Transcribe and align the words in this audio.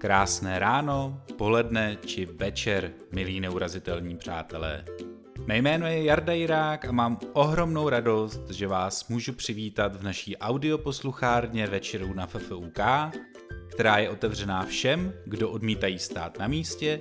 Krásné 0.00 0.58
ráno, 0.58 1.20
poledne 1.36 2.00
či 2.06 2.24
večer, 2.24 2.92
milí 3.12 3.40
neurazitelní 3.40 4.16
přátelé. 4.16 4.84
Mé 5.46 5.58
jméno 5.58 5.86
je 5.86 6.04
Jarda 6.04 6.32
Jirák 6.32 6.84
a 6.84 6.92
mám 6.92 7.18
ohromnou 7.32 7.88
radost, 7.88 8.50
že 8.50 8.66
vás 8.66 9.08
můžu 9.08 9.32
přivítat 9.32 9.96
v 9.96 10.02
naší 10.02 10.36
audioposluchárně 10.36 11.66
večeru 11.66 12.14
na 12.14 12.26
FFUK, 12.26 12.78
která 13.70 13.98
je 13.98 14.10
otevřená 14.10 14.64
všem, 14.64 15.12
kdo 15.26 15.50
odmítají 15.50 15.98
stát 15.98 16.38
na 16.38 16.48
místě, 16.48 17.00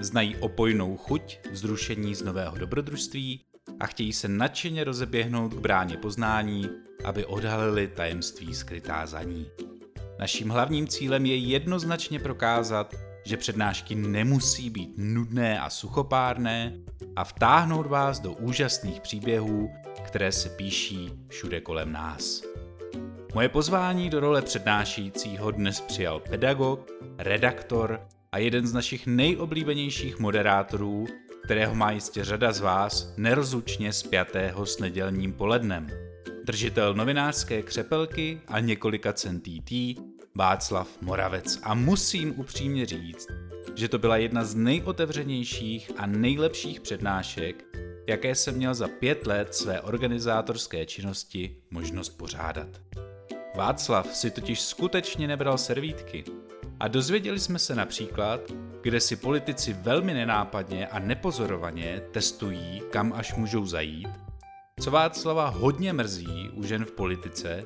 znají 0.00 0.36
opojnou 0.36 0.96
chuť 0.96 1.38
vzrušení 1.50 2.14
z 2.14 2.22
nového 2.22 2.58
dobrodružství 2.58 3.40
a 3.80 3.86
chtějí 3.86 4.12
se 4.12 4.28
nadšeně 4.28 4.84
rozeběhnout 4.84 5.54
k 5.54 5.58
bráně 5.58 5.96
poznání, 5.96 6.70
aby 7.04 7.26
odhalili 7.26 7.88
tajemství 7.88 8.54
skrytá 8.54 9.06
za 9.06 9.22
ní. 9.22 9.46
Naším 10.18 10.48
hlavním 10.48 10.86
cílem 10.86 11.26
je 11.26 11.36
jednoznačně 11.36 12.18
prokázat, 12.18 12.94
že 13.24 13.36
přednášky 13.36 13.94
nemusí 13.94 14.70
být 14.70 14.94
nudné 14.96 15.60
a 15.60 15.70
suchopárné 15.70 16.72
a 17.16 17.24
vtáhnout 17.24 17.86
vás 17.86 18.20
do 18.20 18.32
úžasných 18.32 19.00
příběhů, 19.00 19.70
které 20.06 20.32
se 20.32 20.48
píší 20.48 21.12
všude 21.28 21.60
kolem 21.60 21.92
nás. 21.92 22.42
Moje 23.34 23.48
pozvání 23.48 24.10
do 24.10 24.20
role 24.20 24.42
přednášejícího 24.42 25.50
dnes 25.50 25.80
přijal 25.80 26.20
pedagog, 26.20 26.90
redaktor 27.18 28.00
a 28.32 28.38
jeden 28.38 28.66
z 28.66 28.72
našich 28.72 29.06
nejoblíbenějších 29.06 30.18
moderátorů, 30.18 31.06
kterého 31.44 31.74
má 31.74 31.90
jistě 31.90 32.24
řada 32.24 32.52
z 32.52 32.60
vás 32.60 33.14
nerozlučně 33.16 33.92
spjatého 33.92 34.66
s 34.66 34.78
nedělním 34.78 35.32
polednem. 35.32 36.07
Držitel 36.48 36.94
novinářské 36.94 37.62
křepelky 37.62 38.40
a 38.48 38.60
několika 38.60 39.12
cent 39.12 39.40
TT, 39.40 39.72
Václav 40.34 40.88
Moravec. 41.00 41.58
A 41.62 41.74
musím 41.74 42.40
upřímně 42.40 42.86
říct, 42.86 43.26
že 43.74 43.88
to 43.88 43.98
byla 43.98 44.16
jedna 44.16 44.44
z 44.44 44.54
nejotevřenějších 44.54 45.90
a 45.96 46.06
nejlepších 46.06 46.80
přednášek, 46.80 47.64
jaké 48.06 48.34
jsem 48.34 48.54
měl 48.54 48.74
za 48.74 48.88
pět 48.88 49.26
let 49.26 49.54
své 49.54 49.80
organizátorské 49.80 50.86
činnosti 50.86 51.56
možnost 51.70 52.08
pořádat. 52.08 52.68
Václav 53.56 54.06
si 54.06 54.30
totiž 54.30 54.60
skutečně 54.60 55.28
nebral 55.28 55.58
servítky 55.58 56.24
a 56.80 56.88
dozvěděli 56.88 57.38
jsme 57.38 57.58
se 57.58 57.74
například, 57.74 58.40
kde 58.82 59.00
si 59.00 59.16
politici 59.16 59.72
velmi 59.72 60.14
nenápadně 60.14 60.86
a 60.86 60.98
nepozorovaně 60.98 62.02
testují, 62.12 62.82
kam 62.90 63.12
až 63.12 63.34
můžou 63.34 63.66
zajít, 63.66 64.27
co 64.80 64.90
Václava 64.90 65.48
hodně 65.48 65.92
mrzí 65.92 66.50
u 66.54 66.64
žen 66.64 66.84
v 66.84 66.92
politice 66.92 67.64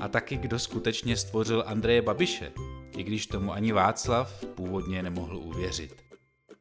a 0.00 0.08
taky 0.08 0.36
kdo 0.36 0.58
skutečně 0.58 1.16
stvořil 1.16 1.64
Andreje 1.66 2.02
Babiše, 2.02 2.52
i 2.96 3.02
když 3.02 3.26
tomu 3.26 3.52
ani 3.52 3.72
Václav 3.72 4.44
původně 4.44 5.02
nemohl 5.02 5.36
uvěřit. 5.36 6.04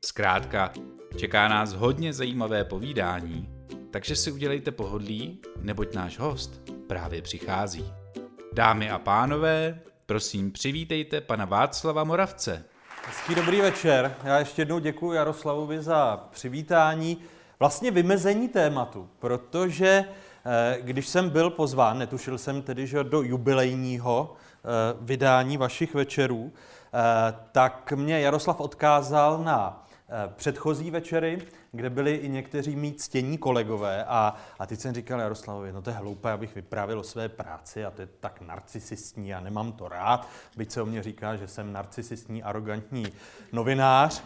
Zkrátka, 0.05 0.71
čeká 1.17 1.47
nás 1.47 1.73
hodně 1.73 2.13
zajímavé 2.13 2.63
povídání, 2.63 3.49
takže 3.91 4.15
si 4.15 4.31
udělejte 4.31 4.71
pohodlí, 4.71 5.39
neboť 5.61 5.95
náš 5.95 6.19
host 6.19 6.61
právě 6.87 7.21
přichází. 7.21 7.93
Dámy 8.53 8.89
a 8.89 8.99
pánové, 8.99 9.79
prosím 10.05 10.51
přivítejte 10.51 11.21
pana 11.21 11.45
Václava 11.45 12.03
Moravce. 12.03 12.65
Hezký 13.07 13.35
dobrý 13.35 13.61
večer. 13.61 14.15
Já 14.23 14.39
ještě 14.39 14.61
jednou 14.61 14.79
děkuji 14.79 15.11
Jaroslavovi 15.11 15.81
za 15.81 16.27
přivítání, 16.31 17.17
vlastně 17.63 17.91
vymezení 17.91 18.47
tématu, 18.47 19.09
protože 19.19 20.05
eh, 20.45 20.77
když 20.81 21.07
jsem 21.07 21.29
byl 21.29 21.49
pozván, 21.49 21.99
netušil 21.99 22.37
jsem 22.37 22.61
tedy, 22.61 22.87
že 22.87 23.03
do 23.03 23.21
jubilejního 23.21 24.33
eh, 24.33 24.67
vydání 25.01 25.57
vašich 25.57 25.93
večerů, 25.93 26.51
eh, 26.51 26.99
tak 27.51 27.91
mě 27.91 28.19
Jaroslav 28.19 28.59
odkázal 28.59 29.43
na 29.43 29.85
předchozí 30.35 30.91
večery, 30.91 31.41
kde 31.71 31.89
byli 31.89 32.15
i 32.15 32.29
někteří 32.29 32.75
mít 32.75 33.01
ctění 33.01 33.37
kolegové 33.37 34.05
a, 34.05 34.35
a 34.59 34.65
teď 34.65 34.79
jsem 34.79 34.93
říkal 34.93 35.19
Jaroslavovi, 35.19 35.71
no 35.71 35.81
to 35.81 35.89
je 35.89 35.95
hloupé, 35.95 36.31
abych 36.31 36.55
vyprávěl 36.55 36.99
o 36.99 37.03
své 37.03 37.29
práci 37.29 37.85
a 37.85 37.91
to 37.91 38.01
je 38.01 38.07
tak 38.19 38.41
narcisistní 38.41 39.33
a 39.33 39.39
nemám 39.39 39.71
to 39.71 39.87
rád, 39.87 40.27
byť 40.57 40.71
se 40.71 40.81
o 40.81 40.85
mě 40.85 41.03
říká, 41.03 41.35
že 41.35 41.47
jsem 41.47 41.73
narcisistní, 41.73 42.43
arrogantní 42.43 43.05
novinář. 43.51 44.23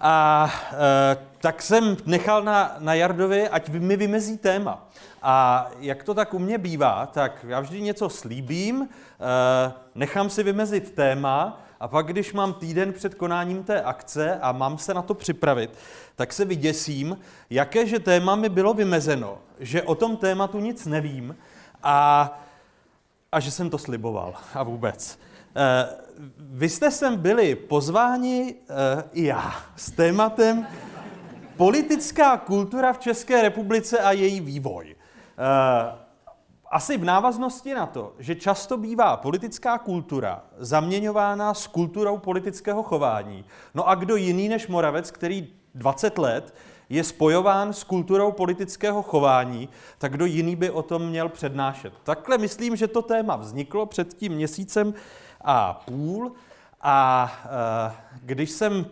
A 0.00 0.50
e, 0.72 1.16
tak 1.38 1.62
jsem 1.62 1.96
nechal 2.06 2.42
na, 2.42 2.76
na 2.78 2.94
Jardovi, 2.94 3.48
ať 3.48 3.68
mi 3.68 3.96
vymezí 3.96 4.38
téma. 4.38 4.88
A 5.22 5.66
jak 5.80 6.04
to 6.04 6.14
tak 6.14 6.34
u 6.34 6.38
mě 6.38 6.58
bývá, 6.58 7.06
tak 7.06 7.46
já 7.48 7.60
vždy 7.60 7.80
něco 7.80 8.08
slíbím, 8.08 8.82
e, 8.82 9.72
nechám 9.94 10.30
si 10.30 10.42
vymezit 10.42 10.90
téma 10.90 11.60
a 11.80 11.88
pak, 11.88 12.06
když 12.06 12.32
mám 12.32 12.54
týden 12.54 12.92
před 12.92 13.14
konáním 13.14 13.64
té 13.64 13.82
akce 13.82 14.38
a 14.40 14.52
mám 14.52 14.78
se 14.78 14.94
na 14.94 15.02
to 15.02 15.14
připravit, 15.14 15.70
tak 16.16 16.32
se 16.32 16.44
vyděsím, 16.44 17.18
jaké 17.50 17.86
že 17.86 17.98
téma 17.98 18.36
mi 18.36 18.48
bylo 18.48 18.74
vymezeno, 18.74 19.38
že 19.60 19.82
o 19.82 19.94
tom 19.94 20.16
tématu 20.16 20.60
nic 20.60 20.86
nevím 20.86 21.36
a, 21.82 22.30
a 23.32 23.40
že 23.40 23.50
jsem 23.50 23.70
to 23.70 23.78
sliboval 23.78 24.34
a 24.54 24.62
vůbec. 24.62 25.18
Eh, 25.56 25.88
vy 26.38 26.68
jste 26.68 26.90
sem 26.90 27.16
byli 27.16 27.54
pozváni 27.54 28.54
eh, 28.54 29.04
i 29.12 29.24
já 29.24 29.54
s 29.76 29.90
tématem 29.90 30.66
politická 31.56 32.36
kultura 32.36 32.92
v 32.92 32.98
České 32.98 33.42
republice 33.42 33.98
a 33.98 34.12
její 34.12 34.40
vývoj. 34.40 34.96
Eh, 34.96 35.98
asi 36.70 36.98
v 36.98 37.04
návaznosti 37.04 37.74
na 37.74 37.86
to, 37.86 38.14
že 38.18 38.34
často 38.34 38.76
bývá 38.76 39.16
politická 39.16 39.78
kultura 39.78 40.42
zaměňována 40.58 41.54
s 41.54 41.66
kulturou 41.66 42.18
politického 42.18 42.82
chování. 42.82 43.44
No 43.74 43.88
a 43.88 43.94
kdo 43.94 44.16
jiný 44.16 44.48
než 44.48 44.68
Moravec, 44.68 45.10
který 45.10 45.48
20 45.74 46.18
let 46.18 46.54
je 46.88 47.04
spojován 47.04 47.72
s 47.72 47.84
kulturou 47.84 48.32
politického 48.32 49.02
chování, 49.02 49.68
tak 49.98 50.12
kdo 50.12 50.24
jiný 50.24 50.56
by 50.56 50.70
o 50.70 50.82
tom 50.82 51.08
měl 51.08 51.28
přednášet. 51.28 51.92
Takhle 52.04 52.38
myslím, 52.38 52.76
že 52.76 52.88
to 52.88 53.02
téma 53.02 53.36
vzniklo 53.36 53.86
před 53.86 54.14
tím 54.14 54.32
měsícem 54.32 54.94
a 55.40 55.82
půl 55.84 56.32
a 56.80 57.32
e, 57.44 58.18
když 58.22 58.50
jsem 58.50 58.86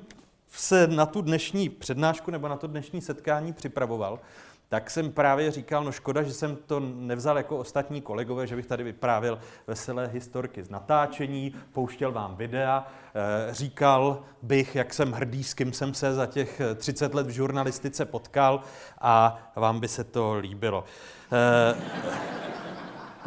se 0.49 0.87
na 0.87 1.07
tu 1.07 1.23
dnešní 1.23 1.69
přednášku 1.69 2.31
nebo 2.31 2.49
na 2.49 2.57
to 2.57 2.67
dnešní 2.67 3.01
setkání 3.01 3.53
připravoval, 3.53 4.21
tak 4.69 4.91
jsem 4.91 5.13
právě 5.13 5.51
říkal, 5.51 5.85
no 5.85 5.93
škoda, 5.93 6.23
že 6.23 6.33
jsem 6.33 6.57
to 6.67 6.81
nevzal 6.81 7.37
jako 7.37 7.59
ostatní 7.59 8.01
kolegové, 8.01 8.47
že 8.47 8.57
bych 8.57 8.67
tady 8.67 8.85
vyprávěl 8.85 9.39
veselé 9.67 10.07
historky 10.07 10.65
z 10.65 10.71
natáčení, 10.71 11.55
pouštěl 11.73 12.13
vám 12.13 12.37
videa, 12.37 12.87
eh, 13.15 13.55
říkal 13.55 14.23
bych, 14.43 14.75
jak 14.75 14.95
jsem 14.95 15.13
hrdý, 15.13 15.45
s 15.45 15.55
kým 15.55 15.73
jsem 15.73 15.95
se 15.95 16.15
za 16.15 16.27
těch 16.27 16.61
30 16.77 17.15
let 17.15 17.27
v 17.27 17.31
žurnalistice 17.31 18.05
potkal 18.05 18.61
a 19.01 19.39
vám 19.57 19.81
by 19.81 19.89
se 19.89 20.05
to 20.05 20.35
líbilo. 20.35 20.85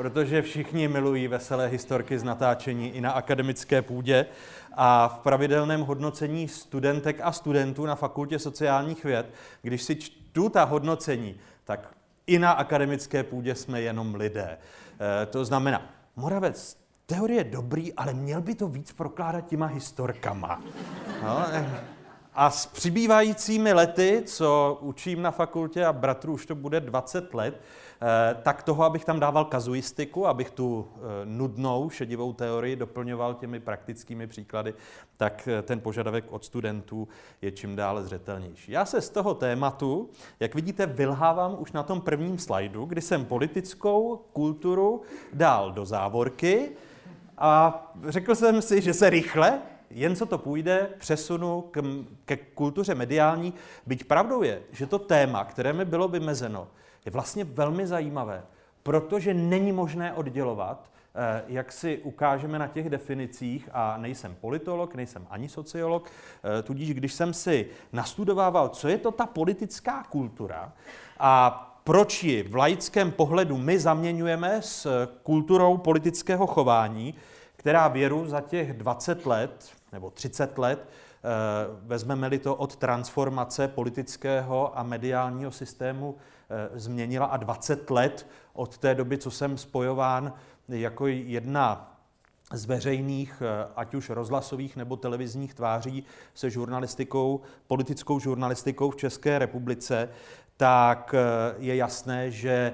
Protože 0.02 0.42
všichni 0.42 0.88
milují 0.88 1.28
veselé 1.28 1.68
historky 1.68 2.20
z 2.20 2.24
natáčení 2.24 2.90
i 2.90 3.02
na 3.02 3.12
akademické 3.12 3.82
půdě 3.82 4.26
a 4.74 5.08
v 5.08 5.20
pravidelném 5.20 5.82
hodnocení 5.82 6.48
studentek 6.48 7.20
a 7.24 7.32
studentů 7.32 7.86
na 7.86 7.96
Fakultě 7.96 8.40
sociálních 8.40 9.04
věd, 9.04 9.34
když 9.62 9.84
si 9.84 9.96
čtu 9.96 10.50
ta 10.50 10.64
hodnocení, 10.64 11.36
tak 11.64 11.90
i 12.28 12.40
na 12.40 12.52
akademické 12.52 13.24
půdě 13.24 13.56
jsme 13.56 13.82
jenom 13.82 14.16
lidé. 14.16 14.58
E, 15.22 15.26
to 15.26 15.46
znamená, 15.46 15.82
Moravec, 16.16 16.78
teorie 17.06 17.40
je 17.40 17.44
dobrý, 17.44 17.94
ale 17.94 18.14
měl 18.14 18.42
by 18.42 18.56
to 18.56 18.68
víc 18.68 18.92
prokládat 18.92 19.42
těma 19.42 19.66
historkama. 19.66 20.62
No, 21.24 21.46
eh, 21.52 21.84
a 22.34 22.50
s 22.50 22.66
přibývajícími 22.66 23.74
lety, 23.74 24.24
co 24.26 24.78
učím 24.82 25.22
na 25.22 25.32
fakultě, 25.32 25.86
a 25.86 25.94
bratru 25.94 26.34
už 26.34 26.46
to 26.46 26.56
bude 26.56 26.80
20 26.80 27.34
let, 27.34 27.62
tak 28.44 28.64
toho, 28.64 28.84
abych 28.84 29.06
tam 29.06 29.20
dával 29.20 29.46
kazuistiku, 29.46 30.28
abych 30.28 30.52
tu 30.52 30.88
eh, 30.96 31.00
nudnou 31.26 31.90
šedivou 31.90 32.34
teorii 32.34 32.76
doplňoval 32.76 33.34
těmi 33.34 33.60
praktickými 33.60 34.28
příklady, 34.28 34.74
tak 35.18 35.48
eh, 35.48 35.62
ten 35.62 35.80
požadavek 35.80 36.26
od 36.30 36.46
studentů 36.46 37.08
je 37.42 37.52
čím 37.52 37.76
dále 37.76 38.04
zřetelnější. 38.04 38.72
Já 38.72 38.86
se 38.86 39.02
z 39.02 39.10
toho 39.10 39.34
tématu, 39.34 40.10
jak 40.40 40.56
vidíte, 40.56 40.86
vylhávám 40.86 41.56
už 41.60 41.72
na 41.72 41.84
tom 41.84 42.02
prvním 42.02 42.40
slajdu, 42.40 42.86
kdy 42.86 43.02
jsem 43.02 43.26
politickou 43.26 44.26
kulturu 44.34 45.02
dal 45.34 45.72
do 45.72 45.86
závorky 45.86 46.70
a 47.38 47.92
řekl 48.08 48.36
jsem 48.36 48.62
si, 48.62 48.82
že 48.82 48.94
se 48.94 49.10
rychle 49.10 49.62
jen 49.94 50.16
co 50.16 50.26
to 50.26 50.38
půjde, 50.38 50.90
přesunu 50.98 51.62
k, 51.72 51.84
ke 52.26 52.38
kultuře 52.38 52.96
mediální. 52.96 53.54
Byť 53.86 54.04
pravdou 54.04 54.44
je, 54.44 54.62
že 54.72 54.88
to 54.88 55.00
téma, 55.00 55.46
které 55.46 55.74
mi 55.74 55.86
bylo 55.86 56.08
vymezeno, 56.08 56.68
je 57.06 57.12
vlastně 57.12 57.44
velmi 57.44 57.88
zajímavé, 57.88 58.44
protože 58.84 59.34
není 59.34 59.72
možné 59.72 60.14
oddělovat, 60.14 60.92
eh, 61.16 61.44
jak 61.48 61.72
si 61.72 61.98
ukážeme 61.98 62.60
na 62.60 62.68
těch 62.68 62.90
definicích, 62.90 63.70
a 63.74 63.98
nejsem 63.98 64.36
politolog, 64.42 64.96
nejsem 64.96 65.28
ani 65.30 65.50
sociolog, 65.50 66.10
eh, 66.10 66.64
tudíž 66.64 66.94
když 66.94 67.14
jsem 67.14 67.34
si 67.34 67.68
nastudovával, 67.94 68.70
co 68.70 68.88
je 68.88 68.98
to 68.98 69.12
ta 69.12 69.26
politická 69.26 70.04
kultura 70.04 70.74
a 71.20 71.68
proč 71.84 72.24
ji 72.24 72.44
v 72.44 72.56
laickém 72.56 73.12
pohledu 73.12 73.58
my 73.58 73.80
zaměňujeme 73.80 74.62
s 74.62 75.08
kulturou 75.24 75.78
politického 75.78 76.48
chování, 76.48 77.16
která 77.56 77.88
věru 77.88 78.28
za 78.28 78.42
těch 78.42 78.74
20 78.74 79.26
let 79.26 79.72
nebo 79.92 80.10
30 80.10 80.58
let, 80.58 80.90
eh, 80.90 81.28
vezmeme-li 81.84 82.40
to 82.40 82.56
od 82.56 82.76
transformace 82.76 83.68
politického 83.68 84.80
a 84.80 84.84
mediálního 84.84 85.52
systému, 85.52 86.16
změnila 86.74 87.26
a 87.26 87.38
20 87.38 87.90
let 87.92 88.28
od 88.54 88.78
té 88.78 88.96
doby, 88.96 89.18
co 89.18 89.32
jsem 89.32 89.58
spojován 89.58 90.34
jako 90.68 91.08
jedna 91.08 91.98
z 92.54 92.66
veřejných, 92.66 93.42
eh, 93.46 93.68
ať 93.76 93.94
už 93.94 94.10
rozhlasových 94.10 94.76
nebo 94.76 94.96
televizních 94.96 95.54
tváří 95.54 96.04
se 96.34 96.50
žurnalistikou, 96.50 97.42
politickou 97.68 98.20
žurnalistikou 98.20 98.90
v 98.90 98.96
České 98.96 99.40
republice, 99.40 100.10
tak 100.58 101.16
je 101.58 101.76
jasné, 101.76 102.32
že 102.32 102.74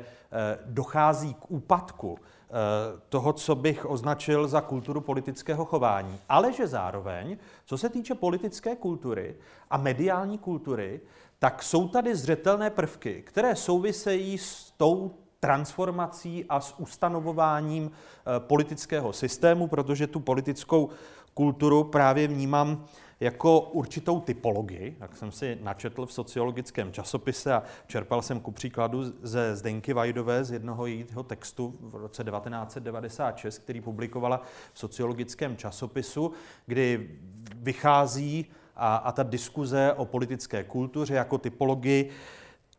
dochází 0.66 1.34
k 1.34 1.52
úpadku 1.52 2.20
Eh, 2.50 3.00
toho, 3.10 3.34
co 3.34 3.56
bych 3.56 3.86
označil 3.86 4.48
za 4.48 4.62
kulturu 4.62 5.02
politického 5.02 5.66
chování. 5.66 6.20
Ale 6.30 6.54
že 6.54 6.68
zároveň, 6.68 7.38
co 7.66 7.78
se 7.78 7.90
týče 7.90 8.16
politické 8.16 8.76
kultury 8.76 9.36
a 9.70 9.78
mediální 9.78 10.38
kultury, 10.38 11.02
tak 11.40 11.64
jsou 11.64 11.88
tady 11.88 12.16
zřetelné 12.16 12.70
prvky, 12.70 13.22
které 13.22 13.56
souvisejí 13.56 14.38
s 14.38 14.72
tou 14.78 15.16
transformací 15.40 16.46
a 16.50 16.60
s 16.60 16.80
ustanovováním 16.80 17.92
eh, 17.92 18.40
politického 18.40 19.14
systému, 19.14 19.68
protože 19.68 20.08
tu 20.08 20.20
politickou 20.20 20.90
kulturu 21.34 21.84
právě 21.84 22.28
vnímám 22.28 22.86
jako 23.20 23.60
určitou 23.60 24.20
typologii, 24.20 24.98
jak 25.00 25.16
jsem 25.16 25.32
si 25.32 25.58
načetl 25.62 26.06
v 26.06 26.14
sociologickém 26.14 26.92
časopise 26.92 27.54
a 27.54 27.64
čerpal 27.88 28.22
jsem 28.22 28.40
ku 28.40 28.52
příkladu 28.52 29.04
ze 29.22 29.56
Zdenky 29.56 29.94
Vajdové 29.94 30.44
z 30.44 30.52
jednoho 30.52 30.86
jejího 30.86 31.24
textu 31.24 31.76
v 31.82 31.96
roce 31.96 32.24
1996, 32.24 33.60
který 33.60 33.82
publikovala 33.82 34.42
v 34.74 34.80
sociologickém 34.80 35.58
časopisu, 35.58 36.32
kdy 36.66 37.10
vychází 37.56 38.46
a, 38.78 38.96
a 38.96 39.12
ta 39.12 39.24
diskuze 39.24 39.94
o 39.94 40.06
politické 40.06 40.64
kultuře 40.64 41.14
jako 41.14 41.38
typologii 41.38 42.12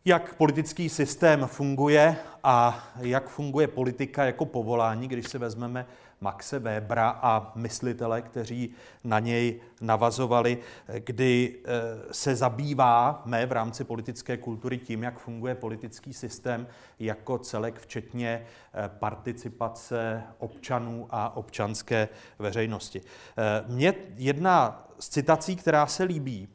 jak 0.05 0.35
politický 0.35 0.89
systém 0.89 1.47
funguje 1.47 2.17
a 2.45 2.89
jak 3.01 3.29
funguje 3.29 3.69
politika 3.69 4.25
jako 4.25 4.45
povolání, 4.45 5.09
když 5.09 5.29
se 5.29 5.39
vezmeme 5.39 5.87
Maxe 6.21 6.59
Webera 6.59 7.19
a 7.23 7.53
myslitele, 7.55 8.23
kteří 8.23 8.75
na 9.05 9.19
něj 9.19 9.61
navazovali, 9.81 10.59
kdy 10.99 11.57
eh, 11.65 11.69
se 12.13 12.37
zabývá 12.37 13.23
mé 13.25 13.47
v 13.47 13.53
rámci 13.53 13.85
politické 13.85 14.37
kultury 14.37 14.79
tím, 14.79 15.03
jak 15.03 15.19
funguje 15.19 15.55
politický 15.55 16.13
systém 16.13 16.67
jako 16.99 17.39
celek, 17.39 17.81
včetně 17.81 18.43
eh, 18.75 18.91
participace 18.99 20.23
občanů 20.39 21.07
a 21.11 21.37
občanské 21.37 22.09
veřejnosti. 22.39 23.01
Eh, 23.01 23.65
mně 23.69 23.95
jedna 24.17 24.88
z 24.99 25.09
citací, 25.09 25.57
která 25.57 25.87
se 25.87 26.05
líbí 26.05 26.49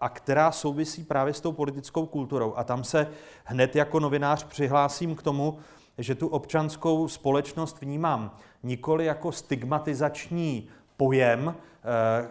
a 0.00 0.08
která 0.08 0.52
souvisí 0.52 1.04
právě 1.04 1.34
s 1.34 1.40
tou 1.40 1.52
politickou 1.52 2.06
kulturou, 2.06 2.54
a 2.56 2.64
tam 2.64 2.84
se 2.84 3.06
hned 3.44 3.76
jako 3.76 4.00
novinář 4.00 4.44
přihlásím 4.44 5.14
k 5.14 5.22
tomu, 5.22 5.58
že 5.98 6.14
tu 6.14 6.28
občanskou 6.28 7.08
společnost 7.08 7.80
vnímám 7.80 8.36
nikoli 8.62 9.04
jako 9.04 9.32
stigmatizační 9.32 10.68
pojem, 10.96 11.54
eh, 11.54 12.28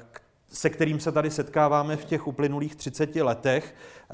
se 0.48 0.70
kterým 0.70 1.00
se 1.00 1.12
tady 1.12 1.32
setkáváme 1.32 1.98
v 1.98 2.06
těch 2.06 2.28
uplynulých 2.28 2.76
30 2.76 3.24
letech, 3.24 3.76
eh, 3.76 4.14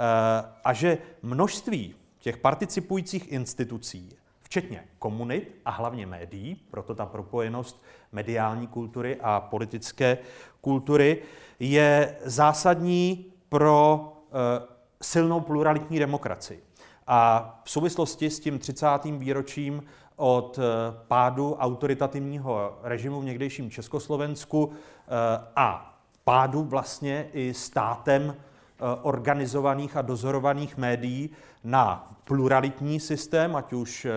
a 0.63 0.73
že 0.73 0.97
množství 1.21 1.95
těch 2.19 2.37
participujících 2.37 3.31
institucí, 3.31 4.09
včetně 4.41 4.83
komunit 4.99 5.55
a 5.65 5.71
hlavně 5.71 6.05
médií, 6.05 6.55
proto 6.71 6.95
ta 6.95 7.05
propojenost 7.05 7.83
mediální 8.15 8.67
kultury 8.67 9.17
a 9.21 9.39
politické 9.39 10.17
kultury, 10.61 11.21
je 11.59 12.15
zásadní 12.23 13.25
pro 13.49 14.13
eh, 14.27 14.67
silnou 15.01 15.39
pluralitní 15.39 15.99
demokracii. 15.99 16.63
A 17.07 17.61
v 17.63 17.71
souvislosti 17.71 18.29
s 18.29 18.39
tím 18.39 18.59
30. 18.59 18.87
výročím 19.05 19.83
od 20.15 20.59
eh, 20.59 20.63
pádu 21.07 21.55
autoritativního 21.55 22.79
režimu 22.83 23.21
v 23.21 23.25
někdejším 23.25 23.71
Československu 23.71 24.71
eh, 24.71 25.11
a 25.55 25.97
pádu 26.23 26.63
vlastně 26.63 27.27
i 27.33 27.53
státem 27.53 28.35
organizovaných 29.01 29.97
a 29.97 30.01
dozorovaných 30.01 30.77
médií 30.77 31.29
na 31.63 32.11
pluralitní 32.23 32.99
systém, 32.99 33.55
ať 33.55 33.73
už 33.73 34.07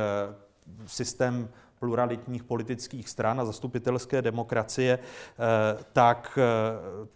systém 0.86 1.48
pluralitních 1.80 2.44
politických 2.44 3.08
stran 3.08 3.40
a 3.40 3.44
zastupitelské 3.44 4.22
demokracie, 4.22 4.98
tak 5.92 6.38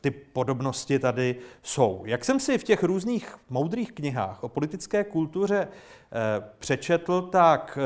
ty 0.01 0.11
podobnosti 0.11 0.99
tady 0.99 1.37
jsou. 1.63 2.03
Jak 2.07 2.25
jsem 2.25 2.41
si 2.41 2.59
v 2.59 2.65
těch 2.65 2.83
různých 2.83 3.37
moudrých 3.51 3.93
knihách 3.93 4.45
o 4.45 4.49
politické 4.49 5.05
kultuře 5.05 5.69
přečetl, 6.59 7.23
tak 7.23 7.79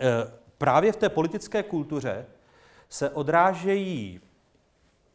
Eh, 0.00 0.32
právě 0.58 0.92
v 0.92 0.96
té 0.96 1.08
politické 1.08 1.62
kultuře 1.62 2.26
se 2.88 3.10
odrážejí 3.10 4.20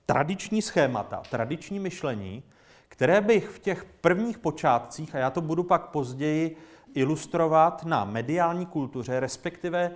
tradiční 0.05 0.61
schémata, 0.61 1.21
tradiční 1.29 1.79
myšlení, 1.79 2.43
které 2.87 3.21
bych 3.21 3.49
v 3.49 3.59
těch 3.59 3.85
prvních 3.85 4.37
počátcích, 4.37 5.15
a 5.15 5.17
já 5.17 5.29
to 5.29 5.41
budu 5.41 5.63
pak 5.63 5.87
později 5.87 6.57
ilustrovat 6.93 7.85
na 7.85 8.05
mediální 8.05 8.65
kultuře, 8.65 9.19
respektive 9.19 9.91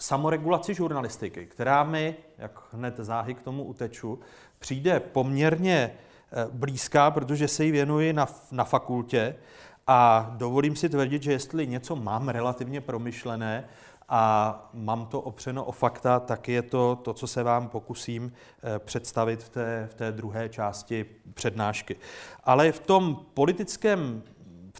samoregulaci 0.00 0.74
žurnalistiky, 0.74 1.46
která 1.46 1.84
mi, 1.84 2.16
jak 2.38 2.62
hned 2.72 2.96
záhy 2.96 3.34
k 3.34 3.42
tomu 3.42 3.64
uteču, 3.64 4.20
přijde 4.58 5.00
poměrně 5.00 5.76
e, 5.76 5.92
blízká, 6.52 7.10
protože 7.10 7.48
se 7.48 7.64
jí 7.64 7.70
věnuji 7.70 8.12
na, 8.12 8.26
na 8.50 8.64
fakultě 8.64 9.36
a 9.86 10.30
dovolím 10.36 10.76
si 10.76 10.88
tvrdit, 10.88 11.22
že 11.22 11.32
jestli 11.32 11.66
něco 11.66 11.96
mám 11.96 12.28
relativně 12.28 12.80
promyšlené 12.80 13.64
a 14.08 14.70
mám 14.72 15.06
to 15.06 15.20
opřeno 15.20 15.64
o 15.64 15.72
fakta, 15.72 16.20
tak 16.20 16.48
je 16.48 16.62
to 16.62 16.96
to, 17.02 17.14
co 17.14 17.26
se 17.26 17.42
vám 17.42 17.68
pokusím 17.68 18.32
eh, 18.32 18.78
představit 18.78 19.42
v 19.42 19.48
té, 19.48 19.88
v 19.90 19.94
té 19.94 20.12
druhé 20.12 20.48
části 20.48 21.06
přednášky. 21.34 21.96
Ale 22.44 22.72
v 22.72 22.80
tom 22.80 23.26
politickém 23.34 24.22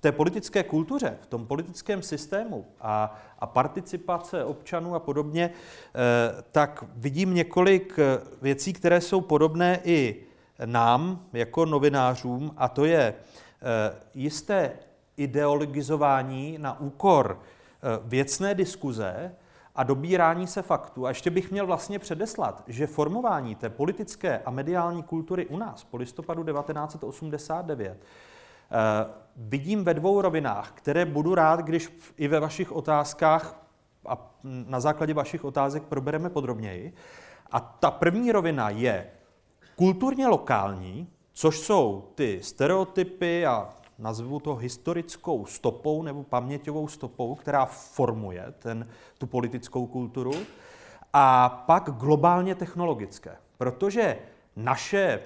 té 0.02 0.12
politické 0.12 0.62
kultuře, 0.62 1.19
v 1.22 1.26
tom 1.26 1.46
politickém 1.46 2.02
systému 2.02 2.66
a, 2.81 3.20
a 3.38 3.46
participace 3.46 4.44
občanů 4.44 4.94
a 4.94 4.99
podobně, 4.99 5.50
eh, 5.50 6.43
tak 6.52 6.84
vidím 6.96 7.34
několik 7.34 7.98
eh, 7.98 8.20
věcí, 8.43 8.72
které 8.72 9.00
jsou 9.00 9.20
podobné 9.20 9.81
i 9.84 10.26
nám 10.65 11.26
jako 11.32 11.65
novinářům, 11.65 12.55
a 12.56 12.69
to 12.69 12.84
je 12.84 13.15
jisté 14.15 14.72
ideologizování 15.17 16.58
na 16.58 16.81
úkor 16.81 17.38
eh, 17.41 18.00
věcné 18.05 18.55
diskuze 18.55 19.34
a 19.74 19.82
dobírání 19.82 20.46
se 20.46 20.62
faktů. 20.62 21.06
A 21.06 21.08
ještě 21.08 21.31
bych 21.31 21.50
měl 21.50 21.67
vlastně 21.67 21.98
předeslat, 21.98 22.65
že 22.67 22.86
formování 22.86 23.55
té 23.55 23.70
politické 23.70 24.38
a 24.44 24.50
mediální 24.50 25.03
kultury 25.03 25.46
u 25.46 25.56
nás 25.56 25.84
po 25.84 25.96
listopadu 25.96 26.44
1989 26.44 27.98
eh, 28.00 28.31
vidím 29.36 29.84
ve 29.84 29.94
dvou 29.94 30.20
rovinách, 30.20 30.72
které 30.72 31.05
budu 31.05 31.34
rád, 31.34 31.60
když 31.60 31.98
i 32.17 32.29
ve 32.29 32.41
vašich 32.41 32.72
otázkách 32.72 33.67
a 34.06 34.31
na 34.44 34.81
základě 34.81 35.14
vašich 35.14 35.44
otázek 35.44 35.82
probereme 35.82 36.31
podrobněji. 36.31 36.93
A 37.50 37.60
ta 37.60 37.91
první 37.91 38.32
rovina 38.32 38.70
je 38.70 39.10
kulturně 39.76 40.26
lokální, 40.26 41.08
což 41.32 41.60
jsou 41.60 42.08
ty 42.14 42.41
stereotypy 42.43 43.46
a 43.46 43.69
nazvu 43.98 44.41
to 44.41 44.55
historickou 44.55 45.46
stopou 45.46 46.02
nebo 46.02 46.22
paměťovou 46.22 46.88
stopou, 46.88 47.34
která 47.34 47.64
formuje 47.64 48.55
ten, 48.58 48.88
tu 49.19 49.26
politickou 49.26 49.86
kulturu, 49.86 50.32
a 51.12 51.48
pak 51.67 51.91
globálně 51.91 52.55
technologické. 52.55 53.36
Protože 53.58 54.19
naše, 54.56 55.20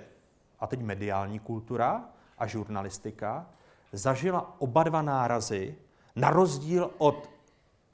a 0.60 0.66
teď 0.66 0.80
mediální 0.80 1.38
kultura 1.38 2.04
a 2.38 2.46
žurnalistika, 2.46 3.46
zažila 3.92 4.54
oba 4.58 4.82
dva 4.82 5.02
nárazy, 5.02 5.74
na 6.16 6.30
rozdíl 6.30 6.90
od 6.98 7.30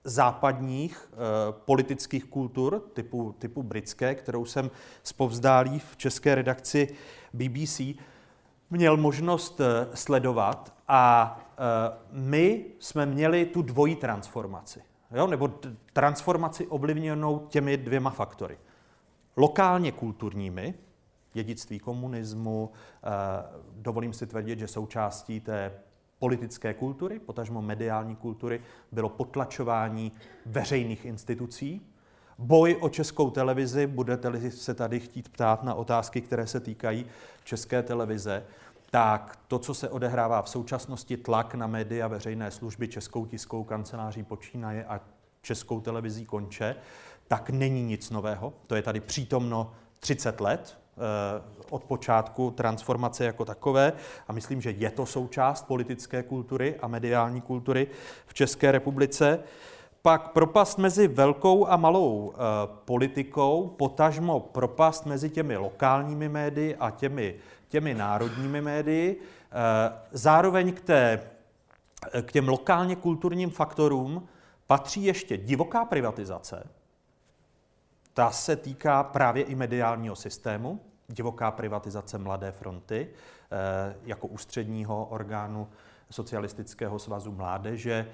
západních 0.04 1.12
e, 1.12 1.16
politických 1.52 2.24
kultur 2.24 2.80
typu, 2.92 3.34
typu 3.38 3.62
britské, 3.62 4.14
kterou 4.14 4.44
jsem 4.44 4.70
spovzdálí 5.02 5.78
v 5.78 5.96
české 5.96 6.34
redakci 6.34 6.96
BBC, 7.32 7.80
měl 8.72 8.96
možnost 8.96 9.60
eh, 9.60 9.96
sledovat 9.96 10.74
a 10.88 11.36
eh, 11.50 11.96
my 12.12 12.64
jsme 12.78 13.06
měli 13.06 13.46
tu 13.46 13.62
dvojí 13.62 13.96
transformaci. 13.96 14.82
Jo? 15.10 15.26
Nebo 15.26 15.50
transformaci 15.92 16.66
ovlivněnou 16.66 17.46
těmi 17.48 17.76
dvěma 17.76 18.10
faktory. 18.10 18.58
Lokálně 19.36 19.92
kulturními, 19.92 20.74
dědictví 21.32 21.78
komunismu, 21.78 22.70
eh, 22.70 23.08
dovolím 23.76 24.12
si 24.12 24.26
tvrdit, 24.26 24.58
že 24.58 24.68
součástí 24.68 25.40
té 25.40 25.72
politické 26.18 26.74
kultury, 26.74 27.18
potažmo 27.18 27.62
mediální 27.62 28.16
kultury, 28.16 28.60
bylo 28.92 29.08
potlačování 29.08 30.12
veřejných 30.46 31.04
institucí. 31.04 31.80
Boj 32.38 32.76
o 32.80 32.88
českou 32.88 33.30
televizi, 33.30 33.86
budete-li 33.86 34.50
se 34.50 34.74
tady 34.74 35.00
chtít 35.00 35.28
ptát 35.28 35.62
na 35.62 35.74
otázky, 35.74 36.20
které 36.20 36.46
se 36.46 36.60
týkají 36.60 37.06
české 37.44 37.82
televize, 37.82 38.44
tak 38.90 39.38
to, 39.48 39.58
co 39.58 39.74
se 39.74 39.88
odehrává 39.88 40.42
v 40.42 40.48
současnosti, 40.48 41.16
tlak 41.16 41.54
na 41.54 41.66
média 41.66 42.08
veřejné 42.08 42.50
služby, 42.50 42.88
českou 42.88 43.26
tiskovou 43.26 43.64
kanceláří 43.64 44.22
počínaje 44.22 44.84
a 44.84 45.00
českou 45.40 45.80
televizí 45.80 46.26
konče, 46.26 46.76
tak 47.28 47.50
není 47.50 47.82
nic 47.82 48.10
nového. 48.10 48.52
To 48.66 48.74
je 48.74 48.82
tady 48.82 49.00
přítomno 49.00 49.72
30 50.00 50.40
let 50.40 50.78
od 51.70 51.84
počátku 51.84 52.50
transformace 52.50 53.24
jako 53.24 53.44
takové 53.44 53.92
a 54.28 54.32
myslím, 54.32 54.60
že 54.60 54.70
je 54.70 54.90
to 54.90 55.06
součást 55.06 55.66
politické 55.66 56.22
kultury 56.22 56.74
a 56.80 56.88
mediální 56.88 57.40
kultury 57.40 57.86
v 58.26 58.34
České 58.34 58.72
republice. 58.72 59.38
Pak 60.02 60.32
propast 60.32 60.78
mezi 60.78 61.08
velkou 61.08 61.66
a 61.66 61.76
malou 61.76 62.32
e, 62.32 62.36
politikou, 62.84 63.74
potažmo 63.78 64.40
propast 64.40 65.06
mezi 65.06 65.30
těmi 65.30 65.56
lokálními 65.56 66.28
médii 66.28 66.76
a 66.76 66.90
těmi, 66.90 67.34
těmi 67.68 67.94
národními 67.94 68.60
médii. 68.60 69.20
E, 69.20 69.92
zároveň 70.10 70.72
k, 70.72 70.80
té, 70.80 71.20
k 72.22 72.32
těm 72.32 72.48
lokálně 72.48 72.96
kulturním 72.96 73.50
faktorům 73.50 74.28
patří 74.66 75.04
ještě 75.04 75.36
divoká 75.36 75.84
privatizace. 75.84 76.68
Ta 78.14 78.30
se 78.30 78.56
týká 78.56 79.04
právě 79.04 79.44
i 79.44 79.54
mediálního 79.54 80.16
systému. 80.16 80.80
Divoká 81.08 81.50
privatizace 81.50 82.18
Mladé 82.18 82.52
fronty 82.52 83.08
e, 83.08 83.94
jako 84.04 84.26
ústředního 84.26 85.06
orgánu 85.06 85.68
Socialistického 86.10 86.98
svazu 86.98 87.32
mládeže, 87.32 88.06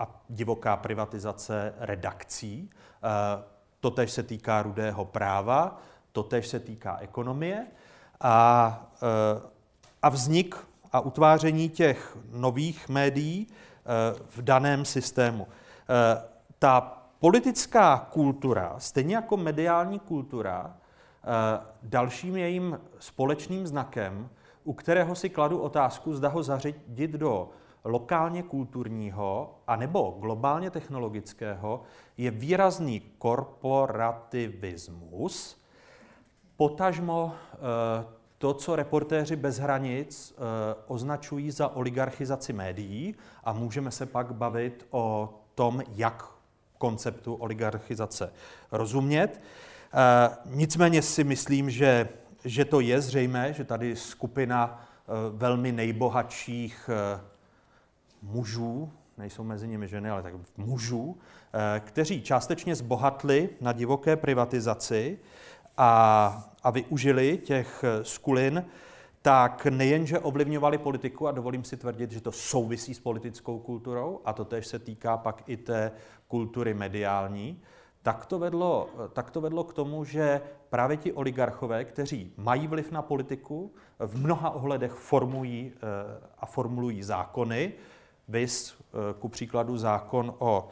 a 0.00 0.22
divoká 0.28 0.76
privatizace 0.76 1.74
redakcí. 1.78 2.70
Eh, 2.70 3.42
totež 3.80 4.10
se 4.10 4.22
týká 4.22 4.62
rudého 4.62 5.04
práva, 5.04 5.80
totež 6.12 6.46
se 6.46 6.60
týká 6.60 6.98
ekonomie. 7.00 7.66
A, 8.20 8.86
eh, 9.02 9.42
a 10.02 10.08
vznik 10.08 10.56
a 10.92 11.00
utváření 11.00 11.68
těch 11.68 12.16
nových 12.32 12.88
médií 12.88 13.46
eh, 13.50 14.20
v 14.28 14.42
daném 14.42 14.84
systému. 14.84 15.46
Ta 16.58 16.99
politická 17.20 18.08
kultura, 18.12 18.74
stejně 18.78 19.14
jako 19.14 19.36
mediální 19.36 19.98
kultura, 19.98 20.76
dalším 21.82 22.36
jejím 22.36 22.80
společným 22.98 23.66
znakem, 23.66 24.28
u 24.64 24.72
kterého 24.72 25.14
si 25.14 25.28
kladu 25.28 25.58
otázku, 25.58 26.14
zda 26.14 26.28
ho 26.28 26.42
zařadit 26.42 27.10
do 27.10 27.48
lokálně 27.84 28.42
kulturního 28.42 29.58
a 29.66 29.76
nebo 29.76 30.16
globálně 30.20 30.70
technologického 30.70 31.82
je 32.16 32.30
výrazný 32.30 33.00
korporativismus, 33.18 35.64
potažmo 36.56 37.32
eh, 37.34 37.56
to, 38.38 38.54
co 38.54 38.76
reportéři 38.76 39.36
bez 39.36 39.58
hranic 39.58 40.34
eh, 40.34 40.36
označují 40.86 41.50
za 41.50 41.68
oligarchizaci 41.68 42.52
médií 42.52 43.14
a 43.44 43.52
můžeme 43.52 43.90
se 43.90 44.06
pak 44.06 44.34
bavit 44.34 44.86
o 44.90 45.34
tom, 45.54 45.82
jak 45.96 46.39
konceptu 46.80 47.34
oligarchizace 47.34 48.32
rozumět. 48.72 49.40
Eh, 49.92 50.36
nicméně 50.44 51.02
si 51.02 51.24
myslím, 51.24 51.70
že, 51.70 52.08
že 52.44 52.64
to 52.64 52.80
je 52.80 53.00
zřejmé, 53.00 53.52
že 53.52 53.64
tady 53.64 53.96
skupina 53.96 54.86
velmi 55.30 55.72
nejbohatších 55.72 56.90
mužů, 58.22 58.92
nejsou 59.18 59.44
mezi 59.44 59.68
nimi 59.68 59.88
ženy, 59.88 60.10
ale 60.10 60.22
tak 60.22 60.34
mužů, 60.56 61.16
eh, 61.16 61.80
kteří 61.80 62.22
částečně 62.22 62.74
zbohatli 62.74 63.48
na 63.60 63.72
divoké 63.72 64.16
privatizaci 64.16 65.18
a, 65.76 66.50
a 66.62 66.70
využili 66.70 67.38
těch 67.38 67.84
skulin, 68.02 68.64
tak 69.22 69.66
nejenže 69.66 70.18
ovlivňovali 70.18 70.78
politiku, 70.78 71.28
a 71.28 71.32
dovolím 71.32 71.64
si 71.64 71.76
tvrdit, 71.76 72.10
že 72.10 72.20
to 72.20 72.32
souvisí 72.32 72.94
s 72.94 73.00
politickou 73.00 73.58
kulturou, 73.58 74.20
a 74.24 74.32
to 74.32 74.44
tež 74.44 74.66
se 74.66 74.78
týká 74.78 75.16
pak 75.16 75.42
i 75.46 75.56
té 75.56 75.92
kultury 76.28 76.74
mediální, 76.74 77.62
tak 78.02 78.26
to, 78.26 78.38
vedlo, 78.38 78.88
tak 79.12 79.30
to 79.30 79.40
vedlo 79.40 79.64
k 79.64 79.74
tomu, 79.74 80.04
že 80.04 80.40
právě 80.70 80.96
ti 80.96 81.12
oligarchové, 81.12 81.84
kteří 81.84 82.32
mají 82.36 82.66
vliv 82.66 82.92
na 82.92 83.02
politiku, 83.02 83.74
v 83.98 84.16
mnoha 84.16 84.50
ohledech 84.50 84.92
formují 84.92 85.72
eh, 85.74 85.78
a 86.38 86.46
formulují 86.46 87.02
zákony, 87.02 87.72
Vys 88.28 88.74
eh, 88.74 88.96
ku 89.18 89.28
příkladu 89.28 89.78
zákon 89.78 90.34
o 90.38 90.68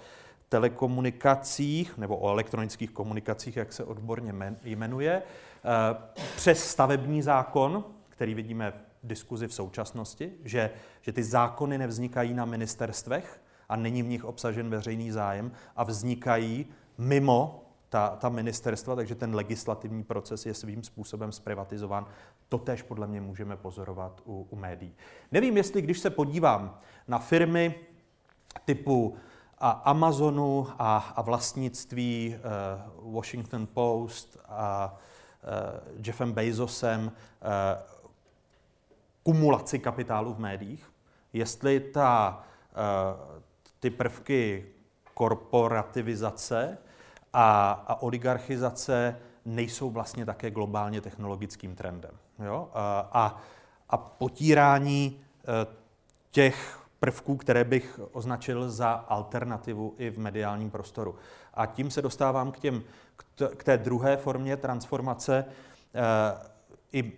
telekomunikacích 0.48 1.98
nebo 1.98 2.16
o 2.16 2.30
elektronických 2.30 2.90
komunikacích, 2.90 3.56
jak 3.56 3.72
se 3.72 3.84
odborně 3.84 4.34
jmenuje, 4.64 5.22
eh, 5.22 5.96
přes 6.36 6.64
stavební 6.64 7.22
zákon, 7.22 7.84
který 8.18 8.34
vidíme 8.34 8.70
v 8.70 9.06
diskuzi 9.06 9.46
v 9.46 9.54
současnosti, 9.54 10.32
že, 10.44 10.70
že 11.02 11.12
ty 11.12 11.24
zákony 11.24 11.78
nevznikají 11.78 12.34
na 12.34 12.44
ministerstvech 12.44 13.42
a 13.68 13.76
není 13.76 14.02
v 14.02 14.06
nich 14.06 14.24
obsažen 14.24 14.70
veřejný 14.70 15.10
zájem 15.10 15.52
a 15.76 15.84
vznikají 15.84 16.66
mimo 16.98 17.64
ta, 17.88 18.16
ta 18.16 18.28
ministerstva, 18.28 18.96
takže 18.96 19.14
ten 19.14 19.34
legislativní 19.34 20.04
proces 20.04 20.46
je 20.46 20.54
svým 20.54 20.82
způsobem 20.82 21.32
zprivatizován. 21.32 22.06
To 22.48 22.58
tež 22.58 22.82
podle 22.82 23.06
mě 23.06 23.20
můžeme 23.20 23.56
pozorovat 23.56 24.20
u, 24.24 24.46
u 24.50 24.56
médií. 24.56 24.94
Nevím, 25.32 25.56
jestli 25.56 25.82
když 25.82 25.98
se 25.98 26.10
podívám 26.10 26.78
na 27.08 27.18
firmy 27.18 27.74
typu 28.64 29.16
a 29.58 29.70
Amazonu 29.70 30.66
a, 30.78 31.12
a 31.16 31.22
vlastnictví 31.22 32.36
uh, 32.98 33.14
Washington 33.14 33.66
Post 33.66 34.38
a 34.48 34.94
uh, 34.94 36.06
Jeffem 36.06 36.32
Bezosem 36.32 37.06
uh, 37.06 37.97
kumulaci 39.28 39.78
kapitálu 39.78 40.34
v 40.34 40.38
médiích, 40.38 40.90
jestli 41.32 41.80
ta, 41.80 42.42
uh, 42.72 43.40
ty 43.80 43.90
prvky 43.90 44.66
korporativizace 45.14 46.78
a, 47.32 47.70
a 47.70 48.02
oligarchizace 48.02 49.16
nejsou 49.44 49.90
vlastně 49.90 50.26
také 50.26 50.50
globálně 50.50 51.00
technologickým 51.00 51.74
trendem. 51.74 52.10
Jo? 52.44 52.68
A, 52.74 53.40
a 53.88 53.96
potírání 53.96 55.20
e, 55.20 55.66
těch 56.30 56.78
prvků, 57.00 57.36
které 57.36 57.64
bych 57.64 58.00
označil 58.12 58.70
za 58.70 58.90
alternativu 58.90 59.94
i 59.98 60.10
v 60.10 60.18
mediálním 60.18 60.70
prostoru. 60.70 61.16
A 61.54 61.66
tím 61.66 61.90
se 61.90 62.02
dostávám 62.02 62.52
k, 62.52 62.58
těm, 62.58 62.82
k 63.56 63.64
té 63.64 63.78
druhé 63.78 64.16
formě 64.16 64.56
transformace, 64.56 65.44
e, 65.44 65.44
i, 66.92 67.12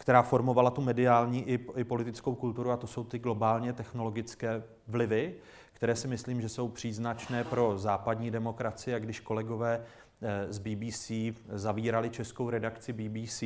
která 0.00 0.22
formovala 0.22 0.70
tu 0.70 0.80
mediální 0.82 1.48
i, 1.48 1.66
i 1.76 1.84
politickou 1.84 2.34
kulturu, 2.34 2.70
a 2.70 2.76
to 2.76 2.86
jsou 2.86 3.04
ty 3.04 3.18
globálně 3.18 3.72
technologické 3.72 4.62
vlivy, 4.88 5.34
které 5.72 5.96
si 5.96 6.08
myslím, 6.08 6.40
že 6.40 6.48
jsou 6.48 6.68
příznačné 6.68 7.44
pro 7.44 7.78
západní 7.78 8.30
demokracii. 8.30 8.94
A 8.94 8.98
když 8.98 9.20
kolegové 9.20 9.80
eh, 10.22 10.52
z 10.52 10.58
BBC 10.58 11.10
zavírali 11.48 12.10
českou 12.10 12.50
redakci 12.50 12.92
BBC 12.92 13.42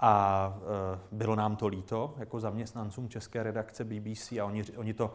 a 0.00 0.54
eh, 0.58 0.98
bylo 1.12 1.36
nám 1.36 1.56
to 1.56 1.66
líto 1.66 2.14
jako 2.18 2.40
zaměstnancům 2.40 3.08
české 3.08 3.42
redakce 3.42 3.84
BBC 3.84 4.32
a 4.32 4.44
oni, 4.44 4.64
oni 4.76 4.94
to 4.94 5.14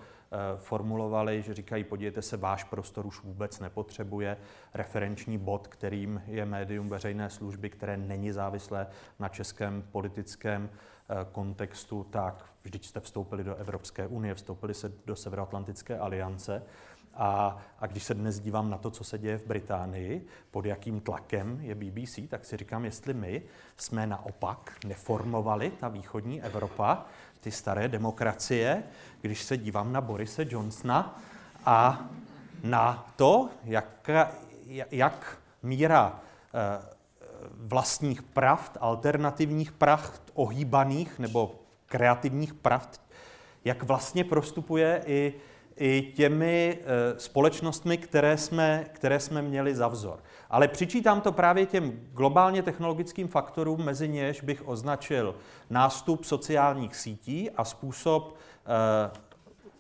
formulovali, 0.58 1.42
že 1.42 1.54
říkají, 1.54 1.84
podívejte 1.84 2.22
se, 2.22 2.38
váš 2.38 2.64
prostor 2.64 3.06
už 3.06 3.24
vůbec 3.24 3.60
nepotřebuje 3.60 4.38
referenční 4.74 5.38
bod, 5.38 5.68
kterým 5.68 6.22
je 6.28 6.46
médium 6.46 6.90
veřejné 6.90 7.30
služby, 7.30 7.70
které 7.70 7.98
není 7.98 8.32
závislé 8.32 8.88
na 9.20 9.30
českém 9.30 9.84
politickém 9.92 10.70
kontextu, 11.32 12.04
tak 12.04 12.46
vždyť 12.64 12.86
jste 12.86 13.00
vstoupili 13.00 13.44
do 13.44 13.56
Evropské 13.56 14.08
unie, 14.08 14.36
vstoupili 14.36 14.74
se 14.74 14.92
do 15.06 15.16
Severoatlantické 15.16 16.00
aliance. 16.00 16.64
A, 17.14 17.58
a 17.80 17.88
když 17.88 18.04
se 18.04 18.14
dnes 18.14 18.40
dívám 18.40 18.70
na 18.70 18.78
to, 18.78 18.92
co 18.92 19.04
se 19.04 19.18
děje 19.18 19.38
v 19.38 19.46
Británii, 19.46 20.26
pod 20.52 20.66
jakým 20.66 21.00
tlakem 21.00 21.60
je 21.62 21.76
BBC, 21.76 22.20
tak 22.30 22.46
si 22.46 22.58
říkám, 22.58 22.86
jestli 22.86 23.14
my 23.14 23.44
jsme 23.78 24.08
naopak 24.08 24.78
neformovali 24.86 25.72
ta 25.72 25.88
východní 25.88 26.42
Evropa, 26.42 27.06
ty 27.42 27.52
staré 27.52 27.88
demokracie, 27.88 28.84
když 29.22 29.44
se 29.44 29.58
dívám 29.58 29.94
na 29.94 30.02
Borise 30.02 30.46
Johnsona 30.50 31.20
a 31.66 32.10
na 32.64 33.14
to, 33.16 33.50
jak, 33.64 34.10
jak 34.92 35.38
míra 35.64 36.20
eh, 36.54 36.92
vlastních 37.58 38.22
pravd, 38.22 38.78
alternativních 38.80 39.72
pravd, 39.72 40.22
ohýbaných 40.34 41.20
nebo 41.20 41.56
kreativních 41.86 42.54
pravd, 42.54 43.02
jak 43.66 43.84
vlastně 43.84 44.24
prostupuje 44.24 45.04
i, 45.06 45.34
i 45.76 46.14
těmi 46.16 46.80
e, 46.82 47.20
společnostmi, 47.20 47.98
které 47.98 48.38
jsme, 48.38 48.86
které 48.94 49.20
jsme 49.20 49.42
měli 49.42 49.76
za 49.76 49.88
vzor. 49.88 50.20
Ale 50.52 50.68
přičítám 50.68 51.22
to 51.22 51.32
právě 51.32 51.66
těm 51.66 52.00
globálně 52.14 52.64
technologickým 52.64 53.28
faktorům, 53.28 53.86
mezi 53.86 54.08
něž 54.10 54.42
bych 54.42 54.68
označil 54.68 55.36
nástup 55.70 56.26
sociálních 56.26 56.96
sítí 56.96 57.52
a 57.52 57.64
způsob 57.64 58.36
e, 58.36 59.12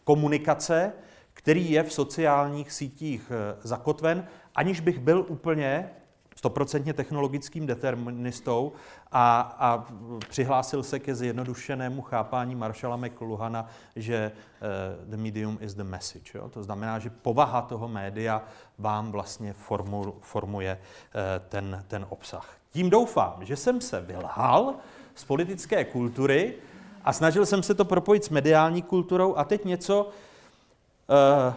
komunikace, 0.03 0.93
který 1.33 1.71
je 1.71 1.83
v 1.83 1.93
sociálních 1.93 2.71
sítích 2.71 3.31
e, 3.31 3.57
zakotven 3.61 4.27
aniž 4.55 4.79
bych 4.79 4.99
byl 4.99 5.25
úplně 5.27 5.89
stoprocentně 6.35 6.93
technologickým 6.93 7.67
deterministou 7.67 8.71
a, 9.11 9.55
a 9.59 9.85
přihlásil 10.29 10.83
se 10.83 10.99
ke 10.99 11.15
zjednodušenému 11.15 12.01
chápání 12.01 12.55
Marshalla 12.55 12.97
McLuhana, 12.97 13.67
že 13.95 14.31
uh, 14.31 15.09
the 15.09 15.17
medium 15.17 15.57
is 15.61 15.73
the 15.73 15.83
message. 15.83 16.37
Jo? 16.37 16.49
To 16.49 16.63
znamená, 16.63 16.99
že 16.99 17.09
povaha 17.09 17.61
toho 17.61 17.87
média 17.87 18.43
vám 18.79 19.11
vlastně 19.11 19.53
formu, 19.53 20.15
formuje 20.21 20.77
uh, 20.79 21.21
ten, 21.49 21.83
ten 21.87 22.05
obsah. 22.09 22.49
Tím 22.71 22.89
doufám, 22.89 23.45
že 23.45 23.55
jsem 23.55 23.81
se 23.81 24.01
vylhal 24.01 24.73
z 25.15 25.23
politické 25.23 25.85
kultury 25.85 26.55
a 27.03 27.13
snažil 27.13 27.45
jsem 27.45 27.63
se 27.63 27.73
to 27.73 27.85
propojit 27.85 28.25
s 28.25 28.29
mediální 28.29 28.81
kulturou 28.81 29.35
a 29.35 29.43
teď 29.43 29.65
něco, 29.65 30.03
uh, 30.07 31.53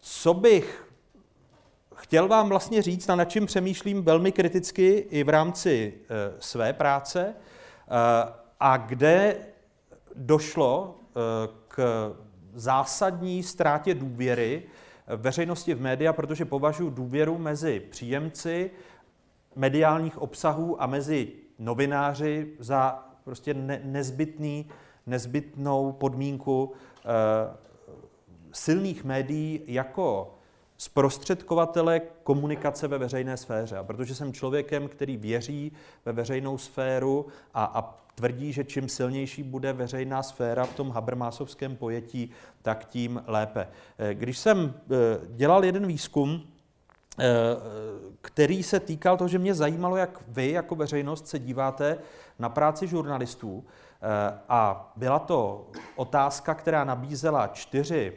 co 0.00 0.34
bych 0.34 0.83
chtěl 2.04 2.28
vám 2.28 2.48
vlastně 2.48 2.82
říct, 2.82 3.06
na 3.06 3.24
čím 3.24 3.46
přemýšlím 3.46 4.02
velmi 4.02 4.32
kriticky 4.32 5.06
i 5.10 5.24
v 5.24 5.28
rámci 5.28 5.94
e, 5.94 6.32
své 6.38 6.72
práce 6.72 7.20
e, 7.26 7.34
a 8.60 8.76
kde 8.76 9.36
došlo 10.14 10.98
e, 11.00 11.20
k 11.68 12.12
zásadní 12.52 13.42
ztrátě 13.42 13.94
důvěry 13.94 14.62
veřejnosti 15.16 15.74
v 15.74 15.80
média, 15.80 16.12
protože 16.12 16.44
považuji 16.44 16.90
důvěru 16.90 17.38
mezi 17.38 17.80
příjemci 17.80 18.70
mediálních 19.56 20.18
obsahů 20.18 20.82
a 20.82 20.86
mezi 20.86 21.32
novináři 21.58 22.52
za 22.58 23.08
prostě 23.24 23.54
ne- 23.54 23.80
nezbytný, 23.84 24.68
nezbytnou 25.06 25.92
podmínku 25.92 26.72
e, 26.72 27.08
silných 28.52 29.04
médií 29.04 29.60
jako 29.66 30.33
zprostředkovatele 30.84 32.00
komunikace 32.22 32.88
ve 32.88 32.98
veřejné 32.98 33.36
sféře. 33.36 33.76
A 33.76 33.84
protože 33.84 34.14
jsem 34.14 34.32
člověkem, 34.32 34.88
který 34.88 35.16
věří 35.16 35.72
ve 36.04 36.12
veřejnou 36.12 36.58
sféru 36.58 37.26
a, 37.54 37.64
a 37.64 38.04
tvrdí, 38.14 38.52
že 38.52 38.64
čím 38.64 38.88
silnější 38.88 39.42
bude 39.42 39.72
veřejná 39.72 40.22
sféra 40.22 40.64
v 40.64 40.74
tom 40.74 40.90
Habermasovském 40.90 41.76
pojetí, 41.76 42.30
tak 42.62 42.84
tím 42.84 43.22
lépe. 43.26 43.68
Eh, 43.98 44.14
když 44.14 44.38
jsem 44.38 44.74
eh, 44.74 44.94
dělal 45.28 45.64
jeden 45.64 45.86
výzkum, 45.86 46.42
eh, 47.18 47.24
který 48.20 48.62
se 48.62 48.80
týkal 48.80 49.16
toho, 49.16 49.28
že 49.28 49.38
mě 49.38 49.54
zajímalo, 49.54 49.96
jak 49.96 50.20
vy 50.28 50.50
jako 50.50 50.74
veřejnost 50.74 51.28
se 51.28 51.38
díváte 51.38 51.98
na 52.38 52.48
práci 52.48 52.86
žurnalistů. 52.86 53.64
A 54.48 54.92
byla 54.96 55.18
to 55.18 55.70
otázka, 55.96 56.54
která 56.54 56.84
nabízela 56.84 57.46
čtyři 57.46 58.12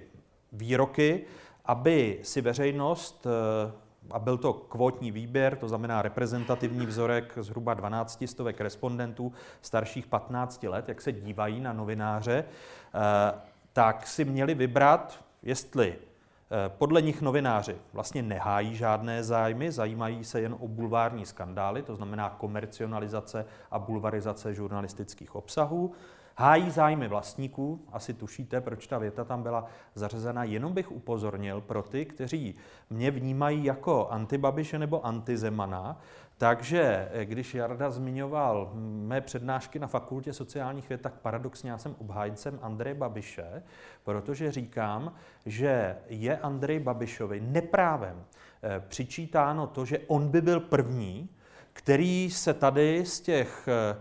výroky, 0.52 1.26
aby 1.68 2.20
si 2.24 2.42
veřejnost, 2.42 3.28
eh, 3.28 3.72
a 4.12 4.20
byl 4.20 4.38
to 4.38 4.54
kvótní 4.54 5.12
výběr, 5.12 5.56
to 5.56 5.68
znamená 5.68 6.02
reprezentativní 6.02 6.86
vzorek 6.86 7.34
zhruba 7.42 7.74
12 7.74 8.28
stovek 8.28 8.62
respondentů 8.62 9.34
starších 9.62 10.08
15 10.08 10.68
let, 10.68 10.90
jak 10.90 11.02
se 11.02 11.12
dívají 11.12 11.60
na 11.60 11.74
novináře, 11.74 12.44
eh, 12.44 13.40
tak 13.74 14.08
si 14.08 14.26
měli 14.26 14.56
vybrat, 14.56 15.24
jestli 15.44 15.96
eh, 15.96 16.70
podle 16.78 17.02
nich 17.02 17.22
novináři 17.22 17.76
vlastně 17.94 18.22
nehájí 18.22 18.76
žádné 18.76 19.24
zájmy, 19.24 19.72
zajímají 19.72 20.24
se 20.24 20.42
jen 20.42 20.56
o 20.60 20.68
bulvární 20.68 21.26
skandály, 21.26 21.82
to 21.82 21.96
znamená 21.96 22.30
komercionalizace 22.30 23.46
a 23.72 23.80
bulvarizace 23.80 24.54
žurnalistických 24.54 25.36
obsahů, 25.36 25.94
Hájí 26.40 26.72
zájmy 26.72 27.08
vlastníků, 27.08 27.86
asi 27.92 28.14
tušíte, 28.14 28.62
proč 28.62 28.88
ta 28.88 28.98
věta 28.98 29.24
tam 29.24 29.44
byla 29.44 29.66
zařazena, 29.96 30.44
jenom 30.44 30.74
bych 30.74 30.92
upozornil 30.92 31.62
pro 31.62 31.84
ty, 31.84 32.06
kteří 32.06 32.56
mě 32.90 33.12
vnímají 33.12 33.66
jako 33.66 34.08
antibabiše 34.08 34.80
nebo 34.80 35.06
antizemana, 35.06 36.02
takže 36.38 37.10
eh, 37.12 37.26
když 37.26 37.56
Jarda 37.56 37.92
zmiňoval 37.92 38.72
mé 38.74 39.22
přednášky 39.22 39.80
na 39.80 39.88
fakultě 39.88 40.34
sociálních 40.34 40.90
věd, 40.90 41.02
tak 41.02 41.14
paradoxně 41.14 41.72
já 41.72 41.78
jsem 41.78 41.96
obhájcem 42.00 42.60
Andreje 42.62 42.96
Babiše, 42.96 43.64
protože 44.04 44.52
říkám, 44.52 45.14
že 45.46 45.98
je 46.08 46.38
Andrej 46.38 46.80
Babišovi 46.80 47.42
neprávem 47.42 48.26
eh, 48.64 48.84
přičítáno 48.88 49.68
to, 49.68 49.86
že 49.86 50.00
on 50.08 50.30
by 50.30 50.42
byl 50.42 50.60
první, 50.60 51.30
který 51.74 52.32
se 52.32 52.54
tady 52.54 53.06
z 53.06 53.22
těch 53.22 53.68
eh, 53.68 53.98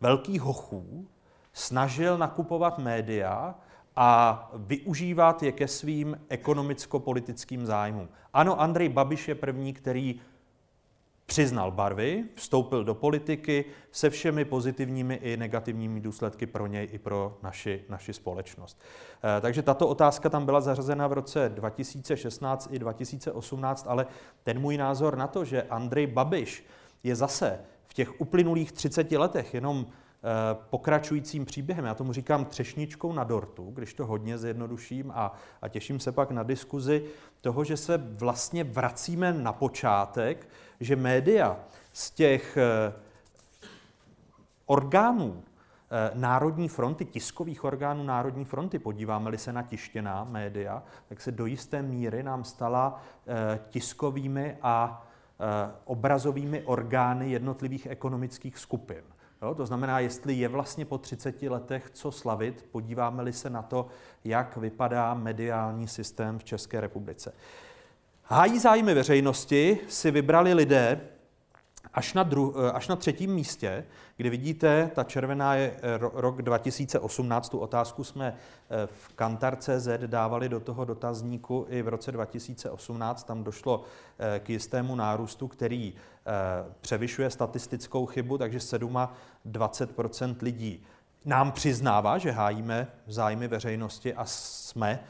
velkých 0.00 0.40
hochů 0.40 1.06
snažil 1.52 2.18
nakupovat 2.18 2.78
média 2.78 3.54
a 3.96 4.50
využívat 4.54 5.42
je 5.42 5.52
ke 5.52 5.68
svým 5.68 6.20
ekonomicko-politickým 6.28 7.66
zájmům. 7.66 8.08
Ano, 8.32 8.60
Andrej 8.60 8.88
Babiš 8.88 9.28
je 9.28 9.34
první, 9.34 9.72
který 9.72 10.20
přiznal 11.30 11.70
barvy, 11.70 12.24
vstoupil 12.34 12.84
do 12.84 12.94
politiky 12.94 13.64
se 13.92 14.10
všemi 14.10 14.44
pozitivními 14.44 15.14
i 15.14 15.36
negativními 15.36 16.00
důsledky 16.00 16.46
pro 16.46 16.66
něj 16.66 16.88
i 16.92 16.98
pro 16.98 17.38
naši, 17.42 17.84
naši 17.88 18.12
společnost. 18.12 18.80
Eh, 19.24 19.40
takže 19.40 19.62
tato 19.62 19.88
otázka 19.88 20.28
tam 20.28 20.44
byla 20.44 20.60
zařazena 20.60 21.06
v 21.06 21.12
roce 21.12 21.48
2016 21.48 22.68
i 22.72 22.78
2018, 22.78 23.86
ale 23.88 24.06
ten 24.42 24.58
můj 24.58 24.76
názor 24.76 25.16
na 25.16 25.26
to, 25.26 25.44
že 25.44 25.62
Andrej 25.62 26.06
Babiš 26.06 26.66
je 27.02 27.16
zase 27.16 27.60
v 27.86 27.94
těch 27.94 28.20
uplynulých 28.20 28.72
30 28.72 29.12
letech 29.12 29.54
jenom 29.54 29.86
pokračujícím 30.70 31.44
příběhem. 31.44 31.84
Já 31.84 31.94
tomu 31.94 32.12
říkám 32.12 32.44
třešničkou 32.44 33.12
na 33.12 33.24
dortu, 33.24 33.70
když 33.74 33.94
to 33.94 34.06
hodně 34.06 34.38
zjednoduším 34.38 35.12
a, 35.14 35.32
a 35.62 35.68
těším 35.68 36.00
se 36.00 36.12
pak 36.12 36.30
na 36.30 36.42
diskuzi 36.42 37.04
toho, 37.40 37.64
že 37.64 37.76
se 37.76 37.98
vlastně 37.98 38.64
vracíme 38.64 39.32
na 39.32 39.52
počátek, 39.52 40.48
že 40.80 40.96
média 40.96 41.56
z 41.92 42.10
těch 42.10 42.56
eh, 42.56 42.92
orgánů 44.66 45.42
eh, 45.42 46.10
Národní 46.14 46.68
fronty, 46.68 47.04
tiskových 47.04 47.64
orgánů 47.64 48.04
Národní 48.04 48.44
fronty, 48.44 48.78
podíváme-li 48.78 49.38
se 49.38 49.52
na 49.52 49.62
tištěná 49.62 50.24
média, 50.24 50.82
tak 51.08 51.20
se 51.20 51.32
do 51.32 51.46
jisté 51.46 51.82
míry 51.82 52.22
nám 52.22 52.44
stala 52.44 53.02
tiskovými 53.68 54.56
a 54.62 55.06
obrazovými 55.84 56.62
orgány 56.62 57.30
jednotlivých 57.30 57.86
ekonomických 57.86 58.58
skupin. 58.58 59.02
Jo, 59.42 59.54
to 59.54 59.66
znamená, 59.66 60.00
jestli 60.00 60.34
je 60.34 60.48
vlastně 60.48 60.84
po 60.84 60.98
30 60.98 61.42
letech 61.42 61.90
co 61.92 62.12
slavit, 62.12 62.66
podíváme-li 62.70 63.32
se 63.32 63.50
na 63.50 63.62
to, 63.62 63.86
jak 64.24 64.56
vypadá 64.56 65.14
mediální 65.14 65.88
systém 65.88 66.38
v 66.38 66.44
České 66.44 66.80
republice. 66.80 67.34
Hájí 68.22 68.58
zájmy 68.58 68.94
veřejnosti 68.94 69.78
si 69.88 70.10
vybrali 70.10 70.54
lidé, 70.54 71.00
Až 71.94 72.14
na, 72.14 72.22
dru, 72.22 72.54
eh, 72.56 72.72
až 72.72 72.88
na 72.88 72.96
třetím 72.96 73.34
místě, 73.34 73.84
kdy 74.16 74.30
vidíte, 74.30 74.90
ta 74.94 75.04
červená 75.04 75.54
je 75.54 75.72
eh, 75.76 75.80
rok 75.98 76.42
2018, 76.42 77.48
tu 77.48 77.58
otázku 77.58 78.04
jsme 78.04 78.34
eh, 78.34 78.86
v 78.86 79.08
Kantar.cz 79.14 79.88
dávali 80.06 80.48
do 80.48 80.60
toho 80.60 80.84
dotazníku 80.84 81.66
i 81.68 81.82
v 81.82 81.88
roce 81.88 82.12
2018, 82.12 83.26
tam 83.26 83.44
došlo 83.44 83.84
k 84.38 84.50
jistému 84.50 84.94
nárůstu, 84.94 85.48
který 85.48 85.94
převyšuje 86.80 87.30
statistickou 87.30 88.06
chybu, 88.06 88.38
takže 88.38 88.58
27% 88.58 90.36
lidí 90.42 90.82
nám 91.24 91.52
přiznává, 91.52 92.18
že 92.18 92.30
hájíme 92.30 92.86
zájmy 93.06 93.48
veřejnosti 93.48 94.14
a 94.14 94.24
jsme 94.24 95.00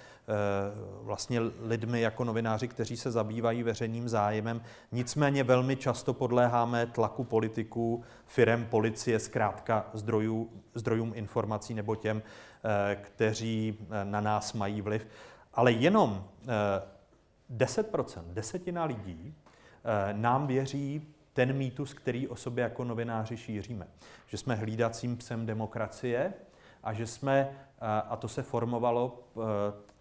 vlastně 1.02 1.40
lidmi 1.40 2.00
jako 2.00 2.24
novináři, 2.24 2.68
kteří 2.68 2.96
se 2.96 3.10
zabývají 3.10 3.62
veřejným 3.62 4.08
zájemem. 4.08 4.62
Nicméně 4.92 5.44
velmi 5.44 5.76
často 5.76 6.14
podléháme 6.14 6.86
tlaku 6.86 7.24
politiků, 7.24 8.02
firem, 8.26 8.66
policie, 8.70 9.18
zkrátka 9.18 9.90
zdrojů, 9.92 10.50
zdrojům 10.74 11.12
informací 11.14 11.74
nebo 11.74 11.96
těm, 11.96 12.22
eh, 12.22 12.96
kteří 12.96 13.78
eh, 13.80 14.04
na 14.04 14.20
nás 14.20 14.52
mají 14.52 14.80
vliv. 14.80 15.06
Ale 15.54 15.72
jenom 15.72 16.24
10%, 17.50 18.22
desetina 18.26 18.84
lidí 18.84 19.34
nám 20.12 20.46
věří 20.46 21.08
ten 21.32 21.52
mýtus, 21.52 21.94
který 21.94 22.28
o 22.28 22.36
sobě 22.36 22.62
jako 22.62 22.84
novináři 22.84 23.36
šíříme. 23.36 23.86
Že 24.26 24.36
jsme 24.36 24.54
hlídacím 24.54 25.16
psem 25.16 25.46
demokracie 25.46 26.32
a 26.82 26.92
že 26.92 27.06
jsme, 27.06 27.48
a 28.08 28.16
to 28.16 28.28
se 28.28 28.42
formovalo 28.42 29.18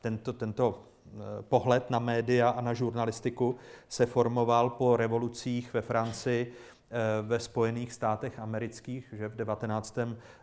tento, 0.02 0.34
tento 0.34 0.84
eh, 1.08 1.42
pohled 1.42 1.90
na 1.90 2.00
média 2.00 2.50
a 2.50 2.62
na 2.62 2.74
žurnalistiku 2.74 3.56
se 3.88 4.06
formoval 4.06 4.70
po 4.70 4.98
revolucích 4.98 5.74
ve 5.74 5.82
Francii, 5.82 6.54
eh, 6.92 6.98
ve 7.22 7.40
Spojených 7.40 7.94
státech 7.94 8.40
amerických, 8.40 9.14
že 9.18 9.28
v 9.28 9.36
19. 9.36 9.98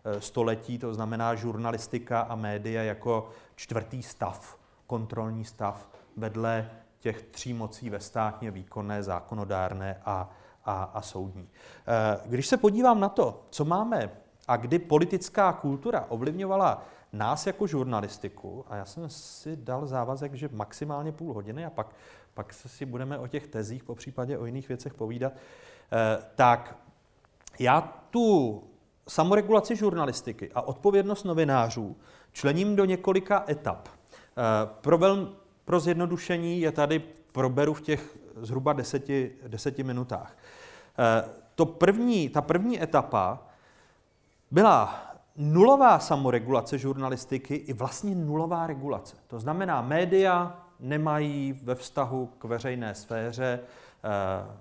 Eh, 0.05 0.21
století, 0.21 0.79
to 0.79 0.95
znamená 0.95 1.35
žurnalistika 1.35 2.21
a 2.21 2.35
média 2.35 2.83
jako 2.83 3.29
čtvrtý 3.55 4.03
stav, 4.03 4.59
kontrolní 4.87 5.45
stav 5.45 5.89
vedle 6.17 6.71
těch 7.01 7.23
tří 7.23 7.55
mocí 7.55 7.91
ve 7.91 8.01
státně 8.01 8.51
výkonné, 8.51 9.03
zákonodárné 9.03 10.01
a, 10.05 10.31
a, 10.65 10.83
a 10.83 11.03
soudní. 11.03 11.49
Když 12.27 12.47
se 12.47 12.57
podívám 12.57 13.01
na 13.01 13.09
to, 13.09 13.47
co 13.51 13.65
máme 13.65 14.11
a 14.49 14.57
kdy 14.57 14.79
politická 14.79 15.53
kultura 15.53 16.07
ovlivňovala 16.09 16.85
nás 17.13 17.47
jako 17.47 17.67
žurnalistiku, 17.67 18.65
a 18.69 18.77
já 18.77 18.85
jsem 18.85 19.09
si 19.09 19.57
dal 19.57 19.87
závazek, 19.87 20.35
že 20.35 20.49
maximálně 20.53 21.13
půl 21.13 21.35
hodiny 21.35 21.67
a 21.67 21.71
pak 21.71 21.95
pak 22.35 22.53
si 22.53 22.87
budeme 22.87 23.19
o 23.19 23.27
těch 23.27 23.47
tezích, 23.47 23.85
po 23.85 23.95
případě 23.95 24.39
o 24.39 24.47
jiných 24.47 24.69
věcech 24.69 24.95
povídat, 24.95 25.33
eh, 25.33 26.23
tak 26.35 26.77
já 27.59 27.81
tu 28.11 28.63
samoregulaci 29.09 29.77
žurnalistiky 29.77 30.51
a 30.55 30.61
odpovědnost 30.61 31.25
novinářů 31.25 31.97
člením 32.33 32.77
do 32.77 32.85
několika 32.85 33.45
etap. 33.49 33.89
Pro, 34.81 34.99
velmi, 34.99 35.27
pro 35.65 35.81
zjednodušení 35.81 36.61
je 36.61 36.73
tady 36.73 36.99
proberu 37.33 37.75
v 37.75 37.81
těch 37.81 38.19
zhruba 38.37 38.73
deseti, 38.73 39.33
deseti 39.49 39.83
minutách. 39.83 40.37
To 41.55 41.67
první, 41.67 42.29
ta 42.29 42.43
první 42.43 42.83
etapa 42.83 43.46
byla 44.51 45.07
nulová 45.37 45.99
samoregulace 45.99 46.79
žurnalistiky 46.79 47.55
i 47.55 47.73
vlastně 47.73 48.15
nulová 48.15 48.67
regulace. 48.67 49.17
To 49.27 49.41
znamená, 49.41 49.83
média 49.83 50.63
nemají 50.81 51.61
ve 51.63 51.75
vztahu 51.75 52.31
k 52.39 52.45
veřejné 52.45 52.95
sféře, 52.95 53.61
eh, 54.05 54.57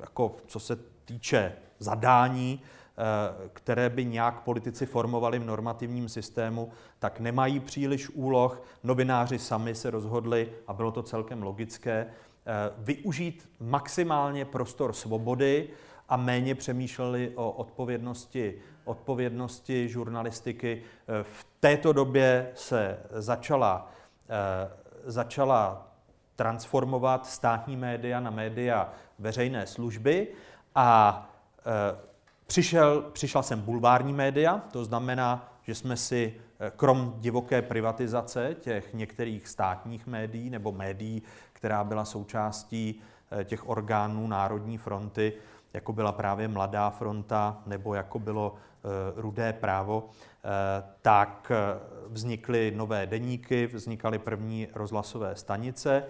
jako 0.00 0.36
co 0.46 0.60
se 0.60 0.78
týče 1.04 1.52
zadání, 1.78 2.60
eh, 2.62 3.48
které 3.52 3.90
by 3.90 4.04
nějak 4.04 4.40
politici 4.40 4.86
formovali 4.86 5.38
v 5.38 5.44
normativním 5.44 6.08
systému, 6.08 6.70
tak 6.98 7.20
nemají 7.20 7.60
příliš 7.60 8.10
úloh. 8.10 8.62
Novináři 8.84 9.38
sami 9.38 9.74
se 9.74 9.90
rozhodli, 9.90 10.52
a 10.66 10.72
bylo 10.72 10.90
to 10.90 11.02
celkem 11.02 11.42
logické, 11.42 12.06
eh, 12.06 12.52
využít 12.78 13.50
maximálně 13.60 14.44
prostor 14.44 14.92
svobody 14.92 15.68
a 16.08 16.16
méně 16.16 16.54
přemýšleli 16.54 17.32
o 17.34 17.50
odpovědnosti, 17.50 18.54
odpovědnosti 18.84 19.88
žurnalistiky. 19.88 20.82
V 21.22 21.46
této 21.60 21.92
době 21.92 22.50
se 22.54 22.98
začala, 23.10 23.90
eh, 24.28 24.70
začala 25.04 25.88
transformovat 26.36 27.26
státní 27.26 27.76
média 27.76 28.20
na 28.20 28.30
média 28.30 28.92
veřejné 29.18 29.66
služby 29.66 30.28
a 30.74 31.20
eh, 31.58 31.98
přišel, 32.46 33.02
přišla 33.12 33.42
sem 33.42 33.60
bulvární 33.60 34.12
média, 34.12 34.62
to 34.72 34.84
znamená, 34.84 35.48
že 35.62 35.74
jsme 35.74 35.96
si 35.96 36.34
eh, 36.60 36.72
krom 36.76 37.14
divoké 37.18 37.62
privatizace 37.62 38.56
těch 38.60 38.94
některých 38.94 39.48
státních 39.48 40.06
médií 40.06 40.50
nebo 40.50 40.72
médií, 40.72 41.22
která 41.52 41.84
byla 41.84 42.04
součástí 42.04 43.00
těch 43.44 43.68
orgánů 43.68 44.26
Národní 44.26 44.78
fronty, 44.78 45.32
jako 45.74 45.92
byla 45.92 46.12
právě 46.12 46.48
Mladá 46.48 46.90
fronta 46.90 47.62
nebo 47.66 47.94
jako 47.94 48.18
bylo 48.18 48.54
eh, 48.56 48.73
Rudé 49.16 49.52
právo, 49.52 50.08
eh, 50.08 50.84
tak 51.02 51.52
eh, 51.54 51.78
vznikly 52.08 52.72
nové 52.76 53.06
deníky, 53.06 53.66
vznikaly 53.66 54.18
první 54.18 54.68
rozhlasové 54.74 55.36
stanice 55.36 56.04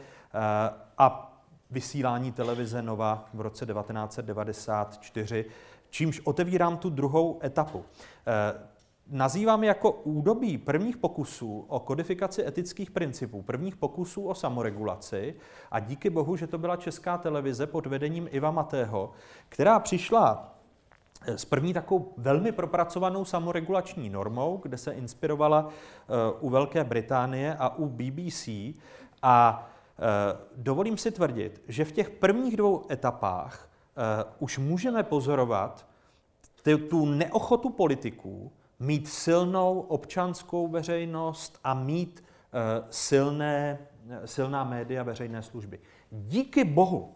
a 0.98 1.32
vysílání 1.70 2.32
televize 2.32 2.82
Nova 2.82 3.28
v 3.34 3.40
roce 3.40 3.66
1994, 3.66 5.44
čímž 5.90 6.20
otevírám 6.24 6.76
tu 6.76 6.90
druhou 6.90 7.40
etapu. 7.44 7.84
Nazývám 9.06 9.64
jako 9.64 9.90
údobí 9.90 10.58
prvních 10.58 10.96
pokusů 10.96 11.64
o 11.68 11.80
kodifikaci 11.80 12.46
etických 12.46 12.90
principů, 12.90 13.42
prvních 13.42 13.76
pokusů 13.76 14.26
o 14.26 14.34
samoregulaci 14.34 15.34
a 15.70 15.80
díky 15.80 16.10
bohu, 16.10 16.36
že 16.36 16.46
to 16.46 16.58
byla 16.58 16.76
česká 16.76 17.18
televize 17.18 17.66
pod 17.66 17.86
vedením 17.86 18.28
Iva 18.30 18.50
Matého, 18.50 19.12
která 19.48 19.78
přišla 19.78 20.48
eh, 20.48 20.53
s 21.26 21.44
první 21.44 21.74
takovou 21.74 22.14
velmi 22.16 22.52
propracovanou 22.52 23.24
samoregulační 23.24 24.10
normou, 24.10 24.60
kde 24.62 24.78
se 24.78 24.92
inspirovala 24.92 25.68
eh, 25.68 26.12
u 26.40 26.50
Velké 26.50 26.84
Británie 26.84 27.56
a 27.58 27.76
u 27.76 27.86
BBC 27.86 28.48
a 29.22 29.68
eh, 29.98 30.02
dovolím 30.56 30.96
si 30.96 31.10
tvrdit, 31.10 31.62
že 31.68 31.84
v 31.84 31.92
těch 31.92 32.10
prvních 32.10 32.56
dvou 32.56 32.84
etapách 32.90 33.68
už 34.38 34.58
můžeme 34.58 35.02
pozorovat 35.02 35.86
tu 36.88 37.06
neochotu 37.06 37.70
politiků 37.70 38.52
mít 38.78 39.08
silnou 39.08 39.80
občanskou 39.80 40.68
veřejnost 40.68 41.58
a 41.64 41.74
mít 41.74 42.24
silné, 42.90 43.78
silná 44.24 44.64
média 44.64 45.02
veřejné 45.02 45.42
služby. 45.42 45.78
Díky 46.10 46.64
bohu, 46.64 47.14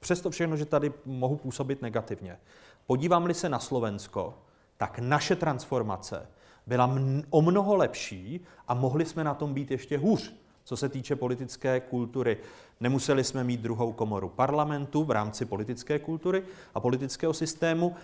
přesto 0.00 0.30
všechno, 0.30 0.56
že 0.56 0.64
tady 0.64 0.92
mohu 1.04 1.36
působit 1.36 1.82
negativně, 1.82 2.38
podívám-li 2.86 3.34
se 3.34 3.48
na 3.48 3.58
Slovensko, 3.58 4.34
tak 4.76 4.98
naše 4.98 5.36
transformace 5.36 6.28
byla 6.66 6.90
o 7.30 7.42
mnoho 7.42 7.76
lepší 7.76 8.40
a 8.68 8.74
mohli 8.74 9.04
jsme 9.04 9.24
na 9.24 9.34
tom 9.34 9.54
být 9.54 9.70
ještě 9.70 9.98
hůř. 9.98 10.34
Co 10.64 10.76
se 10.76 10.88
týče 10.88 11.16
politické 11.16 11.80
kultury, 11.80 12.36
nemuseli 12.80 13.24
jsme 13.24 13.44
mít 13.44 13.60
druhou 13.60 13.92
komoru 13.92 14.28
parlamentu 14.28 15.04
v 15.04 15.10
rámci 15.10 15.44
politické 15.44 15.98
kultury 15.98 16.42
a 16.74 16.80
politického 16.80 17.34
systému 17.34 17.96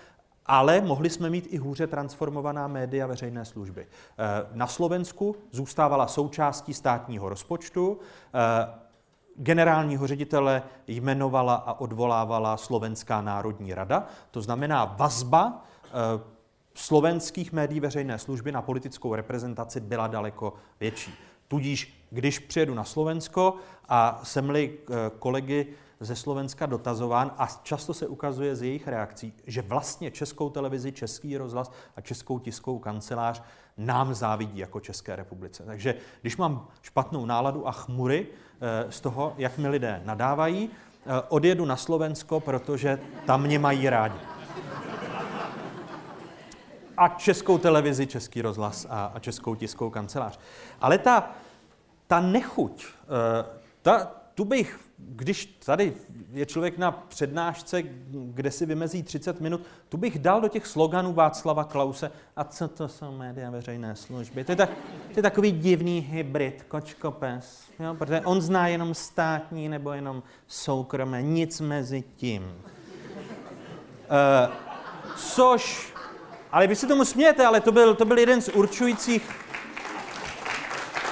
ale 0.46 0.80
mohli 0.80 1.10
jsme 1.10 1.30
mít 1.30 1.46
i 1.50 1.56
hůře 1.56 1.86
transformovaná 1.86 2.68
média 2.68 3.06
veřejné 3.06 3.44
služby. 3.44 3.86
Eh, 3.86 4.46
na 4.52 4.66
Slovensku 4.66 5.36
zůstávala 5.50 6.06
součástí 6.06 6.74
státního 6.74 7.28
rozpočtu, 7.28 7.98
eh, 8.34 8.81
generálního 9.36 10.06
ředitele 10.06 10.62
jmenovala 10.86 11.54
a 11.54 11.80
odvolávala 11.80 12.56
Slovenská 12.56 13.22
národní 13.22 13.74
rada, 13.74 14.06
to 14.30 14.42
znamená 14.42 14.84
vazba 14.84 15.64
eh, 15.84 16.32
slovenských 16.74 17.52
médií 17.52 17.80
veřejné 17.80 18.18
služby 18.18 18.52
na 18.52 18.62
politickou 18.62 19.14
reprezentaci 19.14 19.80
byla 19.80 20.06
daleko 20.06 20.54
větší. 20.80 21.14
Tudíž, 21.48 22.06
když 22.10 22.38
přijedu 22.38 22.74
na 22.74 22.84
Slovensko 22.84 23.56
a 23.88 24.20
jsem-li 24.22 24.78
kolegy 25.18 25.66
ze 26.02 26.16
Slovenska 26.16 26.66
dotazován 26.66 27.34
a 27.38 27.46
často 27.62 27.94
se 27.94 28.06
ukazuje 28.06 28.56
z 28.56 28.62
jejich 28.62 28.88
reakcí, 28.88 29.32
že 29.46 29.62
vlastně 29.62 30.10
českou 30.10 30.50
televizi, 30.50 30.92
český 30.92 31.36
rozhlas 31.36 31.70
a 31.96 32.00
českou 32.00 32.38
tiskovou 32.38 32.78
kancelář 32.78 33.42
nám 33.76 34.14
závidí 34.14 34.58
jako 34.58 34.80
České 34.80 35.16
republice. 35.16 35.62
Takže 35.66 35.94
když 36.20 36.36
mám 36.36 36.66
špatnou 36.82 37.26
náladu 37.26 37.68
a 37.68 37.72
chmury 37.72 38.26
eh, 38.60 38.92
z 38.92 39.00
toho, 39.00 39.34
jak 39.38 39.58
mi 39.58 39.68
lidé 39.68 40.02
nadávají, 40.04 40.70
eh, 40.70 41.22
odjedu 41.28 41.64
na 41.64 41.76
Slovensko, 41.76 42.40
protože 42.40 42.98
tam 43.26 43.42
mě 43.42 43.58
mají 43.58 43.90
rádi. 43.90 44.18
A 46.96 47.08
českou 47.08 47.58
televizi, 47.58 48.06
český 48.06 48.42
rozhlas 48.42 48.86
a, 48.90 49.12
a 49.14 49.18
českou 49.18 49.54
tiskovou 49.54 49.90
kancelář. 49.90 50.38
Ale 50.80 50.98
ta, 50.98 51.30
ta 52.06 52.20
nechuť, 52.20 52.86
eh, 52.86 53.44
ta, 53.82 54.21
tu 54.34 54.44
bych 54.44 54.80
když 55.14 55.46
tady 55.64 55.92
je 56.32 56.46
člověk 56.46 56.78
na 56.78 56.90
přednášce, 56.90 57.82
kde 58.10 58.50
si 58.50 58.66
vymezí 58.66 59.02
30 59.02 59.40
minut, 59.40 59.60
tu 59.88 59.96
bych 59.96 60.18
dal 60.18 60.40
do 60.40 60.48
těch 60.48 60.66
sloganů 60.66 61.12
Václava 61.12 61.64
Klause. 61.64 62.10
A 62.36 62.44
co 62.44 62.68
to 62.68 62.88
jsou 62.88 63.12
média 63.12 63.50
veřejné 63.50 63.96
služby? 63.96 64.44
To 64.44 64.52
je, 64.52 64.56
tak, 64.56 64.70
to 65.12 65.18
je 65.18 65.22
takový 65.22 65.52
divný 65.52 66.00
hybrid, 66.00 66.62
kočko 66.68 67.10
pes. 67.10 67.62
Jo? 67.80 67.94
Protože 67.94 68.20
on 68.20 68.40
zná 68.40 68.68
jenom 68.68 68.94
státní 68.94 69.68
nebo 69.68 69.92
jenom 69.92 70.22
soukromé, 70.46 71.22
nic 71.22 71.60
mezi 71.60 72.04
tím. 72.16 72.42
Uh, 72.42 72.50
což, 75.16 75.94
ale 76.52 76.66
vy 76.66 76.76
si 76.76 76.86
tomu 76.86 77.04
smějete, 77.04 77.46
ale 77.46 77.60
to 77.60 77.72
byl, 77.72 77.94
to 77.94 78.04
byl 78.04 78.18
jeden 78.18 78.42
z 78.42 78.48
určujících 78.48 79.42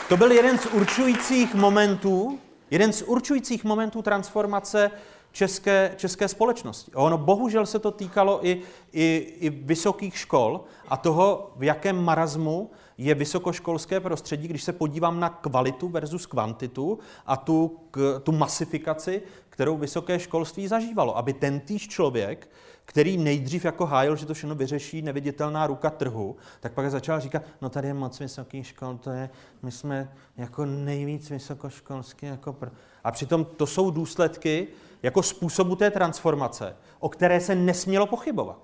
to 0.09 0.16
byl 0.16 0.33
jeden 0.33 0.59
z 0.59 0.66
určujících 0.66 1.54
momentů, 1.54 2.38
Jeden 2.70 2.92
z 2.92 3.02
určujících 3.02 3.64
momentů 3.64 4.02
transformace 4.02 4.90
české, 5.33 5.94
české 5.96 6.28
společnosti. 6.28 6.92
Ono 6.94 7.18
bohužel 7.18 7.66
se 7.66 7.78
to 7.78 7.90
týkalo 7.90 8.46
i, 8.46 8.62
i, 8.92 9.35
i 9.40 9.50
vysokých 9.50 10.18
škol 10.18 10.64
a 10.88 10.96
toho, 10.96 11.52
v 11.56 11.64
jakém 11.64 12.04
marazmu 12.04 12.70
je 12.98 13.14
vysokoškolské 13.14 14.00
prostředí, 14.00 14.48
když 14.48 14.62
se 14.62 14.72
podívám 14.72 15.20
na 15.20 15.28
kvalitu 15.28 15.88
versus 15.88 16.26
kvantitu 16.26 16.98
a 17.26 17.37
tu, 17.37 17.80
k, 17.90 18.20
tu 18.22 18.33
masifikaci, 18.33 19.22
kterou 19.48 19.76
vysoké 19.76 20.18
školství 20.18 20.68
zažívalo. 20.68 21.16
Aby 21.16 21.33
ten 21.33 21.61
týž 21.61 21.88
člověk 21.88 22.50
který 22.90 23.18
nejdřív 23.18 23.64
jako 23.64 23.87
hájil, 23.87 24.16
že 24.16 24.26
to 24.26 24.35
všechno 24.35 24.55
vyřeší 24.55 25.03
neviditelná 25.03 25.66
ruka 25.66 25.90
trhu, 25.90 26.37
tak 26.61 26.72
pak 26.72 26.90
začal 26.90 27.20
říkat, 27.20 27.42
no 27.61 27.68
tady 27.68 27.88
je 27.88 27.94
moc 27.94 28.20
vysoký 28.20 28.64
škol, 28.64 28.98
to 28.98 29.11
je, 29.11 29.31
my 29.62 29.70
jsme 29.70 30.12
jako 30.37 30.66
nejvíc 30.66 31.31
vysokoškolský. 31.31 32.26
Jako 32.26 32.53
pr... 32.53 32.68
A 33.05 33.11
přitom 33.11 33.44
to 33.44 33.66
jsou 33.66 33.90
důsledky 33.90 34.68
jako 35.03 35.22
způsobu 35.22 35.76
té 35.76 35.90
transformace, 35.90 36.76
o 37.00 37.09
které 37.09 37.40
se 37.40 37.55
nesmělo 37.55 38.07
pochybovat. 38.07 38.59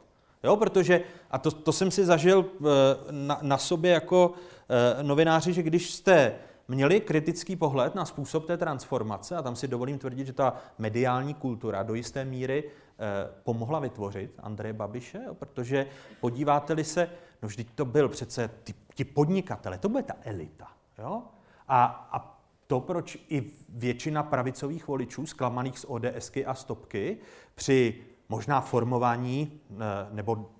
Jo, 0.44 0.56
protože, 0.56 1.00
a 1.30 1.38
to, 1.38 1.50
to 1.50 1.72
jsem 1.72 1.90
si 1.90 2.04
zažil 2.04 2.44
eh, 2.44 2.64
na, 3.10 3.38
na 3.42 3.58
sobě 3.58 3.90
jako 3.90 4.32
eh, 4.68 5.02
novináři, 5.02 5.52
že 5.52 5.62
když 5.62 5.90
jste 5.90 6.34
měli 6.68 7.00
kritický 7.00 7.56
pohled 7.56 7.94
na 7.94 8.04
způsob 8.04 8.46
té 8.46 8.56
transformace, 8.56 9.36
a 9.36 9.42
tam 9.42 9.56
si 9.56 9.68
dovolím 9.68 9.98
tvrdit, 9.98 10.26
že 10.26 10.32
ta 10.32 10.56
mediální 10.78 11.34
kultura 11.34 11.82
do 11.82 11.94
jisté 11.94 12.24
míry 12.24 12.64
Eh, 12.98 13.30
pomohla 13.44 13.78
vytvořit 13.78 14.34
Andreje 14.38 14.72
Babiše, 14.72 15.20
protože 15.32 15.86
podíváte-li 16.20 16.84
se, 16.84 17.10
no 17.42 17.48
vždyť 17.48 17.68
to 17.74 17.84
byl 17.84 18.08
přece 18.08 18.50
ty, 18.64 18.74
ti 18.94 19.04
podnikatele, 19.04 19.78
to 19.78 19.88
bude 19.88 20.02
ta 20.02 20.14
elita. 20.22 20.68
Jo? 20.98 21.22
A, 21.68 22.08
a 22.12 22.40
to, 22.66 22.80
proč 22.80 23.18
i 23.28 23.50
většina 23.68 24.22
pravicových 24.22 24.88
voličů, 24.88 25.26
zklamaných 25.26 25.78
z 25.78 25.84
ODSky 25.84 26.46
a 26.46 26.54
stopky, 26.54 27.18
při 27.54 28.04
možná 28.28 28.60
formování 28.60 29.60
eh, 29.70 29.76
nebo 30.12 30.50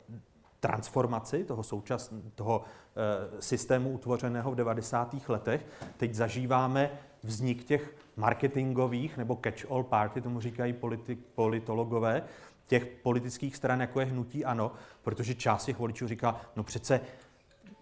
transformaci 0.66 1.44
toho, 1.44 1.62
součas, 1.62 2.12
toho 2.34 2.64
eh, 2.64 3.42
systému 3.42 3.90
utvořeného 3.90 4.50
v 4.50 4.54
90. 4.54 5.16
letech, 5.28 5.66
teď 5.96 6.14
zažíváme 6.14 6.90
vznik 7.22 7.64
těch 7.64 7.94
marketingových 8.16 9.16
nebo 9.16 9.34
catch-all 9.34 9.82
party, 9.82 10.20
tomu 10.20 10.40
říkají 10.40 10.72
politi- 10.72 11.16
politologové, 11.34 12.22
těch 12.66 12.86
politických 12.86 13.56
stran, 13.56 13.80
jako 13.80 14.00
je 14.00 14.06
hnutí 14.06 14.44
ANO, 14.44 14.72
protože 15.02 15.34
část 15.34 15.64
těch 15.64 15.78
voličů 15.78 16.08
říká, 16.08 16.40
no 16.56 16.62
přece 16.62 17.00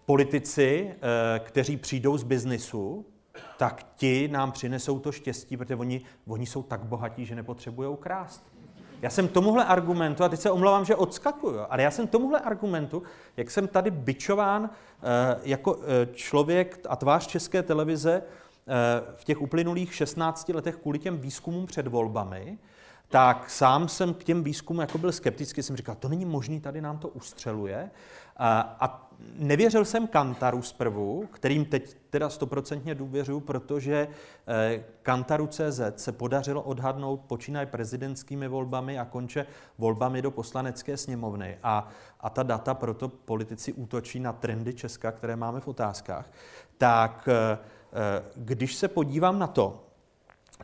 politici, 0.05 0.95
eh, 0.95 1.39
kteří 1.39 1.77
přijdou 1.77 2.17
z 2.17 2.23
biznisu, 2.23 3.05
tak 3.57 3.87
ti 3.95 4.27
nám 4.27 4.51
přinesou 4.51 4.99
to 4.99 5.11
štěstí, 5.11 5.57
protože 5.57 5.75
oni, 5.75 6.01
oni 6.27 6.45
jsou 6.45 6.63
tak 6.63 6.83
bohatí, 6.83 7.25
že 7.25 7.35
nepotřebují 7.35 7.97
krást. 7.99 8.54
Já 9.01 9.09
jsem 9.09 9.27
tomuhle 9.27 9.65
argumentu, 9.65 10.23
a 10.23 10.29
teď 10.29 10.39
se 10.39 10.51
omlouvám, 10.51 10.85
že 10.85 10.95
odskakuju, 10.95 11.59
ale 11.69 11.83
já 11.83 11.91
jsem 11.91 12.07
tomuhle 12.07 12.39
argumentu, 12.39 13.03
jak 13.37 13.51
jsem 13.51 13.67
tady 13.67 13.91
byčován 13.91 14.69
eh, 14.69 15.39
jako 15.43 15.79
eh, 15.79 16.07
člověk 16.13 16.79
a 16.89 16.95
tvář 16.95 17.27
české 17.27 17.63
televize 17.63 18.23
v 19.15 19.23
těch 19.23 19.41
uplynulých 19.41 19.95
16 19.95 20.49
letech 20.49 20.75
kvůli 20.75 20.99
těm 20.99 21.17
výzkumům 21.17 21.65
před 21.65 21.87
volbami, 21.87 22.57
tak 23.09 23.49
sám 23.49 23.87
jsem 23.87 24.13
k 24.13 24.23
těm 24.23 24.43
výzkumům 24.43 24.81
jako 24.81 24.97
byl 24.97 25.11
skeptický, 25.11 25.63
jsem 25.63 25.75
říkal, 25.75 25.95
to 25.95 26.09
není 26.09 26.25
možný, 26.25 26.61
tady 26.61 26.81
nám 26.81 26.97
to 26.97 27.07
ustřeluje. 27.07 27.91
A 28.37 29.04
nevěřil 29.37 29.85
jsem 29.85 30.07
Kantaru 30.07 30.61
zprvu, 30.61 31.27
kterým 31.31 31.65
teď 31.65 31.97
teda 32.09 32.29
stoprocentně 32.29 32.95
důvěřuji, 32.95 33.39
protože 33.39 34.07
eh, 34.47 34.83
Kantaru 35.01 35.47
CZ 35.47 35.81
se 35.95 36.11
podařilo 36.11 36.61
odhadnout 36.61 37.21
počínaje 37.21 37.65
prezidentskými 37.65 38.47
volbami 38.47 38.99
a 38.99 39.05
konče 39.05 39.45
volbami 39.77 40.21
do 40.21 40.31
poslanecké 40.31 40.97
sněmovny. 40.97 41.57
A, 41.63 41.87
a 42.19 42.29
ta 42.29 42.43
data 42.43 42.73
proto 42.73 43.07
politici 43.09 43.73
útočí 43.73 44.19
na 44.19 44.33
trendy 44.33 44.73
Česka, 44.73 45.11
které 45.11 45.35
máme 45.35 45.59
v 45.59 45.67
otázkách. 45.67 46.31
Tak 46.77 47.29
eh, 47.31 47.57
eh, 47.93 48.23
když 48.35 48.75
se 48.75 48.87
podívám 48.87 49.39
na 49.39 49.47
to, 49.47 49.81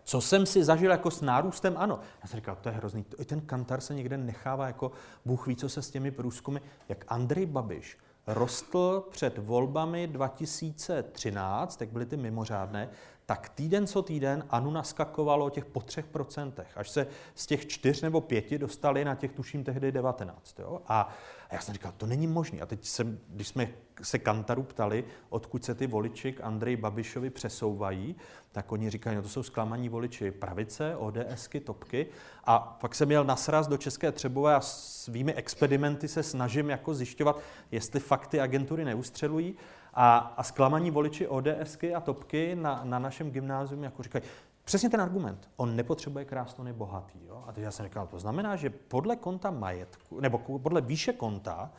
co 0.04 0.22
jsem 0.22 0.46
si 0.46 0.64
zažil 0.64 0.92
jako 0.92 1.12
s 1.12 1.22
nárůstem, 1.22 1.74
ano. 1.78 2.00
Já 2.22 2.28
jsem 2.28 2.38
říkal, 2.38 2.58
to 2.62 2.70
je 2.70 2.76
hrozný. 2.76 3.06
I 3.20 3.26
ten 3.26 3.42
kantar 3.42 3.82
se 3.82 3.94
někde 3.96 4.18
nechává 4.18 4.68
jako 4.68 4.92
Bůh 5.26 5.48
ví, 5.48 5.56
co 5.56 5.70
se 5.70 5.82
s 5.82 5.92
těmi 5.92 6.12
průzkumy. 6.12 6.60
Jak 6.90 7.06
Andrej 7.08 7.46
Babiš 7.46 7.98
rostl 8.34 9.08
před 9.12 9.38
volbami 9.38 10.08
2013, 10.08 11.76
tak 11.76 11.90
byly 11.90 12.06
ty 12.06 12.18
mimořádné, 12.18 12.90
tak 13.26 13.50
týden 13.50 13.88
co 13.88 14.02
týden 14.02 14.46
Anu 14.50 14.72
naskakovalo 14.72 15.50
těch 15.50 15.66
po 15.66 15.82
třech 15.82 16.06
procentech, 16.06 16.68
až 16.76 16.90
se 16.90 17.08
z 17.36 17.46
těch 17.46 17.68
čtyř 17.68 18.02
nebo 18.02 18.22
pěti 18.22 18.58
dostali 18.58 19.06
na 19.06 19.16
těch, 19.16 19.32
tuším, 19.32 19.64
tehdy 19.64 19.92
19. 19.92 20.60
Jo? 20.60 20.82
A, 20.88 21.10
já 21.52 21.60
jsem 21.60 21.74
říkal, 21.74 21.94
to 21.98 22.06
není 22.06 22.28
možné. 22.28 22.62
A 22.62 22.66
teď 22.66 22.86
jsem, 22.86 23.20
když 23.30 23.48
jsme 23.48 23.70
se 24.02 24.20
Kantaru 24.20 24.64
ptali, 24.64 25.04
odkud 25.30 25.66
se 25.66 25.76
ty 25.76 25.88
voliči 25.88 26.34
k 26.34 26.42
Andreji 26.42 26.78
Babišovi 26.78 27.30
přesouvají, 27.30 28.16
tak 28.52 28.72
oni 28.72 28.90
říkají, 28.90 29.16
no 29.16 29.22
to 29.22 29.30
jsou 29.30 29.44
zklamaní 29.44 29.90
voliči 29.90 30.32
pravice, 30.32 30.96
ODSky, 30.96 31.60
topky. 31.60 32.08
A 32.44 32.60
pak 32.60 32.96
jsem 32.96 33.08
měl 33.08 33.24
nasraz 33.24 33.68
do 33.68 33.78
České 33.78 34.12
Třebové 34.12 34.56
a 34.56 34.62
svými 34.62 35.34
experimenty 35.34 36.08
se 36.08 36.24
snažím 36.24 36.70
jako 36.70 36.94
zjišťovat, 36.94 37.40
jestli 37.72 38.00
fakty 38.00 38.40
agentury 38.40 38.86
neustřelují. 38.86 39.56
A, 39.94 40.18
a 40.38 40.44
zklamaní 40.44 40.92
voliči 40.92 41.28
ODSky 41.28 41.96
a 41.96 42.00
topky 42.00 42.56
na, 42.56 42.82
na 42.84 43.00
našem 43.00 43.32
gymnáziu 43.32 43.84
jako 43.84 44.04
říkají, 44.04 44.24
Přesně 44.64 44.90
ten 44.90 45.02
argument. 45.02 45.50
On 45.56 45.76
nepotřebuje 45.76 46.26
krást, 46.26 46.60
on 46.60 46.68
je 46.68 46.74
bohatý. 46.74 47.20
Jo? 47.28 47.44
A 47.48 47.52
teď 47.52 47.64
já 47.64 47.72
jsem 47.72 47.86
říkal, 47.86 48.08
to 48.08 48.20
znamená, 48.20 48.56
že 48.56 48.70
podle 48.70 49.16
konta 49.16 49.52
majetku, 49.52 50.20
nebo 50.20 50.38
podle 50.38 50.82
výše 50.82 51.14
konta, 51.14 51.72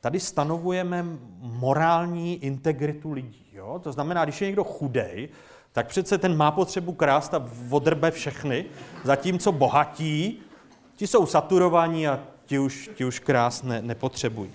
tady 0.00 0.20
stanovujeme 0.20 1.04
morální 1.40 2.44
integritu 2.44 3.12
lidí. 3.12 3.46
Jo? 3.52 3.80
To 3.82 3.92
znamená, 3.92 4.24
když 4.24 4.40
je 4.40 4.46
někdo 4.46 4.64
chudej, 4.64 5.28
tak 5.72 5.86
přece 5.86 6.18
ten 6.18 6.36
má 6.36 6.50
potřebu 6.50 6.92
krást 6.92 7.34
a 7.34 7.48
odrbe 7.70 8.10
všechny, 8.10 8.64
zatímco 9.04 9.52
bohatí, 9.52 10.42
ti 10.96 11.06
jsou 11.06 11.26
saturovaní 11.26 12.08
a 12.08 12.20
ti 12.44 12.58
už, 12.58 12.90
ti 12.94 13.04
už 13.04 13.18
krás 13.18 13.62
ne, 13.62 13.82
nepotřebují. 13.82 14.52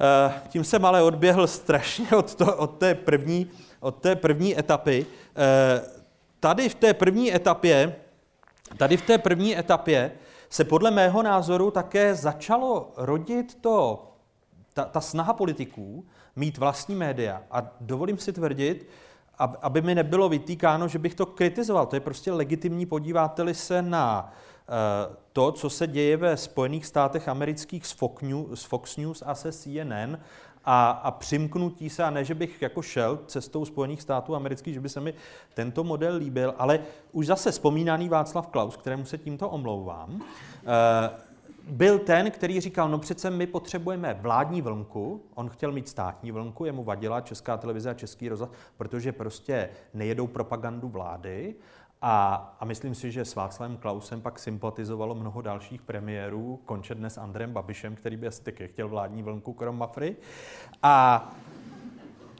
Eh, 0.00 0.34
tím 0.48 0.64
jsem 0.64 0.84
ale 0.84 1.02
odběhl 1.02 1.46
strašně 1.46 2.06
od, 2.16 2.34
to, 2.34 2.56
od, 2.56 2.78
té, 2.78 2.94
první, 2.94 3.50
od 3.80 3.94
té 3.94 4.16
první 4.16 4.58
etapy. 4.58 5.06
Eh, 5.36 5.82
tady 6.40 6.68
v 6.68 6.74
té 6.74 6.94
první 6.94 7.34
etapě, 7.34 7.96
tady 8.76 8.96
v 8.96 9.02
té 9.02 9.18
první 9.18 9.58
etapě 9.58 10.12
se 10.50 10.64
podle 10.64 10.90
mého 10.90 11.22
názoru 11.22 11.70
také 11.70 12.14
začalo 12.14 12.92
rodit 12.96 13.58
to, 13.60 14.08
ta, 14.74 14.84
ta 14.84 15.00
snaha 15.00 15.32
politiků 15.32 16.04
mít 16.36 16.58
vlastní 16.58 16.94
média. 16.94 17.42
A 17.50 17.62
dovolím 17.80 18.18
si 18.18 18.32
tvrdit, 18.32 18.88
aby 19.38 19.82
mi 19.82 19.94
nebylo 19.94 20.28
vytýkáno, 20.28 20.88
že 20.88 20.98
bych 20.98 21.14
to 21.14 21.26
kritizoval. 21.26 21.86
To 21.86 21.96
je 21.96 22.00
prostě 22.00 22.32
legitimní, 22.32 22.86
podíváte-li 22.86 23.54
se 23.54 23.82
na 23.82 24.32
Eh, 24.68 25.16
to, 25.38 25.52
co 25.52 25.70
se 25.70 25.86
děje 25.86 26.16
ve 26.16 26.36
Spojených 26.36 26.86
státech 26.86 27.28
amerických 27.28 27.86
z 27.86 27.92
Fox 27.92 28.22
News, 28.22 28.64
Fox 28.64 28.96
News 28.96 29.22
a 29.26 29.34
se 29.34 29.52
CNN 29.52 30.18
a, 30.64 30.90
a 30.90 31.10
přimknutí 31.10 31.90
se, 31.90 32.04
a 32.04 32.10
ne, 32.10 32.24
že 32.24 32.34
bych 32.34 32.62
jako 32.62 32.82
šel 32.82 33.18
cestou 33.26 33.64
Spojených 33.64 34.02
států 34.02 34.34
amerických, 34.34 34.74
že 34.74 34.80
by 34.80 34.88
se 34.88 35.00
mi 35.00 35.14
tento 35.54 35.84
model 35.84 36.16
líbil, 36.16 36.54
ale 36.58 36.80
už 37.12 37.26
zase 37.26 37.50
vzpomínaný 37.50 38.08
Václav 38.08 38.46
Klaus, 38.46 38.76
kterému 38.76 39.04
se 39.04 39.18
tímto 39.18 39.48
omlouvám, 39.48 40.22
eh, 40.66 41.10
byl 41.68 41.98
ten, 41.98 42.30
který 42.30 42.60
říkal, 42.60 42.88
no 42.88 42.98
přece 42.98 43.30
my 43.30 43.46
potřebujeme 43.46 44.18
vládní 44.20 44.62
vlnku, 44.62 45.22
on 45.34 45.48
chtěl 45.48 45.72
mít 45.72 45.88
státní 45.88 46.32
vlnku, 46.32 46.64
jemu 46.64 46.84
vadila 46.84 47.20
Česká 47.20 47.56
televize 47.56 47.90
a 47.90 47.94
Český 47.94 48.28
rozhlas, 48.28 48.50
protože 48.76 49.12
prostě 49.12 49.68
nejedou 49.94 50.26
propagandu 50.26 50.88
vlády 50.88 51.54
a, 52.02 52.34
a 52.60 52.64
myslím 52.64 52.94
si, 52.94 53.10
že 53.12 53.24
s 53.24 53.34
Václavem 53.34 53.76
Klausem 53.76 54.20
pak 54.20 54.38
sympatizovalo 54.38 55.14
mnoho 55.14 55.42
dalších 55.42 55.82
premiérů, 55.82 56.60
konče 56.64 56.94
dnes 56.94 57.18
Andrem 57.18 57.52
Babišem, 57.52 57.96
který 57.96 58.16
by 58.16 58.26
asi 58.26 58.42
taky 58.42 58.68
chtěl 58.68 58.88
vládní 58.88 59.22
vlnku 59.22 59.52
krom 59.52 59.78
Mafry. 59.78 60.16
A, 60.82 61.28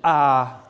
a 0.02 0.64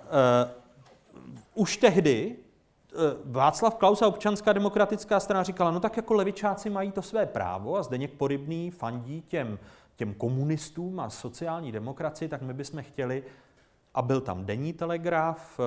uh, 1.55 1.63
už 1.63 1.77
tehdy 1.77 2.37
uh, 2.37 3.01
Václav 3.33 3.75
Klaus 3.75 4.03
a 4.03 4.09
občanská 4.09 4.53
demokratická 4.53 5.21
strana 5.21 5.43
říkala, 5.43 5.71
no 5.71 5.81
tak 5.81 5.97
jako 5.97 6.15
levičáci 6.15 6.71
mají 6.71 6.93
to 6.93 7.03
své 7.03 7.27
právo 7.27 7.77
a 7.77 7.83
Zdeněk 7.83 8.13
Porybný 8.13 8.71
fandí 8.71 9.23
těm, 9.23 9.59
těm 9.97 10.15
komunistům 10.15 11.01
a 11.01 11.11
sociální 11.11 11.73
demokracii, 11.73 12.29
tak 12.29 12.43
my 12.43 12.55
bychom 12.55 12.83
chtěli, 12.83 13.25
a 13.95 14.03
byl 14.03 14.21
tam 14.21 14.45
denní 14.45 14.73
telegraf 14.73 15.59
uh, 15.59 15.65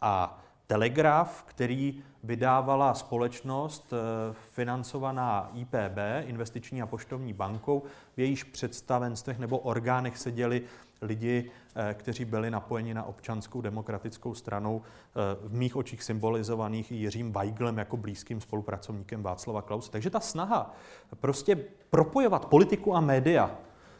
a 0.00 0.38
telegraf, 0.68 1.44
který 1.46 2.02
vydávala 2.22 2.94
společnost 2.94 3.92
eh, 3.92 4.34
financovaná 4.52 5.50
IPB, 5.54 5.98
Investiční 6.26 6.82
a 6.82 6.86
poštovní 6.86 7.32
bankou. 7.32 7.82
V 8.16 8.20
jejíž 8.20 8.44
představenstvech 8.44 9.38
nebo 9.38 9.58
orgánech 9.58 10.18
seděli 10.18 10.62
lidi, 11.02 11.50
eh, 11.74 11.94
kteří 11.94 12.24
byli 12.24 12.50
napojeni 12.50 12.94
na 12.94 13.04
občanskou 13.04 13.60
demokratickou 13.60 14.34
stranu, 14.34 14.82
eh, 14.82 15.48
v 15.48 15.54
mých 15.54 15.76
očích 15.76 16.02
symbolizovaných 16.02 16.92
Jiřím 16.92 17.32
Weiglem 17.32 17.78
jako 17.78 17.96
blízkým 17.96 18.40
spolupracovníkem 18.40 19.22
Václava 19.22 19.62
Klause. 19.62 19.90
Takže 19.90 20.10
ta 20.10 20.20
snaha 20.20 20.74
prostě 21.20 21.56
propojovat 21.90 22.46
politiku 22.46 22.94
a 22.94 23.00
média, 23.00 23.50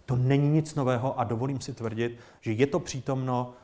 to 0.07 0.17
není 0.17 0.49
nic 0.49 0.75
nového 0.75 1.21
a 1.21 1.25
dovolím 1.25 1.61
si 1.61 1.73
tvrdit, 1.73 2.19
že 2.41 2.53
je 2.53 2.67
to 2.67 2.81
přítomno 2.81 3.55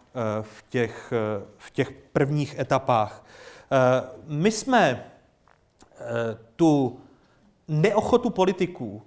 v 0.43 0.65
těch, 0.69 1.13
v 1.59 1.71
těch 1.71 1.93
prvních 1.93 2.59
etapách 2.59 3.25
Eh, 3.75 4.03
my 4.27 4.51
jsme 4.51 4.91
eh, 4.91 6.05
tu 6.57 7.01
neochotu 7.69 8.31
politiků 8.31 9.03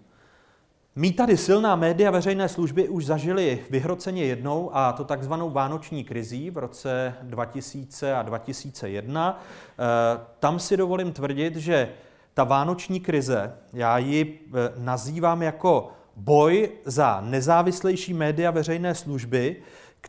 mít 0.95 1.13
tady 1.13 1.37
silná 1.37 1.75
média 1.75 2.11
veřejné 2.11 2.49
služby 2.49 2.89
už 2.89 3.05
zažili 3.05 3.65
vyhroceně 3.69 4.25
jednou, 4.25 4.69
a 4.73 4.93
to 4.93 5.03
takzvanou 5.03 5.49
vánoční 5.49 6.03
krizí 6.03 6.49
v 6.49 6.57
roce 6.57 7.13
2000 7.21 8.15
a 8.15 8.21
2001. 8.21 9.39
Eh, 9.39 10.19
tam 10.39 10.59
si 10.59 10.77
dovolím 10.77 11.11
tvrdit, 11.11 11.55
že 11.55 11.89
ta 12.33 12.43
vánoční 12.43 12.99
krize, 12.99 13.53
já 13.73 13.97
ji 13.97 14.39
nazývám 14.77 15.41
jako 15.41 15.91
boj 16.15 16.69
za 16.85 17.21
nezávislejší 17.21 18.13
média 18.13 18.51
veřejné 18.51 18.95
služby, 18.95 19.55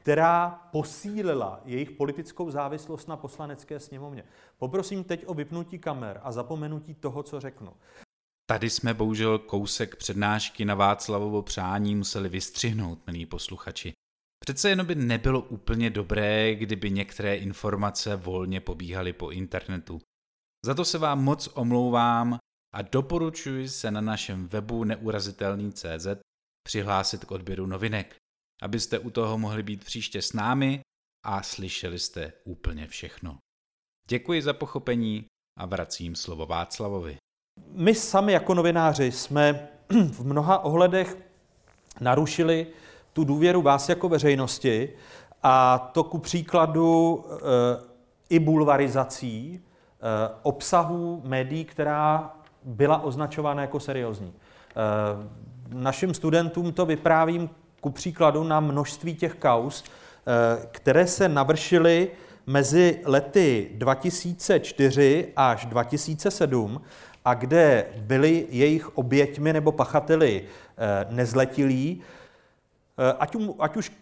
která 0.00 0.50
posílila 0.50 1.60
jejich 1.64 1.90
politickou 1.90 2.50
závislost 2.50 3.08
na 3.08 3.16
poslanecké 3.16 3.80
sněmovně. 3.80 4.24
Poprosím 4.58 5.04
teď 5.04 5.24
o 5.26 5.34
vypnutí 5.34 5.78
kamer 5.78 6.20
a 6.22 6.32
zapomenutí 6.32 6.94
toho, 6.94 7.22
co 7.22 7.40
řeknu. 7.40 7.72
Tady 8.46 8.70
jsme 8.70 8.94
bohužel 8.94 9.38
kousek 9.38 9.96
přednášky 9.96 10.64
na 10.64 10.74
Václavovo 10.74 11.42
přání 11.42 11.94
museli 11.94 12.28
vystřihnout, 12.28 13.06
milí 13.06 13.26
posluchači. 13.26 13.92
Přece 14.44 14.70
jenom 14.70 14.86
by 14.86 14.94
nebylo 14.94 15.40
úplně 15.40 15.90
dobré, 15.90 16.54
kdyby 16.54 16.90
některé 16.90 17.36
informace 17.36 18.16
volně 18.16 18.60
pobíhaly 18.60 19.12
po 19.12 19.30
internetu. 19.30 20.00
Za 20.66 20.74
to 20.74 20.84
se 20.84 20.98
vám 20.98 21.24
moc 21.24 21.48
omlouvám 21.54 22.38
a 22.74 22.82
doporučuji 22.82 23.68
se 23.68 23.90
na 23.90 24.00
našem 24.00 24.48
webu 24.48 24.84
neurazitelný.cz 24.84 26.06
přihlásit 26.62 27.24
k 27.24 27.30
odběru 27.30 27.66
novinek, 27.66 28.16
abyste 28.62 28.98
u 28.98 29.10
toho 29.10 29.38
mohli 29.38 29.62
být 29.62 29.84
příště 29.84 30.22
s 30.22 30.32
námi 30.32 30.80
a 31.24 31.42
slyšeli 31.42 31.98
jste 31.98 32.32
úplně 32.44 32.86
všechno. 32.86 33.38
Děkuji 34.08 34.42
za 34.42 34.52
pochopení 34.52 35.24
a 35.58 35.66
vracím 35.66 36.14
slovo 36.14 36.46
Václavovi. 36.46 37.16
My 37.70 37.94
sami 37.94 38.32
jako 38.32 38.54
novináři 38.54 39.12
jsme 39.12 39.68
v 40.12 40.26
mnoha 40.26 40.58
ohledech 40.58 41.18
narušili 42.00 42.66
tu 43.12 43.24
důvěru 43.24 43.62
vás 43.62 43.88
jako 43.88 44.08
veřejnosti 44.08 44.88
a 45.42 45.78
to 45.78 46.04
ku 46.04 46.18
příkladu 46.18 47.24
e, 47.30 47.34
i 48.28 48.38
bulvarizací 48.38 49.54
e, 49.54 49.60
obsahu 50.42 51.22
médií, 51.24 51.64
která 51.64 52.34
byla 52.64 53.02
označována 53.02 53.62
jako 53.62 53.80
seriózní. 53.80 54.32
E, 54.32 55.74
našim 55.74 56.14
studentům 56.14 56.72
to 56.72 56.86
vyprávím 56.86 57.50
ku 57.80 57.90
příkladu 57.90 58.44
na 58.44 58.60
množství 58.60 59.14
těch 59.14 59.34
kaus, 59.34 59.84
které 60.70 61.06
se 61.06 61.28
navršily 61.28 62.10
mezi 62.46 63.00
lety 63.04 63.70
2004 63.74 65.32
až 65.36 65.66
2007 65.66 66.80
a 67.24 67.34
kde 67.34 67.86
byli 67.96 68.46
jejich 68.50 68.98
oběťmi 68.98 69.52
nebo 69.52 69.72
pachateli 69.72 70.44
nezletilí, 71.10 72.02
Eh, 72.98 73.14
ať, 73.18 73.36
ať 73.58 73.76
už 73.76 73.92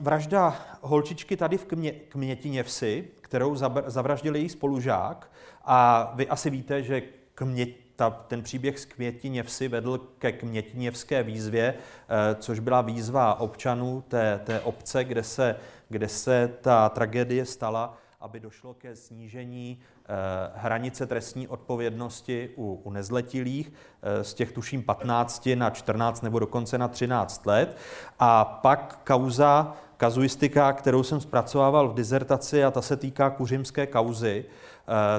vražda 0.00 0.56
holčičky 0.80 1.36
tady 1.36 1.58
v 1.58 1.64
Kmě, 1.64 1.92
Kmětiněvsi, 1.92 3.08
kterou 3.20 3.56
zavraždil 3.86 4.36
její 4.36 4.48
spolužák, 4.48 5.30
a 5.64 6.12
vy 6.14 6.28
asi 6.28 6.50
víte, 6.50 6.82
že 6.82 7.02
Kmě, 7.34 7.66
ta, 7.96 8.10
ten 8.10 8.42
příběh 8.42 8.78
z 8.78 8.84
Kmětiněvsi 8.84 9.68
vedl 9.68 9.98
ke 10.18 10.32
Kmětiněvské 10.32 11.22
výzvě, 11.22 11.74
eh, 11.74 12.34
což 12.34 12.58
byla 12.58 12.80
výzva 12.80 13.40
občanů 13.40 14.04
té, 14.08 14.40
té 14.44 14.60
obce, 14.60 15.04
kde 15.04 15.22
se, 15.22 15.56
kde 15.88 16.08
se 16.08 16.50
ta 16.60 16.88
tragédie 16.88 17.46
stala 17.46 17.98
aby 18.24 18.40
došlo 18.40 18.74
ke 18.74 18.96
snížení 18.96 19.78
eh, 19.80 20.06
hranice 20.54 21.06
trestní 21.06 21.48
odpovědnosti 21.48 22.50
u, 22.56 22.80
u 22.84 22.90
nezletilých 22.90 23.72
eh, 24.02 24.24
z 24.24 24.34
těch 24.34 24.52
tuším 24.52 24.82
15 24.82 25.48
na 25.54 25.70
14 25.70 26.22
nebo 26.22 26.38
dokonce 26.38 26.78
na 26.78 26.88
13 26.88 27.46
let. 27.46 27.76
A 28.18 28.44
pak 28.44 29.00
kauza, 29.04 29.76
kazuistika, 29.96 30.72
kterou 30.72 31.02
jsem 31.02 31.20
zpracovával 31.20 31.88
v 31.88 31.94
dizertaci 31.94 32.64
a 32.64 32.70
ta 32.70 32.82
se 32.82 32.96
týká 32.96 33.30
kuřimské 33.30 33.86
kauzy, 33.86 34.44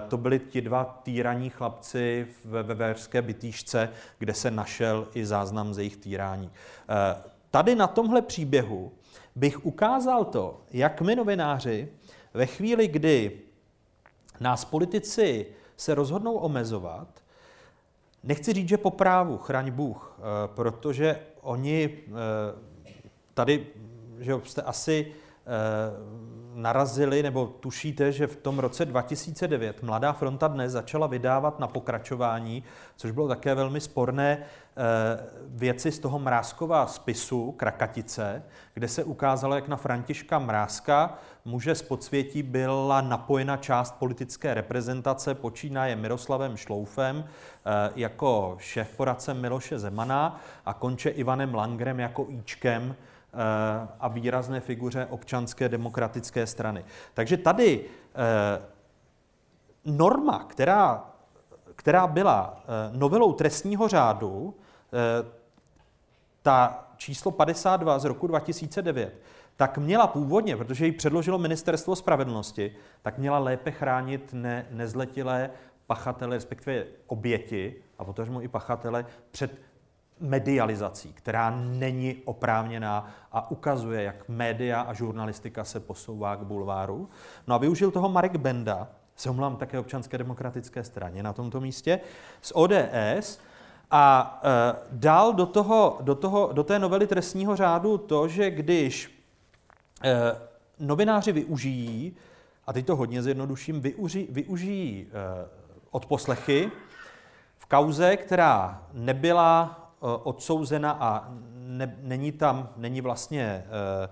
to 0.07 0.17
byli 0.17 0.39
ti 0.39 0.61
dva 0.61 0.83
týraní 1.03 1.49
chlapci 1.49 2.27
ve 2.45 2.63
veverské 2.63 3.21
bytýšce, 3.21 3.89
kde 4.19 4.33
se 4.33 4.51
našel 4.51 5.07
i 5.13 5.25
záznam 5.25 5.73
z 5.73 5.77
jejich 5.77 5.97
týrání. 5.97 6.51
Tady 7.51 7.75
na 7.75 7.87
tomhle 7.87 8.21
příběhu 8.21 8.91
bych 9.35 9.65
ukázal 9.65 10.25
to, 10.25 10.61
jak 10.71 11.01
my 11.01 11.15
novináři 11.15 11.89
ve 12.33 12.45
chvíli, 12.45 12.87
kdy 12.87 13.31
nás 14.39 14.65
politici 14.65 15.45
se 15.77 15.95
rozhodnou 15.95 16.33
omezovat, 16.35 17.07
nechci 18.23 18.53
říct, 18.53 18.69
že 18.69 18.77
po 18.77 18.91
právu, 18.91 19.37
chraň 19.37 19.71
Bůh, 19.71 20.19
eh, 20.19 20.23
protože 20.47 21.19
oni 21.41 21.89
eh, 22.07 22.11
tady, 23.33 23.67
že 24.19 24.33
jste 24.43 24.61
asi 24.61 25.11
eh, 25.11 25.51
narazili 26.55 27.23
nebo 27.23 27.47
tušíte, 27.47 28.11
že 28.11 28.27
v 28.27 28.35
tom 28.35 28.59
roce 28.59 28.85
2009 28.85 29.83
Mladá 29.83 30.13
fronta 30.13 30.47
dnes 30.47 30.71
začala 30.71 31.07
vydávat 31.07 31.59
na 31.59 31.67
pokračování, 31.67 32.63
což 32.95 33.11
bylo 33.11 33.27
také 33.27 33.55
velmi 33.55 33.81
sporné, 33.81 34.37
eh, 34.39 34.83
věci 35.47 35.91
z 35.91 35.99
toho 35.99 36.19
Mrázkova 36.19 36.87
spisu 36.87 37.51
Krakatice, 37.51 38.43
kde 38.73 38.87
se 38.87 39.03
ukázalo, 39.03 39.55
jak 39.55 39.67
na 39.67 39.75
Františka 39.75 40.39
Mrázka, 40.39 41.17
muže 41.45 41.75
z 41.75 41.81
podsvětí, 41.81 42.43
byla 42.43 43.01
napojena 43.01 43.57
část 43.57 43.95
politické 43.95 44.53
reprezentace, 44.53 45.35
počínaje 45.35 45.95
Miroslavem 45.95 46.57
Šloufem 46.57 47.25
eh, 47.25 47.91
jako 47.95 48.55
šéf 48.59 48.97
poradce 48.97 49.33
Miloše 49.33 49.79
Zemana 49.79 50.41
a 50.65 50.73
konče 50.73 51.09
Ivanem 51.09 51.55
Langrem 51.55 51.99
jako 51.99 52.27
Íčkem, 52.29 52.95
Eh, 52.95 53.14
a 53.99 54.07
výrazné 54.07 54.59
figuře 54.59 55.07
občanské 55.09 55.69
demokratické 55.69 56.47
strany. 56.47 56.85
Takže 57.13 57.37
tady 57.37 57.85
eh, 58.15 58.61
norma, 59.85 60.43
která, 60.43 61.05
která 61.75 62.07
byla 62.07 62.63
eh, 62.63 62.97
novelou 62.97 63.33
trestního 63.33 63.87
řádu, 63.87 64.55
ta 66.41 66.87
číslo 66.97 67.31
52 67.31 67.99
z 67.99 68.05
roku 68.05 68.27
2009, 68.27 69.21
tak 69.55 69.77
měla 69.77 70.07
původně, 70.07 70.57
protože 70.57 70.85
ji 70.85 70.91
předložilo 70.91 71.37
Ministerstvo 71.37 71.95
spravedlnosti, 71.95 72.75
tak 73.01 73.17
měla 73.17 73.39
lépe 73.39 73.71
chránit 73.71 74.33
ne, 74.33 74.65
nezletilé 74.71 75.49
pachatele, 75.87 76.35
respektive 76.35 76.85
oběti, 77.07 77.75
a 77.97 78.03
potažmo 78.03 78.41
i 78.41 78.47
pachatele, 78.47 79.05
před 79.31 79.61
medializací, 80.19 81.13
která 81.13 81.49
není 81.49 82.15
oprávněná 82.25 83.11
a 83.31 83.51
ukazuje, 83.51 84.03
jak 84.03 84.29
média 84.29 84.81
a 84.81 84.93
žurnalistika 84.93 85.63
se 85.63 85.79
posouvá 85.79 86.35
k 86.35 86.43
bulváru. 86.43 87.09
No 87.47 87.55
a 87.55 87.57
využil 87.57 87.91
toho 87.91 88.09
Marek 88.09 88.35
Benda, 88.35 88.87
se 89.15 89.29
omlám 89.29 89.55
také 89.55 89.79
občanské 89.79 90.17
demokratické 90.17 90.83
straně 90.83 91.23
na 91.23 91.33
tomto 91.33 91.61
místě, 91.61 91.99
z 92.41 92.51
ODS 92.55 93.39
a 93.91 94.39
e, 94.43 94.75
dal 94.91 95.33
do, 95.33 95.45
toho, 95.45 95.97
do, 96.01 96.15
toho, 96.15 96.49
do 96.53 96.63
té 96.63 96.79
novely 96.79 97.07
trestního 97.07 97.55
řádu 97.55 97.97
to, 97.97 98.27
že 98.27 98.51
když 98.51 99.23
e, 100.03 100.35
novináři 100.79 101.31
využijí, 101.31 102.15
a 102.67 102.73
teď 102.73 102.85
to 102.85 102.95
hodně 102.95 103.23
zjednoduším, 103.23 103.81
využijí, 103.81 104.27
využijí 104.29 105.07
e, 105.07 105.47
odposlechy 105.91 106.71
v 107.57 107.65
kauze, 107.65 108.17
která 108.17 108.83
nebyla 108.93 109.84
odsouzena 110.23 110.91
a 110.91 111.29
ne, 111.55 111.97
není 112.01 112.31
tam, 112.31 112.69
není 112.77 113.01
vlastně, 113.01 113.65
eh, 114.03 114.09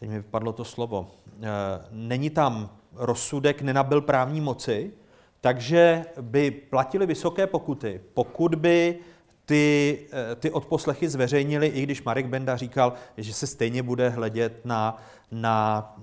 teď 0.00 0.08
mi 0.08 0.16
vypadlo 0.16 0.52
to 0.52 0.64
slovo, 0.64 1.10
eh, 1.42 1.46
není 1.90 2.30
tam 2.30 2.70
rozsudek, 2.94 3.62
nenabil 3.62 4.00
právní 4.00 4.40
moci, 4.40 4.92
takže 5.40 6.04
by 6.20 6.50
platili 6.50 7.06
vysoké 7.06 7.46
pokuty, 7.46 8.00
pokud 8.14 8.54
by 8.54 8.98
ty, 9.46 10.06
ty 10.36 10.50
odposlechy 10.50 11.08
zveřejnili, 11.08 11.66
i 11.66 11.82
když 11.82 12.02
Marek 12.02 12.26
Benda 12.26 12.56
říkal, 12.56 12.92
že 13.16 13.34
se 13.34 13.46
stejně 13.46 13.82
bude 13.82 14.08
hledět 14.08 14.64
na, 14.64 15.02
na, 15.30 15.96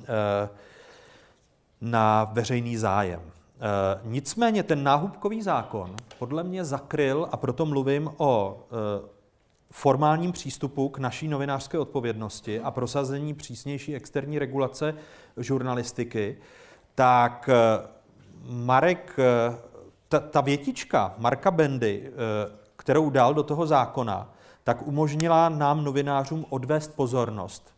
na 1.81 2.23
veřejný 2.23 2.77
zájem. 2.77 3.21
Eh, 3.63 3.99
nicméně 4.03 4.63
ten 4.63 4.83
náhubkový 4.83 5.41
zákon 5.41 5.95
podle 6.19 6.43
mě 6.43 6.65
zakryl, 6.65 7.27
a 7.31 7.37
proto 7.37 7.65
mluvím 7.65 8.09
o 8.17 8.59
eh, 8.63 9.09
formálním 9.71 10.31
přístupu 10.31 10.89
k 10.89 10.97
naší 10.97 11.27
novinářské 11.27 11.79
odpovědnosti 11.79 12.59
a 12.59 12.71
prosazení 12.71 13.33
přísnější 13.33 13.95
externí 13.95 14.39
regulace 14.39 14.95
žurnalistiky, 15.37 16.37
tak 16.95 17.49
eh, 17.49 17.87
Marek, 18.43 19.17
ta, 20.09 20.19
ta 20.19 20.41
větička 20.41 21.13
Marka 21.17 21.51
Bendy, 21.51 22.11
kterou 22.75 23.09
dal 23.09 23.33
do 23.33 23.43
toho 23.43 23.67
zákona, 23.67 24.29
tak 24.63 24.87
umožnila 24.87 25.49
nám 25.49 25.83
novinářům 25.83 26.45
odvést 26.49 26.95
pozornost 26.95 27.73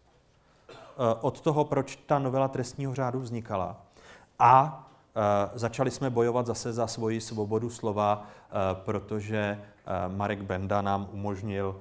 od 1.22 1.42
toho, 1.42 1.66
proč 1.66 1.96
ta 2.06 2.20
novela 2.20 2.48
trestního 2.48 2.96
řádu 2.96 3.20
vznikala. 3.20 3.82
A 4.40 4.83
začali 5.54 5.92
jsme 5.92 6.10
bojovat 6.10 6.46
zase 6.46 6.74
za 6.74 6.88
svoji 6.88 7.22
svobodu 7.22 7.70
slova, 7.70 8.26
eh, 8.26 8.54
protože 8.74 9.38
eh, 9.38 9.92
Marek 10.08 10.42
Benda 10.42 10.82
nám 10.82 11.10
umožnil 11.12 11.80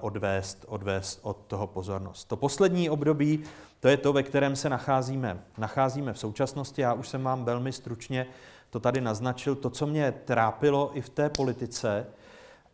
odvést, 0.00 0.64
odvést 0.68 1.18
od 1.22 1.36
toho 1.46 1.66
pozornost. 1.66 2.24
To 2.24 2.36
poslední 2.36 2.90
období, 2.90 3.44
to 3.80 3.88
je 3.88 3.96
to, 3.96 4.12
ve 4.12 4.22
kterém 4.22 4.56
se 4.56 4.68
nacházíme. 4.68 5.40
Nacházíme 5.58 6.12
v 6.12 6.18
současnosti, 6.18 6.82
já 6.82 6.92
už 6.92 7.08
jsem 7.08 7.22
vám 7.22 7.44
velmi 7.44 7.72
stručně 7.72 8.26
to 8.70 8.80
tady 8.80 9.00
naznačil, 9.00 9.54
to, 9.54 9.70
co 9.70 9.86
mě 9.86 10.12
trápilo 10.12 10.90
i 10.94 11.00
v 11.00 11.08
té 11.08 11.30
politice, 11.30 12.06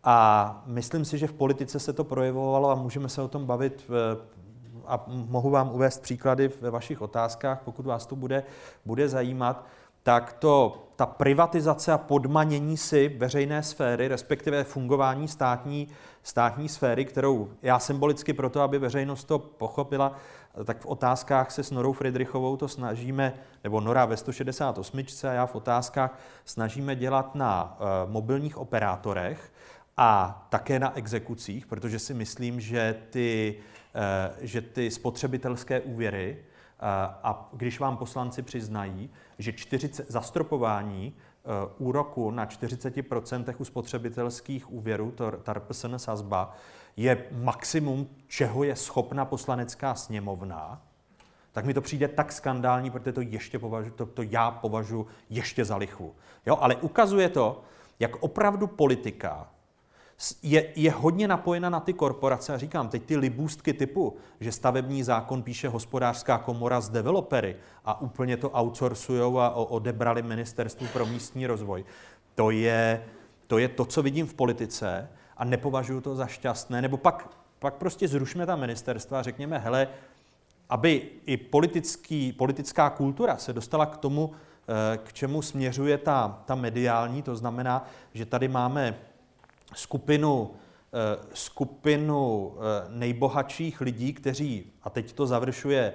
a 0.05 0.63
myslím 0.67 1.05
si, 1.05 1.19
že 1.19 1.27
v 1.27 1.33
politice 1.33 1.81
se 1.81 1.93
to 1.93 2.05
projevovalo 2.05 2.71
a 2.71 2.75
můžeme 2.75 3.09
se 3.09 3.23
o 3.23 3.29
tom 3.29 3.47
bavit 3.47 3.91
a 4.87 5.05
mohu 5.07 5.51
vám 5.51 5.71
uvést 5.75 6.03
příklady 6.03 6.51
ve 6.61 6.71
vašich 6.71 7.01
otázkách, 7.01 7.61
pokud 7.65 7.87
vás 7.87 8.07
to 8.07 8.17
bude, 8.17 8.45
bude 8.85 9.09
zajímat 9.09 9.67
tak 10.03 10.33
to, 10.33 10.87
ta 10.97 11.07
privatizace 11.07 11.93
a 11.93 11.99
podmanění 11.99 12.77
si 12.77 13.09
veřejné 13.09 13.63
sféry, 13.63 14.09
respektive 14.09 14.65
fungování 14.65 15.29
státní, 15.29 15.89
státní 16.23 16.69
sféry, 16.69 17.05
kterou 17.05 17.51
já 17.63 17.79
symbolicky 17.79 18.33
proto, 18.33 18.61
aby 18.61 18.79
veřejnost 18.79 19.25
to 19.25 19.39
pochopila, 19.39 20.17
tak 20.65 20.81
v 20.81 20.87
otázkách 20.87 21.51
se 21.51 21.63
s 21.63 21.71
Norou 21.71 21.93
Friedrichovou 21.93 22.57
to 22.57 22.69
snažíme, 22.69 23.35
nebo 23.65 23.81
Nora 23.81 24.05
ve 24.05 24.17
168 24.17 25.05
a 25.29 25.33
já 25.33 25.47
v 25.47 25.55
otázkách 25.55 26.19
snažíme 26.45 26.97
dělat 26.97 27.35
na 27.35 27.77
uh, 27.81 28.11
mobilních 28.13 28.59
operátorech 28.59 29.53
a 29.97 30.43
také 30.51 30.79
na 30.79 30.97
exekucích, 30.97 31.67
protože 31.67 31.99
si 31.99 32.15
myslím, 32.15 32.61
že 32.61 32.97
ty, 33.11 33.57
uh, 33.95 34.37
že 34.41 34.61
ty 34.61 34.91
spotřebitelské 34.91 35.81
úvěry, 35.81 36.39
a 37.23 37.49
když 37.53 37.81
vám 37.81 37.97
poslanci 37.97 38.43
přiznají, 38.43 39.11
že 39.39 39.53
40, 39.53 40.11
zastropování 40.11 41.15
úroku 41.79 42.31
na 42.31 42.47
40% 42.47 43.55
u 43.59 43.65
spotřebitelských 43.65 44.73
úvěrů, 44.73 45.11
to, 45.11 45.31
ta 45.31 45.53
RPSN 45.53 45.95
sazba, 45.97 46.57
je 46.97 47.25
maximum, 47.33 48.09
čeho 48.27 48.65
je 48.65 48.77
schopna 48.77 49.25
poslanecká 49.25 49.95
sněmovna, 49.95 50.83
tak 51.53 51.65
mi 51.65 51.75
to 51.75 51.81
přijde 51.81 52.09
tak 52.09 52.33
skandální, 52.33 52.91
protože 52.91 53.13
to 53.13 53.21
ještě 53.21 53.59
považu, 53.59 53.91
to, 53.91 54.07
to 54.07 54.23
já 54.23 54.51
považuji 54.51 55.07
ještě 55.31 55.65
za 55.65 55.77
lichvu. 55.77 56.15
Jo, 56.47 56.59
ale 56.61 56.77
ukazuje 56.77 57.29
to, 57.29 57.63
jak 58.01 58.17
opravdu 58.17 58.67
politika 58.67 59.49
je, 60.43 60.73
je 60.77 60.91
hodně 60.91 61.29
napojena 61.29 61.71
na 61.71 61.81
ty 61.81 61.93
korporace. 61.93 62.55
A 62.55 62.59
říkám, 62.59 62.89
teď 62.89 63.03
ty 63.03 63.17
libůstky 63.17 63.73
typu, 63.73 64.17
že 64.41 64.53
stavební 64.53 65.03
zákon 65.03 65.43
píše 65.43 65.69
hospodářská 65.69 66.39
komora 66.39 66.81
z 66.81 66.89
developery 66.89 67.57
a 67.85 68.01
úplně 68.01 68.37
to 68.37 68.51
outsourcujou 68.51 69.39
a 69.39 69.51
odebrali 69.55 70.23
ministerstvu 70.23 70.87
pro 70.93 71.07
místní 71.07 71.47
rozvoj. 71.47 71.85
To 72.35 72.51
je, 72.51 73.05
to 73.47 73.59
je 73.59 73.69
to, 73.69 73.85
co 73.85 74.03
vidím 74.03 74.27
v 74.27 74.35
politice 74.35 75.09
a 75.37 75.45
nepovažuji 75.45 76.01
to 76.01 76.17
za 76.17 76.27
šťastné, 76.27 76.83
nebo 76.83 76.97
pak, 76.97 77.29
pak 77.59 77.75
prostě 77.75 78.09
zrušme 78.09 78.47
ta 78.47 78.57
ministerstva 78.57 79.19
a 79.19 79.23
řekněme, 79.23 79.59
hele, 79.59 79.89
aby 80.69 81.09
i 81.27 81.37
politický, 81.37 82.33
politická 82.33 82.91
kultura 82.91 83.37
se 83.37 83.53
dostala 83.53 83.87
k 83.87 83.97
tomu, 83.97 84.33
eh, 84.33 84.99
k 84.99 85.13
čemu 85.13 85.43
směřuje 85.43 85.99
ta, 85.99 86.43
ta 86.45 86.55
mediální, 86.55 87.23
to 87.23 87.37
znamená, 87.37 87.87
že 88.15 88.27
tady 88.27 88.49
máme 88.49 88.95
skupinu, 89.75 90.51
eh, 90.93 91.19
skupinu 91.35 92.53
eh, 92.55 92.87
nejbohatších 92.89 93.81
lidí, 93.81 94.13
kteří, 94.13 94.73
a 94.83 94.91
teď 94.91 95.13
to 95.13 95.27
završuje 95.27 95.93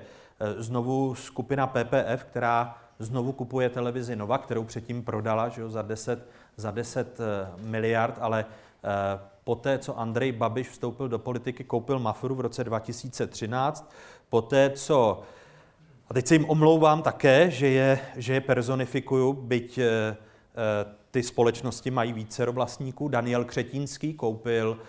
znovu 0.58 1.16
skupina 1.16 1.68
PPF, 1.68 2.24
která 2.24 2.78
znovu 3.00 3.32
kupuje 3.32 3.70
televizi 3.70 4.16
Nova, 4.16 4.38
kterou 4.38 4.64
předtím 4.64 5.04
prodala 5.04 5.50
že 5.50 5.62
jo, 5.62 5.70
za, 5.70 5.82
10, 5.82 6.28
za 6.58 6.72
10 6.72 7.20
miliard, 7.58 8.18
ale 8.20 8.46
poté, 9.44 9.80
co 9.80 10.00
Andrej 10.00 10.32
Babiš 10.32 10.70
vstoupil 10.70 11.08
do 11.08 11.20
politiky, 11.20 11.64
koupil 11.64 12.00
Mafru 12.00 12.36
v 12.36 12.40
roce 12.40 12.64
2013, 12.64 13.92
poté, 14.30 14.70
co 14.70 15.22
a 16.10 16.14
teď 16.14 16.28
se 16.28 16.36
jim 16.36 16.50
omlouvám 16.50 17.02
také, 17.02 17.52
že 17.52 17.68
je, 17.68 18.00
že 18.16 18.34
je 18.34 18.42
personifikuju, 18.42 19.34
byť 19.34 19.80
ty 21.16 21.24
společnosti 21.24 21.92
mají 21.92 22.14
více 22.14 22.46
vlastníků. 22.46 23.08
Daniel 23.08 23.46
Křetínský 23.46 24.14
koupil 24.14 24.80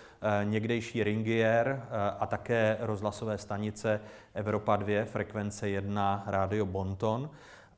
e, 0.41 0.45
někdejší 0.45 1.03
Ringier 1.03 1.67
e, 1.67 1.81
a 2.19 2.25
také 2.25 2.77
rozhlasové 2.79 3.37
stanice 3.37 4.01
Evropa 4.33 4.75
2, 4.75 5.05
frekvence 5.05 5.69
1, 5.69 6.23
rádio 6.27 6.65
Bonton 6.65 7.29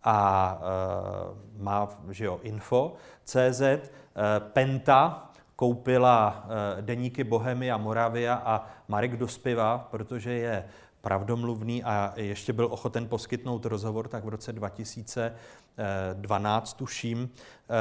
a 0.04 0.60
e, 0.62 1.64
má 1.64 1.90
že 2.10 2.26
jo, 2.26 2.40
info, 2.44 2.94
CZ, 3.24 3.62
Penta, 4.40 5.30
koupila 5.60 6.48
eh, 6.48 6.82
deníky 6.82 7.24
Bohemia 7.24 7.78
Moravia 7.78 8.36
a 8.36 8.68
Marek 8.88 9.18
Dospiva, 9.18 9.88
protože 9.92 10.32
je 10.32 10.66
pravdomluvný 11.02 11.84
a 11.84 12.14
ještě 12.16 12.54
byl 12.54 12.68
ochoten 12.72 13.08
poskytnout 13.08 13.66
rozhovor, 13.66 14.08
tak 14.08 14.24
v 14.24 14.30
roce 14.30 14.54
2012 16.14 16.74
tuším, 16.74 17.30
eh, 17.30 17.74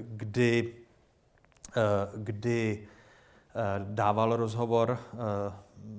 kdy, 0.00 0.74
eh, 1.76 1.80
kdy 2.16 2.88
dával 3.78 4.36
rozhovor 4.36 4.98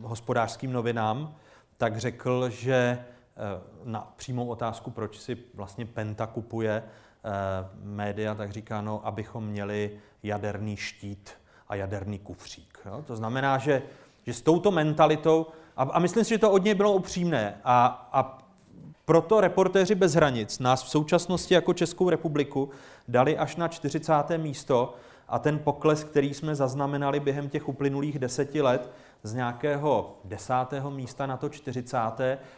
hospodářským 0.02 0.74
novinám, 0.74 1.36
tak 1.78 1.98
řekl, 1.98 2.50
že 2.50 3.06
na 3.84 4.14
přímou 4.16 4.48
otázku, 4.48 4.92
proč 4.92 5.20
si 5.20 5.38
vlastně 5.54 5.86
Penta 5.86 6.28
kupuje 6.28 6.84
média, 7.84 8.36
tak 8.36 8.52
říká, 8.52 8.82
no, 8.82 9.08
abychom 9.08 9.46
měli 9.46 10.00
jaderný 10.24 10.78
štít 10.78 11.32
a 11.68 11.76
jaderný 11.76 12.20
kufřík. 12.20 12.80
Jo? 12.86 13.04
To 13.08 13.16
znamená, 13.16 13.58
že, 13.58 13.82
že 14.26 14.34
s 14.34 14.42
touto 14.42 14.72
mentalitou, 14.72 15.48
a, 15.78 15.84
a 15.84 16.00
myslím 16.00 16.24
si, 16.24 16.30
že 16.30 16.38
to 16.38 16.52
od 16.52 16.64
něj 16.64 16.74
bylo 16.74 16.94
upřímné, 16.94 17.60
a, 17.64 18.10
a 18.14 18.41
proto 19.06 19.42
reportéři 19.42 19.96
bez 19.96 20.14
hranic 20.14 20.60
nás 20.60 20.84
v 20.84 20.90
současnosti 20.90 21.54
jako 21.54 21.74
Českou 21.74 22.10
republiku 22.10 22.70
dali 23.08 23.38
až 23.38 23.56
na 23.56 23.68
40. 23.68 24.14
místo 24.38 24.94
a 25.28 25.40
ten 25.40 25.60
pokles, 25.60 26.04
který 26.04 26.34
jsme 26.34 26.56
zaznamenali 26.56 27.20
během 27.20 27.50
těch 27.50 27.70
uplynulých 27.70 28.20
deseti 28.20 28.62
let, 28.62 28.92
z 29.24 29.34
nějakého 29.34 30.18
desátého 30.24 30.92
místa 30.92 31.26
na 31.26 31.38
to 31.38 31.50
40. 31.50 31.98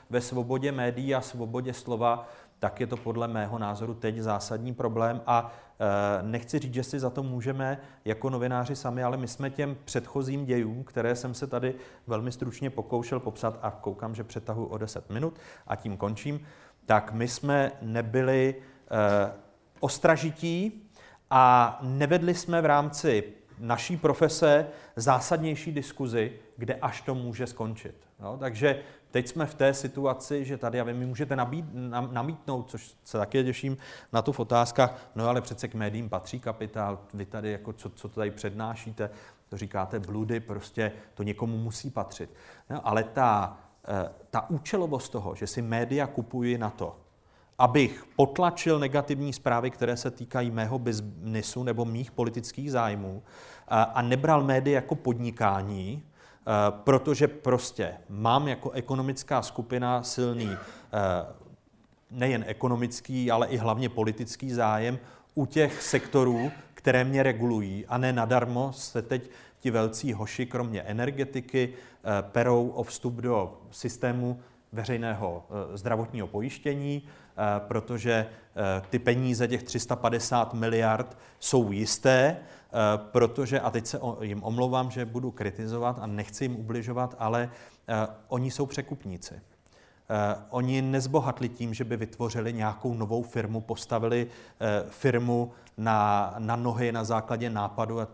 ve 0.10 0.22
svobodě 0.22 0.72
médií 0.72 1.16
a 1.16 1.22
svobodě 1.22 1.74
slova, 1.74 2.30
tak 2.64 2.80
je 2.80 2.88
to 2.88 2.98
podle 2.98 3.28
mého 3.28 3.60
názoru 3.60 3.94
teď 3.94 4.18
zásadní 4.18 4.74
problém 4.74 5.22
a 5.28 5.52
e, 5.80 6.24
nechci 6.24 6.60
říct, 6.60 6.74
že 6.74 6.84
si 6.84 7.00
za 7.00 7.10
to 7.10 7.24
můžeme 7.24 7.78
jako 8.06 8.30
novináři 8.30 8.76
sami, 8.76 9.04
ale 9.04 9.18
my 9.18 9.28
jsme 9.28 9.50
těm 9.50 9.78
předchozím 9.86 10.46
dějům, 10.46 10.84
které 10.84 11.16
jsem 11.16 11.34
se 11.34 11.48
tady 11.48 11.76
velmi 12.08 12.32
stručně 12.32 12.70
pokoušel 12.70 13.20
popsat 13.20 13.60
a 13.62 13.72
koukám, 13.72 14.16
že 14.16 14.24
přetahu 14.24 14.66
o 14.66 14.78
10 14.78 15.10
minut 15.10 15.40
a 15.68 15.76
tím 15.76 15.98
končím, 15.98 16.40
tak 16.86 17.12
my 17.12 17.28
jsme 17.28 17.72
nebyli 17.82 18.56
e, 18.56 19.32
ostražití 19.80 20.90
a 21.30 21.78
nevedli 21.82 22.36
jsme 22.36 22.62
v 22.62 22.66
rámci 22.66 23.24
naší 23.60 23.98
profese 23.98 24.68
zásadnější 24.96 25.72
diskuzi, 25.72 26.40
kde 26.58 26.76
až 26.76 27.02
to 27.02 27.16
může 27.16 27.48
skončit. 27.48 27.96
No, 28.20 28.38
takže 28.38 28.80
Teď 29.14 29.28
jsme 29.28 29.46
v 29.46 29.56
té 29.56 29.74
situaci, 29.74 30.46
že 30.46 30.58
tady, 30.58 30.80
a 30.80 30.84
vy 30.84 30.94
mi 30.94 31.06
můžete 31.06 31.36
nabít, 31.36 31.66
namítnout, 32.12 32.70
což 32.70 32.96
se 33.04 33.18
také 33.18 33.44
těším 33.44 33.78
na 34.14 34.22
tu 34.22 34.32
v 34.32 34.40
otázkách, 34.40 35.10
no 35.16 35.28
ale 35.28 35.42
přece 35.42 35.68
k 35.68 35.76
médiím 35.76 36.10
patří 36.10 36.40
kapitál, 36.40 37.00
vy 37.14 37.26
tady, 37.26 37.52
jako 37.52 37.74
co, 37.74 37.90
co 37.90 38.10
to 38.10 38.16
tady 38.16 38.32
přednášíte, 38.32 39.10
to 39.50 39.58
říkáte 39.58 40.00
bludy, 40.00 40.40
prostě 40.40 40.92
to 41.14 41.24
někomu 41.24 41.58
musí 41.58 41.90
patřit. 41.90 42.30
No, 42.70 42.88
ale 42.88 43.04
ta, 43.04 43.58
eh, 43.88 44.10
ta 44.30 44.50
účelovost 44.50 45.12
toho, 45.12 45.36
že 45.36 45.48
si 45.48 45.62
média 45.62 46.08
kupují 46.08 46.58
na 46.58 46.70
to, 46.70 46.96
abych 47.60 48.06
potlačil 48.16 48.80
negativní 48.80 49.34
zprávy, 49.34 49.72
které 49.72 49.98
se 49.98 50.12
týkají 50.12 50.52
mého 50.52 50.80
biznesu 50.80 51.64
nebo 51.64 51.86
mých 51.86 52.12
politických 52.12 52.72
zájmů 52.72 53.24
a 53.68 54.02
nebral 54.02 54.44
média 54.44 54.76
jako 54.76 54.96
podnikání, 54.96 56.04
Eh, 56.04 56.13
protože 56.70 57.28
prostě 57.28 57.94
mám 58.10 58.48
jako 58.48 58.72
ekonomická 58.72 59.42
skupina 59.42 60.04
silný 60.04 60.50
eh, 60.52 61.26
nejen 62.12 62.44
ekonomický, 62.48 63.32
ale 63.32 63.48
i 63.48 63.58
hlavně 63.58 63.90
politický 63.90 64.52
zájem 64.52 65.00
u 65.36 65.46
těch 65.46 65.84
sektorů, 65.84 66.52
které 66.74 67.04
mě 67.04 67.24
regulují. 67.24 67.86
A 67.86 67.98
ne 67.98 68.14
nadarmo 68.14 68.74
se 68.74 69.02
teď 69.02 69.30
ti 69.60 69.72
velcí 69.72 70.14
hoši, 70.14 70.46
kromě 70.46 70.82
energetiky, 70.82 71.74
eh, 71.74 72.22
perou 72.22 72.70
o 72.70 72.84
vstup 72.84 73.14
do 73.14 73.58
systému 73.72 74.40
veřejného 74.74 75.44
zdravotního 75.74 76.28
pojištění, 76.28 77.04
protože 77.60 78.26
ty 78.90 79.00
peníze, 79.00 79.48
těch 79.48 79.64
350 79.64 80.54
miliard, 80.54 81.18
jsou 81.40 81.72
jisté 81.72 82.38
Eh, 82.74 82.98
protože, 82.98 83.60
a 83.60 83.72
teď 83.72 83.86
se 83.86 84.00
jim 84.22 84.44
omlouvám, 84.44 84.92
že 84.92 85.06
budu 85.06 85.32
kritizovat 85.32 86.00
a 86.02 86.08
nechci 86.08 86.44
jim 86.44 86.56
ubližovat, 86.56 87.16
ale 87.20 87.50
eh, 87.88 88.08
oni 88.28 88.52
jsou 88.52 88.66
překupníci. 88.66 89.34
Eh, 89.36 90.36
oni 90.50 90.82
nezbohatli 90.82 91.50
tím, 91.50 91.74
že 91.74 91.84
by 91.84 91.98
vytvořili 91.98 92.54
nějakou 92.54 92.94
novou 92.94 93.24
firmu, 93.24 93.62
postavili 93.62 94.28
firmu 94.90 95.52
na, 95.78 96.34
na 96.38 96.56
nohy 96.56 96.92
na 96.92 97.04
základě 97.04 97.50
nápadu 97.50 98.02
a, 98.02 98.08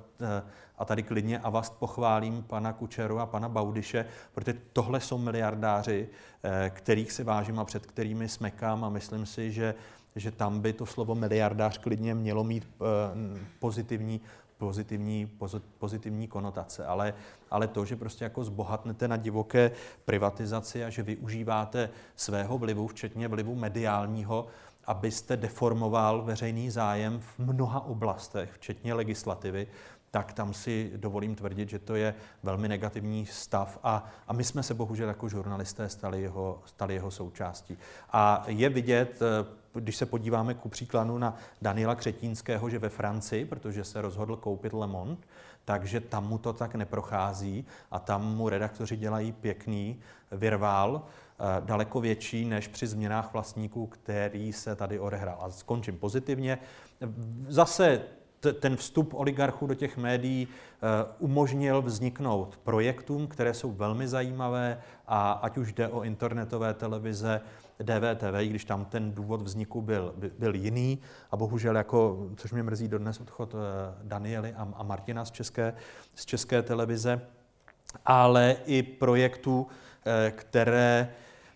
a 0.79 0.85
tady 0.85 1.03
klidně 1.03 1.39
a 1.39 1.49
vás 1.49 1.69
pochválím 1.69 2.43
pana 2.43 2.73
Kučeru 2.73 3.19
a 3.19 3.25
pana 3.25 3.49
Baudiše, 3.49 4.05
protože 4.33 4.57
tohle 4.73 4.99
jsou 4.99 5.17
miliardáři, 5.17 6.09
kterých 6.69 7.11
si 7.11 7.23
vážím 7.23 7.59
a 7.59 7.65
před 7.65 7.85
kterými 7.85 8.29
smekám 8.29 8.83
a 8.83 8.89
myslím 8.89 9.25
si, 9.25 9.51
že 9.51 9.75
že 10.15 10.31
tam 10.31 10.59
by 10.59 10.73
to 10.73 10.85
slovo 10.85 11.15
miliardář 11.15 11.77
klidně 11.77 12.15
mělo 12.15 12.43
mít 12.43 12.67
pozitivní 13.59 14.21
pozitivní, 14.59 15.31
pozitivní 15.77 16.27
konotace, 16.27 16.85
ale, 16.85 17.13
ale 17.51 17.67
to, 17.67 17.85
že 17.85 17.95
prostě 17.95 18.23
jako 18.23 18.43
zbohatnete 18.43 19.07
na 19.07 19.17
divoké 19.17 19.71
privatizaci 20.05 20.83
a 20.83 20.89
že 20.89 21.03
využíváte 21.03 21.89
svého 22.15 22.57
vlivu, 22.57 22.87
včetně 22.87 23.27
vlivu 23.27 23.55
mediálního, 23.55 24.47
abyste 24.85 25.37
deformoval 25.37 26.21
veřejný 26.21 26.69
zájem 26.69 27.19
v 27.19 27.39
mnoha 27.39 27.79
oblastech, 27.79 28.51
včetně 28.53 28.93
legislativy, 28.93 29.67
tak 30.11 30.33
tam 30.33 30.53
si 30.53 30.91
dovolím 30.95 31.35
tvrdit, 31.35 31.69
že 31.69 31.79
to 31.79 31.95
je 31.95 32.15
velmi 32.43 32.67
negativní 32.67 33.25
stav 33.25 33.79
a, 33.83 34.05
a 34.27 34.33
my 34.33 34.43
jsme 34.43 34.63
se 34.63 34.73
bohužel 34.73 35.07
jako 35.07 35.29
žurnalisté 35.29 35.89
stali 35.89 36.21
jeho, 36.21 36.61
stali 36.65 36.93
jeho 36.93 37.11
součástí. 37.11 37.77
A 38.11 38.43
je 38.47 38.69
vidět, 38.69 39.19
eh, 39.21 39.59
když 39.73 39.95
se 39.95 40.05
podíváme 40.05 40.53
ku 40.53 40.69
příkladu 40.69 41.17
na 41.17 41.35
Daniela 41.61 41.95
Křetínského, 41.95 42.69
že 42.69 42.79
ve 42.79 42.89
Francii, 42.89 43.45
protože 43.45 43.83
se 43.83 44.01
rozhodl 44.01 44.35
koupit 44.35 44.73
Le 44.73 44.87
Monde, 44.87 45.21
takže 45.65 45.99
tam 45.99 46.27
mu 46.27 46.37
to 46.37 46.53
tak 46.53 46.75
neprochází 46.75 47.65
a 47.91 47.99
tam 47.99 48.35
mu 48.35 48.49
redaktoři 48.49 48.97
dělají 48.97 49.31
pěkný 49.31 49.99
virvál, 50.31 51.01
eh, 51.05 51.61
daleko 51.65 52.01
větší 52.01 52.45
než 52.45 52.67
při 52.67 52.87
změnách 52.87 53.33
vlastníků, 53.33 53.87
který 53.87 54.53
se 54.53 54.75
tady 54.75 54.99
odehrál. 54.99 55.37
A 55.41 55.51
skončím 55.51 55.97
pozitivně. 55.97 56.57
Zase 57.47 58.01
ten 58.59 58.75
vstup 58.75 59.13
oligarchů 59.13 59.67
do 59.67 59.75
těch 59.75 59.97
médií 59.97 60.47
eh, 60.47 61.05
umožnil 61.19 61.81
vzniknout 61.81 62.59
projektům, 62.63 63.27
které 63.27 63.53
jsou 63.53 63.71
velmi 63.71 64.07
zajímavé 64.07 64.81
a 65.07 65.31
ať 65.31 65.57
už 65.57 65.73
jde 65.73 65.87
o 65.87 66.03
internetové 66.03 66.73
televize, 66.73 67.41
DVTV, 67.79 68.35
i 68.39 68.47
když 68.47 68.65
tam 68.65 68.85
ten 68.85 69.11
důvod 69.11 69.41
vzniku 69.41 69.81
byl, 69.81 70.13
byl 70.39 70.55
jiný. 70.55 70.99
A 71.31 71.37
bohužel, 71.37 71.77
jako, 71.77 72.27
což 72.35 72.51
mě 72.51 72.63
mrzí 72.63 72.87
dodnes, 72.87 73.21
odchod 73.21 73.55
eh, 73.55 73.95
Daniely 74.03 74.53
a 74.53 74.83
Martina 74.83 75.25
z 75.25 75.31
české, 75.31 75.73
z 76.15 76.25
české 76.25 76.61
televize, 76.61 77.21
ale 78.05 78.55
i 78.65 78.83
projektů, 78.83 79.67
eh, 80.05 80.31
které 80.31 81.09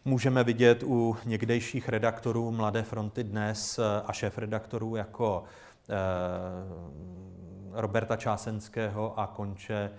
můžeme 0.06 0.44
vidět 0.44 0.84
u 0.84 1.18
někdejších 1.26 1.90
redaktorů 1.90 2.52
Mladé 2.52 2.84
fronty 2.84 3.24
dnes 3.24 3.80
a 4.06 4.14
šéf-redaktorů 4.14 4.96
jako 4.96 5.44
Eh, 5.44 5.48
Roberta 7.72 8.16
Čásenského 8.16 9.20
a 9.20 9.28
konče 9.28 9.74
eh, 9.74 9.92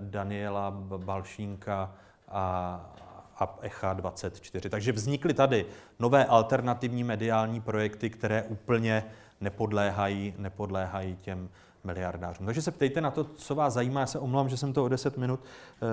Daniela 0.00 0.70
Balšínka 0.96 1.94
a, 2.28 2.80
a 3.38 3.58
Echa 3.60 3.92
24. 3.92 4.70
Takže 4.70 4.92
vznikly 4.92 5.34
tady 5.34 5.66
nové 5.98 6.24
alternativní 6.24 7.04
mediální 7.04 7.60
projekty, 7.60 8.10
které 8.10 8.42
úplně 8.42 9.04
nepodléhají, 9.40 10.34
nepodléhají 10.38 11.16
těm 11.16 11.48
miliardářům. 11.84 12.46
Takže 12.46 12.62
se 12.62 12.70
ptejte 12.70 13.00
na 13.00 13.10
to, 13.10 13.24
co 13.24 13.54
vás 13.54 13.74
zajímá. 13.74 14.00
Já 14.00 14.06
se 14.06 14.18
omlouvám, 14.18 14.48
že 14.48 14.56
jsem 14.56 14.72
to 14.72 14.84
o 14.84 14.88
10 14.88 15.18
minut 15.18 15.40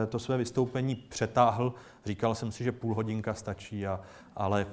eh, 0.04 0.08
to 0.08 0.20
své 0.20 0.38
vystoupení 0.38 0.96
přetáhl. 0.96 1.74
Říkal 2.06 2.36
jsem 2.36 2.52
si, 2.52 2.64
že 2.64 2.72
půl 2.72 2.96
hodinka 2.96 3.34
stačí, 3.34 3.88
a, 3.88 4.00
ale 4.36 4.68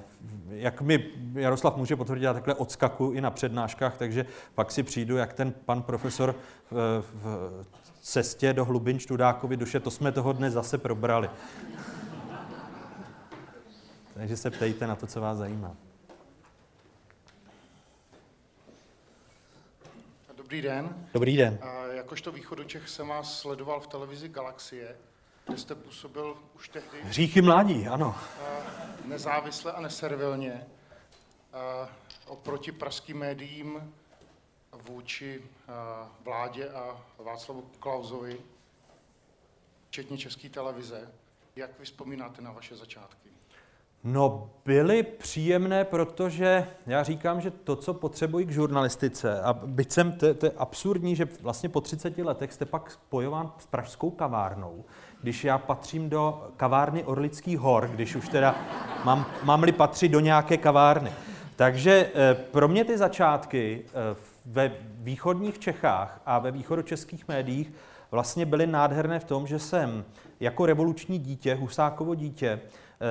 jak 0.49 0.81
mi 0.81 1.05
Jaroslav 1.33 1.77
může 1.77 1.95
potvrdit, 1.95 2.25
já 2.25 2.33
takhle 2.33 2.55
odskakuju 2.55 3.11
i 3.11 3.21
na 3.21 3.31
přednáškách, 3.31 3.97
takže 3.97 4.25
pak 4.55 4.71
si 4.71 4.83
přijdu, 4.83 5.17
jak 5.17 5.33
ten 5.33 5.53
pan 5.65 5.81
profesor 5.81 6.35
v, 6.71 7.03
v 7.13 7.65
cestě 8.01 8.53
do 8.53 8.65
hlubin 8.65 8.99
Študákovi 8.99 9.57
duše, 9.57 9.79
to 9.79 9.91
jsme 9.91 10.11
toho 10.11 10.33
dnes 10.33 10.53
zase 10.53 10.77
probrali. 10.77 11.29
takže 14.13 14.37
se 14.37 14.51
ptejte 14.51 14.87
na 14.87 14.95
to, 14.95 15.07
co 15.07 15.21
vás 15.21 15.37
zajímá. 15.37 15.88
Dobrý 20.49 20.61
den. 20.61 21.07
Dobrý 21.13 21.37
den. 21.37 21.59
Jakožto 21.91 22.31
východočech 22.31 22.89
jsem 22.89 23.07
vás 23.07 23.39
sledoval 23.39 23.79
v 23.79 23.87
televizi 23.87 24.29
Galaxie, 24.29 24.97
kde 25.47 25.57
jste 25.57 25.75
působil 25.75 26.37
už 26.55 26.69
tehdy... 26.69 27.01
Hříchy 27.01 27.41
mládí, 27.41 27.87
ano. 27.87 28.15
Nezávisle 29.05 29.71
a 29.71 29.81
neservilně 29.81 30.67
oproti 32.27 32.71
pražským 32.71 33.17
médiím 33.17 33.93
vůči 34.71 35.43
vládě 36.23 36.69
a 36.69 37.05
Václavu 37.17 37.69
Klauzovi, 37.79 38.39
včetně 39.87 40.17
české 40.17 40.49
televize. 40.49 41.11
Jak 41.55 41.79
vy 41.79 41.85
vzpomínáte 41.85 42.41
na 42.41 42.51
vaše 42.51 42.75
začátky? 42.75 43.28
No, 44.03 44.49
byly 44.65 45.03
příjemné, 45.03 45.85
protože 45.85 46.67
já 46.87 47.03
říkám, 47.03 47.41
že 47.41 47.51
to, 47.51 47.75
co 47.75 47.93
potřebují 47.93 48.45
k 48.45 48.51
žurnalistice, 48.51 49.41
a 49.41 49.53
byť 49.53 49.91
jsem, 49.91 50.11
to, 50.11 50.33
to 50.33 50.45
je 50.45 50.51
absurdní, 50.57 51.15
že 51.15 51.27
vlastně 51.41 51.69
po 51.69 51.81
30 51.81 52.17
letech 52.17 52.53
jste 52.53 52.65
pak 52.65 52.91
spojován 52.91 53.51
s 53.57 53.65
pražskou 53.65 54.09
kavárnou, 54.09 54.83
když 55.21 55.43
já 55.43 55.57
patřím 55.57 56.09
do 56.09 56.47
kavárny 56.57 57.03
Orlických 57.03 57.59
hor, 57.59 57.89
když 57.93 58.15
už 58.15 58.29
teda 58.29 58.55
mám, 59.05 59.25
mám-li 59.43 59.71
patřit 59.71 60.09
do 60.09 60.19
nějaké 60.19 60.57
kavárny. 60.57 61.11
Takže 61.55 62.11
eh, 62.15 62.35
pro 62.35 62.67
mě 62.67 62.85
ty 62.85 62.97
začátky 62.97 63.85
eh, 63.85 64.15
ve 64.45 64.71
východních 64.85 65.59
Čechách 65.59 66.21
a 66.25 66.39
ve 66.39 66.51
východočeských 66.51 67.27
médiích 67.27 67.73
vlastně 68.11 68.45
byly 68.45 68.67
nádherné 68.67 69.19
v 69.19 69.23
tom, 69.23 69.47
že 69.47 69.59
jsem 69.59 70.05
jako 70.39 70.65
revoluční 70.65 71.19
dítě, 71.19 71.55
Husákovo 71.55 72.15
dítě, 72.15 72.59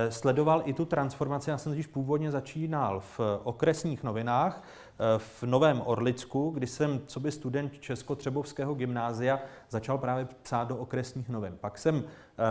sledoval 0.09 0.62
i 0.64 0.72
tu 0.72 0.84
transformaci. 0.84 1.51
Já 1.51 1.59
jsem 1.59 1.72
totiž 1.72 1.86
původně 1.86 2.30
začínal 2.30 3.01
v 3.01 3.20
okresních 3.45 4.03
novinách, 4.03 4.62
eh, 4.62 5.18
v 5.18 5.43
Novém 5.43 5.82
Orlicku, 5.84 6.51
kdy 6.51 6.66
jsem, 6.66 7.01
co 7.07 7.20
by 7.20 7.32
student 7.32 7.78
Českotřebovského 7.80 8.74
gymnázia, 8.74 9.41
začal 9.70 9.99
právě 9.99 10.28
psát 10.43 10.68
do 10.68 10.76
okresních 10.76 11.28
novin. 11.28 11.57
Pak 11.61 11.78
jsem 11.78 12.05
eh, 12.05 12.45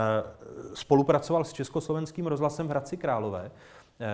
spolupracoval 0.74 1.44
s 1.44 1.52
Československým 1.52 2.26
rozhlasem 2.26 2.66
v 2.66 2.70
Hradci 2.70 2.96
Králové, 2.96 3.50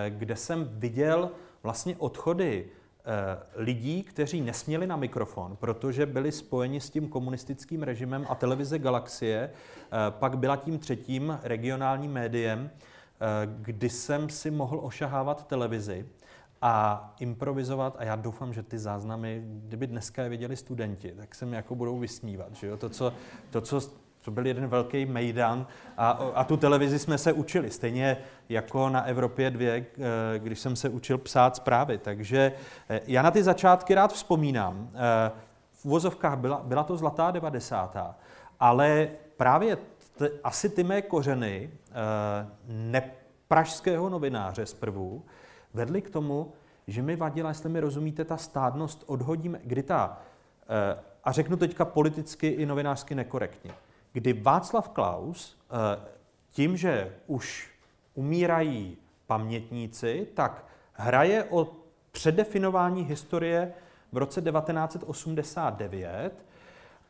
kde 0.09 0.35
jsem 0.35 0.69
viděl 0.71 1.31
vlastně 1.63 1.95
odchody 1.97 2.65
lidí, 3.55 4.03
kteří 4.03 4.41
nesměli 4.41 4.87
na 4.87 4.95
mikrofon, 4.95 5.55
protože 5.55 6.05
byli 6.05 6.31
spojeni 6.31 6.81
s 6.81 6.89
tím 6.89 7.09
komunistickým 7.09 7.83
režimem 7.83 8.25
a 8.29 8.35
televize 8.35 8.79
Galaxie, 8.79 9.51
pak 10.09 10.37
byla 10.37 10.55
tím 10.55 10.79
třetím 10.79 11.39
regionálním 11.43 12.11
médiem, 12.11 12.69
Eh, 12.69 12.93
kdy 13.45 13.89
jsem 13.89 14.29
si 14.29 14.51
mohl 14.51 14.79
ošahávat 14.83 15.47
televizi 15.47 16.05
a 16.61 17.13
improvizovat, 17.19 17.95
a 17.99 18.03
já 18.03 18.15
doufám, 18.15 18.53
že 18.53 18.63
ty 18.63 18.79
záznamy, 18.79 19.43
kdyby 19.45 19.87
dneska 19.87 20.23
je 20.23 20.29
viděli 20.29 20.55
studenti, 20.55 21.13
tak 21.17 21.35
se 21.35 21.45
mi 21.45 21.55
jako 21.55 21.75
budou 21.75 21.99
vysmívat. 21.99 22.55
Že 22.55 22.67
jo? 22.67 22.77
To, 22.77 22.89
co, 22.89 23.13
to, 23.49 23.61
co 23.61 23.81
to 24.21 24.31
byl 24.31 24.47
jeden 24.47 24.67
velký 24.67 25.05
mejdan 25.05 25.67
a, 25.97 26.09
a 26.09 26.43
tu 26.43 26.57
televizi 26.57 26.99
jsme 26.99 27.17
se 27.17 27.33
učili, 27.33 27.71
stejně 27.71 28.17
jako 28.49 28.89
na 28.89 29.03
Evropě 29.03 29.51
2, 29.51 29.65
eh, 29.67 29.83
když 30.37 30.59
jsem 30.59 30.75
se 30.75 30.89
učil 30.89 31.17
psát 31.17 31.55
zprávy. 31.55 31.97
Takže 31.97 32.51
eh, 32.89 33.01
já 33.07 33.21
na 33.21 33.31
ty 33.31 33.43
začátky 33.43 33.95
rád 33.95 34.13
vzpomínám. 34.13 34.89
V 35.73 35.85
uvozovkách 35.85 36.37
byla, 36.37 36.61
byla 36.63 36.83
to 36.83 36.97
zlatá 36.97 37.31
90. 37.31 37.97
Ale 38.59 39.07
právě 39.37 39.77
t, 40.17 40.31
asi 40.43 40.69
ty 40.69 40.83
mé 40.83 41.01
kořeny 41.01 41.71
Eh, 41.95 42.47
nepražského 42.67 44.09
novináře 44.09 44.65
zprvu 44.65 45.25
vedly 45.73 46.01
k 46.01 46.09
tomu, 46.09 46.53
že 46.87 47.01
mi 47.01 47.15
vadila, 47.15 47.49
jestli 47.49 47.69
mi 47.69 47.79
rozumíte, 47.79 48.25
ta 48.25 48.37
stádnost 48.37 49.03
odhodíme, 49.07 49.59
kdy 49.63 49.83
ta, 49.83 50.17
eh, 50.69 50.99
a 51.23 51.31
řeknu 51.31 51.57
teďka 51.57 51.85
politicky 51.85 52.47
i 52.47 52.65
novinářsky 52.65 53.15
nekorektně, 53.15 53.71
kdy 54.13 54.33
Václav 54.33 54.89
Klaus 54.89 55.57
eh, 55.69 55.99
tím, 56.51 56.77
že 56.77 57.15
už 57.27 57.71
umírají 58.13 58.97
pamětníci, 59.27 60.27
tak 60.33 60.65
hraje 60.93 61.43
o 61.43 61.71
předefinování 62.11 63.03
historie 63.03 63.73
v 64.11 64.17
roce 64.17 64.41
1989 64.41 66.45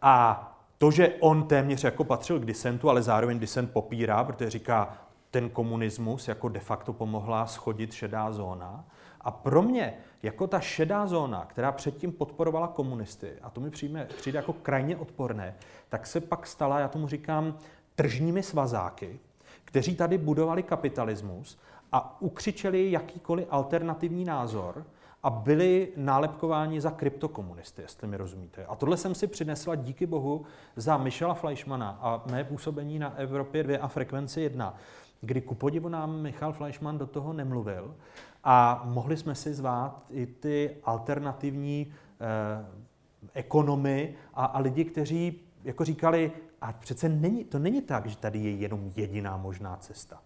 a 0.01 0.51
to, 0.78 0.91
že 0.91 1.13
on 1.19 1.47
téměř 1.47 1.84
jako 1.84 2.03
patřil 2.03 2.39
k 2.39 2.45
disentu, 2.45 2.89
ale 2.89 3.01
zároveň 3.01 3.39
disent 3.39 3.71
popírá, 3.71 4.23
protože 4.23 4.49
říká, 4.49 4.97
ten 5.32 5.49
komunismus 5.49 6.28
jako 6.28 6.49
de 6.49 6.59
facto 6.59 6.93
pomohla 6.93 7.47
schodit 7.47 7.93
šedá 7.93 8.32
zóna. 8.32 8.86
A 9.21 9.32
pro 9.32 9.61
mě, 9.61 9.93
jako 10.23 10.47
ta 10.47 10.59
šedá 10.59 11.07
zóna, 11.07 11.45
která 11.45 11.71
předtím 11.71 12.11
podporovala 12.11 12.67
komunisty, 12.67 13.32
a 13.41 13.49
to 13.49 13.61
mi 13.61 13.69
přijde, 13.69 14.07
přijde 14.17 14.38
jako 14.38 14.53
krajně 14.53 14.97
odporné, 14.97 15.55
tak 15.89 16.07
se 16.07 16.21
pak 16.21 16.47
stala, 16.47 16.80
já 16.80 16.88
tomu 16.88 17.07
říkám, 17.07 17.57
tržními 17.95 18.43
svazáky, 18.43 19.19
kteří 19.65 19.95
tady 19.95 20.17
budovali 20.17 20.63
kapitalismus 20.63 21.59
a 21.91 22.21
ukřičeli 22.21 22.91
jakýkoliv 22.91 23.45
alternativní 23.49 24.26
názor, 24.26 24.86
a 25.26 25.30
byli 25.30 25.91
nálepkováni 25.95 26.82
za 26.82 26.91
kryptokomunisty, 26.91 27.82
jestli 27.82 28.07
mi 28.07 28.17
rozumíte. 28.17 28.65
A 28.65 28.76
tohle 28.76 28.97
jsem 28.97 29.15
si 29.15 29.28
přinesla 29.28 29.76
díky 29.76 30.05
bohu 30.05 30.45
za 30.76 30.97
Michela 30.97 31.34
Fleischmana 31.34 31.99
a 32.01 32.23
mé 32.32 32.43
působení 32.43 32.99
na 32.99 33.17
Evropě 33.17 33.63
2 33.63 33.78
a 33.82 33.88
frekvenci 33.88 34.41
1, 34.41 34.76
kdy 35.21 35.41
ku 35.41 35.55
podivu 35.55 35.89
nám 35.89 36.21
Michal 36.21 36.53
Fleischmann 36.53 36.97
do 36.97 37.07
toho 37.07 37.34
nemluvil 37.34 37.95
a 38.43 38.82
mohli 38.86 39.17
jsme 39.17 39.36
si 39.36 39.53
zvát 39.53 40.03
i 40.09 40.26
ty 40.26 40.76
alternativní 40.84 41.93
eh, 42.19 42.65
ekonomy 43.34 44.15
a, 44.34 44.45
a 44.45 44.59
lidi, 44.59 44.86
kteří 44.86 45.41
jako 45.63 45.86
říkali, 45.86 46.32
a 46.61 46.73
přece 46.73 47.09
není, 47.09 47.43
to 47.43 47.59
není 47.59 47.82
tak, 47.82 48.05
že 48.05 48.17
tady 48.17 48.39
je 48.39 48.51
jenom 48.51 48.91
jediná 48.95 49.38
možná 49.38 49.76
cesta. 49.76 50.21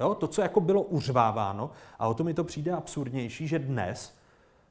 Jo? 0.00 0.14
To, 0.14 0.28
co 0.28 0.42
jako 0.42 0.60
bylo 0.60 0.82
uřváváno, 0.82 1.70
a 1.98 2.08
o 2.08 2.14
to 2.14 2.24
mi 2.24 2.34
to 2.34 2.44
přijde 2.44 2.72
absurdnější, 2.72 3.48
že 3.48 3.58
dnes 3.58 4.19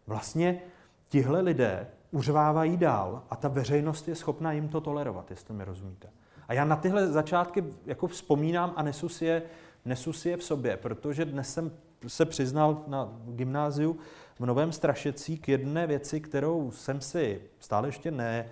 vlastně 0.10 0.62
tihle 1.10 1.42
lidé 1.42 1.88
uřvávají 2.12 2.78
dál 2.78 3.24
a 3.30 3.36
ta 3.36 3.48
veřejnost 3.48 4.08
je 4.08 4.16
schopna 4.16 4.52
jim 4.52 4.70
to 4.70 4.82
tolerovat, 4.82 5.30
jestli 5.32 5.54
mi 5.54 5.64
rozumíte. 5.64 6.10
A 6.48 6.54
já 6.54 6.66
na 6.66 6.76
tyhle 6.76 7.08
začátky 7.08 7.64
jako 7.86 8.08
vzpomínám 8.08 8.74
a 8.76 8.84
nesu 8.84 9.10
si 9.10 9.26
je, 9.26 9.42
nesu 9.86 10.14
si 10.14 10.30
je 10.30 10.38
v 10.38 10.44
sobě, 10.44 10.78
protože 10.78 11.26
dnes 11.26 11.54
jsem 11.54 11.72
se 12.08 12.26
přiznal 12.26 12.84
na 12.88 13.10
gymnáziu 13.26 13.98
v 14.40 14.46
Novém 14.46 14.72
Strašecí 14.72 15.38
k 15.38 15.48
jedné 15.48 15.88
věci, 15.88 16.22
kterou 16.22 16.72
jsem 16.72 17.02
si 17.02 17.42
stále 17.60 17.88
ještě 17.88 18.12
ne 18.12 18.46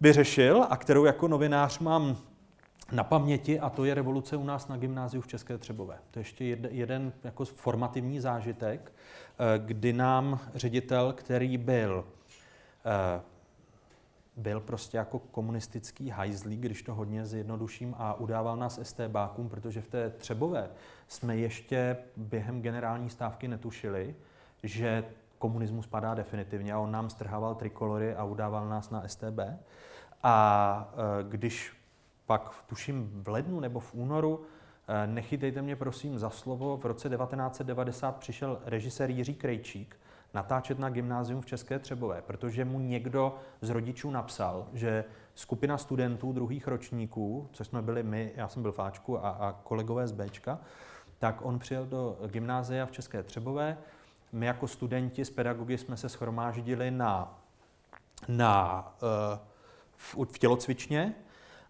vyřešil 0.00 0.66
a 0.70 0.76
kterou 0.76 1.04
jako 1.04 1.28
novinář 1.28 1.78
mám 1.78 2.16
na 2.92 3.04
paměti 3.04 3.60
a 3.60 3.70
to 3.70 3.84
je 3.84 3.94
revoluce 3.94 4.36
u 4.36 4.44
nás 4.44 4.68
na 4.68 4.76
gymnáziu 4.76 5.22
v 5.22 5.26
České 5.26 5.58
Třebové. 5.58 5.98
To 6.10 6.18
je 6.18 6.20
ještě 6.20 6.44
jeden, 6.70 7.12
jako 7.24 7.44
formativní 7.44 8.20
zážitek, 8.20 8.92
kdy 9.58 9.92
nám 9.92 10.40
ředitel, 10.54 11.12
který 11.12 11.58
byl 11.58 12.04
eh, 12.86 13.20
byl 14.38 14.60
prostě 14.60 14.96
jako 14.96 15.18
komunistický 15.18 16.10
hajzlí, 16.10 16.56
když 16.56 16.82
to 16.82 16.94
hodně 16.94 17.26
zjednoduším, 17.26 17.94
a 17.98 18.14
udával 18.14 18.56
nás 18.56 18.80
STBákům, 18.82 19.48
protože 19.48 19.80
v 19.80 19.88
té 19.88 20.10
Třebové 20.10 20.70
jsme 21.08 21.36
ještě 21.36 21.96
během 22.16 22.62
generální 22.62 23.10
stávky 23.10 23.48
netušili, 23.48 24.14
že 24.62 25.04
komunismus 25.38 25.86
padá 25.86 26.14
definitivně 26.14 26.72
a 26.72 26.78
on 26.78 26.90
nám 26.90 27.10
strhával 27.10 27.54
trikolory 27.54 28.14
a 28.14 28.24
udával 28.24 28.68
nás 28.68 28.90
na 28.90 29.08
STB. 29.08 29.40
A 30.22 30.92
e, 30.92 31.24
když 31.28 31.72
pak, 32.26 32.54
tuším 32.66 33.22
v 33.22 33.28
lednu 33.28 33.60
nebo 33.60 33.80
v 33.80 33.94
únoru, 33.94 34.42
nechytejte 35.06 35.62
mě 35.62 35.76
prosím 35.76 36.18
za 36.18 36.30
slovo, 36.30 36.76
v 36.76 36.84
roce 36.84 37.08
1990 37.08 38.16
přišel 38.16 38.60
režisér 38.64 39.10
Jiří 39.10 39.34
Krejčík 39.34 39.96
natáčet 40.34 40.78
na 40.78 40.90
gymnázium 40.90 41.40
v 41.40 41.46
České 41.46 41.78
Třebové, 41.78 42.22
protože 42.22 42.64
mu 42.64 42.80
někdo 42.80 43.38
z 43.60 43.70
rodičů 43.70 44.10
napsal, 44.10 44.66
že 44.72 45.04
skupina 45.34 45.78
studentů 45.78 46.32
druhých 46.32 46.68
ročníků, 46.68 47.48
což 47.52 47.66
jsme 47.66 47.82
byli 47.82 48.02
my, 48.02 48.32
já 48.36 48.48
jsem 48.48 48.62
byl 48.62 48.72
v 48.72 48.78
Ačku 48.78 49.24
a, 49.24 49.30
a 49.30 49.52
kolegové 49.52 50.08
z 50.08 50.12
Bčka, 50.12 50.58
tak 51.18 51.44
on 51.44 51.58
přijel 51.58 51.86
do 51.86 52.18
gymnázia 52.26 52.86
v 52.86 52.92
České 52.92 53.22
Třebové. 53.22 53.78
My 54.32 54.46
jako 54.46 54.68
studenti 54.68 55.24
z 55.24 55.30
pedagogy 55.30 55.78
jsme 55.78 55.96
se 55.96 56.08
schromáždili 56.08 56.90
na, 56.90 57.38
na, 58.28 58.94
uh, 59.02 59.38
v, 59.96 60.32
v 60.34 60.38
tělocvičně 60.38 61.14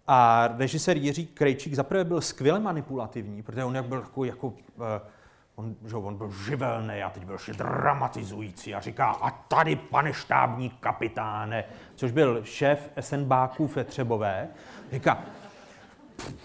a 0.09 0.49
režisér 0.57 0.97
Jiří 0.97 1.27
Krejčík 1.27 1.75
zaprvé 1.75 2.05
byl 2.05 2.21
skvěle 2.21 2.61
manipulativní, 2.61 3.43
protože 3.43 3.65
on 3.65 3.77
jak 3.77 3.85
byl 3.85 4.05
jako, 4.25 4.47
uh, 4.47 4.55
on, 5.55 5.77
že 5.87 5.97
on 5.97 6.17
byl 6.17 6.31
živelný 6.31 7.03
a 7.03 7.11
teď 7.11 7.25
byl 7.25 7.35
ještě 7.35 7.53
dramatizující 7.53 8.75
a 8.75 8.81
říká, 8.81 9.07
a 9.07 9.31
tady, 9.31 9.77
pane 9.77 10.13
štábní 10.13 10.71
kapitáne, 10.71 11.65
což 11.95 12.13
byl 12.13 12.45
šéf 12.45 12.91
SNBáků 13.01 13.67
ve 13.67 13.85
Třebové, 13.85 14.49
říká, 14.93 15.23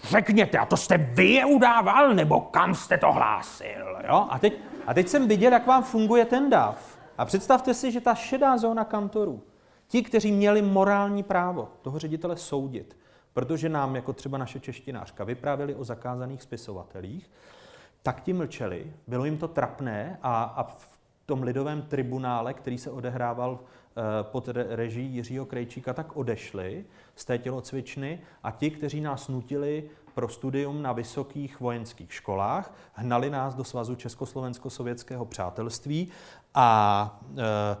řekněte, 0.02 0.58
a 0.58 0.66
to 0.66 0.76
jste 0.76 0.98
vy 0.98 1.26
je 1.26 1.44
udával, 1.44 2.14
nebo 2.14 2.40
kam 2.40 2.74
jste 2.74 2.98
to 2.98 3.12
hlásil? 3.12 3.98
Jo? 4.08 4.26
A, 4.30 4.38
teď, 4.38 4.54
a 4.86 4.94
teď 4.94 5.08
jsem 5.08 5.28
viděl, 5.28 5.52
jak 5.52 5.66
vám 5.66 5.82
funguje 5.82 6.24
ten 6.24 6.50
dav. 6.50 6.98
A 7.18 7.24
představte 7.24 7.74
si, 7.74 7.92
že 7.92 8.00
ta 8.00 8.14
šedá 8.14 8.58
zóna 8.58 8.84
kantorů, 8.84 9.42
ti, 9.88 10.02
kteří 10.02 10.32
měli 10.32 10.62
morální 10.62 11.22
právo 11.22 11.68
toho 11.82 11.98
ředitele 11.98 12.36
soudit, 12.36 12.96
protože 13.34 13.68
nám, 13.68 13.96
jako 13.96 14.12
třeba 14.12 14.38
naše 14.38 14.60
češtinářka, 14.60 15.24
vyprávěli 15.24 15.74
o 15.74 15.84
zakázaných 15.84 16.42
spisovatelích, 16.42 17.30
tak 18.02 18.20
ti 18.20 18.32
mlčeli, 18.32 18.92
bylo 19.06 19.24
jim 19.24 19.38
to 19.38 19.48
trapné 19.48 20.18
a, 20.22 20.42
a 20.42 20.62
v 20.62 20.98
tom 21.26 21.42
lidovém 21.42 21.82
tribunále, 21.82 22.54
který 22.54 22.78
se 22.78 22.90
odehrával 22.90 23.60
eh, 23.60 24.02
pod 24.22 24.48
režií 24.48 25.14
Jiřího 25.14 25.46
Krejčíka, 25.46 25.92
tak 25.92 26.16
odešli 26.16 26.84
z 27.14 27.24
té 27.24 27.38
tělocvičny 27.38 28.20
a 28.42 28.50
ti, 28.50 28.70
kteří 28.70 29.00
nás 29.00 29.28
nutili 29.28 29.90
pro 30.14 30.28
studium 30.28 30.82
na 30.82 30.92
vysokých 30.92 31.60
vojenských 31.60 32.12
školách, 32.12 32.74
hnali 32.92 33.30
nás 33.30 33.54
do 33.54 33.64
svazu 33.64 33.94
Československo-sovětského 33.94 35.24
přátelství 35.24 36.08
a 36.54 37.20
e, 37.36 37.76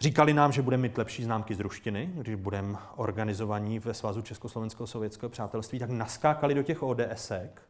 Říkali 0.00 0.34
nám, 0.34 0.52
že 0.52 0.62
budeme 0.62 0.82
mít 0.82 0.98
lepší 0.98 1.24
známky 1.24 1.54
z 1.54 1.60
ruštiny, 1.60 2.10
když 2.14 2.34
budeme 2.34 2.78
organizovaní 2.96 3.78
ve 3.78 3.94
svazu 3.94 4.22
Československého 4.22 4.86
sovětského 4.86 5.30
přátelství, 5.30 5.78
tak 5.78 5.90
naskákali 5.90 6.54
do 6.54 6.62
těch 6.62 6.82
ODSek 6.82 7.62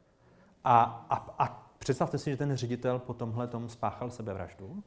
a, 0.64 1.06
a, 1.10 1.44
a 1.44 1.68
představte 1.78 2.18
si, 2.18 2.30
že 2.30 2.36
ten 2.36 2.56
ředitel 2.56 2.98
po 2.98 3.14
tomhle 3.14 3.46
tom 3.46 3.68
spáchal 3.68 4.10
sebevraždu 4.10 4.82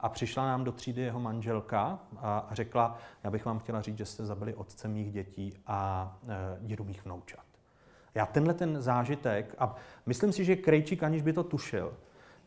a 0.00 0.08
přišla 0.08 0.46
nám 0.46 0.64
do 0.64 0.72
třídy 0.72 1.02
jeho 1.02 1.20
manželka 1.20 1.98
a, 2.16 2.38
a 2.38 2.54
řekla, 2.54 2.98
já 3.24 3.30
bych 3.30 3.44
vám 3.44 3.58
chtěla 3.58 3.80
říct, 3.80 3.98
že 3.98 4.04
jste 4.04 4.26
zabili 4.26 4.54
otce 4.54 4.88
mých 4.88 5.12
dětí 5.12 5.54
a 5.66 6.12
e, 6.28 6.66
dědu 6.66 6.84
mých 6.84 7.04
vnoučat. 7.04 7.44
Já 8.14 8.26
tenhle 8.26 8.54
ten 8.54 8.82
zážitek, 8.82 9.54
a 9.58 9.76
myslím 10.06 10.32
si, 10.32 10.44
že 10.44 10.56
Krejčík, 10.56 11.02
aniž 11.02 11.22
by 11.22 11.32
to 11.32 11.44
tušil, 11.44 11.94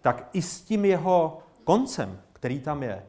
tak 0.01 0.29
i 0.33 0.41
s 0.41 0.61
tím 0.61 0.85
jeho 0.85 1.39
koncem, 1.63 2.21
který 2.33 2.59
tam 2.59 2.83
je, 2.83 3.03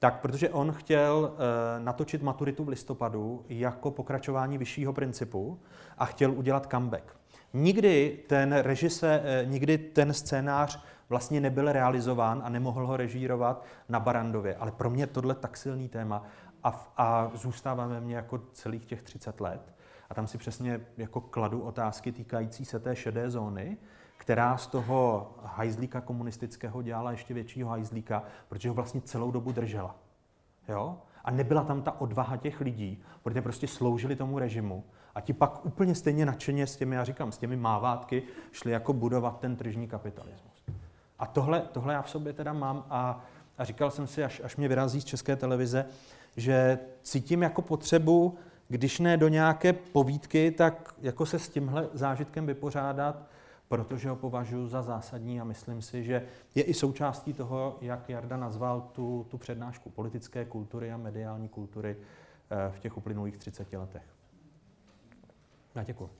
tak 0.00 0.20
protože 0.20 0.50
on 0.50 0.72
chtěl 0.72 1.32
e, 1.32 1.80
natočit 1.80 2.22
maturitu 2.22 2.64
v 2.64 2.68
listopadu 2.68 3.44
jako 3.48 3.90
pokračování 3.90 4.58
vyššího 4.58 4.92
principu 4.92 5.60
a 5.98 6.06
chtěl 6.06 6.32
udělat 6.32 6.70
comeback. 6.70 7.20
Nikdy 7.52 8.18
ten 8.26 8.52
režise, 8.52 9.22
eh, 9.24 9.44
nikdy 9.46 9.78
ten 9.78 10.12
scénář 10.12 10.84
vlastně 11.08 11.40
nebyl 11.40 11.72
realizován 11.72 12.42
a 12.44 12.48
nemohl 12.48 12.86
ho 12.86 12.96
režírovat 12.96 13.64
na 13.88 14.00
Barandově. 14.00 14.56
Ale 14.56 14.72
pro 14.72 14.90
mě 14.90 15.06
tohle 15.06 15.34
tak 15.34 15.56
silný 15.56 15.88
téma 15.88 16.22
a, 16.64 16.92
a 16.96 17.30
zůstává 17.34 17.86
ve 17.86 18.00
mně 18.00 18.16
jako 18.16 18.40
celých 18.52 18.84
těch 18.84 19.02
30 19.02 19.40
let. 19.40 19.74
A 20.10 20.14
tam 20.14 20.26
si 20.26 20.38
přesně 20.38 20.80
jako 20.96 21.20
kladu 21.20 21.60
otázky 21.60 22.12
týkající 22.12 22.64
se 22.64 22.78
té 22.78 22.96
šedé 22.96 23.30
zóny, 23.30 23.76
která 24.20 24.56
z 24.56 24.66
toho 24.66 25.30
hajzlíka 25.42 26.00
komunistického 26.00 26.82
dělala 26.82 27.10
ještě 27.10 27.34
většího 27.34 27.68
hajzlíka, 27.68 28.22
protože 28.48 28.68
ho 28.68 28.74
vlastně 28.74 29.00
celou 29.00 29.30
dobu 29.30 29.52
držela. 29.52 29.96
Jo? 30.68 30.98
A 31.24 31.30
nebyla 31.30 31.64
tam 31.64 31.82
ta 31.82 32.00
odvaha 32.00 32.36
těch 32.36 32.60
lidí, 32.60 33.02
protože 33.22 33.42
prostě 33.42 33.66
sloužili 33.66 34.16
tomu 34.16 34.38
režimu 34.38 34.84
a 35.14 35.20
ti 35.20 35.32
pak 35.32 35.66
úplně 35.66 35.94
stejně 35.94 36.26
nadšeně 36.26 36.66
s 36.66 36.76
těmi, 36.76 36.96
já 36.96 37.04
říkám, 37.04 37.32
s 37.32 37.38
těmi 37.38 37.56
mávátky 37.56 38.22
šli 38.52 38.72
jako 38.72 38.92
budovat 38.92 39.40
ten 39.40 39.56
tržní 39.56 39.88
kapitalismus. 39.88 40.64
A 41.18 41.26
tohle, 41.26 41.60
tohle 41.60 41.94
já 41.94 42.02
v 42.02 42.10
sobě 42.10 42.32
teda 42.32 42.52
mám 42.52 42.84
a, 42.90 43.24
a 43.58 43.64
říkal 43.64 43.90
jsem 43.90 44.06
si, 44.06 44.24
až, 44.24 44.40
až 44.44 44.56
mě 44.56 44.68
vyrazí 44.68 45.00
z 45.00 45.04
české 45.04 45.36
televize, 45.36 45.84
že 46.36 46.78
cítím 47.02 47.42
jako 47.42 47.62
potřebu, 47.62 48.38
když 48.68 48.98
ne 48.98 49.16
do 49.16 49.28
nějaké 49.28 49.72
povídky, 49.72 50.50
tak 50.50 50.94
jako 51.00 51.26
se 51.26 51.38
s 51.38 51.48
tímhle 51.48 51.88
zážitkem 51.92 52.46
vypořádat, 52.46 53.30
protože 53.70 54.08
ho 54.08 54.16
považuji 54.16 54.66
za 54.68 54.82
zásadní 54.82 55.40
a 55.40 55.44
myslím 55.44 55.82
si, 55.82 56.04
že 56.04 56.26
je 56.54 56.62
i 56.62 56.74
součástí 56.74 57.32
toho, 57.32 57.78
jak 57.80 58.08
Jarda 58.08 58.36
nazval 58.36 58.80
tu, 58.80 59.26
tu 59.30 59.38
přednášku 59.38 59.90
politické 59.90 60.44
kultury 60.44 60.92
a 60.92 60.96
mediální 60.96 61.48
kultury 61.48 61.96
eh, 61.96 62.72
v 62.72 62.80
těch 62.80 62.96
uplynulých 62.96 63.36
30 63.36 63.72
letech. 63.72 64.02
Já 65.74 65.82
děkuji. 65.82 66.10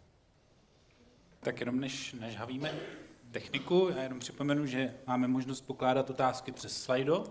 Tak 1.41 1.61
jenom 1.61 1.81
než, 1.81 2.13
než 2.13 2.37
havíme 2.37 2.73
techniku, 3.31 3.89
já 3.97 4.03
jenom 4.03 4.19
připomenu, 4.19 4.67
že 4.67 4.95
máme 5.07 5.29
možnost 5.29 5.61
pokládat 5.61 6.11
otázky 6.11 6.53
přes 6.53 6.83
slajdo. 6.83 7.25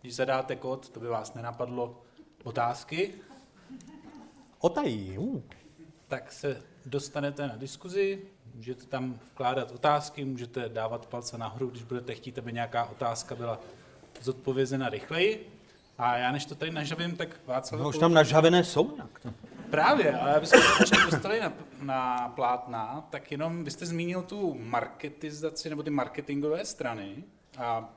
Když 0.00 0.14
zadáte 0.14 0.56
kód, 0.56 0.88
to 0.88 1.00
by 1.00 1.06
vás 1.06 1.34
nenapadlo 1.34 2.02
otázky. 2.44 3.14
Otají. 4.58 5.18
Uh. 5.18 5.42
Tak 6.08 6.32
se 6.32 6.62
dostanete 6.86 7.48
na 7.48 7.56
diskuzi, 7.56 8.22
můžete 8.54 8.86
tam 8.86 9.18
vkládat 9.32 9.70
otázky, 9.70 10.24
můžete 10.24 10.68
dávat 10.68 11.06
palce 11.06 11.38
nahoru, 11.38 11.66
když 11.66 11.82
budete 11.82 12.14
chtít, 12.14 12.38
aby 12.38 12.52
nějaká 12.52 12.84
otázka 12.84 13.34
byla 13.34 13.60
zodpovězena 14.20 14.88
rychleji. 14.88 15.48
A 15.98 16.16
já 16.16 16.32
než 16.32 16.44
to 16.44 16.54
tady 16.54 16.70
nažavím, 16.70 17.16
tak 17.16 17.28
Václav... 17.46 17.80
No, 17.80 17.88
už 17.88 17.98
tam 17.98 18.14
nažavené 18.14 18.64
jsou. 18.64 18.98
Právě, 19.70 20.18
ale 20.18 20.34
abychom 20.34 20.60
se 20.86 21.10
dostali 21.10 21.40
na, 21.40 21.52
na 21.82 22.32
plátna, 22.36 23.06
tak 23.10 23.32
jenom 23.32 23.64
vy 23.64 23.70
jste 23.70 23.86
zmínil 23.86 24.22
tu 24.22 24.54
marketizaci 24.60 25.70
nebo 25.70 25.82
ty 25.82 25.90
marketingové 25.90 26.64
strany 26.64 27.24
a 27.58 27.88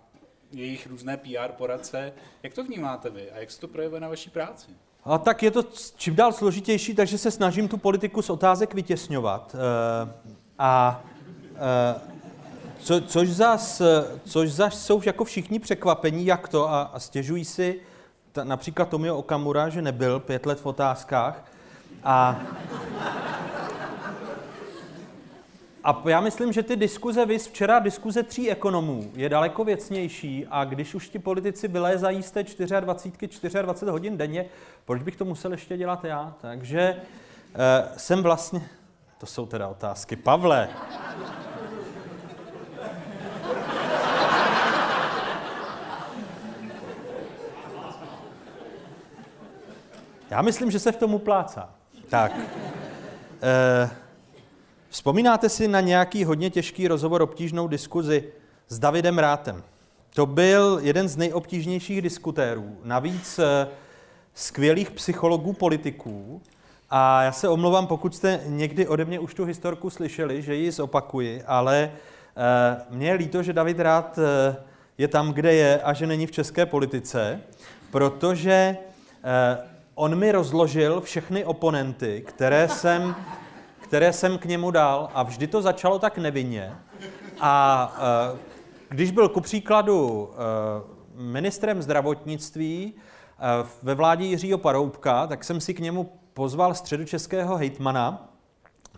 jejich 0.52 0.88
různé 0.88 1.18
PR 1.18 1.52
poradce. 1.58 2.14
Jak 2.44 2.54
to 2.54 2.64
vnímáte 2.64 3.10
vy 3.10 3.32
a 3.32 3.38
jak 3.38 3.52
se 3.52 3.60
to 3.60 3.68
projevuje 3.68 4.02
na 4.02 4.08
vaší 4.08 4.30
práci? 4.30 4.72
A 5.04 5.18
tak 5.18 5.44
je 5.44 5.52
to 5.52 5.64
čím 5.96 6.16
dál 6.16 6.34
složitější, 6.34 6.96
takže 6.96 7.18
se 7.18 7.32
snažím 7.32 7.68
tu 7.68 7.78
politiku 7.78 8.22
z 8.22 8.30
otázek 8.30 8.74
vytěsňovat. 8.74 9.56
A 10.60 11.04
e, 11.56 12.16
co, 12.80 13.02
což, 13.02 13.30
zas, 13.30 13.82
což 14.26 14.52
zas 14.52 14.86
jsou 14.86 15.02
jako 15.06 15.24
všichni 15.24 15.60
překvapení, 15.60 16.26
jak 16.26 16.48
to, 16.48 16.70
a, 16.70 16.82
a 16.82 17.00
stěžují 17.00 17.46
si 17.46 17.80
ta, 18.32 18.44
například 18.44 18.90
Tomio 18.90 19.18
Okamura, 19.18 19.70
že 19.70 19.82
nebyl 19.82 20.20
pět 20.20 20.46
let 20.46 20.60
v 20.60 20.66
otázkách, 20.66 21.52
a, 22.04 22.42
A 25.86 26.04
já 26.06 26.22
myslím, 26.22 26.54
že 26.54 26.64
ty 26.64 26.76
diskuze, 26.76 27.26
vys 27.26 27.48
včera 27.48 27.80
diskuze 27.80 28.24
tří 28.24 28.52
ekonomů 28.52 29.12
je 29.16 29.30
daleko 29.30 29.64
věcnější 29.64 30.48
a 30.50 30.64
když 30.64 30.96
už 30.96 31.10
ti 31.10 31.20
politici 31.20 31.68
vylézají 31.68 32.24
z 32.24 32.32
té 32.32 32.44
24, 32.80 33.58
24 33.62 33.92
hodin 33.92 34.18
denně, 34.18 34.46
proč 34.86 35.04
bych 35.04 35.16
to 35.16 35.26
musel 35.26 35.52
ještě 35.52 35.78
dělat 35.78 36.04
já? 36.04 36.34
Takže 36.42 36.96
uh, 36.98 37.98
jsem 37.98 38.24
vlastně... 38.24 38.62
To 39.18 39.26
jsou 39.26 39.46
teda 39.46 39.68
otázky. 39.68 40.16
Pavle, 40.16 40.70
Já 50.36 50.42
myslím, 50.42 50.72
že 50.72 50.80
se 50.80 50.92
v 50.92 50.98
tom 50.98 51.14
uplácá. 51.14 51.70
Tak. 52.10 52.32
E, 53.42 53.90
vzpomínáte 54.90 55.50
si 55.50 55.68
na 55.68 55.82
nějaký 55.82 56.24
hodně 56.24 56.50
těžký 56.50 56.88
rozhovor, 56.88 57.22
obtížnou 57.22 57.68
diskuzi 57.68 58.24
s 58.68 58.80
Davidem 58.80 59.20
Rátem? 59.20 59.64
To 60.14 60.26
byl 60.26 60.80
jeden 60.82 61.08
z 61.08 61.18
nejobtížnějších 61.18 62.02
diskutérů. 62.02 62.78
Navíc 62.84 63.40
e, 63.40 63.68
skvělých 64.34 64.92
psychologů, 64.92 65.54
politiků. 65.54 66.42
A 66.98 67.24
já 67.24 67.32
se 67.32 67.50
omlouvám, 67.50 67.88
pokud 67.88 68.16
jste 68.16 68.42
někdy 68.46 68.88
ode 68.88 69.06
mě 69.06 69.20
už 69.20 69.34
tu 69.34 69.46
historku 69.46 69.90
slyšeli, 69.90 70.42
že 70.42 70.56
ji 70.56 70.72
zopakuji, 70.72 71.44
ale 71.48 71.78
e, 71.78 71.92
mně 72.90 73.08
je 73.08 73.14
líto, 73.14 73.44
že 73.44 73.54
David 73.54 73.80
Rád 73.80 74.18
e, 74.18 74.56
je 74.98 75.08
tam, 75.08 75.34
kde 75.34 75.54
je 75.54 75.82
a 75.84 75.94
že 75.94 76.08
není 76.08 76.28
v 76.28 76.32
české 76.32 76.66
politice, 76.66 77.42
protože 77.92 78.52
e, 78.52 78.78
on 79.96 80.16
mi 80.16 80.32
rozložil 80.32 81.02
všechny 81.02 81.46
oponenty, 81.46 82.24
které 82.28 82.70
jsem, 82.70 83.16
které 83.80 84.14
jsem 84.14 84.38
k 84.38 84.46
němu 84.46 84.72
dal 84.72 85.10
a 85.14 85.24
vždy 85.24 85.48
to 85.48 85.62
začalo 85.62 86.00
tak 86.00 86.18
nevinně. 86.18 86.74
A 87.40 87.94
když 88.90 89.12
byl 89.12 89.30
ku 89.30 89.42
příkladu 89.42 90.30
ministrem 91.16 91.82
zdravotnictví 91.82 92.94
ve 93.84 93.96
vládě 93.96 94.26
Jiřího 94.26 94.58
Paroubka, 94.58 95.28
tak 95.28 95.44
jsem 95.44 95.62
si 95.62 95.74
k 95.74 95.80
němu 95.80 96.10
pozval 96.36 96.74
středočeského 96.74 97.58
hejtmana 97.58 98.30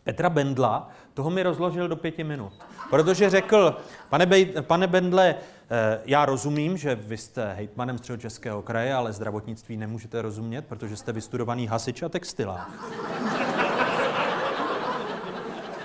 Petra 0.04 0.30
Bendla, 0.30 0.90
toho 1.14 1.30
mi 1.30 1.44
rozložil 1.44 1.88
do 1.88 1.96
pěti 1.96 2.24
minut. 2.24 2.54
Protože 2.90 3.30
řekl, 3.30 3.78
pane, 4.10 4.26
Bej, 4.26 4.46
pane 4.46 4.88
Bendle, 4.88 5.36
Eh, 5.70 6.00
já 6.06 6.26
rozumím, 6.26 6.78
že 6.78 6.96
vy 6.96 7.18
jste 7.18 7.54
hejtmanem 7.54 8.00
Českého 8.18 8.62
kraje, 8.62 8.94
ale 8.94 9.14
zdravotnictví 9.14 9.78
nemůžete 9.78 10.22
rozumět, 10.22 10.66
protože 10.66 10.96
jste 10.96 11.12
vystudovaný 11.14 11.68
hasič 11.68 12.04
a 12.04 12.10
textilák. 12.10 12.70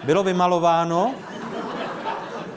Bylo 0.04 0.22
vymalováno, 0.22 1.14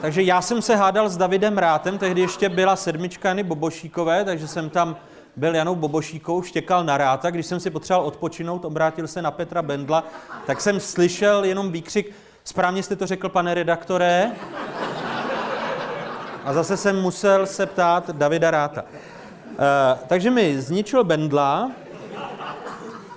takže 0.00 0.22
já 0.22 0.42
jsem 0.42 0.62
se 0.62 0.76
hádal 0.76 1.08
s 1.08 1.16
Davidem 1.16 1.58
Rátem, 1.58 1.98
tehdy 1.98 2.20
ještě 2.20 2.48
byla 2.48 2.76
sedmička 2.76 3.28
Jany 3.28 3.42
Bobošíkové, 3.42 4.24
takže 4.24 4.48
jsem 4.48 4.70
tam 4.70 4.96
byl 5.36 5.54
Janou 5.54 5.74
Bobošíkou, 5.74 6.42
štěkal 6.42 6.84
na 6.84 6.98
ráta. 6.98 7.30
Když 7.30 7.46
jsem 7.46 7.60
si 7.60 7.70
potřeboval 7.70 8.06
odpočinout, 8.06 8.64
obrátil 8.64 9.08
se 9.08 9.22
na 9.22 9.30
Petra 9.30 9.62
Bendla, 9.62 10.04
tak 10.46 10.60
jsem 10.60 10.80
slyšel 10.80 11.44
jenom 11.44 11.72
výkřik, 11.72 12.12
správně 12.44 12.82
jste 12.82 12.96
to 12.96 13.06
řekl, 13.06 13.28
pane 13.28 13.54
redaktore. 13.54 14.30
A 16.44 16.52
zase 16.52 16.76
jsem 16.76 17.00
musel 17.00 17.46
se 17.46 17.66
ptát 17.66 18.10
Davida 18.10 18.50
Ráta. 18.50 18.84
E, 18.84 19.98
takže 20.06 20.30
mi 20.30 20.60
zničil 20.60 21.04
Bendla, 21.04 21.70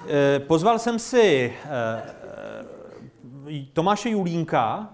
e, 0.09 0.39
pozval 0.39 0.80
jsem 0.80 0.99
si 0.99 1.55
e, 1.65 2.20
Tomáše 3.74 4.09
Julínka, 4.09 4.89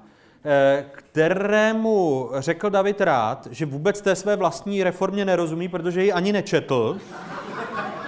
kterému 1.16 2.30
řekl 2.34 2.70
David 2.70 3.02
Rád, 3.02 3.48
že 3.52 3.66
vůbec 3.66 4.02
té 4.02 4.16
své 4.16 4.36
vlastní 4.36 4.84
reformě 4.84 5.26
nerozumí, 5.26 5.68
protože 5.68 6.04
ji 6.04 6.14
ani 6.14 6.34
nečetl. 6.34 6.98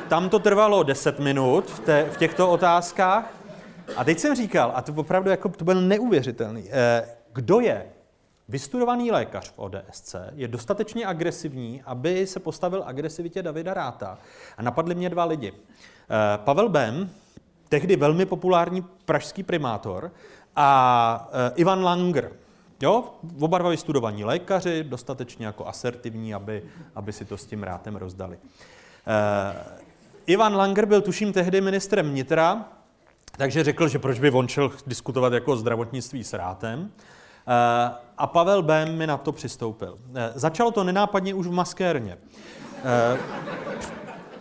Tam 0.07 0.29
to 0.29 0.39
trvalo 0.39 0.83
10 0.83 1.19
minut 1.19 1.69
v, 1.69 1.79
té, 1.79 2.05
v 2.11 2.17
těchto 2.17 2.49
otázkách. 2.49 3.33
A 3.95 4.03
teď 4.03 4.19
jsem 4.19 4.35
říkal, 4.35 4.71
a 4.75 4.81
to 4.81 4.93
opravdu 4.93 5.29
jako, 5.29 5.49
to 5.49 5.65
byl 5.65 5.81
neuvěřitelný, 5.81 6.69
e, 6.71 7.03
kdo 7.33 7.59
je 7.59 7.85
Vystudovaný 8.49 9.11
lékař 9.11 9.51
v 9.51 9.59
ODSC 9.59 10.15
je 10.35 10.47
dostatečně 10.47 11.05
agresivní, 11.05 11.81
aby 11.85 12.27
se 12.27 12.39
postavil 12.39 12.83
agresivitě 12.85 13.43
Davida 13.43 13.73
Ráta. 13.73 14.17
A 14.57 14.61
napadli 14.61 14.95
mě 14.95 15.09
dva 15.09 15.25
lidi. 15.25 15.53
Eh, 15.53 16.37
Pavel 16.37 16.69
Bem, 16.69 17.09
tehdy 17.69 17.95
velmi 17.95 18.25
populární 18.25 18.85
pražský 19.05 19.43
primátor, 19.43 20.11
a 20.55 21.29
eh, 21.31 21.51
Ivan 21.55 21.83
Langer, 21.83 22.31
Jo, 22.81 23.03
oba 23.39 23.57
dva 23.57 23.69
vystudovaní 23.69 24.23
lékaři, 24.23 24.83
dostatečně 24.83 25.45
jako 25.45 25.67
asertivní, 25.67 26.33
aby, 26.33 26.63
aby 26.95 27.13
si 27.13 27.25
to 27.25 27.37
s 27.37 27.45
tím 27.45 27.63
rátem 27.63 27.95
rozdali. 27.95 28.37
Uh, 28.37 29.87
Ivan 30.27 30.55
Langer 30.55 30.85
byl 30.85 31.01
tuším 31.01 31.33
tehdy 31.33 31.61
ministrem 31.61 32.09
vnitra, 32.09 32.65
takže 33.37 33.63
řekl, 33.63 33.87
že 33.87 33.99
proč 33.99 34.19
by 34.19 34.31
on 34.31 34.47
šel 34.47 34.71
diskutovat 34.87 35.33
jako 35.33 35.51
o 35.51 35.57
zdravotnictví 35.57 36.23
s 36.23 36.33
rátem. 36.33 36.91
Eh, 37.47 37.91
a 38.17 38.27
Pavel 38.27 38.63
Bem 38.63 38.97
mi 38.97 39.07
na 39.07 39.17
to 39.17 39.31
přistoupil. 39.31 39.97
Eh, 40.15 40.31
začalo 40.35 40.71
to 40.71 40.83
nenápadně 40.83 41.33
už 41.33 41.47
v 41.47 41.51
maskérně. 41.51 42.17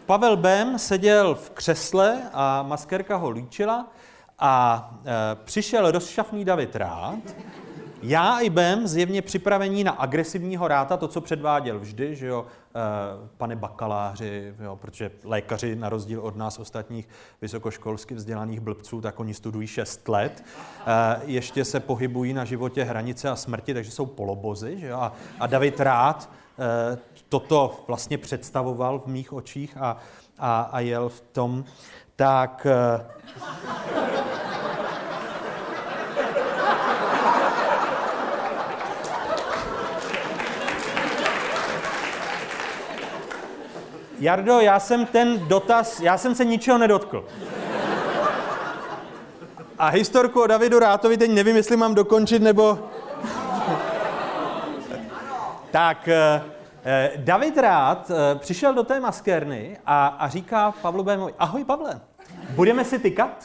Pavel 0.06 0.36
Bem 0.36 0.78
seděl 0.78 1.34
v 1.34 1.50
křesle 1.50 2.22
a 2.32 2.62
maskérka 2.62 3.16
ho 3.16 3.30
líčila 3.30 3.86
a 4.38 4.90
přišel 5.44 5.90
rozšafný 5.90 6.44
David 6.44 6.76
Rád, 6.76 7.18
já 8.08 8.38
i 8.40 8.50
Bem 8.50 8.86
zjevně 8.86 9.22
připravení 9.22 9.84
na 9.84 9.92
agresivního 9.92 10.68
ráta, 10.68 10.96
to, 10.96 11.08
co 11.08 11.20
předváděl 11.20 11.78
vždy, 11.78 12.16
že 12.16 12.26
jo, 12.26 12.46
Eh, 12.76 13.28
pane 13.36 13.56
bakaláři, 13.56 14.54
jo, 14.60 14.76
protože 14.76 15.10
lékaři 15.24 15.76
na 15.76 15.88
rozdíl 15.88 16.20
od 16.20 16.36
nás 16.36 16.58
ostatních 16.58 17.08
vysokoškolsky 17.42 18.14
vzdělaných 18.14 18.60
blbců, 18.60 19.00
tak 19.00 19.20
oni 19.20 19.34
studují 19.34 19.66
6 19.66 20.08
let, 20.08 20.44
eh, 20.86 21.20
ještě 21.24 21.64
se 21.64 21.80
pohybují 21.80 22.32
na 22.32 22.44
životě 22.44 22.84
hranice 22.84 23.28
a 23.30 23.36
smrti, 23.36 23.74
takže 23.74 23.90
jsou 23.90 24.06
polobozy. 24.06 24.80
Že 24.80 24.86
jo? 24.86 25.10
A, 25.40 25.46
David 25.46 25.80
Rád 25.80 26.30
eh, 26.58 26.98
toto 27.28 27.84
vlastně 27.86 28.18
představoval 28.18 28.98
v 28.98 29.06
mých 29.06 29.32
očích 29.32 29.76
a, 29.76 29.96
a, 30.38 30.60
a 30.60 30.80
jel 30.80 31.08
v 31.08 31.20
tom, 31.20 31.64
tak... 32.16 32.66
Jardo, 44.18 44.60
já 44.60 44.80
jsem 44.80 45.06
ten 45.06 45.48
dotaz, 45.48 46.00
já 46.00 46.18
jsem 46.18 46.34
se 46.34 46.44
ničeho 46.44 46.78
nedotkl. 46.78 47.24
A 49.78 49.88
historku 49.88 50.42
o 50.42 50.46
Davidu 50.46 50.78
Rátovi 50.78 51.16
teď 51.18 51.30
nevím, 51.30 51.56
jestli 51.56 51.76
mám 51.76 51.94
dokončit, 51.94 52.42
nebo... 52.42 52.78
tak, 55.70 56.08
eh, 56.08 56.42
eh, 56.84 57.12
David 57.16 57.58
Rád 57.58 58.10
eh, 58.10 58.38
přišel 58.38 58.74
do 58.74 58.82
té 58.82 59.00
maskérny 59.00 59.78
a, 59.86 60.06
a 60.06 60.28
říká 60.28 60.74
Pavlu 60.82 61.02
Bémovi, 61.04 61.34
ahoj 61.38 61.64
Pavle, 61.64 62.00
budeme 62.50 62.84
si 62.84 62.98
tykat? 62.98 63.44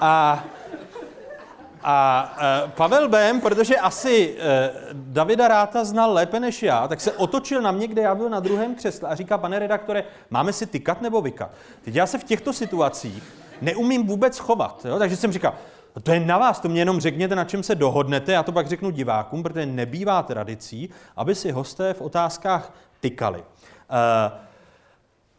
A 0.00 0.44
a 1.88 2.28
uh, 2.64 2.70
Pavel 2.70 3.08
Bem, 3.08 3.40
protože 3.40 3.76
asi 3.76 4.34
uh, 4.34 4.40
Davida 4.92 5.48
Ráta 5.48 5.84
znal 5.84 6.12
lépe 6.12 6.40
než 6.40 6.62
já, 6.62 6.88
tak 6.88 7.00
se 7.00 7.12
otočil 7.12 7.62
na 7.62 7.72
mě, 7.72 7.86
kde 7.86 8.02
já 8.02 8.14
byl 8.14 8.28
na 8.28 8.40
druhém 8.40 8.74
křesle 8.74 9.08
a 9.08 9.14
říká, 9.14 9.38
pane 9.38 9.58
redaktore, 9.58 10.04
máme 10.30 10.52
si 10.52 10.66
tykat 10.66 11.02
nebo 11.02 11.20
vykat? 11.20 11.50
Teď 11.84 11.94
já 11.94 12.06
se 12.06 12.18
v 12.18 12.24
těchto 12.24 12.52
situacích 12.52 13.22
neumím 13.62 14.06
vůbec 14.06 14.38
chovat, 14.38 14.86
jo? 14.88 14.98
takže 14.98 15.16
jsem 15.16 15.32
říkal, 15.32 15.54
to 16.02 16.12
je 16.12 16.20
na 16.20 16.38
vás, 16.38 16.60
to 16.60 16.68
mě 16.68 16.80
jenom 16.80 17.00
řekněte, 17.00 17.34
na 17.34 17.44
čem 17.44 17.62
se 17.62 17.74
dohodnete, 17.74 18.32
já 18.32 18.42
to 18.42 18.52
pak 18.52 18.66
řeknu 18.66 18.90
divákům, 18.90 19.42
protože 19.42 19.66
nebývá 19.66 20.22
tradicí, 20.22 20.90
aby 21.16 21.34
si 21.34 21.50
hosté 21.50 21.94
v 21.94 22.00
otázkách 22.00 22.72
tykali. 23.00 23.38
Uh, 23.38 24.46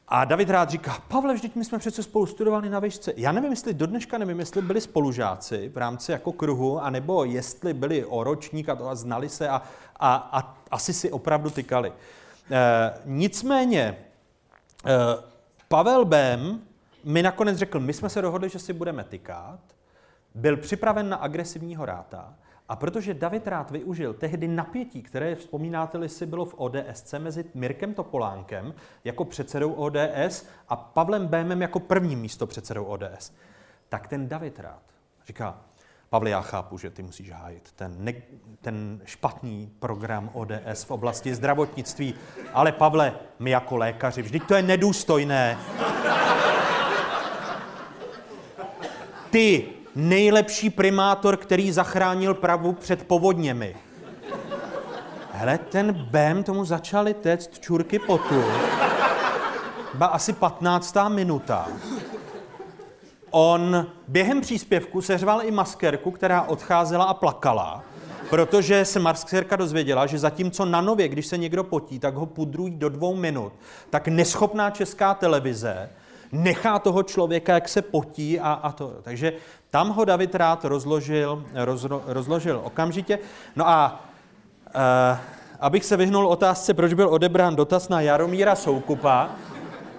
a 0.09 0.25
David 0.25 0.49
rád 0.49 0.69
říká, 0.69 0.97
Pavle, 1.07 1.33
vždyť 1.33 1.55
my 1.55 1.65
jsme 1.65 1.79
přece 1.79 2.03
spolu 2.03 2.25
studovali 2.25 2.69
na 2.69 2.79
výšce. 2.79 3.13
Já 3.17 3.31
nevím, 3.31 3.51
jestli 3.51 3.73
do 3.73 3.87
dneška 3.87 4.17
nevím, 4.17 4.39
jestli 4.39 4.61
byli 4.61 4.81
spolužáci 4.81 5.69
v 5.69 5.77
rámci 5.77 6.11
jako 6.11 6.31
kruhu, 6.31 6.79
anebo 6.83 7.23
jestli 7.23 7.73
byli 7.73 8.05
o 8.05 8.23
ročník 8.23 8.69
a, 8.69 8.75
to 8.75 8.89
a 8.89 8.95
znali 8.95 9.29
se 9.29 9.49
a, 9.49 9.61
a, 9.99 10.29
a 10.31 10.57
asi 10.71 10.93
si 10.93 11.11
opravdu 11.11 11.49
tykali. 11.49 11.93
E, 12.51 12.93
nicméně, 13.05 13.81
e, 13.81 13.97
Pavel 15.67 16.05
Bem 16.05 16.61
mi 17.03 17.23
nakonec 17.23 17.57
řekl, 17.57 17.79
my 17.79 17.93
jsme 17.93 18.09
se 18.09 18.21
dohodli, 18.21 18.49
že 18.49 18.59
si 18.59 18.73
budeme 18.73 19.03
tykat, 19.03 19.59
byl 20.35 20.57
připraven 20.57 21.09
na 21.09 21.17
agresivního 21.17 21.85
ráta, 21.85 22.33
a 22.69 22.75
protože 22.75 23.13
David 23.13 23.47
Rád 23.47 23.71
využil 23.71 24.13
tehdy 24.13 24.47
napětí, 24.47 25.01
které 25.01 25.35
vzpomínáte-li 25.35 26.09
si 26.09 26.25
bylo 26.25 26.45
v 26.45 26.55
ODSC 26.57 27.13
mezi 27.17 27.45
Mirkem 27.53 27.93
Topolánkem 27.93 28.73
jako 29.03 29.25
předsedou 29.25 29.73
ODS 29.73 30.47
a 30.69 30.75
Pavlem 30.75 31.27
Bémem 31.27 31.61
jako 31.61 31.79
prvním 31.79 32.19
místo 32.19 32.47
předsedou 32.47 32.85
ODS, 32.85 33.33
tak 33.89 34.07
ten 34.07 34.27
David 34.27 34.59
Rád 34.59 34.81
Říká, 35.27 35.57
Pavle, 36.09 36.29
já 36.29 36.41
chápu, 36.41 36.77
že 36.77 36.89
ty 36.89 37.03
musíš 37.03 37.31
hájit 37.31 37.71
ten, 37.71 37.95
ne, 37.97 38.13
ten 38.61 39.01
špatný 39.05 39.71
program 39.79 40.29
ODS 40.33 40.83
v 40.83 40.91
oblasti 40.91 41.35
zdravotnictví, 41.35 42.13
ale 42.53 42.71
Pavle, 42.71 43.13
my 43.39 43.49
jako 43.49 43.77
lékaři, 43.77 44.21
vždyť 44.21 44.43
to 44.47 44.55
je 44.55 44.61
nedůstojné. 44.61 45.57
Ty, 49.29 49.69
nejlepší 49.97 50.69
primátor, 50.69 51.37
který 51.37 51.71
zachránil 51.71 52.33
Prahu 52.33 52.73
před 52.73 53.03
povodněmi. 53.03 53.75
Hele, 55.31 55.57
ten 55.57 55.93
Bem 55.93 56.43
tomu 56.43 56.65
začali 56.65 57.13
téct 57.13 57.59
čurky 57.59 57.99
potu. 57.99 58.43
Byla 59.93 60.07
asi 60.07 60.33
15. 60.33 60.95
minuta. 61.07 61.67
On 63.31 63.87
během 64.07 64.41
příspěvku 64.41 65.01
seřval 65.01 65.41
i 65.43 65.51
maskerku, 65.51 66.11
která 66.11 66.41
odcházela 66.41 67.05
a 67.05 67.13
plakala, 67.13 67.83
protože 68.29 68.85
se 68.85 68.99
maskerka 68.99 69.55
dozvěděla, 69.55 70.05
že 70.05 70.19
zatímco 70.19 70.65
na 70.65 70.81
nově, 70.81 71.07
když 71.07 71.27
se 71.27 71.37
někdo 71.37 71.63
potí, 71.63 71.99
tak 71.99 72.15
ho 72.15 72.25
pudrují 72.25 72.75
do 72.75 72.89
dvou 72.89 73.15
minut, 73.15 73.53
tak 73.89 74.07
neschopná 74.07 74.69
česká 74.69 75.13
televize 75.13 75.89
nechá 76.31 76.79
toho 76.79 77.03
člověka, 77.03 77.53
jak 77.53 77.69
se 77.69 77.81
potí 77.81 78.39
a, 78.39 78.53
a 78.53 78.71
to. 78.71 78.93
Takže 79.01 79.33
tam 79.71 79.89
ho 79.89 80.05
David 80.05 80.35
rád 80.35 80.65
rozložil, 80.65 81.43
rozlo, 81.53 82.01
rozložil 82.05 82.61
okamžitě. 82.63 83.19
No 83.55 83.69
a 83.69 84.03
e, 84.75 85.17
abych 85.59 85.85
se 85.85 85.97
vyhnul 85.97 86.27
otázce, 86.27 86.73
proč 86.73 86.93
byl 86.93 87.09
odebrán 87.09 87.55
dotaz 87.55 87.89
na 87.89 88.01
Jaromíra 88.01 88.55
Soukupa, 88.55 89.29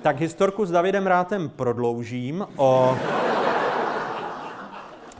tak 0.02 0.20
historku 0.20 0.66
s 0.66 0.70
Davidem 0.70 1.06
Rátem 1.06 1.48
prodloužím 1.48 2.46
o 2.56 2.98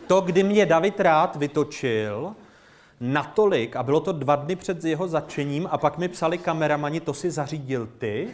to, 0.07 0.20
kdy 0.20 0.42
mě 0.42 0.66
David 0.66 1.01
Rád 1.01 1.36
vytočil 1.36 2.34
natolik, 3.01 3.76
a 3.76 3.82
bylo 3.82 4.01
to 4.01 4.12
dva 4.12 4.36
dny 4.36 4.57
před 4.57 4.84
jeho 4.84 5.09
začením, 5.09 5.68
a 5.70 5.78
pak 5.78 5.99
mi 5.99 6.09
psali 6.09 6.38
kameramani, 6.38 7.01
to 7.01 7.14
si 7.14 7.30
zařídil 7.30 7.88
ty. 7.99 8.28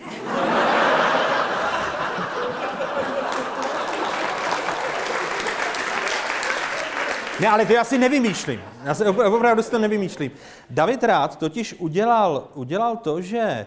Ne, 7.41 7.49
ale 7.49 7.67
to 7.67 7.73
já 7.73 7.85
si 7.85 7.99
nevymýšlím. 7.99 8.61
Já 8.85 8.95
si 8.95 9.07
opravdu 9.07 9.63
si 9.63 9.71
to 9.71 9.79
nevymýšlím. 9.79 10.31
David 10.71 11.05
Rád 11.05 11.39
totiž 11.39 11.75
udělal, 11.79 12.49
udělal 12.55 12.97
to, 12.97 13.21
že 13.21 13.41
e, 13.41 13.67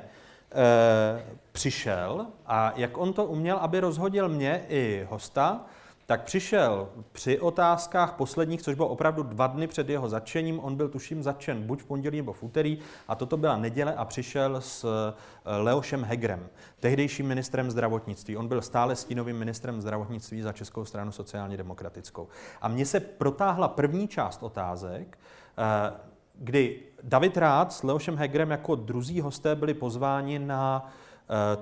přišel 1.51 2.25
a 2.45 2.73
jak 2.75 2.97
on 2.97 3.13
to 3.13 3.25
uměl, 3.25 3.57
aby 3.57 3.79
rozhodil 3.79 4.29
mě 4.29 4.65
i 4.69 5.07
hosta, 5.09 5.61
tak 6.07 6.23
přišel 6.23 6.89
při 7.11 7.39
otázkách 7.39 8.13
posledních, 8.13 8.61
což 8.61 8.75
bylo 8.75 8.87
opravdu 8.87 9.23
dva 9.23 9.47
dny 9.47 9.67
před 9.67 9.89
jeho 9.89 10.09
začením. 10.09 10.59
On 10.59 10.75
byl 10.75 10.89
tuším 10.89 11.23
začen 11.23 11.63
buď 11.63 11.81
v 11.81 11.85
pondělí 11.85 12.17
nebo 12.17 12.33
v 12.33 12.43
úterý 12.43 12.79
a 13.07 13.15
toto 13.15 13.37
byla 13.37 13.57
neděle 13.57 13.95
a 13.95 14.05
přišel 14.05 14.61
s 14.61 14.85
eh, 14.85 15.57
Leošem 15.57 16.03
Hegrem, 16.03 16.49
tehdejším 16.79 17.27
ministrem 17.27 17.71
zdravotnictví. 17.71 18.37
On 18.37 18.47
byl 18.47 18.61
stále 18.61 18.95
stínovým 18.95 19.37
ministrem 19.37 19.81
zdravotnictví 19.81 20.41
za 20.41 20.51
Českou 20.51 20.85
stranu 20.85 21.11
sociálně 21.11 21.57
demokratickou. 21.57 22.27
A 22.61 22.67
mně 22.67 22.85
se 22.85 22.99
protáhla 22.99 23.67
první 23.67 24.07
část 24.07 24.43
otázek, 24.43 25.19
eh, 25.57 25.93
kdy 26.35 26.79
David 27.03 27.37
Rád 27.37 27.73
s 27.73 27.83
Leošem 27.83 28.17
Hegrem 28.17 28.51
jako 28.51 28.75
druzí 28.75 29.21
hosté 29.21 29.55
byli 29.55 29.73
pozváni 29.73 30.39
na 30.39 30.89
Eh, 30.89 31.06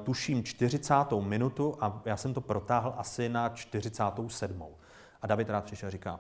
tuším 0.03 0.43
40. 0.43 0.93
minutu 1.19 1.77
a 1.81 2.01
já 2.05 2.17
jsem 2.17 2.33
to 2.33 2.41
protáhl 2.41 2.93
asi 2.97 3.29
na 3.29 3.49
47. 3.49 4.63
A 5.21 5.27
David 5.27 5.49
rád 5.49 5.63
přišel 5.63 5.87
a 5.87 5.89
říká, 5.89 6.19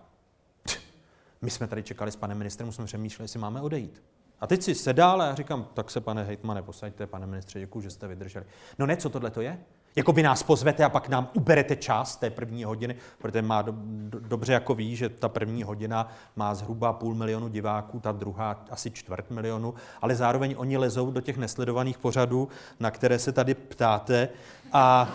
my 1.41 1.51
jsme 1.51 1.67
tady 1.67 1.83
čekali 1.83 2.11
s 2.11 2.15
panem 2.15 2.37
ministrem, 2.37 2.71
jsme 2.71 2.85
přemýšleli, 2.85 3.23
jestli 3.23 3.39
máme 3.39 3.61
odejít. 3.61 4.03
A 4.39 4.47
teď 4.47 4.63
si 4.63 4.75
sedál 4.75 5.21
a 5.21 5.25
já 5.25 5.35
říkám, 5.35 5.67
tak 5.73 5.91
se 5.91 6.01
pane 6.01 6.23
hejtmane, 6.23 6.61
posaďte, 6.61 7.07
pane 7.07 7.27
ministře, 7.27 7.59
děkuji, 7.59 7.81
že 7.81 7.89
jste 7.89 8.07
vydrželi. 8.07 8.45
No 8.79 8.85
ne, 8.85 8.97
co 8.97 9.09
tohle 9.09 9.31
to 9.31 9.41
je? 9.41 9.59
Jako 9.95 10.11
vy 10.11 10.23
nás 10.23 10.43
pozvete 10.43 10.83
a 10.83 10.89
pak 10.89 11.09
nám 11.09 11.29
uberete 11.33 11.75
čas 11.75 12.15
té 12.15 12.29
první 12.29 12.63
hodiny, 12.63 12.95
protože 13.17 13.41
má 13.41 13.61
do, 13.61 13.73
do, 13.85 14.19
dobře 14.19 14.53
jako 14.53 14.75
ví, 14.75 14.95
že 14.95 15.09
ta 15.09 15.29
první 15.29 15.63
hodina 15.63 16.07
má 16.35 16.55
zhruba 16.55 16.93
půl 16.93 17.15
milionu 17.15 17.47
diváků, 17.47 17.99
ta 17.99 18.11
druhá 18.11 18.65
asi 18.71 18.91
čtvrt 18.91 19.31
milionu, 19.31 19.73
ale 20.01 20.15
zároveň 20.15 20.55
oni 20.57 20.77
lezou 20.77 21.11
do 21.11 21.21
těch 21.21 21.37
nesledovaných 21.37 21.97
pořadů, 21.97 22.47
na 22.79 22.91
které 22.91 23.19
se 23.19 23.31
tady 23.31 23.53
ptáte 23.53 24.29
a 24.73 25.09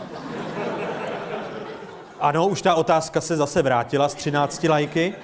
ano, 2.21 2.49
už 2.49 2.63
ta 2.63 2.75
otázka 2.75 3.21
se 3.21 3.37
zase 3.37 3.63
vrátila 3.63 4.09
z 4.09 4.15
13 4.15 4.65
lajky 4.65 5.15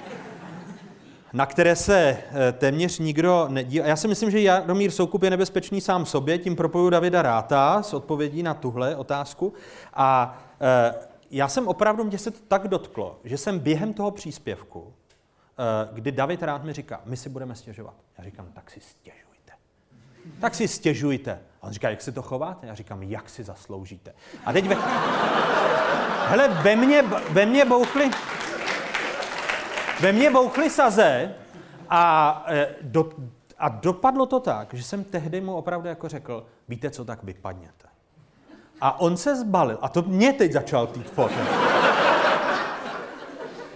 na 1.33 1.45
které 1.45 1.75
se 1.75 1.97
eh, 1.99 2.51
téměř 2.51 2.99
nikdo 2.99 3.47
nedí. 3.49 3.81
A 3.81 3.87
já 3.87 3.95
si 3.95 4.07
myslím, 4.07 4.31
že 4.31 4.41
Jaromír 4.41 4.91
Soukup 4.91 5.23
je 5.23 5.29
nebezpečný 5.29 5.81
sám 5.81 6.05
sobě, 6.05 6.37
tím 6.37 6.55
propoju 6.55 6.89
Davida 6.89 7.21
Ráta 7.21 7.83
s 7.83 7.93
odpovědí 7.93 8.43
na 8.43 8.53
tuhle 8.53 8.95
otázku. 8.95 9.53
A 9.93 10.39
eh, 10.61 10.95
já 11.31 11.47
jsem 11.47 11.67
opravdu, 11.67 12.03
mě 12.03 12.17
se 12.17 12.31
to 12.31 12.39
tak 12.47 12.67
dotklo, 12.67 13.19
že 13.23 13.37
jsem 13.37 13.59
během 13.59 13.93
toho 13.93 14.11
příspěvku, 14.11 14.93
eh, 15.57 15.89
kdy 15.93 16.11
David 16.11 16.43
Rád 16.43 16.63
mi 16.63 16.73
říká, 16.73 17.01
my 17.05 17.17
si 17.17 17.29
budeme 17.29 17.55
stěžovat. 17.55 17.93
Já 18.17 18.23
říkám, 18.23 18.47
tak 18.53 18.71
si 18.71 18.79
stěžujte. 18.79 19.53
Tak 20.39 20.55
si 20.55 20.67
stěžujte. 20.67 21.39
A 21.61 21.67
on 21.67 21.73
říká, 21.73 21.89
jak 21.89 22.01
si 22.01 22.11
to 22.11 22.21
chováte? 22.21 22.67
Já 22.67 22.75
říkám, 22.75 23.03
jak 23.03 23.29
si 23.29 23.43
zasloužíte. 23.43 24.13
A 24.45 24.53
teď 24.53 24.67
ve... 24.67 24.75
Hele, 26.27 26.47
ve 26.47 26.75
mně, 26.75 27.03
ve 27.29 27.45
mně 27.45 27.65
bouchly, 27.65 28.09
ve 30.01 30.11
mně 30.11 30.31
bouchly 30.31 30.69
saze 30.69 31.33
a, 31.89 32.45
e, 32.47 32.67
do, 32.81 33.09
a 33.57 33.69
dopadlo 33.69 34.25
to 34.25 34.39
tak, 34.39 34.73
že 34.73 34.83
jsem 34.83 35.03
tehdy 35.03 35.41
mu 35.41 35.55
opravdu 35.55 35.87
jako 35.87 36.07
řekl, 36.07 36.45
víte 36.67 36.89
co, 36.89 37.05
tak 37.05 37.23
vypadněte. 37.23 37.87
A 38.81 38.99
on 38.99 39.17
se 39.17 39.35
zbalil. 39.35 39.77
A 39.81 39.89
to 39.89 40.01
mě 40.01 40.33
teď 40.33 40.51
začal 40.51 40.87
týt 40.87 41.09
fotem. 41.09 41.47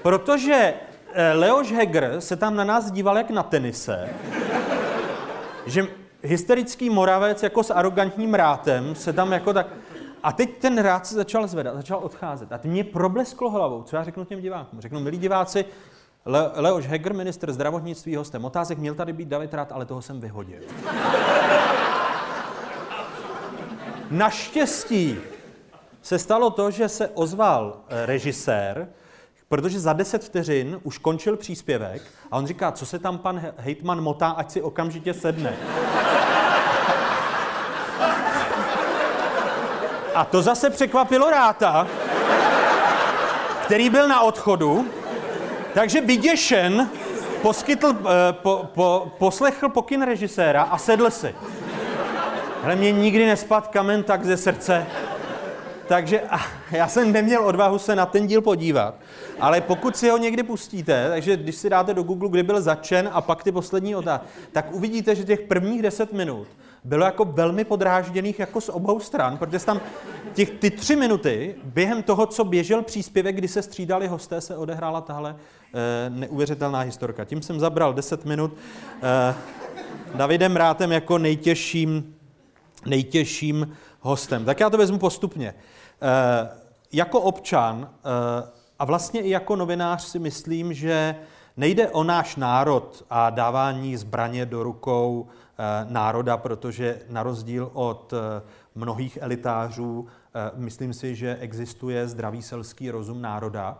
Protože 0.01 0.73
e, 1.13 1.33
Leoš 1.33 1.71
Heger 1.71 2.15
se 2.19 2.35
tam 2.35 2.55
na 2.55 2.63
nás 2.63 2.91
díval 2.91 3.17
jak 3.17 3.29
na 3.29 3.43
tenise, 3.43 4.09
že 5.65 5.87
hysterický 6.23 6.89
moravec 6.89 7.43
jako 7.43 7.63
s 7.63 7.71
arrogantním 7.71 8.33
rátem 8.33 8.95
se 8.95 9.13
tam 9.13 9.31
jako 9.31 9.53
tak... 9.53 9.67
A 10.23 10.31
teď 10.31 10.57
ten 10.57 10.77
rád 10.77 11.07
se 11.07 11.15
začal 11.15 11.47
zvedat, 11.47 11.75
začal 11.75 11.99
odcházet. 12.03 12.51
A 12.51 12.57
ty 12.57 12.67
mě 12.67 12.83
problesklo 12.83 13.49
hlavou. 13.49 13.83
Co 13.83 13.95
já 13.95 14.03
řeknu 14.03 14.25
těm 14.25 14.41
divákům? 14.41 14.81
Řeknu, 14.81 14.99
milí 14.99 15.17
diváci, 15.17 15.65
Le- 16.25 16.51
Leoš 16.55 16.85
Heger, 16.87 17.13
minister 17.13 17.51
zdravotnictví, 17.51 18.15
hostem 18.15 18.45
otázek, 18.45 18.77
měl 18.77 18.95
tady 18.95 19.13
být 19.13 19.27
David 19.27 19.53
Rád, 19.53 19.71
ale 19.71 19.85
toho 19.85 20.01
jsem 20.01 20.21
vyhodil. 20.21 20.59
Naštěstí 24.11 25.17
se 26.01 26.19
stalo 26.19 26.49
to, 26.49 26.71
že 26.71 26.89
se 26.89 27.07
ozval 27.07 27.77
eh, 27.89 28.05
režisér, 28.05 28.87
protože 29.49 29.79
za 29.79 29.93
deset 29.93 30.23
vteřin 30.23 30.79
už 30.83 30.97
končil 30.97 31.37
příspěvek 31.37 32.01
a 32.31 32.37
on 32.37 32.47
říká, 32.47 32.71
co 32.71 32.85
se 32.85 32.99
tam 32.99 33.17
pan 33.17 33.41
hejtman 33.57 34.01
motá, 34.01 34.29
ať 34.29 34.51
si 34.51 34.61
okamžitě 34.61 35.13
sedne. 35.13 35.55
A 40.15 40.25
to 40.25 40.41
zase 40.41 40.69
překvapilo 40.69 41.29
Ráta, 41.29 41.87
který 43.65 43.89
byl 43.89 44.07
na 44.07 44.21
odchodu 44.21 44.87
takže 45.73 46.01
vyděšen 46.01 46.89
poskytl, 47.41 47.95
eh, 47.99 48.33
po, 48.33 48.69
po, 48.73 49.11
poslechl 49.17 49.69
pokyn 49.69 50.01
režiséra 50.01 50.61
a 50.63 50.77
sedl 50.77 51.09
si. 51.09 51.35
Ale 52.63 52.75
mě 52.75 52.91
nikdy 52.91 53.25
nespad 53.25 53.67
kamen 53.67 54.03
tak 54.03 54.25
ze 54.25 54.37
srdce. 54.37 54.85
Takže 55.87 56.21
já 56.71 56.87
jsem 56.87 57.11
neměl 57.11 57.45
odvahu 57.45 57.79
se 57.79 57.95
na 57.95 58.05
ten 58.05 58.27
díl 58.27 58.41
podívat. 58.41 58.95
Ale 59.39 59.61
pokud 59.61 59.97
si 59.97 60.09
ho 60.09 60.17
někdy 60.17 60.43
pustíte, 60.43 61.09
takže 61.09 61.37
když 61.37 61.55
si 61.55 61.69
dáte 61.69 61.93
do 61.93 62.03
Google, 62.03 62.29
kdy 62.29 62.43
byl 62.43 62.61
začen 62.61 63.09
a 63.13 63.21
pak 63.21 63.43
ty 63.43 63.51
poslední 63.51 63.95
otázky, 63.95 64.27
tak 64.51 64.65
uvidíte, 64.71 65.15
že 65.15 65.23
těch 65.23 65.41
prvních 65.41 65.81
deset 65.81 66.13
minut 66.13 66.47
bylo 66.83 67.05
jako 67.05 67.25
velmi 67.25 67.63
podrážděných 67.63 68.39
jako 68.39 68.61
z 68.61 68.69
obou 68.69 68.99
stran, 68.99 69.37
protože 69.37 69.59
tam 69.59 69.81
těch, 70.33 70.49
ty 70.49 70.71
tři 70.71 70.95
minuty 70.95 71.55
během 71.63 72.03
toho, 72.03 72.25
co 72.25 72.43
běžel 72.43 72.81
příspěvek, 72.81 73.35
kdy 73.35 73.47
se 73.47 73.61
střídali 73.61 74.07
hosté, 74.07 74.41
se 74.41 74.57
odehrála 74.57 75.01
tahle 75.01 75.35
e, 75.73 76.09
neuvěřitelná 76.09 76.79
historka. 76.79 77.25
Tím 77.25 77.41
jsem 77.41 77.59
zabral 77.59 77.93
10 77.93 78.25
minut 78.25 78.53
e, 79.03 79.35
Davidem 80.15 80.55
Rátem 80.55 80.91
jako 80.91 81.17
nejtěžším, 81.17 82.15
nejtěžším 82.85 83.73
hostem. 83.99 84.45
Tak 84.45 84.59
já 84.59 84.69
to 84.69 84.77
vezmu 84.77 84.99
postupně. 84.99 85.47
E, 85.49 85.53
jako 86.93 87.21
občan 87.21 87.89
e, 87.89 88.51
a 88.79 88.85
vlastně 88.85 89.21
i 89.21 89.29
jako 89.29 89.55
novinář 89.55 90.03
si 90.03 90.19
myslím, 90.19 90.73
že 90.73 91.15
nejde 91.57 91.89
o 91.89 92.03
náš 92.03 92.35
národ 92.35 93.03
a 93.09 93.29
dávání 93.29 93.97
zbraně 93.97 94.45
do 94.45 94.63
rukou 94.63 95.27
národa, 95.89 96.37
protože 96.37 96.99
na 97.09 97.23
rozdíl 97.23 97.69
od 97.73 98.13
mnohých 98.75 99.17
elitářů 99.21 100.07
Myslím 100.55 100.93
si, 100.93 101.15
že 101.15 101.37
existuje 101.39 102.07
zdravý 102.07 102.41
selský 102.41 102.91
rozum 102.91 103.21
národa, 103.21 103.77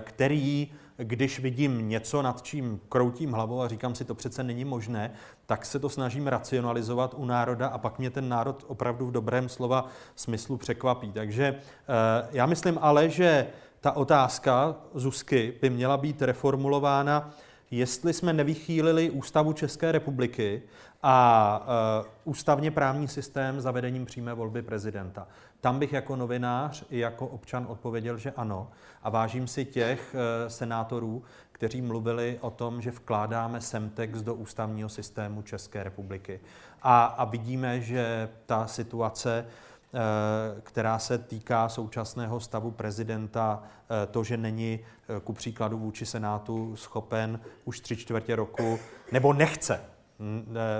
který 0.00 0.72
když 0.96 1.40
vidím 1.40 1.88
něco, 1.88 2.22
nad 2.22 2.42
čím 2.42 2.80
kroutím 2.88 3.32
hlavou 3.32 3.62
a 3.62 3.68
říkám 3.68 3.94
si, 3.94 4.04
to 4.04 4.14
přece 4.14 4.42
není 4.42 4.64
možné, 4.64 5.10
tak 5.46 5.66
se 5.66 5.78
to 5.78 5.88
snažím 5.88 6.26
racionalizovat 6.26 7.14
u 7.16 7.24
národa 7.24 7.66
a 7.66 7.78
pak 7.78 7.98
mě 7.98 8.10
ten 8.10 8.28
národ 8.28 8.64
opravdu 8.68 9.06
v 9.06 9.12
dobrém 9.12 9.48
slova 9.48 9.88
smyslu 10.16 10.56
překvapí. 10.56 11.12
Takže 11.12 11.60
já 12.30 12.46
myslím 12.46 12.78
ale, 12.80 13.08
že 13.08 13.46
ta 13.80 13.92
otázka 13.92 14.76
Zuzky 14.94 15.54
by 15.62 15.70
měla 15.70 15.96
být 15.96 16.22
reformulována, 16.22 17.34
jestli 17.70 18.12
jsme 18.12 18.32
nevychýlili 18.32 19.10
ústavu 19.10 19.52
České 19.52 19.92
republiky 19.92 20.62
a 21.06 21.66
uh, 22.02 22.06
ústavně 22.24 22.70
právní 22.70 23.08
systém 23.08 23.60
zavedením 23.60 24.06
přímé 24.06 24.34
volby 24.34 24.62
prezidenta. 24.62 25.26
Tam 25.60 25.78
bych 25.78 25.92
jako 25.92 26.16
novinář 26.16 26.84
i 26.90 26.98
jako 26.98 27.26
občan 27.26 27.66
odpověděl, 27.68 28.16
že 28.16 28.32
ano. 28.36 28.70
A 29.02 29.10
vážím 29.10 29.46
si 29.46 29.64
těch 29.64 30.14
uh, 30.14 30.48
senátorů, 30.48 31.22
kteří 31.52 31.82
mluvili 31.82 32.38
o 32.40 32.50
tom, 32.50 32.80
že 32.80 32.90
vkládáme 32.90 33.60
semtex 33.60 34.22
do 34.22 34.34
ústavního 34.34 34.88
systému 34.88 35.42
České 35.42 35.82
republiky. 35.82 36.40
A, 36.82 37.04
a 37.04 37.24
vidíme, 37.24 37.80
že 37.80 38.28
ta 38.46 38.66
situace 38.66 39.46
Eh, 39.94 40.60
která 40.60 40.98
se 40.98 41.18
týká 41.18 41.68
současného 41.68 42.40
stavu 42.40 42.70
prezidenta, 42.70 43.62
eh, 43.62 44.06
to, 44.06 44.24
že 44.24 44.36
není 44.36 44.80
eh, 44.80 45.20
ku 45.20 45.32
příkladu 45.32 45.78
vůči 45.78 46.06
Senátu 46.06 46.76
schopen 46.76 47.40
už 47.64 47.80
tři 47.80 47.96
čtvrtě 47.96 48.36
roku, 48.36 48.78
nebo 49.12 49.32
nechce 49.32 49.80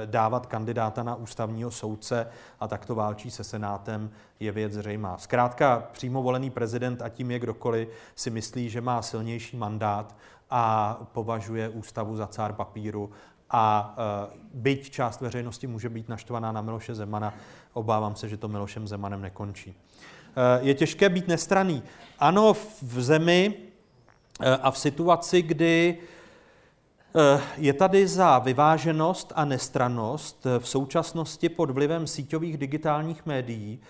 dávat 0.05 0.47
kandidáta 0.47 1.03
na 1.03 1.15
ústavního 1.15 1.71
soudce 1.71 2.29
a 2.61 2.69
takto 2.69 2.95
válčí 2.95 3.31
se 3.31 3.45
Senátem, 3.45 4.11
je 4.41 4.53
věc 4.53 4.73
zřejmá. 4.73 5.19
Zkrátka 5.19 5.89
přímo 5.93 6.23
volený 6.23 6.51
prezident, 6.51 7.03
a 7.03 7.09
tím 7.09 7.31
je 7.31 7.39
kdokoliv, 7.39 7.89
si 8.15 8.31
myslí, 8.31 8.71
že 8.71 8.81
má 8.81 9.03
silnější 9.03 9.57
mandát 9.57 10.17
a 10.51 10.95
považuje 11.13 11.69
ústavu 11.69 12.17
za 12.17 12.27
cár 12.27 12.53
papíru 12.53 13.11
a 13.51 13.95
byť 14.55 14.91
část 14.91 15.21
veřejnosti 15.21 15.67
může 15.67 15.89
být 15.89 16.09
naštvaná 16.09 16.53
na 16.53 16.61
Miloše 16.61 16.95
Zemana, 16.95 17.35
obávám 17.73 18.17
se, 18.17 18.29
že 18.29 18.37
to 18.37 18.49
Milošem 18.49 18.89
Zemanem 18.89 19.23
nekončí. 19.23 19.75
Eh, 20.37 20.59
je 20.63 20.75
těžké 20.75 21.09
být 21.09 21.29
nestraný. 21.29 21.83
Ano, 22.19 22.55
v 22.83 23.03
zemi 23.03 23.55
eh, 24.41 24.57
a 24.57 24.71
v 24.71 24.79
situaci, 24.79 25.43
kdy 25.43 25.99
je 27.57 27.73
tady 27.73 28.09
za 28.09 28.39
vyváženost 28.39 29.33
a 29.37 29.45
nestrannost 29.45 30.47
v 30.59 30.69
současnosti 30.69 31.49
pod 31.49 31.71
vlivem 31.71 32.07
síťových 32.07 32.59
digitálních 32.59 33.27
médií 33.27 33.81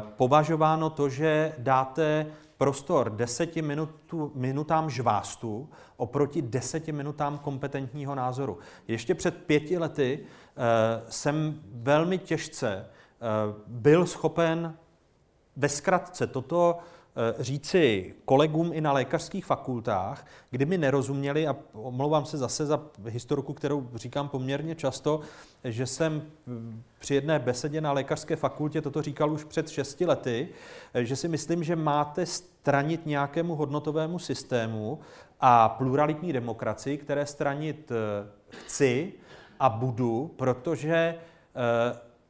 považováno 0.00 0.90
to, 0.90 1.08
že 1.08 1.52
dáte 1.58 2.26
prostor 2.58 3.10
deseti 3.10 3.62
minutu, 3.62 4.32
minutám 4.34 4.90
žvástu 4.90 5.68
oproti 5.96 6.42
deseti 6.42 6.92
minutám 6.92 7.38
kompetentního 7.38 8.14
názoru. 8.14 8.58
Ještě 8.88 9.14
před 9.14 9.34
pěti 9.44 9.78
lety 9.78 10.20
jsem 11.08 11.60
velmi 11.72 12.18
těžce 12.18 12.86
Eh, 13.20 13.54
byl 13.66 14.06
schopen 14.06 14.76
ve 15.56 15.68
zkratce 15.68 16.26
toto 16.26 16.78
eh, 16.78 16.84
říci 17.38 18.14
kolegům 18.24 18.70
i 18.72 18.80
na 18.80 18.92
lékařských 18.92 19.46
fakultách, 19.46 20.26
kdy 20.50 20.66
mi 20.66 20.78
nerozuměli, 20.78 21.46
a 21.48 21.56
omlouvám 21.72 22.24
se 22.24 22.38
zase 22.38 22.66
za 22.66 22.80
historiku, 23.04 23.54
kterou 23.54 23.88
říkám 23.94 24.28
poměrně 24.28 24.74
často, 24.74 25.20
že 25.64 25.86
jsem 25.86 26.22
při 26.98 27.14
jedné 27.14 27.38
besedě 27.38 27.80
na 27.80 27.92
lékařské 27.92 28.36
fakultě 28.36 28.82
toto 28.82 29.02
říkal 29.02 29.32
už 29.32 29.44
před 29.44 29.70
šesti 29.70 30.06
lety, 30.06 30.48
eh, 30.94 31.04
že 31.04 31.16
si 31.16 31.28
myslím, 31.28 31.64
že 31.64 31.76
máte 31.76 32.26
stranit 32.26 33.06
nějakému 33.06 33.54
hodnotovému 33.54 34.18
systému 34.18 34.98
a 35.40 35.68
pluralitní 35.68 36.32
demokracii, 36.32 36.98
které 36.98 37.26
stranit 37.26 37.92
chci 38.48 39.12
a 39.60 39.68
budu, 39.68 40.34
protože 40.36 41.14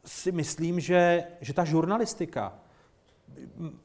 si 0.05 0.33
myslím, 0.33 0.81
že, 0.81 1.25
že 1.41 1.53
ta 1.53 1.65
žurnalistika 1.65 2.53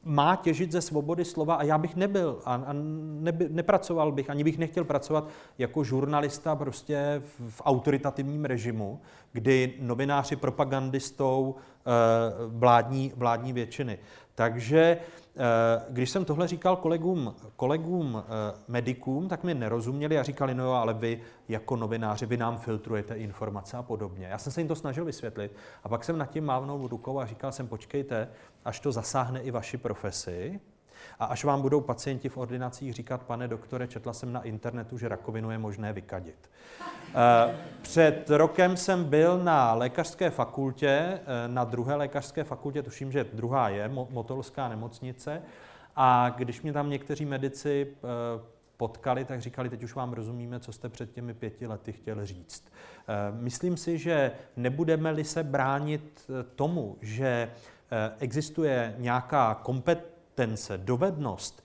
má 0.04 0.36
těžit 0.36 0.72
ze 0.72 0.80
svobody 0.80 1.24
slova 1.24 1.54
a 1.54 1.62
já 1.62 1.78
bych 1.78 1.96
nebyl 1.96 2.38
a, 2.44 2.54
a 2.54 2.72
neby, 3.20 3.48
nepracoval 3.50 4.12
bych, 4.12 4.30
ani 4.30 4.44
bych 4.44 4.58
nechtěl 4.58 4.84
pracovat 4.84 5.28
jako 5.58 5.84
žurnalista 5.84 6.56
prostě 6.56 7.22
v, 7.38 7.50
v 7.50 7.62
autoritativním 7.64 8.44
režimu, 8.44 9.00
kdy 9.32 9.74
novináři 9.80 10.36
propagandistou 10.36 11.54
eh, 11.56 11.90
vládní, 12.48 13.12
vládní 13.16 13.52
většiny. 13.52 13.98
Takže 14.34 14.98
Eh, 14.98 15.23
když 15.88 16.10
jsem 16.10 16.24
tohle 16.24 16.48
říkal 16.48 16.76
kolegům, 16.76 17.34
kolegům 17.56 18.22
eh, 18.26 18.58
medikům, 18.68 19.28
tak 19.28 19.44
mi 19.44 19.54
nerozuměli 19.54 20.18
a 20.18 20.22
říkali, 20.22 20.54
no 20.54 20.74
ale 20.74 20.94
vy 20.94 21.20
jako 21.48 21.76
novináři, 21.76 22.26
vy 22.26 22.36
nám 22.36 22.58
filtrujete 22.58 23.14
informace 23.14 23.76
a 23.76 23.82
podobně. 23.82 24.26
Já 24.26 24.38
jsem 24.38 24.52
se 24.52 24.60
jim 24.60 24.68
to 24.68 24.76
snažil 24.76 25.04
vysvětlit 25.04 25.56
a 25.84 25.88
pak 25.88 26.04
jsem 26.04 26.18
nad 26.18 26.26
tím 26.26 26.44
mávnul 26.44 26.88
rukou 26.88 27.18
a 27.18 27.26
říkal 27.26 27.52
jsem, 27.52 27.68
počkejte, 27.68 28.28
až 28.64 28.80
to 28.80 28.92
zasáhne 28.92 29.40
i 29.40 29.50
vaši 29.50 29.76
profesi, 29.76 30.60
a 31.18 31.24
až 31.24 31.44
vám 31.44 31.62
budou 31.62 31.80
pacienti 31.80 32.28
v 32.28 32.36
ordinacích 32.36 32.94
říkat, 32.94 33.22
pane 33.22 33.48
doktore, 33.48 33.86
četla 33.86 34.12
jsem 34.12 34.32
na 34.32 34.42
internetu, 34.42 34.98
že 34.98 35.08
rakovinu 35.08 35.50
je 35.50 35.58
možné 35.58 35.92
vykadit. 35.92 36.50
Eh, 37.14 37.56
před 37.82 38.30
rokem 38.30 38.76
jsem 38.76 39.04
byl 39.04 39.38
na 39.38 39.74
lékařské 39.74 40.30
fakultě, 40.30 40.88
eh, 40.88 41.20
na 41.48 41.64
druhé 41.64 41.94
lékařské 41.94 42.44
fakultě, 42.44 42.82
tuším, 42.82 43.12
že 43.12 43.24
druhá 43.24 43.68
je, 43.68 43.88
Motolská 43.88 44.68
nemocnice, 44.68 45.42
a 45.96 46.34
když 46.36 46.62
mě 46.62 46.72
tam 46.72 46.90
někteří 46.90 47.24
medici 47.24 47.86
eh, 47.88 48.42
potkali, 48.76 49.24
tak 49.24 49.40
říkali, 49.40 49.68
teď 49.68 49.82
už 49.82 49.94
vám 49.94 50.12
rozumíme, 50.12 50.60
co 50.60 50.72
jste 50.72 50.88
před 50.88 51.12
těmi 51.12 51.34
pěti 51.34 51.66
lety 51.66 51.92
chtěl 51.92 52.26
říct. 52.26 52.64
Myslím 53.32 53.76
si, 53.76 53.98
že 53.98 54.32
nebudeme-li 54.56 55.24
se 55.24 55.42
bránit 55.42 56.30
tomu, 56.56 56.96
že 57.00 57.50
existuje 58.18 58.94
nějaká 58.98 59.54
kompetence, 59.54 60.13
dovednost, 60.76 61.64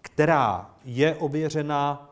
která 0.00 0.70
je 0.84 1.14
ověřena 1.14 2.10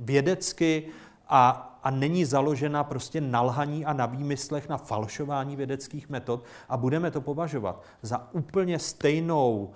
vědecky, 0.00 0.92
a, 1.30 1.70
a 1.82 1.90
není 1.90 2.24
založena 2.24 2.84
prostě 2.84 3.20
na 3.20 3.42
lhaní 3.42 3.84
a 3.84 3.92
na 3.92 4.06
výmyslech, 4.06 4.68
na 4.68 4.76
falšování 4.76 5.56
vědeckých 5.56 6.08
metod 6.08 6.44
a 6.68 6.76
budeme 6.76 7.10
to 7.10 7.20
považovat 7.20 7.82
za 8.02 8.28
úplně 8.32 8.78
stejnou 8.78 9.56
uh, 9.58 9.70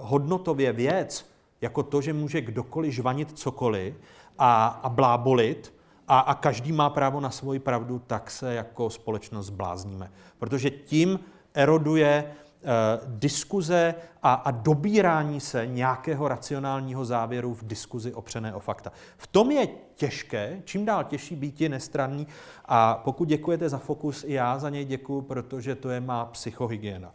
hodnotově 0.00 0.72
věc, 0.72 1.30
jako 1.60 1.82
to, 1.82 2.00
že 2.00 2.12
může 2.12 2.40
kdokoliv 2.40 2.94
žvanit 2.94 3.38
cokoliv 3.38 3.94
a, 4.38 4.66
a 4.66 4.88
blábolit 4.88 5.74
a, 6.08 6.18
a 6.18 6.34
každý 6.34 6.72
má 6.72 6.90
právo 6.90 7.20
na 7.20 7.30
svoji 7.30 7.58
pravdu, 7.58 8.02
tak 8.06 8.30
se 8.30 8.54
jako 8.54 8.90
společnost 8.90 9.46
zblázníme. 9.46 10.10
Protože 10.38 10.70
tím 10.70 11.20
eroduje 11.54 12.24
Eh, 12.24 12.43
diskuze 13.06 13.94
a, 14.22 14.34
a 14.34 14.50
dobírání 14.50 15.40
se 15.40 15.66
nějakého 15.66 16.28
racionálního 16.28 17.04
závěru 17.04 17.54
v 17.54 17.66
diskuzi 17.66 18.14
opřené 18.14 18.54
o 18.54 18.60
fakta. 18.60 18.92
V 19.16 19.26
tom 19.26 19.50
je 19.50 19.68
těžké, 19.94 20.62
čím 20.64 20.84
dál 20.84 21.04
těžší 21.04 21.36
být 21.36 21.60
je 21.60 21.68
nestranný 21.68 22.26
a 22.64 22.94
pokud 22.94 23.28
děkujete 23.28 23.68
za 23.68 23.78
fokus, 23.78 24.24
i 24.24 24.32
já 24.32 24.58
za 24.58 24.70
něj 24.70 24.84
děkuji, 24.84 25.22
protože 25.22 25.74
to 25.74 25.90
je 25.90 26.00
má 26.00 26.24
psychohygiena. 26.24 27.12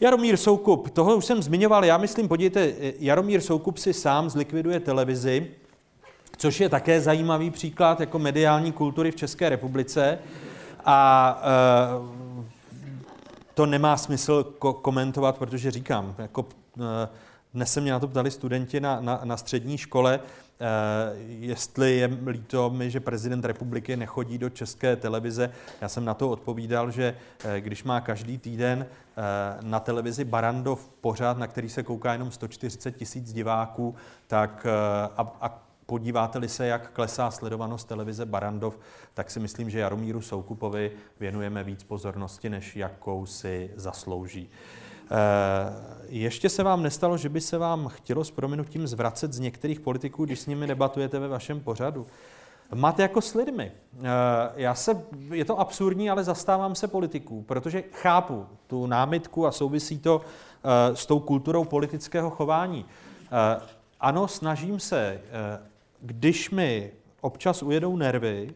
Jaromír 0.00 0.36
Soukup, 0.36 0.90
tohle 0.90 1.14
už 1.14 1.24
jsem 1.24 1.42
zmiňoval, 1.42 1.84
já 1.84 1.98
myslím, 1.98 2.28
podívejte, 2.28 2.72
Jaromír 2.98 3.40
Soukup 3.40 3.78
si 3.78 3.92
sám 3.92 4.30
zlikviduje 4.30 4.80
televizi, 4.80 5.50
což 6.36 6.60
je 6.60 6.68
také 6.68 7.00
zajímavý 7.00 7.50
příklad 7.50 8.00
jako 8.00 8.18
mediální 8.18 8.72
kultury 8.72 9.10
v 9.10 9.16
České 9.16 9.48
republice. 9.48 10.18
A 10.84 11.42
e, 11.42 12.31
to 13.54 13.66
nemá 13.66 13.96
smysl 13.96 14.54
ko- 14.58 14.74
komentovat, 14.74 15.38
protože 15.38 15.70
říkám, 15.70 16.14
jako 16.18 16.46
eh, 16.80 17.08
dnes 17.54 17.72
se 17.72 17.80
mě 17.80 17.92
na 17.92 18.00
to 18.00 18.08
ptali 18.08 18.30
studenti 18.30 18.80
na, 18.80 19.00
na, 19.00 19.20
na 19.24 19.36
střední 19.36 19.78
škole, 19.78 20.20
eh, 20.20 20.64
jestli 21.26 21.96
je 21.96 22.18
líto 22.26 22.70
mi, 22.70 22.90
že 22.90 23.00
prezident 23.00 23.44
republiky 23.44 23.96
nechodí 23.96 24.38
do 24.38 24.50
české 24.50 24.96
televize. 24.96 25.50
Já 25.80 25.88
jsem 25.88 26.04
na 26.04 26.14
to 26.14 26.30
odpovídal, 26.30 26.90
že 26.90 27.16
eh, 27.44 27.60
když 27.60 27.84
má 27.84 28.00
každý 28.00 28.38
týden 28.38 28.86
na 29.62 29.80
televizi 29.80 30.24
Barandov 30.24 30.88
pořád, 31.00 31.38
na 31.38 31.46
který 31.46 31.68
se 31.68 31.82
kouká 31.82 32.12
jenom 32.12 32.30
140 32.30 32.96
tisíc 32.96 33.32
diváků, 33.32 33.94
tak 34.26 34.66
a, 35.16 35.32
a 35.40 35.61
podíváte-li 35.86 36.48
se, 36.48 36.66
jak 36.66 36.92
klesá 36.92 37.30
sledovanost 37.30 37.88
televize 37.88 38.26
Barandov, 38.26 38.78
tak 39.14 39.30
si 39.30 39.40
myslím, 39.40 39.70
že 39.70 39.78
Jaromíru 39.78 40.20
Soukupovi 40.20 40.92
věnujeme 41.20 41.64
víc 41.64 41.82
pozornosti, 41.82 42.50
než 42.50 42.76
jakou 42.76 43.26
si 43.26 43.70
zaslouží. 43.76 44.50
Eh, 45.12 46.04
ještě 46.08 46.48
se 46.48 46.62
vám 46.62 46.82
nestalo, 46.82 47.16
že 47.16 47.28
by 47.28 47.40
se 47.40 47.58
vám 47.58 47.88
chtělo 47.88 48.24
s 48.24 48.30
prominutím 48.30 48.86
zvracet 48.86 49.32
z 49.32 49.38
některých 49.38 49.80
politiků, 49.80 50.24
když 50.24 50.40
s 50.40 50.46
nimi 50.46 50.66
debatujete 50.66 51.18
ve 51.18 51.28
vašem 51.28 51.60
pořadu? 51.60 52.06
Máte 52.74 53.02
jako 53.02 53.20
s 53.20 53.34
lidmi. 53.34 53.72
Eh, 53.98 54.02
já 54.54 54.74
se, 54.74 55.02
je 55.30 55.44
to 55.44 55.60
absurdní, 55.60 56.10
ale 56.10 56.24
zastávám 56.24 56.74
se 56.74 56.88
politiků, 56.88 57.42
protože 57.42 57.84
chápu 57.92 58.46
tu 58.66 58.86
námitku 58.86 59.46
a 59.46 59.52
souvisí 59.52 59.98
to 59.98 60.20
eh, 60.64 60.96
s 60.96 61.06
tou 61.06 61.20
kulturou 61.20 61.64
politického 61.64 62.30
chování. 62.30 62.86
Ano, 64.00 64.28
snažím 64.28 64.80
se, 64.80 65.20
když 66.02 66.50
mi 66.50 66.92
občas 67.20 67.62
ujedou 67.62 67.96
nervy 67.96 68.54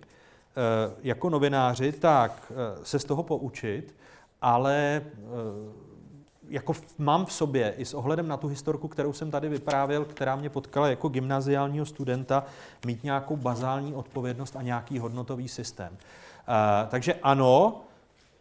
jako 1.03 1.31
novináři, 1.31 1.93
tak 1.93 2.53
se 2.83 2.99
z 2.99 3.05
toho 3.05 3.23
poučit, 3.23 3.95
ale 4.43 5.03
jako 6.49 6.73
mám 6.99 7.27
v 7.27 7.33
sobě 7.33 7.75
i 7.77 7.85
s 7.85 7.95
ohledem 7.95 8.29
na 8.29 8.37
tu 8.37 8.49
historku, 8.49 8.89
kterou 8.89 9.13
jsem 9.13 9.31
tady 9.31 9.49
vyprávěl, 9.49 10.05
která 10.05 10.37
mě 10.37 10.51
potkala 10.51 10.89
jako 10.89 11.09
gymnaziálního 11.09 11.87
studenta, 11.87 12.45
mít 12.87 13.05
nějakou 13.05 13.37
bazální 13.37 13.95
odpovědnost 13.95 14.57
a 14.57 14.63
nějaký 14.63 14.99
hodnotový 14.99 15.49
systém. 15.49 15.97
Takže 16.89 17.15
ano, 17.15 17.81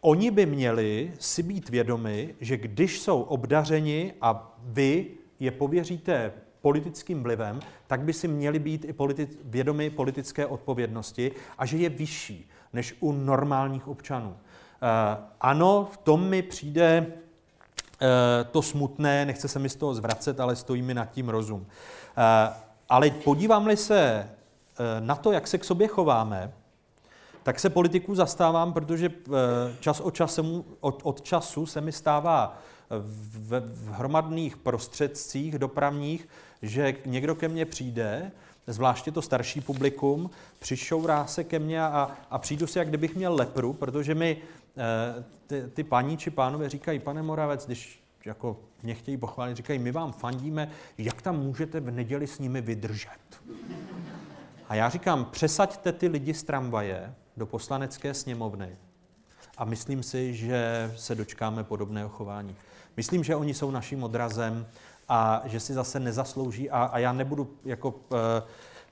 oni 0.00 0.30
by 0.30 0.46
měli 0.46 1.12
si 1.18 1.42
být 1.42 1.68
vědomi, 1.68 2.34
že 2.40 2.56
když 2.56 3.00
jsou 3.00 3.22
obdařeni 3.22 4.12
a 4.20 4.56
vy 4.62 5.06
je 5.40 5.50
pověříte 5.50 6.32
politickým 6.66 7.22
vlivem, 7.22 7.60
tak 7.86 8.00
by 8.00 8.12
si 8.12 8.28
měli 8.28 8.58
být 8.58 8.84
i 8.84 8.92
politi- 8.92 9.28
vědomi 9.44 9.90
politické 9.90 10.46
odpovědnosti 10.46 11.32
a 11.58 11.66
že 11.66 11.76
je 11.76 11.88
vyšší 11.88 12.50
než 12.72 12.94
u 13.00 13.12
normálních 13.12 13.88
občanů. 13.88 14.28
Uh, 14.28 14.36
ano, 15.40 15.88
v 15.92 15.96
tom 15.96 16.28
mi 16.28 16.42
přijde 16.42 17.06
Eh, 18.02 18.44
to 18.44 18.62
smutné, 18.62 19.24
nechce 19.24 19.48
se 19.48 19.58
mi 19.58 19.68
z 19.68 19.76
toho 19.76 19.94
zvracet, 19.94 20.40
ale 20.40 20.56
stojí 20.56 20.82
mi 20.82 20.94
nad 20.94 21.10
tím 21.10 21.28
rozum. 21.28 21.66
Eh, 21.66 22.52
ale 22.88 23.10
podívám-li 23.10 23.76
se 23.76 24.30
na 25.00 25.14
to, 25.14 25.32
jak 25.32 25.46
se 25.46 25.58
k 25.58 25.64
sobě 25.64 25.88
chováme, 25.88 26.52
tak 27.42 27.60
se 27.60 27.70
politiků 27.70 28.14
zastávám, 28.14 28.72
protože 28.72 29.10
čas 29.80 30.00
od 30.00 30.14
času, 30.14 30.64
od, 30.80 31.00
od 31.04 31.20
času 31.20 31.66
se 31.66 31.80
mi 31.80 31.92
stává 31.92 32.58
v, 32.90 33.60
v 33.60 33.90
hromadných 33.90 34.56
prostředcích 34.56 35.58
dopravních, 35.58 36.28
že 36.62 36.94
někdo 37.06 37.34
ke 37.34 37.48
mně 37.48 37.64
přijde, 37.64 38.32
zvláště 38.66 39.12
to 39.12 39.22
starší 39.22 39.60
publikum, 39.60 40.30
přišourá 40.58 41.26
se 41.26 41.44
ke 41.44 41.58
mně 41.58 41.82
a, 41.82 42.16
a 42.30 42.38
přijdu 42.38 42.66
si, 42.66 42.78
jak 42.78 42.88
kdybych 42.88 43.16
měl 43.16 43.34
lepru, 43.34 43.72
protože 43.72 44.14
mi 44.14 44.42
Eh, 44.76 45.24
ty, 45.46 45.62
ty 45.74 45.84
paní 45.84 46.16
či 46.16 46.30
pánové 46.30 46.68
říkají, 46.68 46.98
pane 46.98 47.22
Moravec, 47.22 47.66
když 47.66 48.02
jako 48.24 48.56
mě 48.82 48.94
chtějí 48.94 49.16
pochválit, 49.16 49.56
říkají, 49.56 49.78
my 49.78 49.92
vám 49.92 50.12
fandíme, 50.12 50.70
jak 50.98 51.22
tam 51.22 51.40
můžete 51.40 51.80
v 51.80 51.90
neděli 51.90 52.26
s 52.26 52.38
nimi 52.38 52.60
vydržet. 52.60 53.42
A 54.68 54.74
já 54.74 54.88
říkám, 54.88 55.24
přesaďte 55.24 55.92
ty 55.92 56.08
lidi 56.08 56.34
z 56.34 56.42
tramvaje 56.42 57.14
do 57.36 57.46
poslanecké 57.46 58.14
sněmovny 58.14 58.76
a 59.58 59.64
myslím 59.64 60.02
si, 60.02 60.34
že 60.34 60.92
se 60.96 61.14
dočkáme 61.14 61.64
podobného 61.64 62.08
chování. 62.08 62.56
Myslím, 62.96 63.24
že 63.24 63.36
oni 63.36 63.54
jsou 63.54 63.70
naším 63.70 64.04
odrazem 64.04 64.66
a 65.08 65.42
že 65.44 65.60
si 65.60 65.74
zase 65.74 66.00
nezaslouží 66.00 66.70
a, 66.70 66.84
a 66.84 66.98
já 66.98 67.12
nebudu 67.12 67.50
jako 67.64 67.94
eh, 68.12 68.42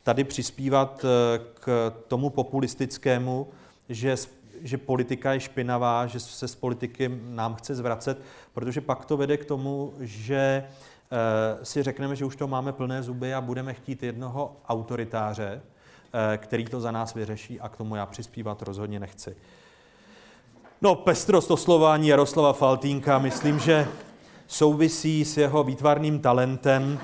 tady 0.03 0.25
přispívat 0.25 1.05
eh, 1.05 1.41
k 1.55 1.93
tomu 2.09 2.31
populistickému, 2.31 3.49
že 3.89 4.17
že 4.63 4.79
politika 4.79 5.33
je 5.33 5.41
špinavá, 5.41 6.07
že 6.07 6.21
se 6.21 6.49
z 6.49 6.55
politiky 6.55 7.21
nám 7.25 7.55
chce 7.55 7.75
zvracet, 7.75 8.19
protože 8.53 8.81
pak 8.81 9.05
to 9.05 9.17
vede 9.17 9.37
k 9.37 9.45
tomu, 9.45 9.95
že 10.01 10.65
eh, 10.65 11.65
si 11.65 11.83
řekneme, 11.83 12.17
že 12.17 12.25
už 12.25 12.37
to 12.37 12.49
máme 12.49 12.73
plné 12.73 13.03
zuby 13.03 13.35
a 13.35 13.41
budeme 13.41 13.75
chtít 13.75 14.03
jednoho 14.03 14.57
autoritáře, 14.69 15.63
který 16.37 16.65
to 16.65 16.81
za 16.81 16.91
nás 16.91 17.15
vyřeší 17.15 17.61
a 17.61 17.69
k 17.69 17.77
tomu 17.77 17.97
já 17.97 18.07
přispívat 18.07 18.63
rozhodně 18.63 19.01
nechci. 19.01 19.37
No, 20.81 20.95
pestrost 20.95 21.51
oslování 21.51 22.09
Jaroslava 22.09 22.53
Faltínka, 22.53 23.19
myslím, 23.19 23.59
že 23.59 23.89
souvisí 24.47 25.25
s 25.25 25.37
jeho 25.37 25.65
výtvarným 25.65 26.19
talentem. 26.19 26.99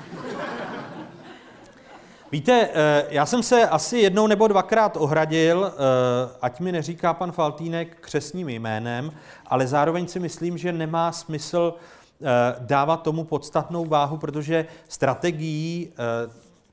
Víte, 2.31 2.69
eh, 2.73 3.05
já 3.09 3.25
jsem 3.25 3.43
se 3.43 3.69
asi 3.69 3.97
jednou 3.97 4.27
nebo 4.27 4.47
dvakrát 4.47 4.97
ohradil, 4.97 5.65
eh, 5.65 6.37
ať 6.41 6.59
mi 6.59 6.71
neříká 6.71 7.13
pan 7.13 7.31
Faltýnek 7.31 7.97
křesním 8.01 8.49
jménem, 8.49 9.11
ale 9.45 9.67
zároveň 9.67 10.07
si 10.07 10.19
myslím, 10.19 10.57
že 10.57 10.71
nemá 10.71 11.11
smysl 11.11 11.73
eh, 11.73 12.55
dávat 12.59 12.97
tomu 12.97 13.23
podstatnou 13.23 13.85
váhu, 13.85 14.17
protože 14.17 14.65
strategií 14.87 15.93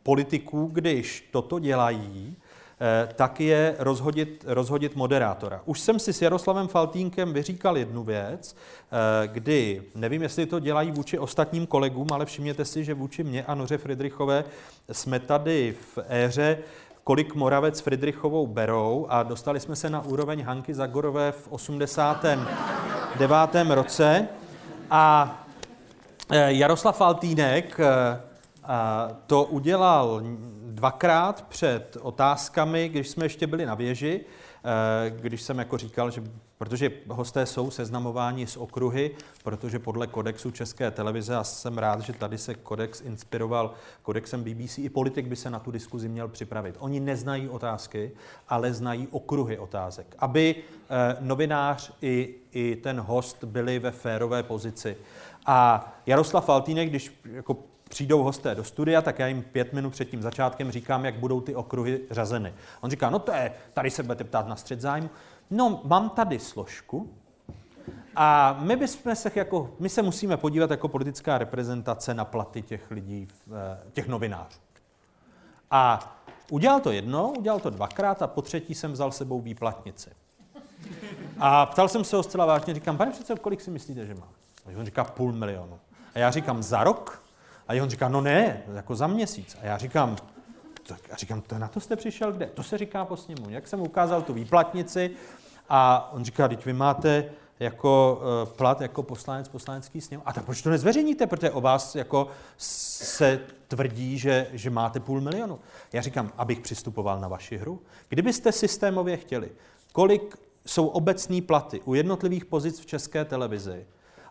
politiků, 0.03 0.71
když 0.73 1.29
toto 1.33 1.59
dělají, 1.59 2.37
tak 3.15 3.41
je 3.41 3.75
rozhodit, 3.79 4.45
rozhodit 4.47 4.97
moderátora. 4.97 5.61
Už 5.65 5.81
jsem 5.81 5.99
si 5.99 6.13
s 6.13 6.23
Jaroslavem 6.23 6.69
Faltínkem 6.69 7.33
vyříkal 7.33 7.79
jednu 7.79 8.05
věc, 8.05 8.57
eh, 8.57 9.29
kdy, 9.29 9.83
nevím, 9.95 10.23
jestli 10.23 10.47
to 10.47 10.61
dělají 10.61 10.91
vůči 10.91 11.19
ostatním 11.19 11.67
kolegům, 11.67 12.09
ale 12.13 12.27
všimněte 12.27 12.65
si, 12.65 12.85
že 12.85 12.95
vůči 12.95 13.25
mě 13.25 13.45
a 13.45 13.55
Noře 13.55 13.79
Friedrichové 13.79 14.45
jsme 14.93 15.21
tady 15.21 15.75
v 15.95 15.99
éře 16.09 16.59
kolik 17.05 17.35
Moravec 17.35 17.81
Friedrichovou 17.81 18.47
berou 18.47 19.07
a 19.09 19.23
dostali 19.23 19.61
jsme 19.61 19.77
se 19.77 19.91
na 19.91 20.01
úroveň 20.01 20.43
Hanky 20.43 20.75
Zagorové 20.75 21.33
v 21.33 21.53
89. 21.53 23.75
roce 23.75 24.29
a 24.91 25.37
eh, 26.31 26.53
Jaroslav 26.53 26.97
Faltýnek 26.97 27.81
to 29.27 29.45
udělal 29.45 30.23
dvakrát 30.79 31.45
před 31.49 31.97
otázkami, 32.01 32.89
když 32.89 33.09
jsme 33.09 33.25
ještě 33.25 33.47
byli 33.47 33.67
na 33.67 33.75
věži, 33.75 34.21
eh, 34.21 35.11
když 35.11 35.43
jsem 35.43 35.59
jako 35.59 35.79
říkal, 35.79 36.11
že 36.11 36.23
protože 36.59 36.91
hosté 37.09 37.47
jsou 37.47 37.71
seznamováni 37.71 38.47
z 38.47 38.57
okruhy, 38.57 39.11
protože 39.45 39.79
podle 39.79 40.07
kodexu 40.07 40.51
České 40.51 40.91
televize, 40.91 41.37
a 41.37 41.45
jsem 41.45 41.79
rád, 41.79 42.01
že 42.01 42.13
tady 42.13 42.39
se 42.39 42.55
kodex 42.55 43.01
inspiroval 43.01 43.75
kodexem 44.03 44.45
BBC, 44.45 44.79
i 44.79 44.89
politik 44.89 45.27
by 45.27 45.37
se 45.37 45.51
na 45.51 45.59
tu 45.59 45.71
diskuzi 45.71 46.09
měl 46.09 46.29
připravit. 46.29 46.77
Oni 46.79 47.01
neznají 47.01 47.49
otázky, 47.49 48.11
ale 48.49 48.73
znají 48.75 49.09
okruhy 49.11 49.59
otázek. 49.59 50.15
Aby 50.19 50.55
eh, 50.57 51.17
novinář 51.21 51.93
i, 52.03 52.35
i 52.53 52.77
ten 52.77 53.01
host 53.01 53.45
byli 53.45 53.79
ve 53.79 53.91
férové 53.91 54.43
pozici. 54.43 54.97
A 55.47 55.89
Jaroslav 56.07 56.45
Faltýnek, 56.45 56.89
když 56.89 57.21
jako 57.33 57.57
přijdou 57.89 58.23
hosté 58.23 58.55
do 58.55 58.65
studia, 58.65 59.03
tak 59.03 59.19
já 59.19 59.27
jim 59.27 59.43
pět 59.43 59.73
minut 59.73 59.91
před 59.91 60.11
tím 60.11 60.23
začátkem 60.23 60.71
říkám, 60.71 61.05
jak 61.05 61.15
budou 61.15 61.41
ty 61.41 61.55
okruhy 61.55 62.01
řazeny. 62.11 62.55
On 62.81 62.91
říká, 62.91 63.11
no 63.11 63.19
to 63.19 63.33
je, 63.33 63.53
tady 63.75 63.91
se 63.91 64.03
budete 64.03 64.25
ptát 64.25 64.49
na 64.49 64.57
střed 64.57 64.81
zájmu. 64.81 65.11
No, 65.51 65.81
mám 65.85 66.11
tady 66.11 66.39
složku 66.39 67.11
a 68.17 68.57
my 68.61 68.77
bychom 68.77 69.17
se 69.17 69.31
jako, 69.35 69.71
my 69.79 69.89
se 69.89 70.03
musíme 70.03 70.37
podívat 70.37 70.71
jako 70.71 70.89
politická 70.89 71.39
reprezentace 71.39 72.15
na 72.15 72.25
platy 72.25 72.63
těch 72.63 72.91
lidí, 72.91 73.29
eh, 73.49 73.91
těch 73.93 74.09
novinářů. 74.09 74.59
A 75.71 76.15
udělal 76.51 76.81
to 76.81 76.91
jednou, 76.91 77.33
udělal 77.39 77.61
to 77.61 77.71
dvakrát 77.71 78.23
a 78.23 78.27
po 78.27 78.43
třetí 78.43 78.75
jsem 78.75 78.93
vzal 78.93 79.13
sebou 79.13 79.41
výplatnici. 79.41 80.11
A 81.39 81.67
ptal 81.67 81.89
jsem 81.89 82.05
se 82.05 82.17
ho 82.17 82.23
zcela 82.23 82.47
vážně, 82.47 82.75
říkám, 82.75 82.97
pane 82.97 83.11
přece, 83.11 83.35
kolik 83.35 83.61
si 83.61 83.71
myslíte, 83.71 84.07
že 84.07 84.15
má? 84.15 84.29
A 84.67 84.79
on 84.79 84.85
říká 84.85 85.05
půl 85.05 85.33
milionu. 85.33 85.79
A 86.15 86.19
já 86.19 86.31
říkám, 86.31 86.63
za 86.63 86.85
rok? 86.85 87.23
A 87.69 87.83
on 87.83 87.91
říká, 87.91 88.09
no 88.09 88.21
ne, 88.21 88.63
jako 88.75 88.97
za 88.97 89.07
měsíc. 89.07 89.57
A 89.63 89.67
já 89.67 89.79
říkám, 89.79 90.17
tak 90.87 91.01
já 91.09 91.17
říkám, 91.17 91.41
to 91.41 91.59
na 91.59 91.69
to 91.69 91.81
jste 91.81 91.97
přišel 91.97 92.33
kde? 92.33 92.47
To 92.47 92.63
se 92.63 92.79
říká 92.79 93.05
po 93.05 93.17
sněmu. 93.17 93.51
Jak 93.51 93.69
jsem 93.69 93.81
ukázal 93.81 94.23
tu 94.23 94.33
výplatnici 94.33 95.11
a 95.69 96.11
on 96.13 96.25
říká, 96.25 96.49
teď 96.49 96.65
vy 96.65 96.73
máte 96.73 97.25
jako 97.61 98.21
uh, 98.45 98.53
plat 98.53 98.81
jako 98.81 99.03
poslanec 99.03 99.49
poslanecký 99.49 100.01
sněm. 100.01 100.23
A 100.25 100.33
tak 100.33 100.45
proč 100.45 100.63
to 100.63 100.71
nezveřejníte, 100.71 101.27
protože 101.27 101.51
o 101.51 101.61
vás 101.61 101.95
jako 101.95 102.29
se 102.57 103.41
tvrdí, 103.69 104.19
že, 104.19 104.47
že 104.53 104.71
máte 104.71 105.01
půl 105.01 105.21
milionu. 105.21 105.59
Já 105.93 106.03
říkám, 106.03 106.33
abych 106.37 106.61
přistupoval 106.61 107.21
na 107.21 107.29
vaši 107.29 107.57
hru. 107.57 107.83
Kdybyste 108.09 108.53
systémově 108.53 109.17
chtěli, 109.17 109.51
kolik 109.93 110.37
jsou 110.67 110.87
obecní 110.87 111.43
platy 111.43 111.81
u 111.85 111.95
jednotlivých 111.95 112.45
pozic 112.45 112.81
v 112.81 112.87
české 112.87 113.25
televizi, 113.25 113.87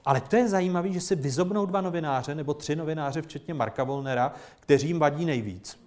ale 0.08 0.22
to 0.22 0.36
je 0.36 0.48
zajímavé, 0.48 0.92
že 0.92 1.02
si 1.02 1.16
vyzobnou 1.16 1.66
dva 1.66 1.82
novináře 1.82 2.36
nebo 2.36 2.54
tři 2.54 2.76
novináře, 2.76 3.22
včetně 3.22 3.54
Marka 3.54 3.84
Volnera, 3.84 4.34
kteří 4.60 4.88
jim 4.88 5.00
vadí 5.00 5.26
nejvíc. 5.26 5.80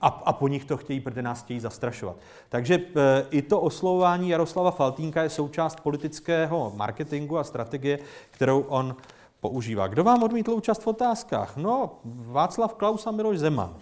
A, 0.00 0.06
a 0.08 0.32
po 0.32 0.48
nich 0.48 0.64
to 0.64 0.76
chtějí, 0.76 1.00
protože 1.00 1.22
nás 1.22 1.42
chtějí 1.42 1.60
zastrašovat. 1.60 2.16
Takže 2.48 2.74
e, 2.74 2.80
i 3.30 3.42
to 3.42 3.60
oslovování 3.60 4.28
Jaroslava 4.28 4.70
Faltínka 4.70 5.22
je 5.22 5.30
součást 5.30 5.80
politického 5.80 6.72
marketingu 6.76 7.38
a 7.38 7.44
strategie, 7.44 7.98
kterou 8.30 8.60
on 8.60 8.96
používá. 9.40 9.86
Kdo 9.86 10.04
vám 10.04 10.22
odmítl 10.22 10.50
účast 10.50 10.82
v 10.82 10.86
otázkách? 10.86 11.56
No, 11.56 11.90
Václav 12.04 12.74
Klaus 12.74 13.06
a 13.06 13.10
Miloš 13.10 13.38
Zeman. 13.38 13.76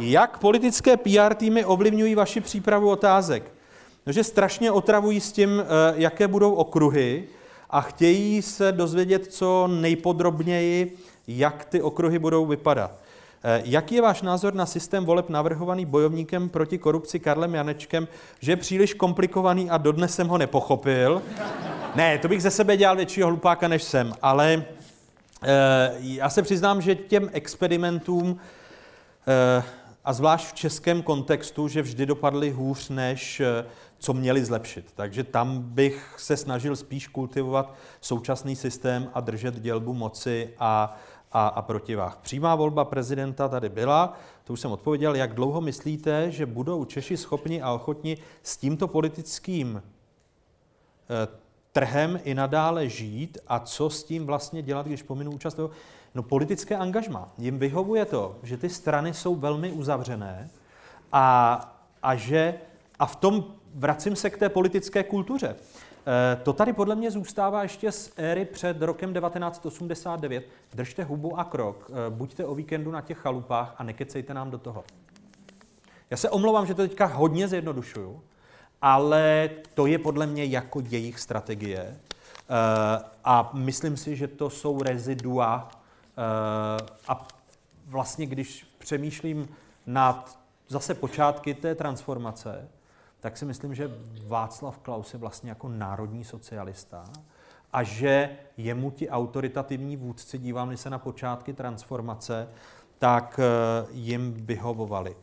Jak 0.00 0.38
politické 0.38 0.96
PR 0.96 1.34
týmy 1.34 1.64
ovlivňují 1.64 2.14
vaši 2.14 2.40
přípravu 2.40 2.90
otázek? 2.90 3.57
No, 4.06 4.12
že 4.12 4.24
strašně 4.24 4.70
otravují 4.70 5.20
s 5.20 5.32
tím, 5.32 5.60
eh, 5.60 5.64
jaké 5.96 6.28
budou 6.28 6.52
okruhy 6.52 7.24
a 7.70 7.80
chtějí 7.80 8.42
se 8.42 8.72
dozvědět 8.72 9.32
co 9.32 9.66
nejpodrobněji, 9.66 10.96
jak 11.28 11.64
ty 11.64 11.82
okruhy 11.82 12.18
budou 12.18 12.46
vypadat. 12.46 12.90
Eh, 13.44 13.62
jaký 13.64 13.94
je 13.94 14.02
váš 14.02 14.22
názor 14.22 14.54
na 14.54 14.66
systém 14.66 15.04
voleb 15.04 15.28
navrhovaný 15.28 15.86
bojovníkem 15.86 16.48
proti 16.48 16.78
korupci 16.78 17.18
Karlem 17.18 17.54
Janečkem, 17.54 18.08
že 18.40 18.52
je 18.52 18.56
příliš 18.56 18.94
komplikovaný 18.94 19.70
a 19.70 19.76
dodnes 19.76 20.14
jsem 20.14 20.28
ho 20.28 20.38
nepochopil? 20.38 21.22
Ne, 21.94 22.18
to 22.18 22.28
bych 22.28 22.42
ze 22.42 22.50
sebe 22.50 22.76
dělal 22.76 22.96
většího 22.96 23.28
hlupáka, 23.28 23.68
než 23.68 23.82
jsem, 23.82 24.12
ale 24.22 24.64
e, 25.42 25.92
já 25.98 26.30
se 26.30 26.42
přiznám, 26.42 26.82
že 26.82 26.94
těm 26.94 27.30
experimentům, 27.32 28.38
e, 29.28 29.62
a 30.04 30.12
zvlášť 30.12 30.46
v 30.46 30.54
českém 30.54 31.02
kontextu, 31.02 31.68
že 31.68 31.82
vždy 31.82 32.06
dopadly 32.06 32.50
hůř, 32.50 32.88
než 32.88 33.42
co 33.98 34.12
měli 34.12 34.44
zlepšit. 34.44 34.92
Takže 34.94 35.24
tam 35.24 35.62
bych 35.62 36.14
se 36.18 36.36
snažil 36.36 36.76
spíš 36.76 37.08
kultivovat 37.08 37.74
současný 38.00 38.56
systém 38.56 39.10
a 39.14 39.20
držet 39.20 39.60
dělbu 39.60 39.94
moci 39.94 40.54
a, 40.58 40.96
a, 41.32 41.46
a 41.48 41.62
protivách. 41.62 42.16
Přímá 42.16 42.54
volba 42.54 42.84
prezidenta 42.84 43.48
tady 43.48 43.68
byla, 43.68 44.18
to 44.44 44.52
už 44.52 44.60
jsem 44.60 44.72
odpověděl. 44.72 45.14
Jak 45.14 45.34
dlouho 45.34 45.60
myslíte, 45.60 46.30
že 46.30 46.46
budou 46.46 46.84
Češi 46.84 47.16
schopni 47.16 47.62
a 47.62 47.72
ochotni 47.72 48.18
s 48.42 48.56
tímto 48.56 48.88
politickým 48.88 49.82
eh, 49.82 51.28
trhem 51.72 52.20
i 52.24 52.34
nadále 52.34 52.88
žít 52.88 53.38
a 53.48 53.58
co 53.58 53.90
s 53.90 54.04
tím 54.04 54.26
vlastně 54.26 54.62
dělat, 54.62 54.86
když 54.86 55.02
pominu 55.02 55.30
účast 55.32 55.60
No 56.14 56.22
politické 56.22 56.76
angažma. 56.76 57.28
Jim 57.38 57.58
vyhovuje 57.58 58.04
to, 58.04 58.36
že 58.42 58.56
ty 58.56 58.68
strany 58.70 59.14
jsou 59.14 59.34
velmi 59.34 59.72
uzavřené 59.72 60.50
a, 61.12 61.78
a 62.02 62.16
že 62.16 62.54
a 62.98 63.06
v 63.06 63.16
tom 63.16 63.44
vracím 63.78 64.16
se 64.16 64.30
k 64.30 64.38
té 64.38 64.48
politické 64.48 65.04
kultuře. 65.04 65.56
Eh, 66.06 66.36
to 66.42 66.52
tady 66.52 66.72
podle 66.72 66.94
mě 66.94 67.10
zůstává 67.10 67.62
ještě 67.62 67.92
z 67.92 68.12
éry 68.16 68.44
před 68.44 68.82
rokem 68.82 69.14
1989. 69.14 70.48
Držte 70.74 71.04
hubu 71.04 71.38
a 71.38 71.44
krok, 71.44 71.90
eh, 71.90 72.10
buďte 72.10 72.44
o 72.44 72.54
víkendu 72.54 72.90
na 72.90 73.00
těch 73.00 73.18
chalupách 73.18 73.74
a 73.78 73.84
nekecejte 73.84 74.34
nám 74.34 74.50
do 74.50 74.58
toho. 74.58 74.84
Já 76.10 76.16
se 76.16 76.30
omlouvám, 76.30 76.66
že 76.66 76.74
to 76.74 76.82
teďka 76.82 77.06
hodně 77.06 77.48
zjednodušuju, 77.48 78.22
ale 78.82 79.50
to 79.74 79.86
je 79.86 79.98
podle 79.98 80.26
mě 80.26 80.44
jako 80.44 80.82
jejich 80.88 81.20
strategie. 81.20 81.80
Eh, 81.86 83.04
a 83.24 83.50
myslím 83.52 83.96
si, 83.96 84.16
že 84.16 84.28
to 84.28 84.50
jsou 84.50 84.82
rezidua. 84.82 85.70
A 87.08 87.28
vlastně, 87.86 88.26
když 88.26 88.66
přemýšlím 88.78 89.48
nad 89.86 90.38
zase 90.68 90.94
počátky 90.94 91.54
té 91.54 91.74
transformace, 91.74 92.68
tak 93.20 93.36
si 93.36 93.44
myslím, 93.44 93.74
že 93.74 93.90
Václav 94.26 94.78
Klaus 94.78 95.12
je 95.12 95.18
vlastně 95.18 95.50
jako 95.50 95.68
národní 95.68 96.24
socialista 96.24 97.04
a 97.72 97.82
že 97.82 98.30
jemu 98.56 98.90
ti 98.90 99.08
autoritativní 99.08 99.96
vůdci, 99.96 100.38
dívám 100.38 100.76
se 100.76 100.90
na 100.90 100.98
počátky 100.98 101.52
transformace, 101.52 102.48
tak 102.98 103.40
eh, 103.42 103.86
jim 103.90 104.34
vyhovovali. 104.34 105.16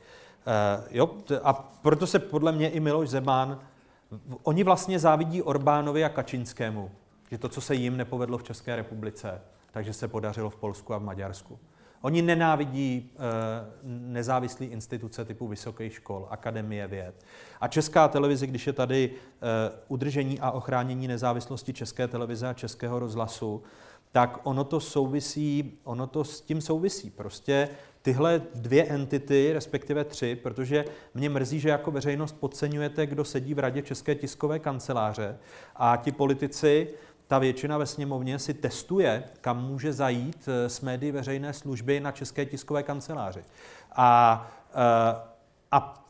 Eh, 0.47 0.83
jo, 0.91 1.11
a 1.43 1.53
proto 1.53 2.07
se 2.07 2.19
podle 2.19 2.51
mě 2.51 2.69
i 2.69 2.79
Miloš 2.79 3.09
Zeman, 3.09 3.59
oni 4.43 4.63
vlastně 4.63 4.99
závidí 4.99 5.41
Orbánovi 5.41 6.05
a 6.05 6.09
Kačinskému, 6.09 6.91
že 7.31 7.37
to, 7.37 7.49
co 7.49 7.61
se 7.61 7.75
jim 7.75 7.97
nepovedlo 7.97 8.37
v 8.37 8.43
České 8.43 8.75
republice, 8.75 9.41
takže 9.71 9.93
se 9.93 10.07
podařilo 10.07 10.49
v 10.49 10.55
Polsku 10.55 10.93
a 10.93 10.97
v 10.97 11.03
Maďarsku. 11.03 11.59
Oni 12.05 12.21
nenávidí 12.21 13.11
e, 13.11 13.19
nezávislé 13.83 14.65
instituce 14.65 15.25
typu 15.25 15.47
vysokých 15.47 15.93
škol, 15.93 16.27
akademie 16.29 16.87
věd. 16.87 17.25
A 17.61 17.67
česká 17.67 18.07
televize, 18.07 18.47
když 18.47 18.67
je 18.67 18.73
tady 18.73 19.11
e, 19.11 19.71
udržení 19.87 20.39
a 20.39 20.51
ochránění 20.51 21.07
nezávislosti 21.07 21.73
české 21.73 22.07
televize 22.07 22.47
a 22.47 22.53
českého 22.53 22.99
rozhlasu, 22.99 23.63
tak 24.11 24.39
ono 24.43 24.63
to 24.63 24.79
souvisí, 24.79 25.79
ono 25.83 26.07
to 26.07 26.23
s 26.23 26.41
tím 26.41 26.61
souvisí. 26.61 27.09
Prostě 27.09 27.69
tyhle 28.01 28.41
dvě 28.55 28.83
entity, 28.83 29.53
respektive 29.53 30.03
tři, 30.03 30.35
protože 30.35 30.85
mě 31.13 31.29
mrzí, 31.29 31.59
že 31.59 31.69
jako 31.69 31.91
veřejnost 31.91 32.35
podceňujete, 32.39 33.05
kdo 33.05 33.25
sedí 33.25 33.53
v 33.53 33.59
radě 33.59 33.81
České 33.81 34.15
tiskové 34.15 34.59
kanceláře 34.59 35.37
a 35.75 35.97
ti 35.97 36.11
politici 36.11 36.87
ta 37.27 37.39
většina 37.39 37.77
ve 37.77 37.85
sněmovně 37.85 38.39
si 38.39 38.53
testuje, 38.53 39.23
kam 39.41 39.65
může 39.65 39.93
zajít 39.93 40.47
eh, 40.47 40.69
s 40.69 40.81
médií 40.81 41.11
veřejné 41.11 41.53
služby 41.53 41.99
na 41.99 42.11
České 42.11 42.45
tiskové 42.45 42.83
kanceláři. 42.83 43.43
A, 43.95 44.51
eh, 44.73 45.21
a 45.71 46.03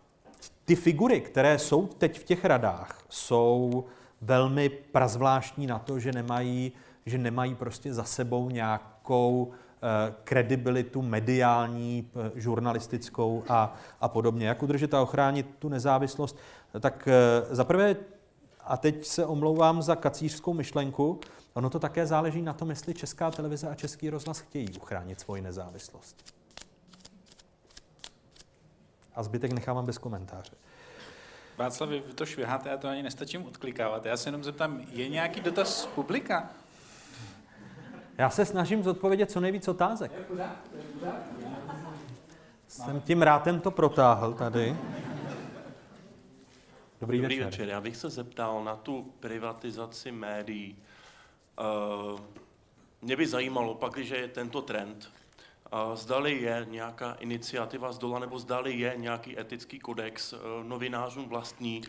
ty 0.66 0.76
figury, 0.76 1.22
které 1.22 1.60
jsou 1.60 1.88
teď 1.88 2.20
v 2.20 2.24
těch 2.24 2.46
radách, 2.46 3.00
jsou 3.10 3.86
velmi 4.22 4.70
prazvláštní 4.70 5.68
na 5.68 5.80
to, 5.80 6.00
že 6.00 6.12
nemají, 6.12 6.72
že 7.06 7.18
nemají 7.18 7.56
prostě 7.56 7.94
za 7.94 8.04
sebou 8.04 8.50
nějakou 8.50 9.52
eh, 9.52 10.14
kredibilitu 10.24 11.02
mediální, 11.02 12.10
žurnalistickou 12.36 13.44
a, 13.50 13.76
a 14.02 14.10
podobně. 14.10 14.48
Jak 14.48 14.64
udržet 14.64 14.94
a 14.94 15.02
ochránit 15.02 15.48
tu 15.60 15.70
nezávislost? 15.70 16.38
Tak 16.80 17.08
zaprvé 17.50 17.96
a 18.66 18.78
teď 18.78 19.06
se 19.06 19.26
omlouvám 19.26 19.82
za 19.82 19.96
kacířskou 19.96 20.54
myšlenku, 20.54 21.20
ono 21.54 21.70
to 21.70 21.80
také 21.80 22.08
záleží 22.08 22.42
na 22.42 22.54
tom, 22.54 22.70
jestli 22.70 22.94
Česká 22.94 23.32
televize 23.32 23.70
a 23.70 23.76
Český 23.76 24.10
rozhlas 24.10 24.40
chtějí 24.40 24.78
uchránit 24.78 25.20
svoji 25.20 25.42
nezávislost. 25.42 26.34
A 29.16 29.24
zbytek 29.24 29.52
nechávám 29.52 29.86
bez 29.86 29.98
komentáře. 29.98 30.52
Václav, 31.58 31.90
vy 31.90 32.02
to 32.02 32.26
šviháte, 32.26 32.70
já 32.70 32.78
to 32.78 32.88
ani 32.88 33.04
nestačím 33.04 33.46
odklikávat. 33.46 34.06
Já 34.06 34.18
se 34.18 34.28
jenom 34.28 34.44
zeptám, 34.44 34.82
je 34.92 35.10
nějaký 35.10 35.42
dotaz 35.42 35.82
z 35.82 35.86
publika? 35.86 36.50
Já 38.18 38.30
se 38.30 38.46
snažím 38.46 38.84
zodpovědět 38.84 39.32
co 39.32 39.40
nejvíc 39.40 39.68
otázek. 39.68 40.12
Jsem 42.68 43.02
tím 43.02 43.22
rátem 43.22 43.60
to 43.60 43.72
protáhl 43.72 44.34
tady. 44.34 44.78
Dobrý, 47.02 47.18
Dobrý 47.22 47.36
večer. 47.36 47.46
večer. 47.46 47.70
Já 47.70 47.82
bych 47.82 47.98
se 47.98 48.10
zeptal 48.10 48.64
na 48.64 48.76
tu 48.76 49.14
privatizaci 49.20 50.12
médií. 50.12 50.78
Uh, 52.14 52.20
mě 53.02 53.16
by 53.16 53.28
zajímalo, 53.28 53.76
pak, 53.76 53.94
když 53.94 54.10
je 54.10 54.28
tento 54.28 54.62
trend, 54.62 55.12
uh, 55.74 55.96
zdali 55.96 56.42
je 56.42 56.66
nějaká 56.70 57.14
iniciativa 57.14 57.92
z 57.92 57.98
dola, 57.98 58.20
nebo 58.20 58.40
zdali 58.40 58.74
je 58.74 58.94
nějaký 58.98 59.40
etický 59.40 59.80
kodex 59.80 60.34
uh, 60.34 60.40
novinářům 60.64 61.30
vlastní, 61.30 61.82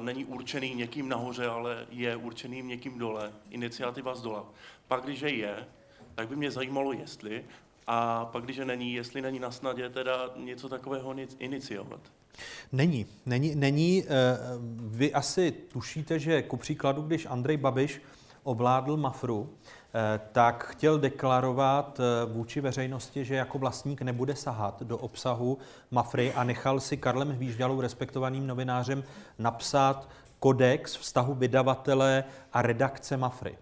není 0.00 0.24
určený 0.24 0.74
někým 0.74 1.08
nahoře, 1.08 1.46
ale 1.46 1.86
je 1.90 2.16
určený 2.16 2.62
někým 2.62 2.98
dole, 2.98 3.32
iniciativa 3.50 4.14
z 4.14 4.22
dola. 4.22 4.44
Pak, 4.88 5.04
když 5.04 5.20
je, 5.20 5.68
tak 6.14 6.28
by 6.28 6.36
mě 6.36 6.50
zajímalo, 6.50 6.92
jestli, 6.92 7.44
a 7.86 8.24
pak, 8.24 8.44
když 8.44 8.58
není, 8.64 8.94
jestli 8.94 9.22
není 9.22 9.38
na 9.38 9.50
snadě 9.50 9.90
teda 9.90 10.30
něco 10.36 10.68
takového 10.68 11.14
iniciovat. 11.38 12.00
Není. 12.72 13.06
Není, 13.26 13.54
není. 13.54 14.04
Eh, 14.04 14.08
vy 14.76 15.12
asi 15.12 15.52
tušíte, 15.52 16.18
že 16.18 16.42
ku 16.42 16.56
příkladu, 16.56 17.02
když 17.02 17.26
Andrej 17.26 17.56
Babiš 17.56 18.02
ovládl 18.42 18.96
Mafru, 18.96 19.50
eh, 19.50 20.20
tak 20.32 20.64
chtěl 20.64 20.98
deklarovat 20.98 22.00
eh, 22.00 22.32
vůči 22.32 22.60
veřejnosti, 22.60 23.24
že 23.24 23.34
jako 23.34 23.58
vlastník 23.58 24.02
nebude 24.02 24.36
sahat 24.36 24.82
do 24.82 24.98
obsahu 24.98 25.58
Mafry 25.90 26.32
a 26.32 26.44
nechal 26.44 26.80
si 26.80 26.96
Karlem 26.96 27.30
Hvíždalou, 27.30 27.80
respektovaným 27.80 28.46
novinářem, 28.46 29.04
napsat 29.38 30.08
kodex 30.38 30.96
vztahu 30.96 31.34
vydavatele 31.34 32.24
a 32.52 32.62
redakce 32.62 33.16
Mafry. 33.16 33.58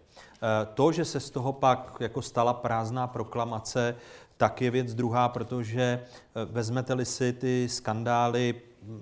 To, 0.74 0.92
že 0.92 1.04
se 1.04 1.20
z 1.20 1.30
toho 1.30 1.52
pak 1.52 1.96
jako 2.00 2.22
stala 2.22 2.54
prázdná 2.54 3.06
proklamace, 3.06 3.96
tak 4.36 4.62
je 4.62 4.70
věc 4.70 4.94
druhá, 4.94 5.28
protože 5.28 6.02
vezmete-li 6.50 7.04
si 7.04 7.32
ty 7.32 7.68
skandály 7.68 8.54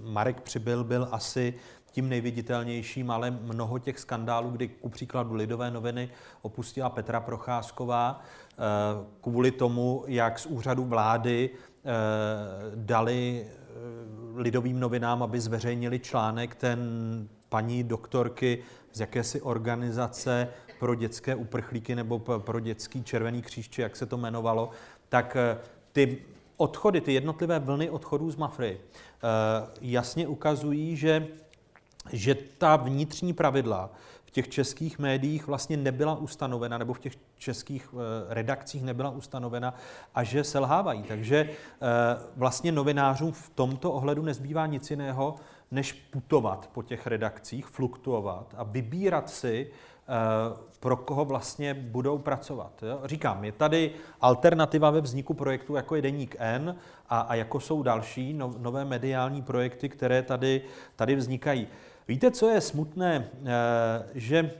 Marek 0.02 0.40
Přibyl 0.40 0.84
byl 0.84 1.08
asi 1.12 1.54
tím 1.94 2.08
nejviditelnějším, 2.08 3.10
ale 3.10 3.30
mnoho 3.30 3.78
těch 3.78 3.98
skandálů, 3.98 4.50
kdy 4.50 4.68
ku 4.68 4.88
příkladu 4.88 5.34
Lidové 5.34 5.70
noviny 5.70 6.08
opustila 6.42 6.90
Petra 6.90 7.20
Procházková 7.20 8.20
eh, 8.20 8.56
kvůli 9.20 9.50
tomu, 9.50 10.04
jak 10.06 10.38
z 10.38 10.46
úřadu 10.46 10.84
vlády 10.84 11.50
eh, 11.50 11.90
dali 12.74 13.46
eh, 13.46 13.54
lidovým 14.34 14.80
novinám, 14.80 15.22
aby 15.22 15.40
zveřejnili 15.40 15.98
článek 15.98 16.54
ten 16.54 16.78
paní 17.48 17.84
doktorky 17.84 18.58
z 18.92 19.00
jakési 19.00 19.40
organizace 19.40 20.48
pro 20.78 20.94
dětské 20.94 21.34
uprchlíky 21.34 21.94
nebo 21.94 22.18
pro 22.18 22.60
dětský 22.60 23.02
červený 23.02 23.42
kříž, 23.42 23.78
jak 23.78 23.96
se 23.96 24.06
to 24.06 24.16
jmenovalo, 24.16 24.70
tak 25.08 25.36
ty 25.92 26.22
odchody, 26.56 27.00
ty 27.00 27.12
jednotlivé 27.12 27.58
vlny 27.58 27.90
odchodů 27.90 28.30
z 28.30 28.36
Mafry 28.36 28.80
eh, 28.80 29.68
jasně 29.80 30.28
ukazují, 30.28 30.96
že, 30.96 31.26
že 32.12 32.34
ta 32.58 32.76
vnitřní 32.76 33.32
pravidla 33.32 33.90
v 34.24 34.30
těch 34.30 34.48
českých 34.48 34.98
médiích 34.98 35.46
vlastně 35.46 35.76
nebyla 35.76 36.16
ustanovena, 36.16 36.78
nebo 36.78 36.94
v 36.94 36.98
těch 36.98 37.12
českých 37.36 37.88
eh, 37.92 38.34
redakcích 38.34 38.82
nebyla 38.82 39.10
ustanovena 39.10 39.74
a 40.14 40.24
že 40.24 40.44
selhávají. 40.44 41.02
Takže 41.02 41.48
eh, 41.50 41.86
vlastně 42.36 42.72
novinářům 42.72 43.32
v 43.32 43.50
tomto 43.54 43.92
ohledu 43.92 44.22
nezbývá 44.22 44.66
nic 44.66 44.90
jiného, 44.90 45.34
než 45.70 45.92
putovat 45.92 46.70
po 46.72 46.82
těch 46.82 47.06
redakcích, 47.06 47.66
fluktuovat 47.66 48.54
a 48.56 48.62
vybírat 48.62 49.30
si 49.30 49.70
pro 50.80 50.96
koho 50.96 51.24
vlastně 51.24 51.74
budou 51.74 52.18
pracovat. 52.18 52.82
Jo? 52.82 53.00
Říkám, 53.04 53.44
je 53.44 53.52
tady 53.52 53.90
alternativa 54.20 54.90
ve 54.90 55.00
vzniku 55.00 55.34
projektu, 55.34 55.74
jako 55.74 55.96
je 55.96 56.02
Deník 56.02 56.36
N 56.38 56.76
a, 57.08 57.20
a 57.20 57.34
jako 57.34 57.60
jsou 57.60 57.82
další 57.82 58.32
no, 58.34 58.54
nové 58.58 58.84
mediální 58.84 59.42
projekty, 59.42 59.88
které 59.88 60.22
tady, 60.22 60.62
tady 60.96 61.16
vznikají. 61.16 61.68
Víte, 62.08 62.30
co 62.30 62.48
je 62.48 62.60
smutné, 62.60 63.28
že 64.14 64.50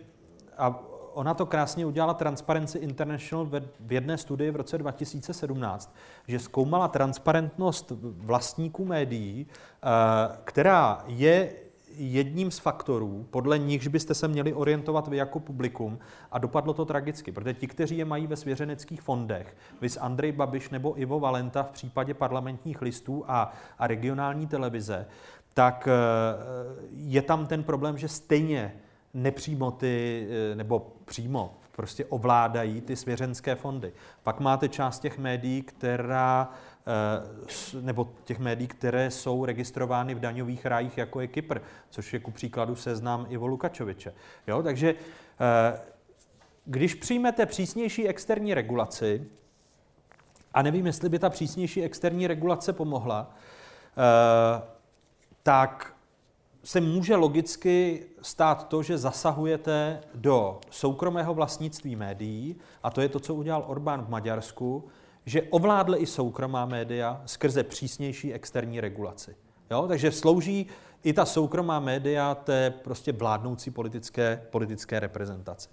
a 0.59 0.79
ona 1.15 1.35
to 1.35 1.47
krásně 1.47 1.87
udělala 1.87 2.15
Transparency 2.15 2.79
International 2.79 3.47
v 3.81 3.93
jedné 3.93 4.19
studii 4.19 4.51
v 4.51 4.57
roce 4.57 4.79
2017, 4.79 5.95
že 6.29 6.39
zkoumala 6.39 6.89
transparentnost 6.89 7.93
vlastníků 8.03 8.85
médií, 8.85 9.47
eh, 9.47 9.89
která 10.45 11.05
je 11.07 11.53
jedním 11.97 12.51
z 12.51 12.59
faktorů, 12.59 13.27
podle 13.31 13.59
nichž 13.59 13.87
byste 13.87 14.15
se 14.15 14.29
měli 14.29 14.53
orientovat 14.53 15.09
vy 15.09 15.16
jako 15.16 15.41
publikum 15.41 15.99
a 16.33 16.39
dopadlo 16.39 16.75
to 16.75 16.85
tragicky, 16.85 17.33
protože 17.33 17.55
ti, 17.55 17.66
kteří 17.66 17.99
je 17.99 18.05
mají 18.05 18.27
ve 18.27 18.37
svěřeneckých 18.37 19.03
fondech, 19.03 19.57
vys 19.81 19.99
Andrej 20.01 20.33
Babiš 20.33 20.71
nebo 20.71 21.01
Ivo 21.01 21.21
Valenta 21.21 21.62
v 21.62 21.71
případě 21.71 22.15
parlamentních 22.15 22.83
listů 22.83 23.25
a, 23.29 23.53
a 23.79 23.87
regionální 23.87 24.47
televize, 24.47 25.07
tak 25.55 25.89
eh, 25.89 25.97
je 26.91 27.23
tam 27.23 27.47
ten 27.47 27.62
problém, 27.62 27.99
že 27.99 28.09
stejně 28.09 28.75
nepřímo 29.15 29.71
ty, 29.71 30.27
eh, 30.31 30.55
nebo 30.55 30.93
přímo 31.05 31.55
prostě 31.77 32.05
ovládají 32.05 32.81
ty 32.81 32.97
svěřenské 32.97 33.55
fondy. 33.55 33.93
Pak 34.23 34.41
máte 34.41 34.69
část 34.69 34.99
těch 34.99 35.19
médií, 35.19 35.62
která 35.62 36.51
nebo 37.81 38.12
těch 38.24 38.39
médií, 38.39 38.69
které 38.69 39.11
jsou 39.11 39.44
registrovány 39.44 40.15
v 40.15 40.20
daňových 40.20 40.66
rájích, 40.66 40.98
jako 40.98 41.20
je 41.20 41.27
Kypr, 41.27 41.59
což 41.90 42.12
je 42.12 42.20
ku 42.20 42.31
příkladu 42.31 42.77
seznam 42.77 43.27
Ivo 43.28 43.47
Lukačoviče. 43.47 44.15
Jo, 44.47 44.62
takže 44.62 44.94
eh, 44.94 45.81
když 46.65 46.94
přijmete 46.94 47.47
přísnější 47.47 48.09
externí 48.09 48.55
regulaci, 48.55 49.27
a 50.55 50.62
nevím, 50.62 50.86
jestli 50.86 51.09
by 51.09 51.19
ta 51.19 51.31
přísnější 51.31 51.82
externí 51.82 52.27
regulace 52.27 52.73
pomohla, 52.73 53.35
tak 55.43 55.94
se 56.65 56.81
může 56.81 57.16
logicky 57.16 58.06
stát 58.23 58.69
to, 58.69 58.82
že 58.82 58.98
zasahujete 58.98 60.01
do 60.15 60.61
soukromého 60.70 61.35
vlastnictví 61.35 61.97
médií, 61.97 62.56
a 62.82 62.90
to 62.90 63.01
je 63.01 63.09
to, 63.09 63.20
co 63.20 63.35
udělal 63.35 63.65
Orbán 63.66 64.05
v 64.05 64.09
Maďarsku, 64.09 64.85
že 65.26 65.42
ovládl 65.42 65.94
i 65.98 66.06
soukromá 66.06 66.66
média 66.66 67.22
skrze 67.26 67.62
přísnější 67.62 68.32
externí 68.32 68.80
regulaci. 68.80 69.36
Jo? 69.70 69.84
Takže 69.88 70.12
slouží 70.12 70.66
i 71.02 71.12
ta 71.12 71.24
soukromá 71.24 71.80
média 71.80 72.34
té 72.34 72.70
prostě 72.70 73.12
vládnoucí 73.12 73.70
politické, 73.70 74.42
politické 74.51 75.01
reprezentaci. 75.01 75.68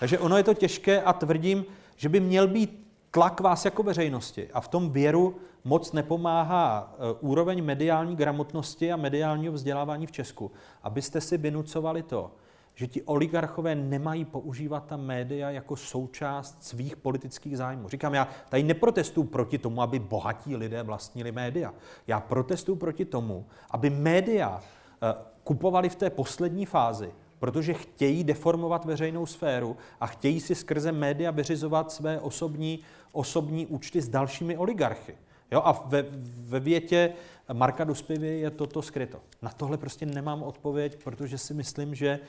Takže 0.00 0.18
ono 0.18 0.36
je 0.36 0.42
to 0.42 0.54
těžké 0.54 1.02
a 1.02 1.12
tvrdím, 1.12 1.64
že 1.96 2.08
by 2.08 2.20
měl 2.20 2.48
být 2.48 2.88
tlak 3.10 3.40
vás 3.40 3.64
jako 3.64 3.82
veřejnosti 3.82 4.48
a 4.52 4.60
v 4.60 4.68
tom 4.68 4.90
věru 4.90 5.36
moc 5.64 5.92
nepomáhá 5.92 6.94
e, 6.94 7.12
úroveň 7.20 7.64
mediální 7.64 8.16
gramotnosti 8.16 8.92
a 8.92 8.96
mediálního 8.96 9.52
vzdělávání 9.52 10.06
v 10.06 10.12
Česku, 10.12 10.50
abyste 10.82 11.20
si 11.20 11.38
vynucovali 11.38 12.02
to, 12.02 12.30
že 12.74 12.86
ti 12.86 13.02
oligarchové 13.02 13.74
nemají 13.74 14.24
používat 14.24 14.86
ta 14.86 14.96
média 14.96 15.50
jako 15.50 15.76
součást 15.76 16.64
svých 16.64 16.96
politických 16.96 17.56
zájmů. 17.56 17.88
Říkám, 17.88 18.14
já 18.14 18.28
tady 18.48 18.62
neprotestuju 18.62 19.26
proti 19.26 19.58
tomu, 19.58 19.82
aby 19.82 19.98
bohatí 19.98 20.56
lidé 20.56 20.82
vlastnili 20.82 21.32
média. 21.32 21.74
Já 22.06 22.20
protestuju 22.20 22.76
proti 22.76 23.04
tomu, 23.04 23.46
aby 23.70 23.90
média 23.90 24.60
e, 25.02 25.14
kupovali 25.44 25.88
v 25.88 25.96
té 25.96 26.10
poslední 26.10 26.66
fázi, 26.66 27.12
protože 27.38 27.74
chtějí 27.74 28.24
deformovat 28.24 28.84
veřejnou 28.84 29.26
sféru 29.26 29.76
a 30.00 30.06
chtějí 30.06 30.40
si 30.40 30.54
skrze 30.54 30.92
média 30.92 31.30
vyřizovat 31.30 31.92
své 31.92 32.20
osobní, 32.20 32.80
osobní 33.12 33.66
účty 33.66 34.00
s 34.00 34.08
dalšími 34.08 34.56
oligarchy. 34.56 35.14
Jo, 35.52 35.62
a 35.64 35.84
ve, 35.86 36.04
ve 36.48 36.60
větě 36.60 37.12
Marka 37.52 37.84
Duspivy 37.84 38.40
je 38.40 38.50
toto 38.50 38.82
skryto. 38.82 39.20
Na 39.42 39.50
tohle 39.50 39.78
prostě 39.78 40.06
nemám 40.06 40.42
odpověď, 40.42 41.04
protože 41.04 41.38
si 41.38 41.54
myslím, 41.54 41.94
že, 41.94 42.20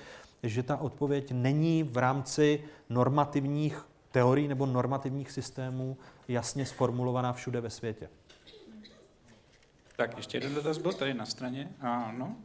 že 0.44 0.64
ta 0.64 0.78
odpověď 0.78 1.32
není 1.32 1.84
v 1.84 1.98
rámci 1.98 2.64
normativních 2.90 3.86
teorií 4.12 4.48
nebo 4.48 4.66
normativních 4.66 5.32
systémů 5.32 5.98
jasně 6.28 6.66
sformulovaná 6.66 7.34
všude 7.34 7.62
ve 7.62 7.70
světě. 7.70 8.10
Tak 9.96 10.18
ještě 10.18 10.38
jeden 10.38 10.56
dotaz 10.56 10.78
byl 10.78 10.94
tady 10.94 11.14
na 11.14 11.26
straně. 11.26 11.72
Ano. 11.82 12.36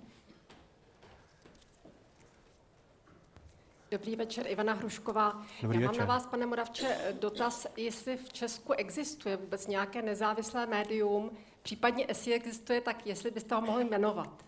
Dobrý 3.90 4.16
večer, 4.16 4.46
Ivana 4.46 4.72
Hrušková. 4.72 5.42
Dobrý 5.62 5.80
Já 5.80 5.84
mám 5.84 5.94
večer. 5.94 6.08
na 6.08 6.14
vás, 6.14 6.26
pane 6.26 6.46
Moravče, 6.46 7.14
dotaz, 7.20 7.66
jestli 7.76 8.16
v 8.16 8.32
Česku 8.32 8.72
existuje 8.72 9.36
vůbec 9.36 9.66
nějaké 9.66 10.02
nezávislé 10.02 10.66
médium, 10.66 11.30
případně 11.62 12.04
jestli 12.08 12.34
existuje, 12.34 12.80
tak 12.80 13.06
jestli 13.06 13.30
byste 13.30 13.54
ho 13.54 13.60
mohli 13.60 13.84
jmenovat. 13.84 14.44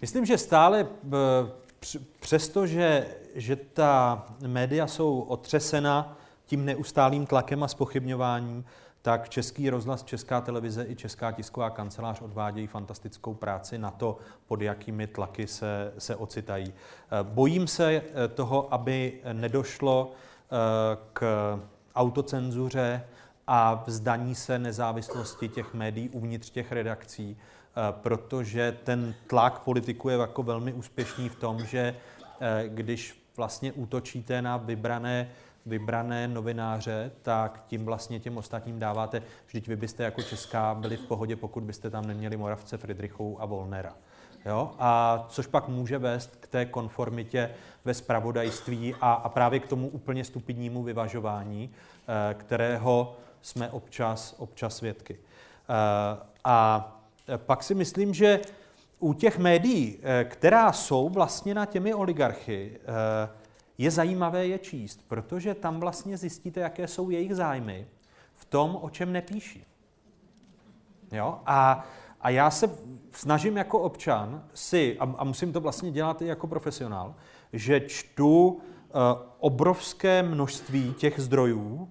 Myslím, 0.00 0.24
že 0.26 0.38
stále, 0.38 0.88
přesto, 2.20 2.66
že, 2.66 3.06
že 3.34 3.56
ta 3.56 4.24
média 4.46 4.86
jsou 4.86 5.20
otřesena 5.20 6.16
tím 6.46 6.64
neustálým 6.64 7.26
tlakem 7.26 7.62
a 7.62 7.68
spochybňováním, 7.68 8.64
tak 9.02 9.28
Český 9.28 9.70
rozhlas, 9.70 10.02
Česká 10.02 10.40
televize 10.40 10.86
i 10.88 10.96
Česká 10.96 11.32
tisková 11.32 11.70
kancelář 11.70 12.20
odvádějí 12.20 12.66
fantastickou 12.66 13.34
práci 13.34 13.78
na 13.78 13.90
to, 13.90 14.18
pod 14.46 14.62
jakými 14.62 15.06
tlaky 15.06 15.46
se, 15.46 15.92
se 15.98 16.16
ocitají. 16.16 16.66
Eh, 16.68 17.22
bojím 17.22 17.66
se 17.66 17.92
eh, 17.94 18.28
toho, 18.28 18.74
aby 18.74 19.20
nedošlo 19.32 20.12
eh, 20.12 20.56
k 21.12 21.22
autocenzuře 21.94 23.04
a 23.46 23.84
vzdaní 23.86 24.34
se 24.34 24.58
nezávislosti 24.58 25.48
těch 25.48 25.74
médií 25.74 26.08
uvnitř 26.08 26.50
těch 26.50 26.72
redakcí, 26.72 27.36
protože 27.90 28.76
ten 28.84 29.14
tlak 29.26 29.58
politiku 29.58 30.08
je 30.08 30.16
jako 30.16 30.42
velmi 30.42 30.72
úspěšný 30.72 31.28
v 31.28 31.36
tom, 31.36 31.64
že 31.64 31.94
když 32.66 33.24
vlastně 33.36 33.72
útočíte 33.72 34.42
na 34.42 34.56
vybrané 34.56 35.28
vybrané 35.66 36.28
novináře, 36.28 37.10
tak 37.22 37.64
tím 37.66 37.84
vlastně 37.84 38.20
těm 38.20 38.36
ostatním 38.36 38.78
dáváte, 38.78 39.22
vždyť 39.46 39.68
vy 39.68 39.76
byste 39.76 40.02
jako 40.02 40.22
Česká 40.22 40.74
byli 40.74 40.96
v 40.96 41.06
pohodě, 41.06 41.36
pokud 41.36 41.62
byste 41.62 41.90
tam 41.90 42.06
neměli 42.06 42.36
Moravce, 42.36 42.78
Friedrichou 42.78 43.40
a 43.40 43.46
Volnera. 43.46 43.94
Jo? 44.46 44.70
A 44.78 45.24
což 45.28 45.46
pak 45.46 45.68
může 45.68 45.98
vést 45.98 46.36
k 46.36 46.46
té 46.46 46.66
konformitě 46.66 47.50
ve 47.84 47.94
spravodajství 47.94 48.94
a, 49.00 49.12
a 49.12 49.28
právě 49.28 49.60
k 49.60 49.66
tomu 49.66 49.88
úplně 49.88 50.24
stupidnímu 50.24 50.82
vyvažování, 50.82 51.70
eh, 51.70 52.34
kterého 52.34 53.16
jsme 53.42 53.70
občas, 53.70 54.34
občas 54.38 54.76
svědky. 54.76 55.18
Eh, 55.18 56.18
a 56.44 56.90
pak 57.36 57.62
si 57.62 57.74
myslím, 57.74 58.14
že 58.14 58.40
u 58.98 59.12
těch 59.12 59.38
médií, 59.38 59.98
eh, 60.02 60.24
která 60.24 60.72
jsou 60.72 61.08
vlastně 61.08 61.54
na 61.54 61.66
těmi 61.66 61.94
oligarchy, 61.94 62.80
je 63.78 63.90
zajímavé 63.90 64.46
je 64.46 64.58
číst, 64.58 65.00
protože 65.08 65.54
tam 65.54 65.80
vlastně 65.80 66.16
zjistíte, 66.16 66.60
jaké 66.60 66.88
jsou 66.88 67.10
jejich 67.10 67.34
zájmy 67.34 67.86
v 68.34 68.44
tom, 68.44 68.78
o 68.82 68.90
čem 68.90 69.12
nepíší. 69.12 69.64
Jo? 71.12 71.38
A, 71.46 71.86
a 72.20 72.30
já 72.30 72.50
se 72.50 72.70
snažím 73.12 73.56
jako 73.56 73.78
občan 73.78 74.44
si, 74.54 74.98
a, 74.98 75.14
a 75.18 75.24
musím 75.24 75.52
to 75.52 75.60
vlastně 75.60 75.90
dělat 75.90 76.22
i 76.22 76.26
jako 76.26 76.46
profesionál, 76.46 77.14
že 77.52 77.80
čtu 77.80 78.48
uh, 78.48 78.60
obrovské 79.38 80.22
množství 80.22 80.94
těch 80.94 81.20
zdrojů 81.20 81.88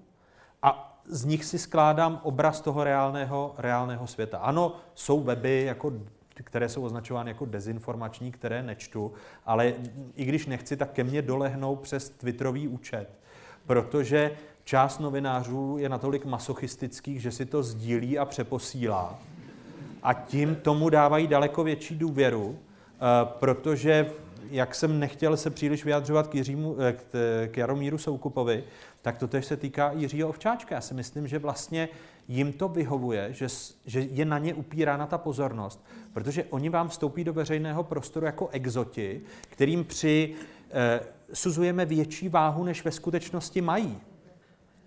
z 1.08 1.24
nich 1.24 1.44
si 1.44 1.58
skládám 1.58 2.20
obraz 2.22 2.60
toho 2.60 2.84
reálného, 2.84 3.54
reálného 3.58 4.06
světa. 4.06 4.38
Ano, 4.38 4.76
jsou 4.94 5.22
weby 5.22 5.64
jako 5.64 5.92
které 6.34 6.68
jsou 6.68 6.82
označovány 6.82 7.30
jako 7.30 7.44
dezinformační, 7.44 8.32
které 8.32 8.62
nečtu, 8.62 9.12
ale 9.46 9.74
i 10.14 10.24
když 10.24 10.46
nechci, 10.46 10.76
tak 10.76 10.92
ke 10.92 11.04
mně 11.04 11.22
dolehnou 11.22 11.76
přes 11.76 12.10
Twitterový 12.10 12.68
účet, 12.68 13.08
protože 13.66 14.30
část 14.64 14.98
novinářů 14.98 15.76
je 15.78 15.88
natolik 15.88 16.24
masochistických, 16.24 17.22
že 17.22 17.30
si 17.30 17.46
to 17.46 17.62
sdílí 17.62 18.18
a 18.18 18.24
přeposílá. 18.24 19.18
A 20.02 20.14
tím 20.14 20.54
tomu 20.56 20.88
dávají 20.88 21.26
daleko 21.26 21.64
větší 21.64 21.94
důvěru, 21.94 22.58
eh, 22.58 22.98
protože 23.24 24.10
jak 24.50 24.74
jsem 24.74 25.00
nechtěl 25.00 25.36
se 25.36 25.50
příliš 25.50 25.84
vyjadřovat 25.84 26.26
k, 26.26 26.34
Jiřímu, 26.34 26.76
eh, 26.80 27.48
k 27.48 27.56
Jaromíru 27.56 27.98
Soukupovi, 27.98 28.64
tak 29.02 29.18
to 29.18 29.28
se 29.40 29.56
týká 29.56 29.92
Jiřího 29.92 30.28
Ovčáčka. 30.28 30.74
Já 30.74 30.80
si 30.80 30.94
myslím, 30.94 31.28
že 31.28 31.38
vlastně 31.38 31.88
jim 32.28 32.52
to 32.52 32.68
vyhovuje, 32.68 33.28
že, 33.32 33.46
že 33.86 34.00
je 34.00 34.24
na 34.24 34.38
ně 34.38 34.54
upírána 34.54 35.06
ta 35.06 35.18
pozornost, 35.18 35.84
protože 36.12 36.44
oni 36.44 36.68
vám 36.68 36.88
vstoupí 36.88 37.24
do 37.24 37.32
veřejného 37.32 37.84
prostoru 37.84 38.26
jako 38.26 38.48
exoti, 38.48 39.20
kterým 39.48 39.84
při 39.84 40.34
eh, 40.70 41.00
suzujeme 41.32 41.84
větší 41.84 42.28
váhu, 42.28 42.64
než 42.64 42.84
ve 42.84 42.92
skutečnosti 42.92 43.60
mají. 43.60 43.98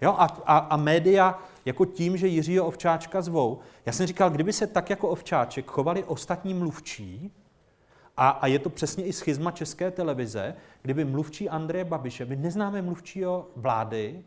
Jo? 0.01 0.15
A, 0.17 0.25
a, 0.45 0.57
a 0.57 0.77
média 0.77 1.39
jako 1.65 1.85
tím, 1.85 2.17
že 2.17 2.27
Jiřího 2.27 2.65
Ovčáčka 2.65 3.21
zvou. 3.21 3.59
Já 3.85 3.93
jsem 3.93 4.07
říkal, 4.07 4.29
kdyby 4.29 4.53
se 4.53 4.67
tak 4.67 4.89
jako 4.89 5.09
Ovčáček 5.09 5.65
chovali 5.65 6.03
ostatní 6.03 6.53
mluvčí, 6.53 7.31
A, 8.17 8.29
a 8.29 8.47
je 8.47 8.59
to 8.59 8.69
přesně 8.69 9.03
i 9.03 9.13
schizma 9.13 9.51
české 9.51 9.91
televize, 9.91 10.55
kdyby 10.81 11.05
mluvčí 11.05 11.49
Andreje 11.49 11.85
Babiše, 11.85 12.25
my 12.25 12.35
neznáme 12.35 12.81
mluvčího 12.81 13.47
vlády, 13.55 14.23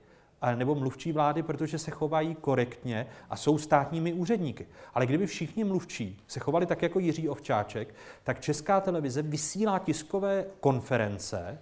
nebo 0.55 0.75
mluvčí 0.75 1.13
vlády, 1.13 1.43
protože 1.43 1.79
se 1.79 1.91
chovají 1.91 2.35
korektně 2.35 3.07
a 3.31 3.37
jsou 3.37 3.59
státními 3.59 4.13
úředníky. 4.13 4.67
Ale 4.95 5.07
kdyby 5.07 5.27
všichni 5.27 5.65
mluvčí 5.65 6.23
se 6.27 6.41
chovali 6.41 6.67
tak 6.67 6.83
jako 6.83 6.99
Jiří 6.99 7.29
Ovčáček, 7.29 7.95
tak 8.25 8.41
Česká 8.41 8.81
televize 8.81 9.23
vysílá 9.23 9.79
tiskové 9.79 10.45
konference 10.61 11.59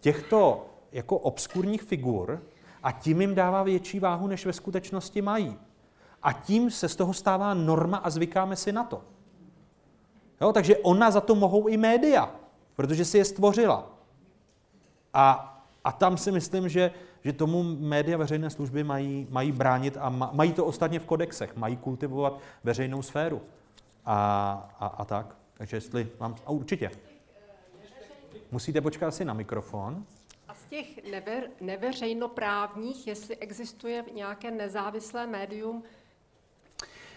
těchto 0.00 0.66
jako 0.92 1.18
obskurních 1.18 1.82
figur 1.82 2.42
a 2.82 2.92
tím 2.92 3.20
jim 3.20 3.34
dává 3.34 3.62
větší 3.62 4.00
váhu, 4.00 4.26
než 4.26 4.46
ve 4.46 4.52
skutečnosti 4.52 5.22
mají. 5.22 5.58
A 6.22 6.32
tím 6.32 6.70
se 6.70 6.88
z 6.88 6.96
toho 6.96 7.12
stává 7.12 7.54
norma 7.54 7.96
a 7.96 8.10
zvykáme 8.10 8.56
si 8.56 8.72
na 8.72 8.84
to. 8.84 9.02
Jo, 10.40 10.52
takže 10.52 10.76
ona 10.76 11.10
za 11.10 11.20
to 11.20 11.34
mohou 11.34 11.66
i 11.66 11.76
média, 11.76 12.34
protože 12.76 13.04
si 13.04 13.18
je 13.18 13.24
stvořila. 13.24 13.90
A, 15.14 15.52
a 15.84 15.92
tam 15.92 16.16
si 16.16 16.32
myslím, 16.32 16.68
že, 16.68 16.90
že 17.24 17.32
tomu 17.32 17.62
média 17.62 18.18
veřejné 18.18 18.50
služby 18.50 18.84
mají, 18.84 19.26
mají 19.30 19.52
bránit 19.52 19.96
a 20.00 20.08
mají 20.08 20.52
to 20.52 20.64
ostatně 20.64 20.98
v 20.98 21.06
kodexech, 21.06 21.56
mají 21.56 21.76
kultivovat 21.76 22.40
veřejnou 22.64 23.02
sféru. 23.02 23.42
A, 24.04 24.14
a, 24.80 24.86
a 24.86 25.04
tak. 25.04 25.36
Takže 25.54 25.76
jestli 25.76 26.08
mám... 26.20 26.36
A 26.46 26.50
určitě. 26.50 26.90
Musíte 28.52 28.80
počkat 28.80 29.06
asi 29.06 29.24
na 29.24 29.34
mikrofon. 29.34 30.04
A 30.48 30.54
z 30.54 30.64
těch 30.64 31.10
never, 31.10 31.50
neveřejnoprávních, 31.60 33.06
jestli 33.06 33.36
existuje 33.36 34.04
nějaké 34.14 34.50
nezávislé 34.50 35.26
médium, 35.26 35.82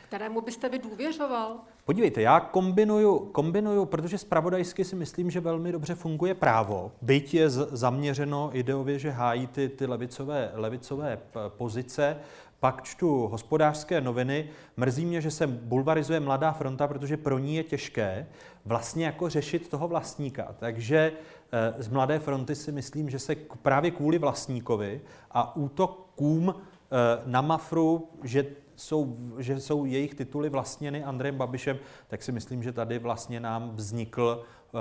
kterému 0.08 0.42
byste 0.42 0.70
vy 0.70 0.80
důvěřoval? 0.80 1.60
Podívejte, 1.90 2.22
já 2.22 2.40
kombinuju, 2.40 3.20
kombinuju, 3.20 3.86
protože 3.86 4.18
zpravodajsky 4.18 4.86
si 4.86 4.96
myslím, 4.96 5.32
že 5.32 5.40
velmi 5.40 5.72
dobře 5.72 5.96
funguje 5.96 6.34
právo. 6.34 6.92
Byť 7.02 7.34
je 7.34 7.50
zaměřeno 7.50 8.50
ideově, 8.54 9.00
že 9.00 9.12
hájí 9.12 9.48
ty, 9.48 9.70
ty 9.70 9.86
levicové, 9.86 10.52
levicové 10.54 11.20
pozice, 11.48 12.18
pak 12.60 12.84
čtu 12.84 13.28
hospodářské 13.28 14.02
noviny. 14.02 14.50
Mrzí 14.78 15.06
mě, 15.06 15.22
že 15.22 15.32
se 15.32 15.48
bulvarizuje 15.48 16.20
Mladá 16.20 16.52
fronta, 16.52 16.88
protože 16.88 17.18
pro 17.18 17.40
ní 17.40 17.56
je 17.56 17.64
těžké 17.64 18.28
vlastně 18.66 19.06
jako 19.06 19.30
řešit 19.30 19.70
toho 19.70 19.88
vlastníka. 19.88 20.56
Takže 20.60 21.12
eh, 21.52 21.84
z 21.84 21.88
Mladé 21.88 22.20
fronty 22.20 22.56
si 22.56 22.72
myslím, 22.72 23.10
že 23.10 23.20
se 23.20 23.36
právě 23.62 23.92
kvůli 23.92 24.18
vlastníkovi 24.18 25.02
a 25.32 25.56
útokům 25.56 26.56
eh, 26.56 27.22
na 27.26 27.42
Mafru, 27.42 28.10
že 28.24 28.46
jsou, 28.80 29.16
že 29.38 29.60
jsou 29.60 29.86
jejich 29.86 30.16
tituly 30.16 30.50
vlastněny 30.50 31.04
Andrejem 31.04 31.38
Babišem, 31.38 31.80
tak 32.08 32.24
si 32.24 32.32
myslím, 32.32 32.64
že 32.64 32.72
tady 32.72 33.00
vlastně 33.00 33.40
nám 33.40 33.72
vznikl 33.76 34.44
uh, 34.72 34.80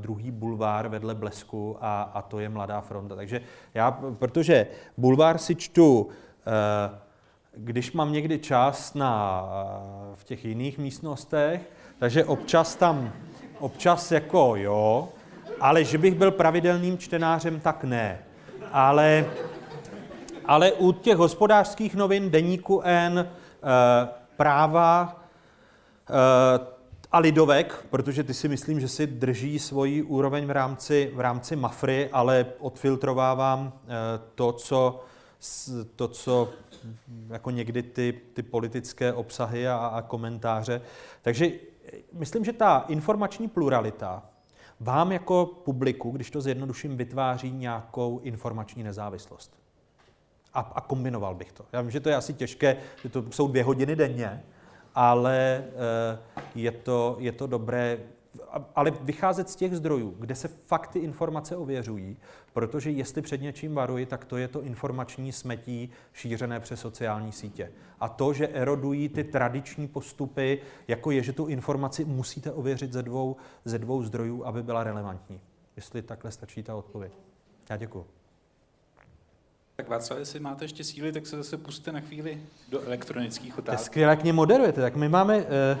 druhý 0.00 0.30
bulvár 0.30 0.88
vedle 0.88 1.14
Blesku 1.14 1.76
a, 1.80 2.02
a 2.02 2.22
to 2.22 2.38
je 2.38 2.48
Mladá 2.48 2.80
fronta. 2.80 3.16
Takže 3.16 3.40
já, 3.74 3.90
protože 3.90 4.66
bulvár 4.96 5.38
si 5.38 5.54
čtu, 5.54 6.02
uh, 6.02 6.10
když 7.56 7.92
mám 7.92 8.12
někdy 8.12 8.38
čas 8.38 8.94
na, 8.94 9.42
uh, 9.42 10.14
v 10.14 10.24
těch 10.24 10.44
jiných 10.44 10.78
místnostech, 10.78 11.70
takže 11.98 12.24
občas 12.24 12.76
tam, 12.76 13.12
občas 13.58 14.12
jako 14.12 14.56
jo, 14.56 15.08
ale 15.60 15.84
že 15.84 15.98
bych 15.98 16.14
byl 16.14 16.30
pravidelným 16.30 16.98
čtenářem, 16.98 17.60
tak 17.60 17.84
ne. 17.84 18.18
Ale 18.72 19.26
ale 20.44 20.72
u 20.72 20.92
těch 20.92 21.16
hospodářských 21.16 21.94
novin, 21.94 22.30
Deníku 22.30 22.80
N, 22.84 23.28
Eh, 23.28 23.39
práva 24.36 25.22
eh, 26.10 26.66
a 27.12 27.18
lidovek, 27.18 27.86
protože 27.90 28.24
ty 28.24 28.34
si 28.34 28.48
myslím, 28.48 28.80
že 28.80 28.88
si 28.88 29.06
drží 29.06 29.58
svoji 29.58 30.02
úroveň 30.02 30.46
v 30.46 30.50
rámci, 30.50 31.12
v 31.14 31.20
rámci 31.20 31.56
Mafry, 31.56 32.08
ale 32.12 32.46
odfiltrovávám 32.58 33.72
eh, 33.72 33.88
to, 34.34 34.52
co, 34.52 35.04
to, 35.96 36.08
co 36.08 36.48
jako 37.28 37.50
někdy 37.50 37.82
ty, 37.82 38.20
ty 38.32 38.42
politické 38.42 39.12
obsahy 39.12 39.68
a, 39.68 39.76
a 39.76 40.02
komentáře. 40.02 40.80
Takže 41.22 41.50
myslím, 42.12 42.44
že 42.44 42.52
ta 42.52 42.84
informační 42.88 43.48
pluralita 43.48 44.22
vám 44.80 45.12
jako 45.12 45.46
publiku, 45.46 46.10
když 46.10 46.30
to 46.30 46.40
zjednoduším, 46.40 46.96
vytváří 46.96 47.50
nějakou 47.50 48.20
informační 48.22 48.82
nezávislost 48.82 49.59
a, 50.54 50.60
a 50.60 50.80
kombinoval 50.80 51.34
bych 51.34 51.52
to. 51.52 51.64
Já 51.72 51.80
vím, 51.80 51.90
že 51.90 52.00
to 52.00 52.08
je 52.08 52.16
asi 52.16 52.34
těžké, 52.34 52.76
že 53.02 53.08
to 53.08 53.24
jsou 53.30 53.48
dvě 53.48 53.64
hodiny 53.64 53.96
denně, 53.96 54.42
ale 54.94 55.64
eh, 55.64 56.42
je 56.54 56.70
to, 56.70 57.16
je 57.18 57.32
to 57.32 57.46
dobré, 57.46 57.98
ale 58.76 58.90
vycházet 58.90 59.50
z 59.50 59.56
těch 59.56 59.76
zdrojů, 59.76 60.14
kde 60.18 60.34
se 60.34 60.48
fakt 60.48 60.88
ty 60.88 60.98
informace 60.98 61.56
ověřují, 61.56 62.16
protože 62.52 62.90
jestli 62.90 63.22
před 63.22 63.42
něčím 63.42 63.74
varuji, 63.74 64.06
tak 64.06 64.24
to 64.24 64.36
je 64.36 64.48
to 64.48 64.62
informační 64.62 65.32
smetí 65.32 65.90
šířené 66.12 66.60
přes 66.60 66.80
sociální 66.80 67.32
sítě. 67.32 67.72
A 68.00 68.08
to, 68.08 68.32
že 68.32 68.48
erodují 68.48 69.08
ty 69.08 69.24
tradiční 69.24 69.88
postupy, 69.88 70.58
jako 70.88 71.10
je, 71.10 71.22
že 71.22 71.32
tu 71.32 71.46
informaci 71.46 72.04
musíte 72.04 72.52
ověřit 72.52 72.92
ze 72.92 73.02
dvou, 73.02 73.36
ze 73.64 73.78
dvou 73.78 74.02
zdrojů, 74.02 74.44
aby 74.44 74.62
byla 74.62 74.84
relevantní. 74.84 75.40
Jestli 75.76 76.02
takhle 76.02 76.30
stačí 76.30 76.62
ta 76.62 76.74
odpověď. 76.74 77.12
Já 77.70 77.76
děkuji. 77.76 78.19
Tak 79.80 79.88
Václav, 79.88 80.18
jestli 80.18 80.40
máte 80.40 80.64
ještě 80.64 80.84
síly, 80.84 81.12
tak 81.12 81.26
se 81.26 81.36
zase 81.36 81.56
puste 81.56 81.92
na 81.92 82.00
chvíli 82.00 82.42
do 82.68 82.82
elektronických 82.82 83.58
otázek. 83.58 83.78
To 83.80 83.84
skvěle, 83.84 84.12
jak 84.12 84.22
mě 84.22 84.32
moderujete. 84.32 84.80
Tak 84.80 84.96
my 84.96 85.08
máme 85.08 85.36
eh, 85.38 85.78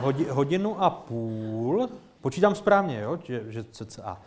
hodi, 0.00 0.24
hodinu 0.24 0.82
a 0.82 0.90
půl. 0.90 1.88
Počítám 2.20 2.54
správně, 2.54 3.00
jo? 3.00 3.18
Že, 3.24 3.42
že 3.48 3.64
cca. 3.64 4.22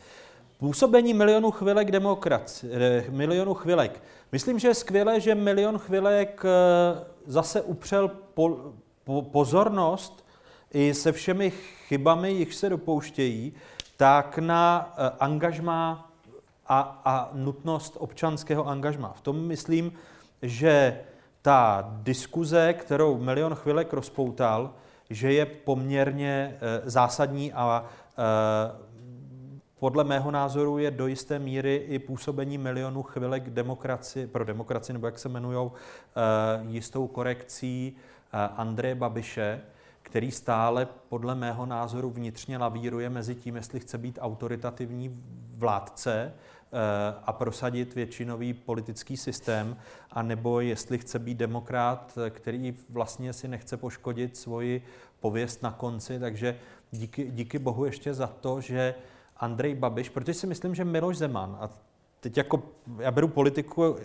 Působení 0.57 1.13
milionu 1.13 1.51
chvilek 1.51 1.91
demokracie, 1.91 2.73
eh, 2.75 3.05
milionu 3.09 3.53
chvilek. 3.53 4.03
Myslím, 4.31 4.59
že 4.59 4.67
je 4.67 4.73
skvělé, 4.73 5.19
že 5.19 5.35
milion 5.35 5.77
chvilek 5.77 6.45
eh, 6.45 7.05
zase 7.25 7.61
upřel 7.61 8.07
po, 8.33 8.73
po, 9.03 9.21
pozornost 9.21 10.25
i 10.73 10.93
se 10.93 11.11
všemi 11.11 11.51
chybami, 11.87 12.31
jich 12.31 12.55
se 12.55 12.69
dopouštějí, 12.69 13.53
tak 13.97 14.37
na 14.37 14.93
eh, 14.97 15.11
angažmá 15.19 16.06
a, 16.67 17.01
a 17.05 17.29
nutnost 17.33 17.97
občanského 17.99 18.67
angažma. 18.67 19.13
V 19.13 19.21
tom 19.21 19.47
myslím, 19.47 19.91
že 20.41 20.99
ta 21.41 21.89
diskuze, 22.03 22.73
kterou 22.73 23.17
Milion 23.17 23.55
chvilek 23.55 23.93
rozpoutal, 23.93 24.73
že 25.09 25.33
je 25.33 25.45
poměrně 25.45 26.57
e, 26.61 26.89
zásadní 26.89 27.53
a 27.53 27.85
e, 27.85 28.23
podle 29.79 30.03
mého 30.03 30.31
názoru 30.31 30.77
je 30.77 30.91
do 30.91 31.07
jisté 31.07 31.39
míry 31.39 31.75
i 31.75 31.99
působení 31.99 32.57
milionu 32.57 33.03
chvilek 33.03 33.49
demokracie, 33.49 34.27
pro 34.27 34.45
demokracii, 34.45 34.93
nebo 34.93 35.07
jak 35.07 35.19
se 35.19 35.29
jmenují, 35.29 35.69
e, 35.69 35.71
jistou 36.67 37.07
korekcí 37.07 37.95
Andreje 38.57 38.95
Babiše, 38.95 39.61
který 40.01 40.31
stále 40.31 40.87
podle 41.09 41.35
mého 41.35 41.65
názoru 41.65 42.09
vnitřně 42.09 42.57
lavíruje 42.57 43.09
mezi 43.09 43.35
tím, 43.35 43.55
jestli 43.55 43.79
chce 43.79 43.97
být 43.97 44.19
autoritativní 44.21 45.23
vládce 45.57 46.33
Eh, 46.33 46.56
a 47.23 47.33
prosadit 47.33 47.95
většinový 47.95 48.53
politický 48.53 49.17
systém, 49.17 49.77
anebo 50.11 50.59
jestli 50.59 50.97
chce 50.97 51.19
být 51.19 51.37
demokrat, 51.37 52.17
který 52.29 52.75
vlastně 52.89 53.33
si 53.33 53.47
nechce 53.47 53.77
poškodit 53.77 54.37
svoji 54.37 54.83
pověst 55.19 55.63
na 55.63 55.71
konci. 55.71 56.19
Takže 56.19 56.59
díky, 56.91 57.31
díky 57.31 57.59
bohu 57.59 57.85
ještě 57.85 58.13
za 58.13 58.27
to, 58.27 58.61
že 58.61 58.95
Andrej 59.37 59.75
Babiš, 59.75 60.09
protože 60.09 60.33
si 60.33 60.47
myslím, 60.47 60.75
že 60.75 60.85
Miloš 60.85 61.17
Zeman, 61.17 61.57
a 61.61 61.69
teď 62.19 62.37
jako 62.37 62.63
já 62.99 63.11
beru 63.11 63.27
politiku, 63.27 63.95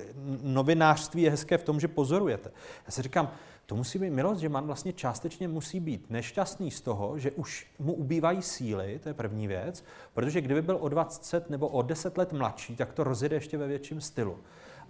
novinářství 0.42 1.22
je 1.22 1.30
hezké 1.30 1.58
v 1.58 1.62
tom, 1.62 1.80
že 1.80 1.88
pozorujete. 1.88 2.50
Já 2.86 2.90
si 2.90 3.02
říkám, 3.02 3.30
to 3.66 3.76
musí 3.76 3.98
být 3.98 4.10
Miloš 4.10 4.38
Zeman 4.38 4.66
vlastně 4.66 4.92
částečně 4.92 5.48
musí 5.48 5.80
být 5.80 6.10
nešťastný 6.10 6.70
z 6.70 6.80
toho, 6.80 7.18
že 7.18 7.30
už 7.30 7.66
mu 7.78 7.92
ubývají 7.92 8.42
síly, 8.42 9.00
to 9.02 9.08
je 9.08 9.14
první 9.14 9.46
věc, 9.46 9.84
protože 10.14 10.40
kdyby 10.40 10.62
byl 10.62 10.78
o 10.80 10.88
20 10.88 11.50
nebo 11.50 11.68
o 11.68 11.82
10 11.82 12.18
let 12.18 12.32
mladší, 12.32 12.76
tak 12.76 12.92
to 12.92 13.04
rozjede 13.04 13.36
ještě 13.36 13.58
ve 13.58 13.66
větším 13.66 14.00
stylu. 14.00 14.38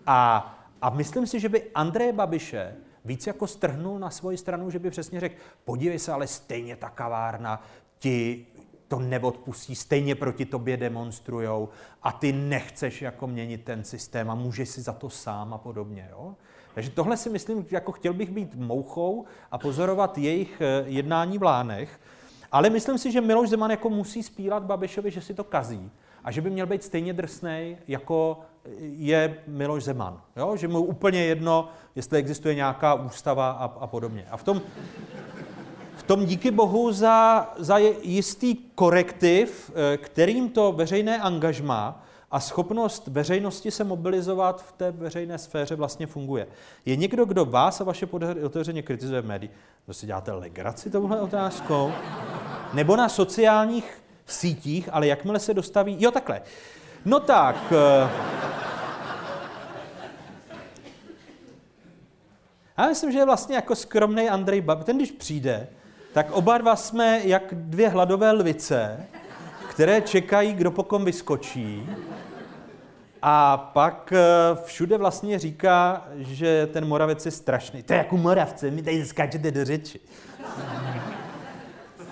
A, 0.07 0.55
a 0.83 0.91
myslím 0.91 1.27
si, 1.27 1.41
že 1.41 1.49
by 1.49 1.71
Andreje 1.75 2.13
Babiše 2.13 2.77
víc 3.05 3.27
jako 3.27 3.47
strhnul 3.47 3.99
na 3.99 4.11
svoji 4.11 4.37
stranu, 4.37 4.71
že 4.71 4.79
by 4.79 4.91
přesně 4.91 5.21
řekl, 5.21 5.35
podívej 5.65 5.99
se, 5.99 6.13
ale 6.13 6.27
stejně 6.27 6.77
ta 6.77 6.91
kavárna 6.91 7.63
ti 7.99 8.47
to 8.89 8.99
neodpustí, 8.99 9.75
stejně 9.75 10.15
proti 10.15 10.45
tobě 10.45 10.77
demonstrujou 10.77 11.69
a 12.03 12.13
ty 12.13 12.33
nechceš 12.33 13.03
jako 13.03 13.27
měnit 13.27 13.65
ten 13.65 13.85
systém 13.85 14.31
a 14.31 14.35
můžeš 14.35 14.69
si 14.69 14.83
za 14.83 14.93
to 14.93 15.11
sám 15.11 15.55
a 15.55 15.59
podobně. 15.59 16.09
Jo? 16.11 16.37
Takže 16.75 16.91
tohle 16.91 17.17
si 17.17 17.31
myslím, 17.31 17.67
jako 17.71 17.93
chtěl 17.93 18.13
bych 18.13 18.31
být 18.31 18.55
mouchou 18.55 19.25
a 19.51 19.59
pozorovat 19.59 20.19
jejich 20.19 20.61
eh, 20.61 20.85
jednání 20.87 21.39
v 21.39 21.43
Lánech, 21.43 22.01
ale 22.53 22.71
myslím 22.71 22.99
si, 22.99 23.13
že 23.13 23.21
Miloš 23.21 23.49
Zeman 23.49 23.71
jako 23.71 23.91
musí 23.91 24.23
spílat 24.23 24.63
Babišovi, 24.63 25.11
že 25.11 25.21
si 25.21 25.35
to 25.35 25.45
kazí 25.45 25.91
a 26.25 26.31
že 26.31 26.41
by 26.41 26.51
měl 26.51 26.67
být 26.67 26.83
stejně 26.83 27.13
drsný, 27.13 27.77
jako 27.89 28.41
je 28.81 29.37
Miloš 29.47 29.85
Zeman. 29.85 30.21
Jo? 30.37 30.57
Že 30.57 30.69
mu 30.69 30.81
úplně 30.81 31.25
jedno, 31.25 31.69
jestli 31.95 32.19
existuje 32.19 32.55
nějaká 32.55 32.95
ústava 32.95 33.51
a, 33.51 33.65
a 33.65 33.87
podobně. 33.87 34.27
A 34.31 34.37
v 34.37 34.43
tom, 34.43 34.63
v 35.97 36.03
tom 36.03 36.27
díky 36.27 36.51
bohu 36.51 36.93
za, 36.93 37.51
za 37.57 37.79
jistý 38.03 38.55
korektiv, 38.55 39.71
eh, 39.75 39.97
kterým 39.97 40.51
to 40.51 40.73
veřejné 40.73 41.19
angažma 41.19 42.05
a 42.33 42.41
schopnost 42.41 43.09
veřejnosti 43.09 43.71
se 43.71 43.85
mobilizovat 43.85 44.63
v 44.63 44.73
té 44.73 44.91
veřejné 44.91 45.39
sféře 45.39 45.75
vlastně 45.75 46.07
funguje. 46.07 46.47
Je 46.87 46.97
někdo, 46.97 47.25
kdo 47.25 47.45
vás 47.45 47.81
a 47.81 47.85
vaše 47.85 48.07
podhry 48.07 48.45
otevřeně 48.45 48.83
kritizuje 48.83 49.21
v 49.21 49.27
médiích? 49.27 49.53
To 49.87 49.95
si 49.95 50.07
děláte 50.07 50.33
legraci 50.33 50.91
touhle 50.91 51.21
otázkou? 51.21 51.93
Nebo 52.73 52.97
na 52.97 53.09
sociálních 53.09 54.03
sítích, 54.27 54.89
ale 54.93 55.07
jakmile 55.07 55.39
se 55.39 55.55
dostaví... 55.55 55.97
Jo, 56.01 56.11
takhle. 56.11 56.43
No 57.05 57.21
tak... 57.21 57.57
Eh, 57.73 58.11
já 62.79 62.89
myslím, 62.89 63.13
že 63.13 63.19
je 63.19 63.25
vlastně 63.25 63.57
jako 63.57 63.75
skromný 63.75 64.29
Andrej 64.29 64.61
Babiš. 64.61 64.85
Ten, 64.85 64.97
když 64.97 65.11
přijde, 65.11 65.69
tak 66.13 66.31
oba 66.31 66.59
dva 66.59 66.77
jsme 66.77 67.21
jak 67.25 67.43
dvě 67.53 67.89
hladové 67.89 68.33
lvice, 68.33 69.07
které 69.71 70.01
čekají, 70.01 70.53
kdo 70.53 70.71
po 70.71 70.83
kom 70.83 71.05
vyskočí. 71.05 71.89
A 73.23 73.57
pak 73.57 74.13
eh, 74.13 74.57
všude 74.65 74.99
vlastně 74.99 75.39
říká, 75.39 76.05
že 76.17 76.69
ten 76.73 76.85
Moravec 76.85 77.27
je 77.27 77.33
strašný. 77.33 77.83
To 77.83 77.93
je 77.93 77.97
jako 77.97 78.17
Moravce, 78.17 78.71
mi 78.71 78.83
tady 78.83 79.05
skáčete 79.05 79.51
do 79.51 79.65
řeči. 79.65 80.01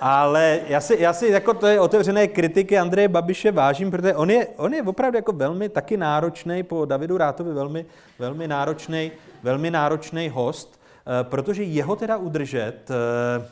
Ale 0.01 0.61
já 0.67 0.81
si, 0.81 0.97
já 0.99 1.13
si 1.13 1.29
jako 1.29 1.55
to 1.55 1.67
je 1.67 1.81
otevřené 1.81 2.29
kritiky 2.29 2.79
Andreje 2.79 3.09
Babiše 3.09 3.53
vážím, 3.53 3.91
protože 3.91 4.15
on 4.15 4.31
je, 4.31 4.47
on 4.57 4.75
je 4.75 4.83
opravdu 4.83 5.19
jako 5.19 5.33
velmi 5.33 5.69
taky 5.69 5.97
náročný, 5.97 6.63
po 6.63 6.85
Davidu 6.85 7.19
Rátovi 7.19 7.53
velmi, 7.53 7.87
velmi 8.19 8.49
náročný, 8.49 9.13
velmi 9.43 9.71
náročný 9.71 10.29
host, 10.29 10.81
eh, 11.07 11.25
protože 11.25 11.63
jeho 11.63 11.97
teda 11.97 12.17
udržet 12.17 12.91
eh, 12.91 13.47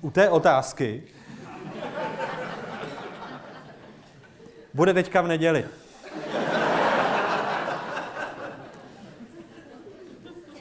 u 0.00 0.10
té 0.10 0.28
otázky 0.28 1.02
bude 4.74 4.94
teďka 4.94 5.20
v 5.20 5.28
neděli. 5.28 5.64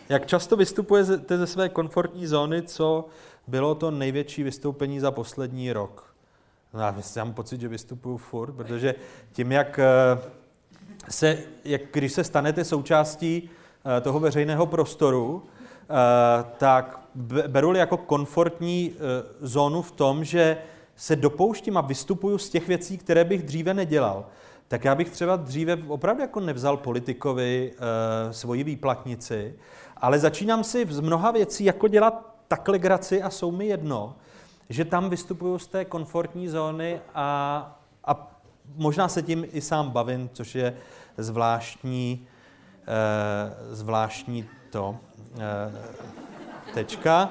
Jak 0.09 0.25
často 0.25 0.55
vystupujete 0.55 1.37
ze 1.37 1.47
své 1.47 1.69
komfortní 1.69 2.27
zóny, 2.27 2.61
co 2.61 3.05
bylo 3.47 3.75
to 3.75 3.91
největší 3.91 4.43
vystoupení 4.43 4.99
za 4.99 5.11
poslední 5.11 5.73
rok? 5.73 6.15
No, 6.73 6.79
já 6.79 6.95
mám 7.23 7.33
pocit, 7.33 7.61
že 7.61 7.67
vystupuju 7.67 8.17
furt, 8.17 8.51
protože 8.51 8.95
tím, 9.31 9.51
jak 9.51 9.79
eh, 9.79 9.85
se, 11.09 11.37
jak 11.63 11.81
když 11.93 12.13
se 12.13 12.23
stanete 12.23 12.63
součástí 12.63 13.49
eh, 13.97 14.01
toho 14.01 14.19
veřejného 14.19 14.65
prostoru, 14.65 15.43
eh, 15.43 16.45
tak 16.57 16.99
beru 17.47 17.75
jako 17.75 17.97
komfortní 17.97 18.93
zónu 19.41 19.81
v 19.81 19.91
tom, 19.91 20.23
že 20.23 20.57
se 20.95 21.15
dopouštím 21.15 21.77
a 21.77 21.81
vystupuju 21.81 22.37
z 22.37 22.49
těch 22.49 22.67
věcí, 22.67 22.97
které 22.97 23.23
bych 23.23 23.43
dříve 23.43 23.73
nedělal. 23.73 24.25
Tak 24.67 24.85
já 24.85 24.95
bych 24.95 25.09
třeba 25.09 25.35
dříve 25.35 25.77
opravdu 25.87 26.21
jako 26.21 26.39
nevzal 26.39 26.77
politikovi 26.77 27.73
svoji 28.31 28.63
výplatnici, 28.63 29.55
ale 29.97 30.19
začínám 30.19 30.63
si 30.63 30.85
z 30.89 30.99
mnoha 30.99 31.31
věcí 31.31 31.65
jako 31.65 31.87
dělat 31.87 32.35
takhle 32.47 32.79
graci 32.79 33.23
a 33.23 33.29
jsou 33.29 33.51
mi 33.51 33.65
jedno, 33.65 34.15
že 34.69 34.85
tam 34.85 35.09
vystupuju 35.09 35.59
z 35.59 35.67
té 35.67 35.85
komfortní 35.85 36.47
zóny 36.47 37.01
a, 37.15 37.79
a 38.05 38.31
možná 38.75 39.07
se 39.07 39.21
tím 39.21 39.45
i 39.51 39.61
sám 39.61 39.89
bavím, 39.89 40.29
což 40.33 40.55
je 40.55 40.77
zvláštní, 41.17 42.27
eh, 42.81 43.75
zvláštní 43.75 44.45
to. 44.69 44.97
Eh, 45.39 46.05
tečka. 46.73 47.29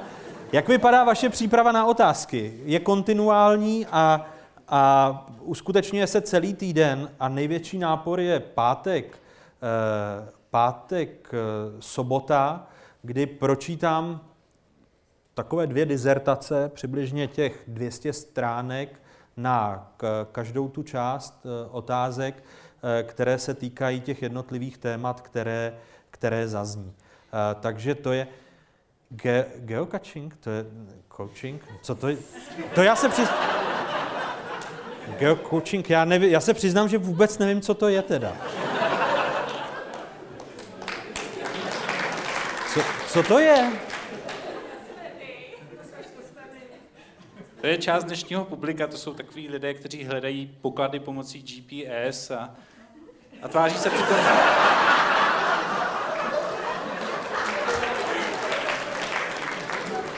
Jak 0.52 0.68
vypadá 0.68 1.04
vaše 1.04 1.28
příprava 1.28 1.72
na 1.72 1.86
otázky? 1.86 2.60
Je 2.64 2.80
kontinuální 2.80 3.86
a, 3.86 4.26
a 4.68 5.26
uskutečňuje 5.40 6.06
se 6.06 6.20
celý 6.20 6.54
týden 6.54 7.10
a 7.20 7.28
největší 7.28 7.78
nápor 7.78 8.20
je 8.20 8.40
pátek, 8.40 9.18
eh, 9.62 10.28
pátek, 10.54 11.30
eh, 11.32 11.36
sobota, 11.80 12.66
kdy 13.02 13.26
pročítám 13.26 14.20
takové 15.34 15.66
dvě 15.66 15.86
dizertace, 15.86 16.70
přibližně 16.74 17.26
těch 17.28 17.64
200 17.68 18.12
stránek 18.12 19.00
na 19.36 19.90
každou 20.32 20.68
tu 20.68 20.82
část 20.82 21.46
eh, 21.46 21.68
otázek, 21.70 22.44
eh, 22.44 23.02
které 23.02 23.38
se 23.38 23.54
týkají 23.54 24.00
těch 24.00 24.22
jednotlivých 24.22 24.78
témat, 24.78 25.20
které, 25.20 25.74
které 26.10 26.48
zazní. 26.48 26.92
Takže 27.60 27.94
to 27.94 28.12
je 28.12 28.26
ge, 29.10 29.46
geocaching, 29.58 30.36
to 30.36 30.50
je 30.50 30.66
coaching, 31.16 31.62
co 31.82 31.94
to 31.94 32.08
je? 32.08 32.16
To 32.74 32.82
já 32.82 32.96
se 32.96 33.08
přiz... 33.08 33.28
Geocoaching, 35.18 35.90
já, 35.90 36.04
nevím, 36.04 36.30
já 36.30 36.40
se 36.40 36.54
přiznám, 36.54 36.88
že 36.88 36.98
vůbec 36.98 37.38
nevím, 37.38 37.60
co 37.60 37.74
to 37.74 37.88
je 37.88 38.02
teda. 38.02 38.32
Co, 43.14 43.22
to 43.22 43.38
je? 43.38 43.72
To 47.60 47.66
je 47.66 47.78
část 47.78 48.04
dnešního 48.04 48.44
publika, 48.44 48.86
to 48.86 48.96
jsou 48.96 49.14
takový 49.14 49.48
lidé, 49.48 49.74
kteří 49.74 50.04
hledají 50.04 50.56
poklady 50.60 51.00
pomocí 51.00 51.42
GPS 51.42 52.30
a, 52.30 52.50
a 53.42 53.48
tváří 53.48 53.78
se 53.78 53.90
přitom... 53.90 54.16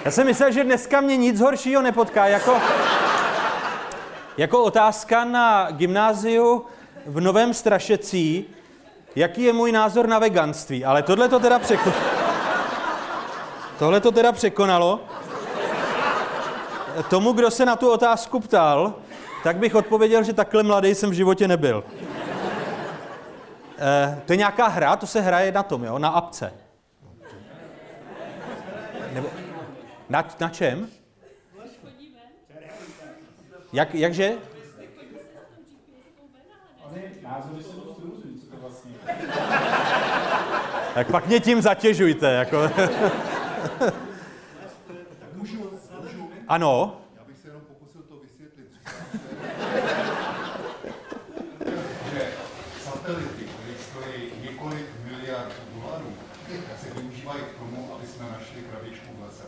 Já 0.05 0.11
jsem 0.11 0.27
myslel, 0.27 0.53
že 0.53 0.65
dneska 0.65 1.01
mě 1.01 1.17
nic 1.17 1.41
horšího 1.41 1.83
nepotká, 1.83 2.27
jako, 2.27 2.61
jako 4.37 4.65
otázka 4.65 5.25
na 5.25 5.71
gymnáziu 5.71 6.65
v 7.07 7.21
Novém 7.21 7.55
Strašecí, 7.55 8.45
jaký 9.17 9.43
je 9.43 9.53
můj 9.53 9.73
názor 9.73 10.09
na 10.09 10.19
veganství, 10.19 10.85
ale 10.85 11.03
tohle 11.03 11.29
to 11.29 11.41
teda 11.41 11.59
překonalo. 11.59 12.16
Tohle 13.79 14.01
to 14.01 14.13
teda 14.13 14.33
překonalo. 14.33 15.01
Tomu, 17.11 17.33
kdo 17.33 17.51
se 17.51 17.67
na 17.67 17.77
tu 17.77 17.91
otázku 17.91 18.41
ptal, 18.41 18.95
tak 19.43 19.57
bych 19.57 19.75
odpověděl, 19.75 20.23
že 20.23 20.33
takhle 20.33 20.63
mladý 20.63 20.95
jsem 20.95 21.11
v 21.11 21.13
životě 21.13 21.49
nebyl. 21.49 21.85
E, 23.79 24.21
to 24.27 24.33
je 24.33 24.37
nějaká 24.37 24.67
hra, 24.67 24.97
to 24.97 25.07
se 25.07 25.21
hraje 25.21 25.53
na 25.53 25.63
tom, 25.63 25.85
jo, 25.85 25.99
na 25.99 26.09
apce. 26.09 26.53
Nebo, 29.13 29.29
na, 30.09 30.25
na 30.41 30.49
čem? 30.49 30.89
Jak, 33.73 33.95
jakže? 33.95 34.33
Tak 40.95 41.11
pak 41.11 41.27
mě 41.27 41.41
tím 41.41 41.63
zatěžujte. 41.63 42.33
Jako. 42.33 42.71
Můžu, 45.35 45.57
můžu? 46.03 46.31
Ano. 46.49 46.97
Já 47.17 47.25
bych 47.25 47.39
se 47.39 47.49
jenom 47.49 47.63
pokusil 47.63 48.03
to 48.03 48.15
vysvětlit. 48.17 48.71
že 52.13 52.33
satelity, 52.85 53.45
které 53.45 53.75
stojí 53.91 54.51
několik 54.51 54.87
miliard 55.05 55.53
dolarů, 55.75 56.13
se 56.83 57.01
využívají 57.01 57.41
k 57.41 57.59
tomu, 57.59 57.95
aby 57.95 58.07
jsme 58.07 58.25
našli 58.31 58.63
krabičku 58.63 59.07
v 59.19 59.23
lese. 59.23 59.47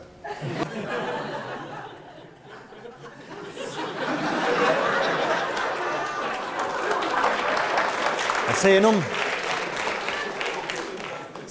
Já 8.48 8.54
se 8.54 8.70
jenom 8.70 9.04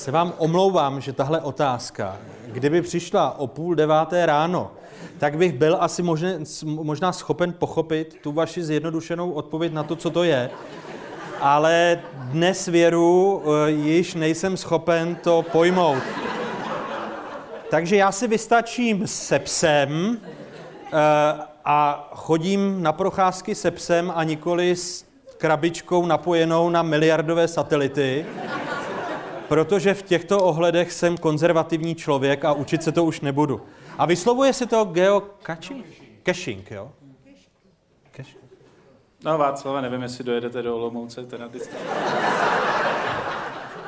se 0.08 0.12
vám 0.12 0.34
omlouvám, 0.38 1.02
že 1.02 1.14
tahle 1.14 1.42
otázka, 1.42 2.18
kdyby 2.52 2.82
přišla 2.82 3.40
o 3.40 3.48
půl 3.48 3.76
deváté 3.76 4.26
ráno, 4.26 4.72
tak 5.18 5.38
bych 5.38 5.54
byl 5.54 5.78
asi 5.80 6.04
možná, 6.04 6.30
možná 6.66 7.12
schopen 7.12 7.54
pochopit 7.54 8.18
tu 8.24 8.32
vaši 8.32 8.64
zjednodušenou 8.64 9.32
odpověď 9.32 9.74
na 9.74 9.84
to, 9.84 9.96
co 9.96 10.10
to 10.10 10.24
je. 10.24 10.50
Ale 11.42 12.00
dnes 12.20 12.66
věru 12.66 13.44
eh, 13.46 13.72
již 13.72 14.16
nejsem 14.16 14.58
schopen 14.58 15.16
to 15.16 15.46
pojmout. 15.52 16.04
Takže 17.70 17.96
já 17.96 18.12
si 18.12 18.28
vystačím 18.28 19.08
se 19.08 19.40
psem 19.40 20.18
eh, 20.22 20.98
a 21.66 22.10
chodím 22.14 22.84
na 22.84 22.94
procházky 22.94 23.56
se 23.56 23.72
psem 23.72 24.12
a 24.16 24.24
nikoli 24.24 24.76
s 24.76 25.06
krabičkou 25.38 26.06
napojenou 26.06 26.70
na 26.70 26.82
miliardové 26.82 27.48
satelity 27.48 28.26
protože 29.48 29.94
v 29.94 30.02
těchto 30.02 30.44
ohledech 30.44 30.92
jsem 30.92 31.18
konzervativní 31.18 31.96
člověk 31.96 32.46
a 32.46 32.54
učit 32.54 32.84
se 32.84 32.92
to 32.92 33.04
už 33.04 33.22
nebudu. 33.22 33.62
A 33.98 34.06
vyslovuje 34.06 34.54
se 34.54 34.66
to 34.66 34.86
geocaching? 34.86 35.86
Caching, 36.26 36.72
jo? 36.72 36.92
Caching. 38.16 38.44
No 39.24 39.38
Václava, 39.38 39.82
nevím, 39.82 40.02
jestli 40.02 40.24
dojedete 40.24 40.62
do 40.62 40.76
Olomouce, 40.76 41.26
ten 41.26 41.42
na 41.42 41.50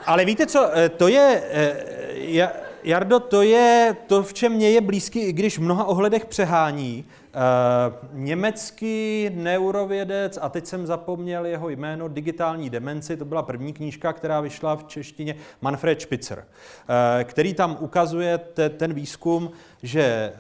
Ale 0.06 0.26
víte 0.26 0.46
co, 0.46 0.70
eh, 0.74 0.90
to 0.90 1.08
je, 1.08 1.44
eh, 1.52 2.70
Jardo, 2.84 3.20
to 3.20 3.42
je 3.42 3.96
to, 4.08 4.24
v 4.24 4.34
čem 4.34 4.52
mě 4.52 4.72
je 4.72 4.82
blízký, 4.82 5.20
i 5.20 5.34
když 5.34 5.58
v 5.58 5.62
mnoha 5.62 5.84
ohledech 5.84 6.26
přehání. 6.26 7.06
Uh, 7.30 8.10
německý 8.14 9.30
neurovědec, 9.34 10.40
a 10.42 10.50
teď 10.50 10.66
jsem 10.66 10.88
zapomněl 10.88 11.46
jeho 11.46 11.70
jméno, 11.70 12.08
Digitální 12.08 12.70
demenci, 12.70 13.18
to 13.18 13.26
byla 13.26 13.44
první 13.44 13.74
knížka, 13.74 14.14
která 14.14 14.42
vyšla 14.42 14.76
v 14.76 14.84
češtině, 14.84 15.36
Manfred 15.62 16.02
Spitzer, 16.02 16.38
uh, 16.38 17.24
který 17.24 17.54
tam 17.54 17.78
ukazuje 17.80 18.38
te, 18.38 18.70
ten 18.70 18.94
výzkum, 18.94 19.52
že 19.84 20.34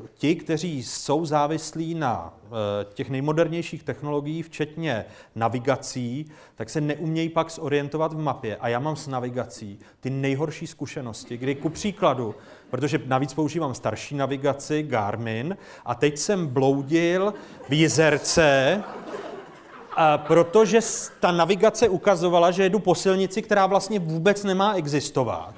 uh, 0.00 0.06
ti, 0.14 0.34
kteří 0.34 0.82
jsou 0.82 1.26
závislí 1.26 1.94
na 1.94 2.34
těch 2.94 3.10
nejmodernějších 3.10 3.82
technologií, 3.82 4.42
včetně 4.42 5.04
navigací, 5.34 6.30
tak 6.54 6.70
se 6.70 6.80
neumějí 6.80 7.28
pak 7.28 7.50
zorientovat 7.50 8.12
v 8.12 8.18
mapě. 8.18 8.56
A 8.56 8.68
já 8.68 8.78
mám 8.78 8.96
s 8.96 9.06
navigací 9.06 9.78
ty 10.00 10.10
nejhorší 10.10 10.66
zkušenosti, 10.66 11.36
kdy 11.36 11.54
ku 11.54 11.68
příkladu 11.68 12.34
protože 12.74 13.00
navíc 13.06 13.34
používám 13.34 13.74
starší 13.74 14.14
navigaci 14.14 14.82
Garmin 14.82 15.56
a 15.84 15.94
teď 15.94 16.18
jsem 16.18 16.46
bloudil 16.46 17.34
v 17.68 17.72
Jizerce, 17.72 18.82
a 19.96 20.18
protože 20.18 20.80
ta 21.20 21.32
navigace 21.32 21.88
ukazovala, 21.88 22.50
že 22.50 22.62
jedu 22.62 22.78
po 22.78 22.94
silnici, 22.94 23.42
která 23.42 23.66
vlastně 23.66 23.98
vůbec 23.98 24.44
nemá 24.44 24.74
existovat. 24.74 25.54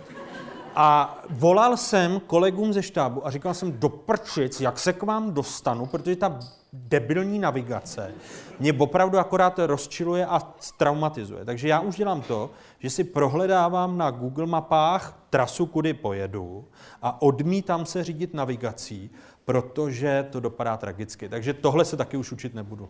A 0.78 1.18
volal 1.30 1.76
jsem 1.76 2.20
kolegům 2.20 2.72
ze 2.72 2.82
štábu 2.82 3.26
a 3.26 3.30
říkal 3.30 3.54
jsem, 3.54 3.72
do 3.72 3.88
prčic, 3.88 4.60
jak 4.60 4.78
se 4.78 4.92
k 4.92 5.02
vám 5.02 5.34
dostanu, 5.34 5.86
protože 5.86 6.16
ta 6.16 6.38
debilní 6.72 7.38
navigace 7.38 8.14
mě 8.60 8.72
opravdu 8.72 9.18
akorát 9.18 9.58
rozčiluje 9.58 10.26
a 10.26 10.54
traumatizuje. 10.76 11.44
Takže 11.44 11.68
já 11.68 11.80
už 11.80 11.96
dělám 11.96 12.20
to, 12.22 12.50
že 12.78 12.90
si 12.90 13.04
prohledávám 13.04 13.98
na 13.98 14.10
Google 14.10 14.46
mapách 14.46 15.18
trasu, 15.30 15.66
kudy 15.66 15.94
pojedu 15.94 16.64
a 17.02 17.22
odmítám 17.22 17.86
se 17.86 18.04
řídit 18.04 18.34
navigací, 18.34 19.10
protože 19.44 20.26
to 20.30 20.40
dopadá 20.40 20.76
tragicky. 20.76 21.28
Takže 21.28 21.54
tohle 21.54 21.84
se 21.84 21.96
taky 21.96 22.16
už 22.16 22.32
učit 22.32 22.54
nebudu. 22.54 22.88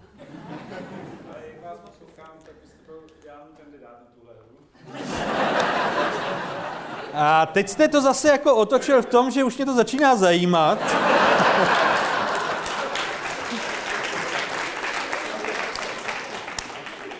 A 7.18 7.46
teď 7.46 7.68
jste 7.68 7.88
to 7.88 8.00
zase 8.00 8.28
jako 8.28 8.56
otočil 8.56 9.02
v 9.02 9.06
tom, 9.06 9.30
že 9.30 9.44
už 9.44 9.56
mě 9.56 9.66
to 9.66 9.74
začíná 9.74 10.16
zajímat. 10.16 10.78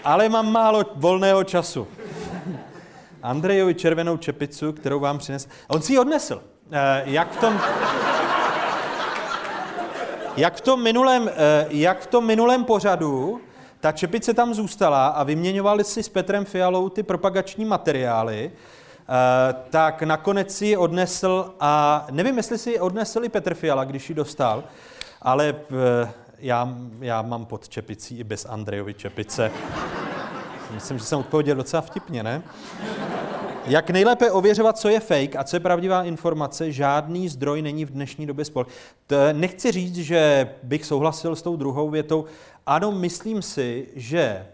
Ale 0.04 0.28
mám 0.28 0.52
málo 0.52 0.84
volného 0.94 1.44
času. 1.44 1.88
Andrejovi 3.22 3.74
červenou 3.74 4.16
čepicu, 4.16 4.72
kterou 4.72 5.00
vám 5.00 5.18
přines. 5.18 5.48
On 5.68 5.82
si 5.82 5.92
ji 5.92 5.98
odnesl. 5.98 6.42
Eh, 6.72 7.02
jak 7.04 7.32
v 7.32 7.36
tom... 7.36 7.60
Jak 10.36 10.54
v 10.56 10.60
tom 10.60 10.82
minulém, 10.82 11.28
eh, 11.28 11.66
jak 11.70 12.00
v 12.00 12.06
tom 12.06 12.26
minulém 12.26 12.64
pořadu, 12.64 13.40
ta 13.80 13.92
čepice 13.92 14.34
tam 14.34 14.54
zůstala 14.54 15.06
a 15.06 15.22
vyměňovali 15.22 15.84
si 15.84 16.02
s 16.02 16.08
Petrem 16.08 16.44
Fialou 16.44 16.88
ty 16.88 17.02
propagační 17.02 17.64
materiály, 17.64 18.52
tak 19.70 20.02
nakonec 20.02 20.56
si 20.56 20.66
ji 20.66 20.76
odnesl 20.76 21.54
a 21.60 22.06
nevím, 22.10 22.36
jestli 22.36 22.58
si 22.58 22.70
ji 22.70 22.80
odnesl 22.80 23.24
i 23.24 23.28
Petr 23.28 23.54
Fiala, 23.54 23.84
když 23.84 24.08
ji 24.08 24.14
dostal, 24.14 24.64
ale 25.22 25.54
já, 26.38 26.76
já 27.00 27.22
mám 27.22 27.46
pod 27.46 27.68
čepicí 27.68 28.18
i 28.18 28.24
bez 28.24 28.46
Andrejovi 28.46 28.94
čepice. 28.94 29.50
Myslím, 30.74 30.98
že 30.98 31.04
jsem 31.04 31.18
odpověděl 31.18 31.56
docela 31.56 31.80
vtipně, 31.82 32.22
ne? 32.22 32.42
Jak 33.66 33.90
nejlépe 33.90 34.30
ověřovat, 34.30 34.78
co 34.78 34.88
je 34.88 35.00
fake 35.00 35.36
a 35.36 35.44
co 35.44 35.56
je 35.56 35.60
pravdivá 35.60 36.02
informace, 36.02 36.72
žádný 36.72 37.28
zdroj 37.28 37.62
není 37.62 37.84
v 37.84 37.90
dnešní 37.90 38.26
době 38.26 38.44
spol. 38.44 38.66
Nechci 39.32 39.72
říct, 39.72 39.96
že 39.96 40.50
bych 40.62 40.84
souhlasil 40.84 41.36
s 41.36 41.42
tou 41.42 41.56
druhou 41.56 41.90
větou. 41.90 42.24
Ano, 42.66 42.92
myslím 42.92 43.42
si, 43.42 43.88
že 43.96 44.20
eh, 44.20 44.46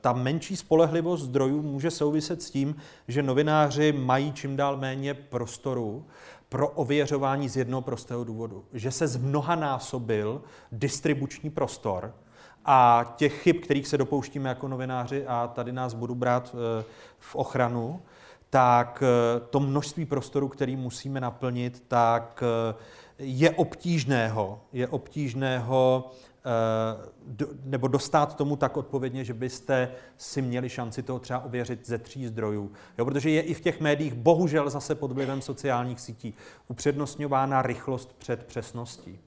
ta 0.00 0.12
menší 0.12 0.56
spolehlivost 0.56 1.24
zdrojů 1.24 1.62
může 1.62 1.90
souviset 1.90 2.42
s 2.42 2.50
tím, 2.50 2.76
že 3.08 3.22
novináři 3.22 3.92
mají 3.92 4.32
čím 4.32 4.56
dál 4.56 4.76
méně 4.76 5.14
prostoru 5.14 6.06
pro 6.48 6.68
ověřování 6.68 7.48
z 7.48 7.56
jednoho 7.56 7.82
prostého 7.82 8.24
důvodu. 8.24 8.64
Že 8.72 8.90
se 8.90 9.08
z 9.08 9.16
mnoha 9.16 9.54
násobil 9.54 10.42
distribuční 10.72 11.50
prostor 11.50 12.14
a 12.64 13.04
těch 13.16 13.42
chyb, 13.42 13.56
kterých 13.62 13.88
se 13.88 13.98
dopouštíme 13.98 14.48
jako 14.48 14.68
novináři, 14.68 15.26
a 15.26 15.50
tady 15.54 15.72
nás 15.72 15.94
budu 15.94 16.14
brát 16.14 16.56
eh, 16.80 16.84
v 17.18 17.36
ochranu, 17.36 18.02
tak 18.50 19.02
eh, 19.02 19.40
to 19.50 19.60
množství 19.60 20.04
prostoru, 20.04 20.48
který 20.48 20.76
musíme 20.76 21.20
naplnit, 21.20 21.84
tak 21.88 22.42
eh, 22.42 22.74
je 23.18 23.50
obtížného, 23.50 24.60
je 24.72 24.88
obtížného 24.88 26.10
nebo 27.64 27.88
dostat 27.88 28.36
tomu 28.36 28.56
tak 28.56 28.76
odpovědně, 28.76 29.24
že 29.24 29.34
byste 29.34 29.88
si 30.16 30.42
měli 30.42 30.68
šanci 30.68 31.02
toho 31.02 31.18
třeba 31.18 31.44
ověřit 31.44 31.86
ze 31.86 31.98
tří 31.98 32.26
zdrojů. 32.26 32.72
Jo, 32.98 33.04
protože 33.04 33.30
je 33.30 33.42
i 33.42 33.54
v 33.54 33.60
těch 33.60 33.80
médiích, 33.80 34.14
bohužel 34.14 34.70
zase 34.70 34.94
pod 34.94 35.12
vlivem 35.12 35.42
sociálních 35.42 36.00
sítí, 36.00 36.34
upřednostňována 36.68 37.62
rychlost 37.62 38.12
před 38.18 38.44
přesností. 38.44 39.18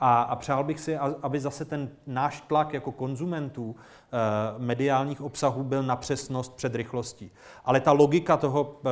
A, 0.00 0.22
a 0.22 0.36
přál 0.36 0.64
bych 0.64 0.80
si, 0.80 0.96
aby 0.96 1.40
zase 1.40 1.64
ten 1.64 1.90
náš 2.06 2.40
tlak 2.40 2.72
jako 2.72 2.92
konzumentů 2.92 3.76
e, 3.76 4.58
mediálních 4.58 5.20
obsahů 5.20 5.64
byl 5.64 5.82
na 5.82 5.96
přesnost 5.96 6.56
před 6.56 6.74
rychlostí. 6.74 7.30
Ale 7.64 7.80
ta 7.80 7.92
logika 7.92 8.36
toho 8.36 8.80
e, 8.84 8.88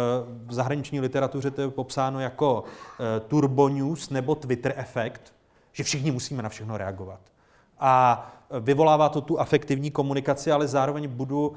v 0.47 0.53
zahraniční 0.53 1.01
literatuře 1.01 1.51
to 1.51 1.61
je 1.61 1.71
popsáno 1.71 2.21
jako 2.21 2.65
e, 3.17 3.21
turbo 3.21 3.69
news 3.69 4.11
nebo 4.11 4.35
Twitter 4.35 4.75
efekt, 4.77 5.35
že 5.73 5.85
všichni 5.85 6.11
musíme 6.11 6.43
na 6.43 6.49
všechno 6.49 6.77
reagovat. 6.77 7.21
A 7.81 8.27
vyvolává 8.61 9.09
to 9.09 9.21
tu 9.21 9.41
afektivní 9.41 9.91
komunikaci, 9.91 10.53
ale 10.53 10.69
zároveň 10.69 11.09
budu 11.09 11.53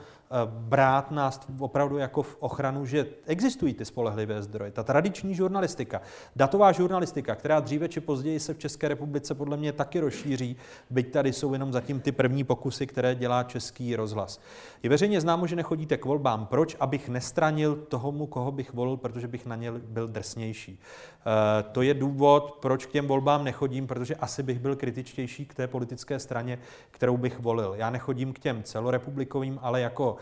brát 0.45 1.11
nás 1.11 1.39
opravdu 1.59 1.97
jako 1.97 2.23
v 2.23 2.37
ochranu, 2.39 2.85
že 2.85 3.07
existují 3.25 3.73
ty 3.73 3.85
spolehlivé 3.85 4.41
zdroje. 4.41 4.71
Ta 4.71 4.83
tradiční 4.83 5.35
žurnalistika, 5.35 6.01
datová 6.35 6.71
žurnalistika, 6.71 7.35
která 7.35 7.59
dříve 7.59 7.89
či 7.89 7.99
později 7.99 8.39
se 8.39 8.53
v 8.53 8.57
České 8.57 8.87
republice 8.87 9.35
podle 9.35 9.57
mě 9.57 9.73
taky 9.73 9.99
rozšíří, 9.99 10.55
byť 10.89 11.11
tady 11.11 11.33
jsou 11.33 11.53
jenom 11.53 11.73
zatím 11.73 11.99
ty 11.99 12.11
první 12.11 12.43
pokusy, 12.43 12.87
které 12.87 13.15
dělá 13.15 13.43
český 13.43 13.95
rozhlas. 13.95 14.39
Je 14.83 14.89
veřejně 14.89 15.21
známo, 15.21 15.47
že 15.47 15.55
nechodíte 15.55 15.97
k 15.97 16.05
volbám. 16.05 16.45
Proč? 16.45 16.77
Abych 16.79 17.09
nestranil 17.09 17.75
tomu, 17.75 18.27
koho 18.27 18.51
bych 18.51 18.73
volil, 18.73 18.97
protože 18.97 19.27
bych 19.27 19.45
na 19.45 19.55
ně 19.55 19.71
byl 19.71 20.07
drsnější. 20.07 20.79
Eh, 20.79 21.63
to 21.63 21.81
je 21.81 21.93
důvod, 21.93 22.57
proč 22.61 22.85
k 22.85 22.91
těm 22.91 23.07
volbám 23.07 23.43
nechodím, 23.43 23.87
protože 23.87 24.15
asi 24.15 24.43
bych 24.43 24.59
byl 24.59 24.75
kritičtější 24.75 25.45
k 25.45 25.53
té 25.53 25.67
politické 25.67 26.19
straně, 26.19 26.59
kterou 26.91 27.17
bych 27.17 27.39
volil. 27.39 27.73
Já 27.77 27.89
nechodím 27.89 28.33
k 28.33 28.39
těm 28.39 28.63
celorepublikovým, 28.63 29.59
ale 29.61 29.81
jako 29.81 30.18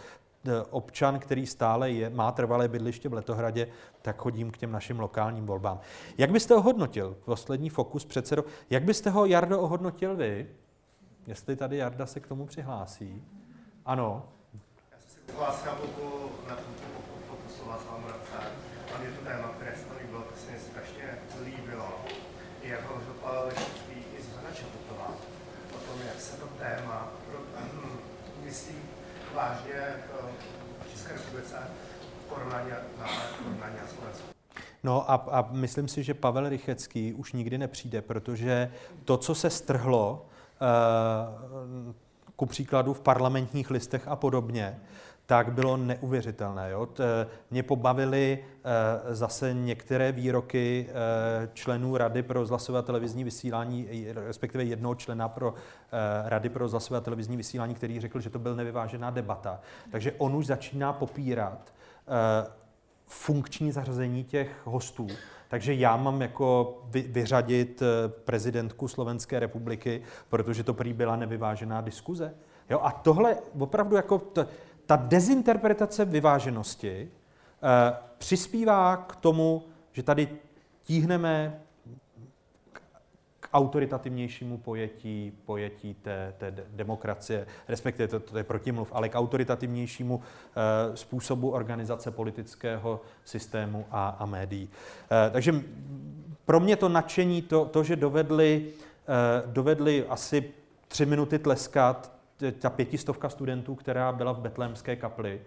občan, 0.69 1.19
který 1.19 1.45
stále 1.45 1.91
je, 1.91 2.09
má 2.09 2.31
trvalé 2.31 2.67
bydliště 2.67 3.09
v 3.09 3.13
Letohradě, 3.13 3.67
tak 4.01 4.17
chodím 4.17 4.51
k 4.51 4.57
těm 4.57 4.71
našim 4.71 4.99
lokálním 4.99 5.45
volbám. 5.45 5.79
Jak 6.17 6.31
byste 6.31 6.55
ohodnotil, 6.55 7.17
poslední 7.25 7.69
fokus 7.69 8.05
předsedo, 8.05 8.45
jak 8.69 8.83
byste 8.83 9.09
ho, 9.09 9.25
Jardo, 9.25 9.59
ohodnotil 9.59 10.15
vy? 10.15 10.47
Jestli 11.27 11.55
tady 11.55 11.77
Jarda 11.77 12.05
se 12.05 12.19
k 12.19 12.27
tomu 12.27 12.45
přihlásí. 12.45 13.23
Ano. 13.85 14.29
Já 14.91 14.99
jsem 14.99 15.09
se 15.09 15.19
to 15.25 15.33
fokusovat 17.27 17.81
s 17.81 17.85
vámi 17.85 18.05
a 18.95 19.01
je 19.03 19.11
to 19.11 19.25
téma, 19.25 19.47
které 19.47 19.75
se 19.75 20.03
mi 20.03 20.09
bylo, 20.09 20.23
se 20.45 20.51
mi 20.51 20.59
strašně 20.59 21.17
líbilo. 21.45 21.89
Jak 22.63 22.89
ho 22.89 23.01
Pavel 23.21 23.49
i 23.89 24.21
Zuzana 24.21 24.51
Čaputová 24.53 25.13
o 25.75 25.77
tom, 25.77 26.07
jak 26.07 26.21
se 26.21 26.37
to 26.37 26.47
téma 26.47 27.11
myslí 28.43 28.75
vážně 29.35 29.81
v 30.81 30.91
České 30.91 31.13
republice 31.13 31.55
porovnání 32.29 32.69
na 32.69 32.77
porovnání 33.37 33.75
na 33.81 33.87
Slovensku. 33.87 34.27
No 34.83 35.11
a, 35.11 35.15
a 35.15 35.47
myslím 35.51 35.87
si, 35.87 36.03
že 36.03 36.13
Pavel 36.13 36.49
Rychecký 36.49 37.13
už 37.13 37.33
nikdy 37.33 37.57
nepřijde, 37.57 38.01
protože 38.01 38.71
to, 39.05 39.17
co 39.17 39.35
se 39.35 39.49
strhlo, 39.49 40.25
uh, 40.61 41.93
ku 42.35 42.45
příkladu 42.45 42.93
v 42.93 43.01
parlamentních 43.01 43.71
listech 43.71 44.07
a 44.07 44.15
podobně, 44.15 44.79
tak 45.25 45.51
bylo 45.51 45.77
neuvěřitelné. 45.77 46.71
Jo? 46.71 46.87
Mě 47.51 47.63
pobavily 47.63 48.39
eh, 48.39 49.15
zase 49.15 49.53
některé 49.53 50.11
výroky 50.11 50.87
eh, 50.89 51.49
členů 51.53 51.97
Rady 51.97 52.23
pro 52.23 52.39
rozhlasové 52.39 52.83
televizní 52.83 53.23
vysílání, 53.23 53.87
respektive 54.13 54.63
jednoho 54.63 54.95
člena 54.95 55.29
pro 55.29 55.53
eh, 55.55 56.29
Rady 56.29 56.49
pro 56.49 56.59
rozhlasové 56.59 57.01
televizní 57.01 57.37
vysílání, 57.37 57.75
který 57.75 57.99
řekl, 57.99 58.19
že 58.19 58.29
to 58.29 58.39
byl 58.39 58.55
nevyvážená 58.55 59.11
debata. 59.11 59.59
Takže 59.91 60.11
on 60.17 60.35
už 60.35 60.45
začíná 60.45 60.93
popírat 60.93 61.73
funkční 63.07 63.71
zařazení 63.71 64.23
těch 64.23 64.49
hostů. 64.63 65.07
Takže 65.49 65.73
já 65.73 65.97
mám 65.97 66.21
jako 66.21 66.77
vyřadit 66.93 67.83
prezidentku 68.07 68.87
Slovenské 68.87 69.39
republiky, 69.39 70.01
protože 70.29 70.63
to 70.63 70.73
prý 70.73 70.93
byla 70.93 71.15
nevyvážená 71.15 71.81
diskuze. 71.81 72.33
Jo, 72.69 72.79
a 72.83 72.91
tohle 72.91 73.37
opravdu 73.59 73.95
jako... 73.95 74.17
To, 74.17 74.45
ta 74.87 74.95
dezinterpretace 74.95 76.05
vyváženosti 76.05 77.11
eh, 77.11 77.97
přispívá 78.17 78.97
k 78.97 79.15
tomu, 79.15 79.63
že 79.91 80.03
tady 80.03 80.29
tíhneme 80.83 81.61
autoritativnějšímu 83.53 84.57
pojetí, 84.57 85.33
pojetí 85.45 85.93
té, 85.93 86.33
té 86.37 86.53
demokracie, 86.69 87.47
respektive 87.67 88.07
to, 88.07 88.19
to 88.19 88.37
je 88.37 88.43
protimluv, 88.43 88.91
ale 88.91 89.09
k 89.09 89.15
autoritativnějšímu 89.15 90.21
e, 90.21 90.97
způsobu 90.97 91.49
organizace 91.49 92.11
politického 92.11 93.01
systému 93.25 93.85
a, 93.91 94.09
a 94.09 94.25
médií. 94.25 94.69
E, 95.27 95.29
takže 95.29 95.63
pro 96.45 96.59
mě 96.59 96.75
to 96.75 96.89
nadšení, 96.89 97.41
to, 97.41 97.65
to 97.65 97.83
že 97.83 97.95
dovedli, 97.95 98.67
e, 99.07 99.43
dovedli 99.45 100.05
asi 100.09 100.51
tři 100.87 101.05
minuty 101.05 101.39
tleskat 101.39 102.17
ta 102.59 102.69
pětistovka 102.69 103.29
studentů, 103.29 103.75
která 103.75 104.11
byla 104.11 104.31
v 104.31 104.39
betlémské 104.39 104.95
kapli, 104.95 105.41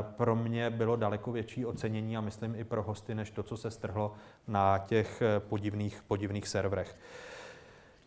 pro 0.00 0.36
mě 0.36 0.70
bylo 0.70 0.96
daleko 0.96 1.32
větší 1.32 1.66
ocenění 1.66 2.16
a 2.16 2.20
myslím 2.20 2.54
i 2.54 2.64
pro 2.64 2.82
hosty, 2.82 3.14
než 3.14 3.30
to, 3.30 3.42
co 3.42 3.56
se 3.56 3.70
strhlo 3.70 4.14
na 4.48 4.78
těch 4.78 5.22
podivných, 5.38 6.02
podivných 6.08 6.48
serverech. 6.48 6.96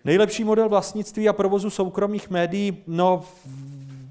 Nejlepší 0.06 0.44
model 0.44 0.70
vlastnictví 0.70 1.30
a 1.30 1.34
provozu 1.34 1.70
soukromých 1.70 2.30
médií, 2.30 2.84
no 2.88 3.24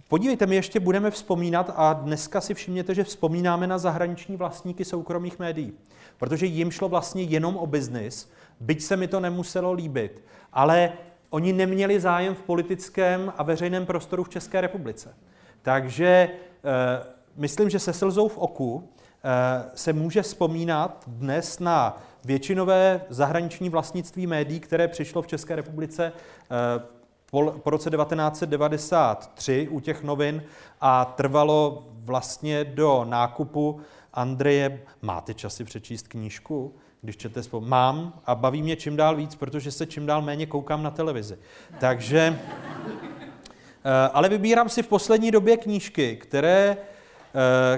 podívejte, 0.09 0.47
my 0.47 0.57
ještě 0.57 0.81
budeme 0.81 1.11
vzpomínat 1.11 1.73
a 1.77 1.93
dneska 1.93 2.41
si 2.41 2.55
všimněte, 2.55 2.95
že 2.95 3.05
vzpomínáme 3.05 3.67
na 3.67 3.79
zahraniční 3.79 4.37
vlastníky 4.37 4.85
soukromých 4.85 5.39
médií, 5.39 5.73
protože 6.19 6.47
jim 6.47 6.71
šlo 6.71 6.89
vlastně 6.89 7.23
jenom 7.23 7.57
o 7.57 7.67
biznis, 7.67 8.31
byť 8.61 8.83
se 8.83 8.97
mi 8.97 9.09
to 9.09 9.21
nemuselo 9.21 9.73
líbit, 9.73 10.23
ale 10.53 10.93
oni 11.31 11.53
neměli 11.53 12.01
zájem 12.01 12.35
v 12.35 12.43
politickém 12.43 13.33
a 13.37 13.43
veřejném 13.43 13.87
prostoru 13.87 14.25
v 14.25 14.29
České 14.29 14.61
republice. 14.61 15.15
Takže 15.63 16.07
e, 16.07 16.31
myslím, 17.37 17.71
že 17.71 17.79
se 17.79 17.93
slzou 17.93 18.29
v 18.29 18.39
oku 18.39 18.89
se 19.75 19.93
může 19.93 20.23
vzpomínat 20.23 21.05
dnes 21.07 21.59
na 21.59 22.03
většinové 22.25 23.01
zahraniční 23.09 23.69
vlastnictví 23.69 24.27
médií, 24.27 24.61
které 24.61 24.89
přišlo 24.89 25.23
v 25.23 25.27
České 25.27 25.57
republice 25.57 26.13
eh, 26.13 26.83
po, 27.63 27.71
roce 27.71 27.91
1993 27.91 29.69
u 29.71 29.81
těch 29.81 30.03
novin 30.03 30.43
a 30.81 31.05
trvalo 31.05 31.87
vlastně 31.95 32.65
do 32.65 33.07
nákupu 33.09 33.81
Andreje. 34.15 34.83
Máte 35.03 35.35
časy 35.35 35.65
přečíst 35.65 36.09
knížku? 36.09 36.75
Když 37.03 37.17
čtete 37.17 37.43
spolu. 37.43 37.67
Mám 37.67 38.21
a 38.27 38.35
baví 38.35 38.63
mě 38.63 38.77
čím 38.77 38.97
dál 38.97 39.17
víc, 39.17 39.35
protože 39.35 39.71
se 39.71 39.87
čím 39.87 40.07
dál 40.07 40.23
méně 40.23 40.47
koukám 40.47 40.83
na 40.83 40.91
televizi. 40.91 41.39
Takže, 41.79 42.39
eh, 43.85 44.11
ale 44.13 44.29
vybírám 44.29 44.69
si 44.69 44.83
v 44.83 44.89
poslední 44.89 45.31
době 45.31 45.57
knížky, 45.57 46.17
které 46.17 46.77
Eh, 46.77 46.90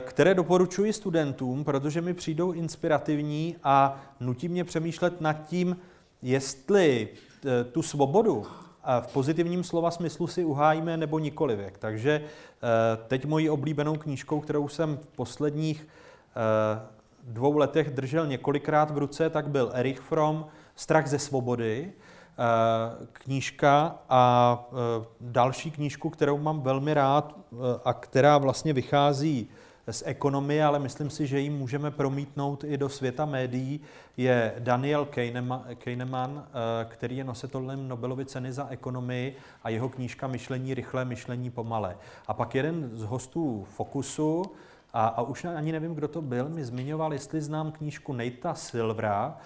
které 0.00 0.34
doporučuji 0.34 0.92
studentům, 0.92 1.64
protože 1.64 2.00
mi 2.00 2.14
přijdou 2.14 2.52
inspirativní 2.52 3.56
a 3.64 4.00
nutí 4.20 4.48
mě 4.48 4.64
přemýšlet 4.64 5.20
nad 5.20 5.32
tím, 5.32 5.76
jestli 6.22 7.08
eh, 7.08 7.64
tu 7.64 7.82
svobodu 7.82 8.46
v 9.00 9.12
pozitivním 9.12 9.64
slova 9.64 9.90
smyslu 9.90 10.26
si 10.26 10.44
uhájíme 10.44 10.96
nebo 10.96 11.18
nikolivěk. 11.18 11.78
Takže 11.78 12.22
eh, 12.22 12.98
teď 13.08 13.24
mojí 13.24 13.50
oblíbenou 13.50 13.96
knížkou, 13.96 14.40
kterou 14.40 14.68
jsem 14.68 14.96
v 14.96 15.06
posledních 15.16 15.88
dvou 17.22 17.56
letech 17.56 17.90
držel 17.90 18.26
několikrát 18.26 18.90
v 18.90 18.98
ruce, 18.98 19.30
tak 19.30 19.48
byl 19.48 19.70
Erich 19.74 20.00
Fromm 20.00 20.44
Strach 20.76 21.06
ze 21.06 21.18
svobody, 21.18 21.92
knížka 23.12 23.98
a 24.08 24.64
další 25.20 25.70
knížku, 25.70 26.10
kterou 26.10 26.38
mám 26.38 26.60
velmi 26.60 26.94
rád 26.94 27.36
a 27.84 27.92
která 27.92 28.38
vlastně 28.38 28.72
vychází 28.72 29.48
z 29.90 30.02
ekonomie, 30.06 30.64
ale 30.64 30.78
myslím 30.78 31.10
si, 31.10 31.26
že 31.26 31.40
ji 31.40 31.50
můžeme 31.50 31.90
promítnout 31.90 32.64
i 32.64 32.76
do 32.76 32.88
světa 32.88 33.24
médií, 33.24 33.80
je 34.16 34.54
Daniel 34.58 35.08
Kahneman, 35.78 36.46
který 36.84 37.16
je 37.16 37.24
nositelem 37.24 37.88
Nobelovy 37.88 38.24
ceny 38.24 38.52
za 38.52 38.68
ekonomii 38.68 39.36
a 39.64 39.68
jeho 39.68 39.88
knížka 39.88 40.26
Myšlení 40.26 40.74
rychlé, 40.74 41.04
myšlení 41.04 41.50
pomalé. 41.50 41.96
A 42.26 42.34
pak 42.34 42.54
jeden 42.54 42.90
z 42.94 43.02
hostů 43.02 43.66
Fokusu, 43.70 44.42
a, 44.92 45.06
a 45.06 45.22
už 45.22 45.44
ani 45.44 45.72
nevím, 45.72 45.94
kdo 45.94 46.08
to 46.08 46.22
byl, 46.22 46.48
mi 46.48 46.64
zmiňoval, 46.64 47.12
jestli 47.12 47.40
znám 47.40 47.72
knížku 47.72 48.12
Nejta 48.12 48.54
Silvera, 48.54 49.36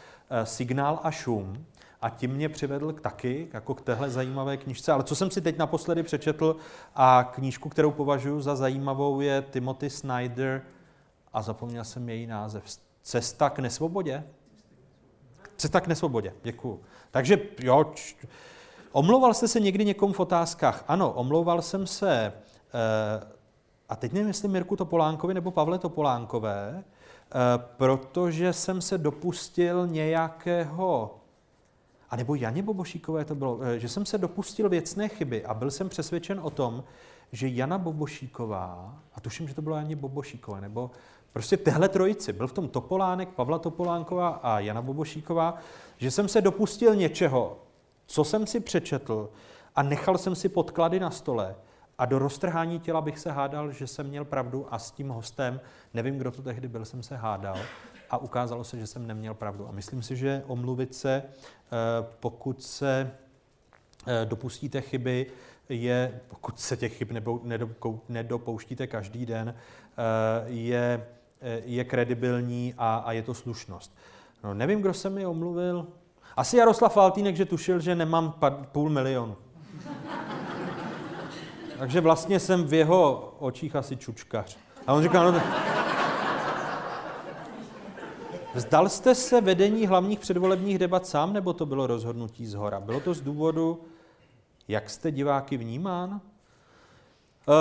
Signál 0.44 1.00
a 1.02 1.10
šum, 1.10 1.64
a 2.02 2.10
tím 2.10 2.30
mě 2.30 2.48
přivedl 2.48 2.92
k 2.92 3.00
taky, 3.00 3.48
jako 3.52 3.74
k 3.74 3.80
téhle 3.80 4.10
zajímavé 4.10 4.56
knižce. 4.56 4.92
Ale 4.92 5.04
co 5.04 5.16
jsem 5.16 5.30
si 5.30 5.40
teď 5.40 5.58
naposledy 5.58 6.02
přečetl 6.02 6.56
a 6.94 7.30
knížku, 7.34 7.68
kterou 7.68 7.90
považuji 7.90 8.40
za 8.40 8.56
zajímavou, 8.56 9.20
je 9.20 9.44
Timothy 9.50 9.90
Snyder 9.90 10.62
a 11.32 11.42
zapomněl 11.42 11.84
jsem 11.84 12.08
její 12.08 12.26
název. 12.26 12.64
Cesta 13.02 13.50
k 13.50 13.58
nesvobodě? 13.58 14.24
Cesta 15.56 15.80
k 15.80 15.86
nesvobodě, 15.86 16.32
děkuju. 16.42 16.80
Takže 17.10 17.38
jo, 17.60 17.84
č... 17.94 18.14
omlouval 18.92 19.34
jste 19.34 19.48
se 19.48 19.60
někdy 19.60 19.84
někomu 19.84 20.12
v 20.12 20.20
otázkách? 20.20 20.84
Ano, 20.88 21.12
omlouval 21.12 21.62
jsem 21.62 21.86
se, 21.86 22.12
e, 22.12 22.32
a 23.88 23.96
teď 23.96 24.12
nevím, 24.12 24.28
jestli 24.28 24.48
Mirku 24.48 24.76
Topolánkovi 24.76 25.34
nebo 25.34 25.50
Pavle 25.50 25.78
Topolánkové, 25.78 26.84
e, 26.84 26.84
protože 27.76 28.52
jsem 28.52 28.80
se 28.80 28.98
dopustil 28.98 29.86
nějakého 29.86 31.20
a 32.10 32.16
nebo 32.16 32.34
Janě 32.34 32.62
Bobošíkové 32.62 33.24
to 33.24 33.34
bylo, 33.34 33.58
eh, 33.62 33.78
že 33.78 33.88
jsem 33.88 34.06
se 34.06 34.18
dopustil 34.18 34.68
věcné 34.68 35.08
chyby 35.08 35.44
a 35.44 35.54
byl 35.54 35.70
jsem 35.70 35.88
přesvědčen 35.88 36.40
o 36.42 36.50
tom, 36.50 36.84
že 37.32 37.48
Jana 37.48 37.78
Bobošíková, 37.78 38.98
a 39.14 39.20
tuším, 39.20 39.48
že 39.48 39.54
to 39.54 39.62
bylo 39.62 39.76
Janě 39.76 39.96
Bobošíková, 39.96 40.60
nebo 40.60 40.90
prostě 41.32 41.56
tehle 41.56 41.88
trojici, 41.88 42.32
byl 42.32 42.46
v 42.46 42.52
tom 42.52 42.68
Topolánek, 42.68 43.28
Pavla 43.28 43.58
Topolánková 43.58 44.28
a 44.28 44.58
Jana 44.58 44.82
Bobošíková, 44.82 45.58
že 45.98 46.10
jsem 46.10 46.28
se 46.28 46.40
dopustil 46.40 46.94
něčeho, 46.94 47.58
co 48.06 48.24
jsem 48.24 48.46
si 48.46 48.60
přečetl 48.60 49.30
a 49.76 49.82
nechal 49.82 50.18
jsem 50.18 50.34
si 50.34 50.48
podklady 50.48 51.00
na 51.00 51.10
stole 51.10 51.54
a 51.98 52.04
do 52.04 52.18
roztrhání 52.18 52.80
těla 52.80 53.00
bych 53.00 53.18
se 53.18 53.30
hádal, 53.32 53.72
že 53.72 53.86
jsem 53.86 54.06
měl 54.06 54.24
pravdu 54.24 54.66
a 54.70 54.78
s 54.78 54.90
tím 54.90 55.08
hostem, 55.08 55.60
nevím, 55.94 56.18
kdo 56.18 56.30
to 56.30 56.42
tehdy 56.42 56.68
byl, 56.68 56.84
jsem 56.84 57.02
se 57.02 57.16
hádal 57.16 57.58
a 58.10 58.18
ukázalo 58.18 58.64
se, 58.64 58.78
že 58.78 58.86
jsem 58.86 59.06
neměl 59.06 59.34
pravdu. 59.34 59.68
A 59.68 59.72
myslím 59.72 60.02
si, 60.02 60.16
že 60.16 60.42
omluvit 60.46 60.94
se, 60.94 61.22
eh, 61.22 62.06
pokud 62.20 62.62
se 62.62 63.10
eh, 64.06 64.26
dopustíte 64.26 64.80
chyby, 64.80 65.26
je, 65.68 66.20
pokud 66.28 66.60
se 66.60 66.76
těch 66.76 66.96
chyb 66.96 67.12
nedopouštíte 68.08 68.86
každý 68.86 69.26
den, 69.26 69.54
eh, 69.54 70.44
je, 70.46 71.06
je 71.64 71.84
kredibilní 71.84 72.74
a, 72.78 72.96
a 72.96 73.12
je 73.12 73.22
to 73.22 73.34
slušnost. 73.34 73.96
No, 74.44 74.54
nevím, 74.54 74.80
kdo 74.80 74.94
se 74.94 75.10
mi 75.10 75.26
omluvil. 75.26 75.86
Asi 76.36 76.56
Jaroslav 76.56 76.92
Faltýnek, 76.92 77.36
že 77.36 77.44
tušil, 77.44 77.80
že 77.80 77.94
nemám 77.94 78.34
půl 78.72 78.90
milionu. 78.90 79.36
Takže 81.78 82.00
vlastně 82.00 82.40
jsem 82.40 82.64
v 82.64 82.74
jeho 82.74 83.34
očích 83.38 83.76
asi 83.76 83.96
čučkař. 83.96 84.58
A 84.86 84.92
on 84.94 85.02
říká, 85.02 85.30
no, 85.30 85.40
Vzdal 88.56 88.88
jste 88.88 89.14
se 89.14 89.40
vedení 89.40 89.86
hlavních 89.86 90.18
předvolebních 90.18 90.78
debat 90.78 91.06
sám, 91.06 91.32
nebo 91.32 91.52
to 91.52 91.66
bylo 91.66 91.86
rozhodnutí 91.86 92.46
z 92.46 92.54
hora? 92.54 92.80
Bylo 92.80 93.00
to 93.00 93.14
z 93.14 93.20
důvodu, 93.20 93.80
jak 94.68 94.90
jste 94.90 95.10
diváky 95.10 95.56
vnímán? 95.56 96.20
Eh, 96.20 97.52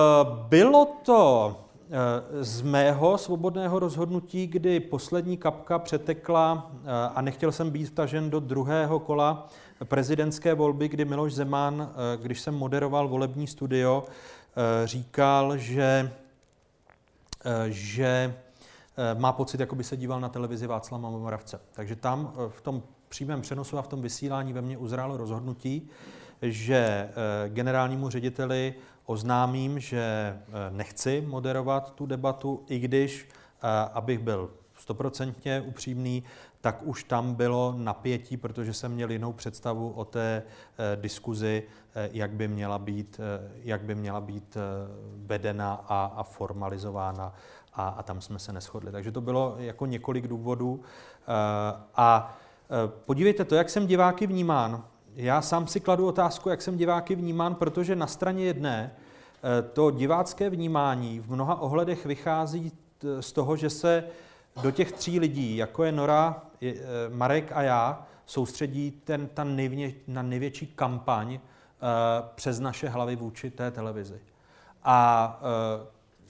bylo 0.49 0.85
to 1.03 1.55
eh, 1.81 2.43
z 2.43 2.61
mého 2.61 3.17
svobodného 3.17 3.79
rozhodnutí, 3.79 4.47
kdy 4.47 4.79
poslední 4.79 5.37
kapka 5.37 5.79
přetekla 5.79 6.71
eh, 6.71 6.89
a 7.15 7.21
nechtěl 7.21 7.51
jsem 7.51 7.71
být 7.71 7.85
vtažen 7.85 8.29
do 8.29 8.39
druhého 8.39 8.99
kola 8.99 9.47
prezidentské 9.83 10.53
volby, 10.53 10.87
kdy 10.87 11.05
Miloš 11.05 11.33
Zeman, 11.33 11.93
když 12.21 12.41
jsem 12.41 12.55
moderoval 12.55 13.07
volební 13.07 13.47
studio, 13.47 14.03
říkal, 14.85 15.57
že, 15.57 16.11
že 17.67 18.35
má 19.17 19.31
pocit, 19.31 19.59
jako 19.59 19.75
by 19.75 19.83
se 19.83 19.97
díval 19.97 20.19
na 20.19 20.29
televizi 20.29 20.67
Václava 20.67 21.09
Moravce. 21.09 21.59
Takže 21.73 21.95
tam 21.95 22.33
eh, 22.33 22.49
v 22.49 22.61
tom 22.61 22.83
přímém 23.09 23.41
přenosu 23.41 23.77
a 23.77 23.81
v 23.81 23.87
tom 23.87 24.01
vysílání 24.01 24.53
ve 24.53 24.61
mně 24.61 24.77
uzrálo 24.77 25.17
rozhodnutí, 25.17 25.89
že 26.41 26.75
eh, 26.75 27.49
generálnímu 27.49 28.09
řediteli 28.09 28.73
oznámím, 29.05 29.79
že 29.79 30.37
nechci 30.69 31.23
moderovat 31.27 31.93
tu 31.95 32.05
debatu, 32.05 32.63
i 32.67 32.79
když, 32.79 33.29
abych 33.93 34.19
byl 34.19 34.49
stoprocentně 34.77 35.61
upřímný, 35.61 36.23
tak 36.61 36.79
už 36.83 37.03
tam 37.03 37.33
bylo 37.33 37.73
napětí, 37.77 38.37
protože 38.37 38.73
jsem 38.73 38.91
měl 38.91 39.11
jinou 39.11 39.33
představu 39.33 39.89
o 39.89 40.05
té 40.05 40.43
diskuzi, 40.95 41.63
jak 42.11 42.31
by 42.31 42.47
měla 42.47 42.79
být, 42.79 43.19
jak 43.63 43.81
by 43.81 43.95
měla 43.95 44.21
být 44.21 44.57
vedena 45.15 45.73
a, 45.73 46.05
a 46.05 46.23
formalizována 46.23 47.33
a, 47.75 47.87
a 47.87 48.03
tam 48.03 48.21
jsme 48.21 48.39
se 48.39 48.53
neschodli. 48.53 48.91
Takže 48.91 49.11
to 49.11 49.21
bylo 49.21 49.55
jako 49.57 49.85
několik 49.85 50.27
důvodů. 50.27 50.81
Eh, 50.83 51.81
a 51.95 52.37
eh, 52.69 52.91
podívejte 53.05 53.45
to, 53.45 53.55
jak 53.55 53.69
jsem 53.69 53.87
diváky 53.87 54.27
vnímán. 54.27 54.83
Já 55.15 55.41
sám 55.41 55.67
si 55.67 55.79
kladu 55.79 56.07
otázku, 56.07 56.49
jak 56.49 56.61
jsem 56.61 56.77
diváky 56.77 57.15
vnímán, 57.15 57.55
protože 57.55 57.95
na 57.95 58.07
straně 58.07 58.45
jedné 58.45 58.91
eh, 58.93 59.61
to 59.61 59.91
divácké 59.91 60.49
vnímání 60.49 61.19
v 61.19 61.31
mnoha 61.31 61.61
ohledech 61.61 62.05
vychází 62.05 62.71
z 63.19 63.31
toho, 63.31 63.55
že 63.55 63.69
se 63.69 64.03
do 64.61 64.71
těch 64.71 64.91
tří 64.91 65.19
lidí, 65.19 65.57
jako 65.57 65.83
je 65.83 65.91
Nora 65.91 66.41
Marek 67.09 67.51
a 67.51 67.61
já 67.61 68.05
soustředí 68.25 68.91
ten, 68.91 69.27
ta 69.27 69.43
nejvě, 69.43 69.91
na 70.07 70.21
největší 70.21 70.67
kampaň 70.67 71.39
přes 72.35 72.59
naše 72.59 72.89
hlavy 72.89 73.15
vůči 73.15 73.51
té 73.51 73.71
televizi. 73.71 74.19
A 74.83 75.39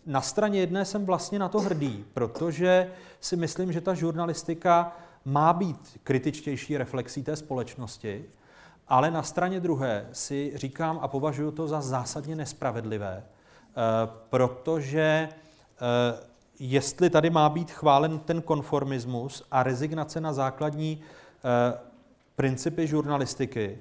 na 0.06 0.22
straně 0.22 0.60
jedné 0.60 0.86
jsem 0.86 1.06
vlastně 1.06 1.40
na 1.40 1.50
to 1.50 1.60
hrdý, 1.60 2.06
protože 2.14 2.92
si 3.20 3.36
myslím, 3.36 3.72
že 3.72 3.82
ta 3.82 3.94
žurnalistika 3.94 4.96
má 5.26 5.54
být 5.54 6.00
kritičtější 6.04 6.78
reflexí 6.78 7.24
té 7.24 7.36
společnosti, 7.36 8.26
ale 8.88 9.12
na 9.12 9.24
straně 9.24 9.60
druhé 9.60 10.08
si 10.12 10.52
říkám 10.56 11.00
a 11.02 11.08
považuji 11.08 11.52
to 11.52 11.68
za 11.68 11.82
zásadně 11.82 12.36
nespravedlivé, 12.36 13.24
eh, 13.24 13.74
protože 14.30 15.30
eh, 15.32 16.26
jestli 16.60 17.10
tady 17.10 17.30
má 17.30 17.50
být 17.50 17.72
chválen 17.72 18.20
ten 18.20 18.42
konformismus 18.42 19.44
a 19.52 19.64
rezignace 19.64 20.22
na 20.22 20.34
základní 20.34 21.02
eh, 21.02 21.78
principy 22.36 22.88
žurnalistiky, 22.88 23.80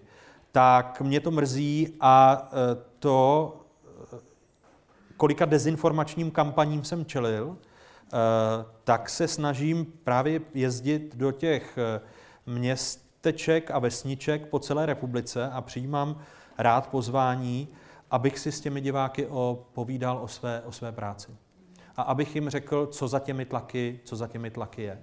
tak 0.52 1.00
mě 1.00 1.20
to 1.20 1.30
mrzí 1.30 1.96
a 2.00 2.48
to, 2.98 3.63
kolika 5.16 5.44
dezinformačním 5.44 6.30
kampaním 6.30 6.84
jsem 6.84 7.04
čelil, 7.04 7.56
tak 8.84 9.08
se 9.08 9.28
snažím 9.28 9.86
právě 10.04 10.40
jezdit 10.54 11.16
do 11.16 11.32
těch 11.32 11.78
měst, 12.46 13.04
městeček 13.24 13.70
a 13.70 13.78
vesniček 13.78 14.46
po 14.46 14.58
celé 14.58 14.86
republice 14.86 15.50
a 15.50 15.60
přijímám 15.60 16.20
rád 16.58 16.88
pozvání, 16.88 17.68
abych 18.10 18.38
si 18.38 18.52
s 18.52 18.60
těmi 18.60 18.80
diváky 18.80 19.28
povídal 19.72 20.18
o 20.18 20.28
své, 20.28 20.62
o 20.62 20.72
své 20.72 20.92
práci. 20.92 21.32
A 21.96 22.02
abych 22.02 22.34
jim 22.34 22.50
řekl, 22.50 22.86
co 22.86 23.08
za 23.08 23.18
těmi 23.18 23.44
tlaky, 23.44 24.00
co 24.04 24.16
za 24.16 24.26
těmi 24.26 24.50
tlaky 24.50 24.82
je. 24.82 25.02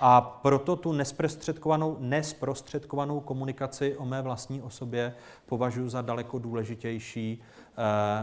A 0.00 0.20
proto 0.20 0.76
tu 0.76 0.92
nesprostředkovanou, 0.92 1.96
nesprostředkovanou 2.00 3.20
komunikaci 3.20 3.96
o 3.96 4.04
mé 4.04 4.22
vlastní 4.22 4.62
osobě 4.62 5.14
považuji 5.46 5.88
za 5.88 6.02
daleko 6.02 6.38
důležitější, 6.38 7.42
eh, 7.42 7.82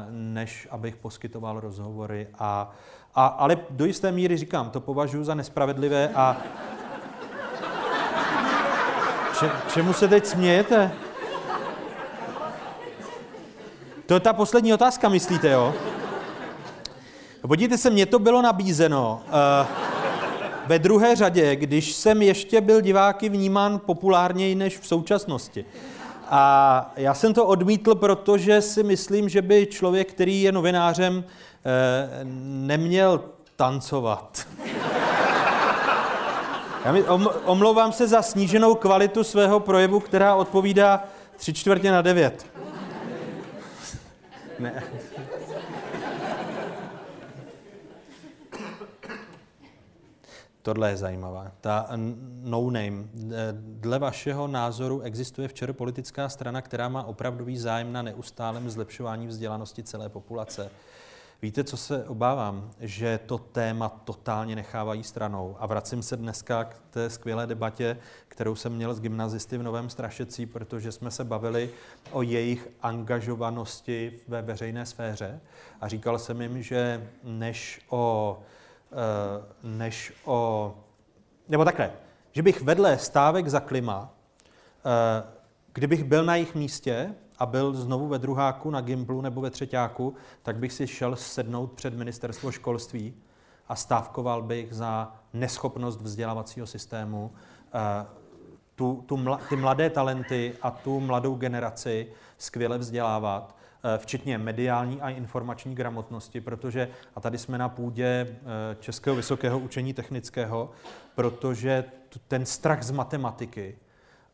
než 0.10 0.68
abych 0.72 0.95
poskytoval 0.95 1.60
rozhovory. 1.60 2.27
A, 2.39 2.72
a, 3.15 3.26
ale 3.26 3.57
do 3.69 3.85
jisté 3.85 4.11
míry 4.11 4.38
říkám, 4.38 4.69
to 4.69 4.81
považuji 4.81 5.23
za 5.23 5.35
nespravedlivé 5.35 6.10
a 6.15 6.38
Če, 9.39 9.52
čemu 9.73 9.94
se 9.94 10.07
teď 10.07 10.26
smějete? 10.26 10.91
To 14.06 14.14
je 14.14 14.19
ta 14.19 14.34
poslední 14.34 14.73
otázka, 14.73 15.10
myslíte, 15.10 15.49
jo? 15.49 15.73
Podívejte 17.41 17.77
se, 17.77 17.89
mně 17.89 18.05
to 18.05 18.19
bylo 18.19 18.41
nabízeno 18.41 19.22
uh, 19.27 19.68
ve 20.68 20.80
druhé 20.80 21.15
řadě, 21.15 21.55
když 21.55 21.93
jsem 21.93 22.22
ještě 22.22 22.61
byl 22.61 22.81
diváky 22.81 23.30
vnímán 23.30 23.81
populárněji 23.85 24.55
než 24.55 24.80
v 24.80 24.88
současnosti. 24.88 25.65
A 26.30 26.93
já 26.95 27.14
jsem 27.14 27.34
to 27.34 27.45
odmítl, 27.45 27.95
protože 27.95 28.61
si 28.61 28.84
myslím, 28.84 29.30
že 29.30 29.41
by 29.41 29.65
člověk, 29.65 30.09
který 30.09 30.41
je 30.41 30.51
novinářem, 30.51 31.18
uh, 31.18 31.23
neměl 32.68 33.23
tancovat. 33.55 34.47
Já 36.85 36.91
mi 36.91 37.03
omlouvám 37.45 37.91
se 37.91 38.07
za 38.07 38.22
sníženou 38.22 38.76
kvalitu 38.76 39.23
svého 39.23 39.59
projevu, 39.59 39.99
která 39.99 40.35
odpovídá 40.35 41.03
tři 41.35 41.53
čtvrtě 41.53 41.91
na 41.91 42.01
devět. 42.01 42.45
Ne. 44.59 44.84
Tohle 50.68 50.89
je 50.89 50.98
zajímavé. 50.98 51.52
Ta 51.61 51.88
no 52.41 52.69
name. 52.69 53.03
Dle 53.52 53.99
vašeho 53.99 54.48
názoru 54.48 55.02
existuje 55.02 55.48
včera 55.48 55.73
politická 55.73 56.30
strana, 56.30 56.61
která 56.61 56.89
má 56.89 57.03
opravdový 57.03 57.57
zájem 57.57 57.94
na 57.94 58.02
neustálém 58.02 58.69
zlepšování 58.69 59.27
vzdělanosti 59.27 59.84
celé 59.84 60.10
populace. 60.10 60.69
Víte, 61.41 61.64
co 61.64 61.77
se 61.77 62.06
obávám? 62.06 62.72
Že 62.80 63.19
to 63.26 63.38
téma 63.38 63.89
totálně 63.89 64.56
nechávají 64.56 65.03
stranou. 65.03 65.56
A 65.60 65.65
vracím 65.65 66.03
se 66.03 66.18
dneska 66.18 66.64
k 66.64 66.76
té 66.89 67.10
skvělé 67.10 67.48
debatě, 67.48 67.98
kterou 68.27 68.56
jsem 68.56 68.73
měl 68.73 68.94
s 68.94 68.99
gymnazisty 68.99 69.57
v 69.57 69.64
Novém 69.64 69.89
Strašecí, 69.89 70.45
protože 70.45 70.91
jsme 70.91 71.11
se 71.11 71.23
bavili 71.23 71.69
o 72.11 72.22
jejich 72.22 72.69
angažovanosti 72.81 74.19
ve 74.27 74.41
veřejné 74.41 74.85
sféře. 74.85 75.39
A 75.81 75.88
říkal 75.88 76.19
jsem 76.19 76.41
jim, 76.41 76.64
že 76.64 77.10
než 77.23 77.81
o, 77.89 78.39
než 79.64 80.14
o 80.26 80.73
nebo 81.49 81.65
takhle, 81.65 81.91
že 82.31 82.43
bych 82.43 82.61
vedle 82.61 82.97
stávek 82.97 83.47
za 83.47 83.59
klima, 83.59 84.09
eh, 84.85 85.23
kdybych 85.73 86.03
byl 86.03 86.26
na 86.26 86.35
jejich 86.35 86.55
místě, 86.55 87.15
a 87.39 87.45
byl 87.45 87.73
znovu 87.73 88.07
ve 88.07 88.19
druháku 88.19 88.69
na 88.69 88.81
Gimplu 88.81 89.22
nebo 89.22 89.41
ve 89.41 89.49
třetíku, 89.49 90.15
tak 90.43 90.57
bych 90.57 90.73
si 90.73 90.88
šel 90.88 91.15
sednout 91.15 91.72
před 91.72 91.93
ministerstvo 91.93 92.51
školství 92.51 93.14
a 93.68 93.76
stávkoval 93.76 94.41
bych 94.41 94.73
za 94.73 95.15
neschopnost 95.34 96.01
vzdělávacího 96.01 96.68
systému, 96.68 97.31
eh, 97.73 98.05
tu, 98.76 99.03
tu 99.05 99.18
mla, 99.18 99.39
ty 99.49 99.55
mladé 99.55 99.89
talenty 99.89 100.53
a 100.61 100.72
tu 100.72 100.99
mladou 100.99 101.35
generaci 101.35 102.11
skvěle 102.38 102.77
vzdělávat, 102.77 103.55
eh, 103.55 103.66
včetně 103.98 104.38
mediální 104.38 105.02
a 105.02 105.10
informační 105.10 105.76
gramotnosti, 105.76 106.41
protože, 106.41 106.90
a 107.16 107.22
tady 107.22 107.38
jsme 107.38 107.58
na 107.58 107.70
půdě 107.70 108.06
eh, 108.06 108.36
Českého 108.80 109.16
vysokého 109.16 109.60
učení 109.60 109.94
technického, 109.94 110.72
protože 111.16 111.84
ten 112.28 112.45
strach 112.45 112.84
z 112.84 112.91
matematiky 112.91 113.78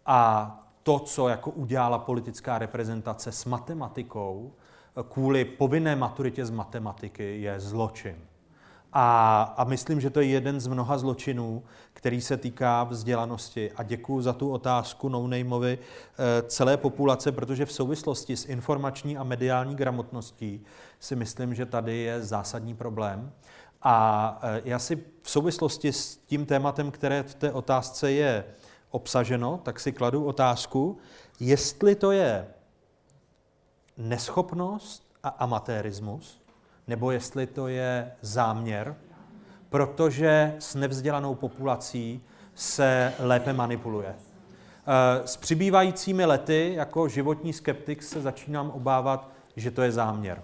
a 0.05 0.49
to, 0.83 0.99
co 0.99 1.27
jako 1.27 1.51
udělala 1.51 1.99
politická 1.99 2.59
reprezentace 2.59 3.31
s 3.31 3.45
matematikou, 3.45 4.53
kvůli 5.09 5.45
povinné 5.45 5.95
maturitě 5.95 6.45
z 6.45 6.49
matematiky, 6.49 7.41
je 7.41 7.59
zločin. 7.59 8.15
A, 8.95 9.41
a 9.57 9.63
myslím, 9.63 10.01
že 10.01 10.09
to 10.09 10.21
je 10.21 10.27
jeden 10.27 10.59
z 10.59 10.67
mnoha 10.67 10.97
zločinů, 10.97 11.63
který 11.93 12.21
se 12.21 12.37
týká 12.37 12.83
vzdělanosti. 12.83 13.71
A 13.71 13.83
děkuji 13.83 14.21
za 14.21 14.33
tu 14.33 14.51
otázku 14.51 15.09
no 15.09 15.29
eh, 15.63 15.77
celé 16.47 16.77
populace, 16.77 17.31
protože 17.31 17.65
v 17.65 17.71
souvislosti 17.71 18.37
s 18.37 18.45
informační 18.45 19.17
a 19.17 19.23
mediální 19.23 19.75
gramotností 19.75 20.63
si 20.99 21.15
myslím, 21.15 21.55
že 21.55 21.65
tady 21.65 21.97
je 21.97 22.23
zásadní 22.23 22.75
problém. 22.75 23.31
A 23.81 24.39
eh, 24.43 24.61
já 24.65 24.79
si 24.79 25.03
v 25.21 25.29
souvislosti 25.29 25.93
s 25.93 26.17
tím 26.17 26.45
tématem, 26.45 26.91
které 26.91 27.23
v 27.23 27.35
té 27.35 27.51
otázce 27.51 28.11
je 28.11 28.45
obsaženo, 28.89 29.59
tak 29.63 29.79
si 29.79 29.91
kladu 29.91 30.25
otázku, 30.25 30.97
jestli 31.39 31.95
to 31.95 32.11
je 32.11 32.47
neschopnost 33.97 35.07
a 35.23 35.29
amatérismus, 35.29 36.42
nebo 36.87 37.11
jestli 37.11 37.47
to 37.47 37.67
je 37.67 38.11
záměr, 38.21 38.95
protože 39.69 40.55
s 40.59 40.75
nevzdělanou 40.75 41.35
populací 41.35 42.23
se 42.55 43.13
lépe 43.19 43.53
manipuluje. 43.53 44.15
Eh, 44.15 45.27
s 45.27 45.37
přibývajícími 45.37 46.25
lety 46.25 46.73
jako 46.75 47.07
životní 47.07 47.53
skeptik 47.53 48.03
se 48.03 48.21
začínám 48.21 48.69
obávat, 48.69 49.29
že 49.55 49.71
to 49.71 49.81
je 49.81 49.91
záměr. 49.91 50.43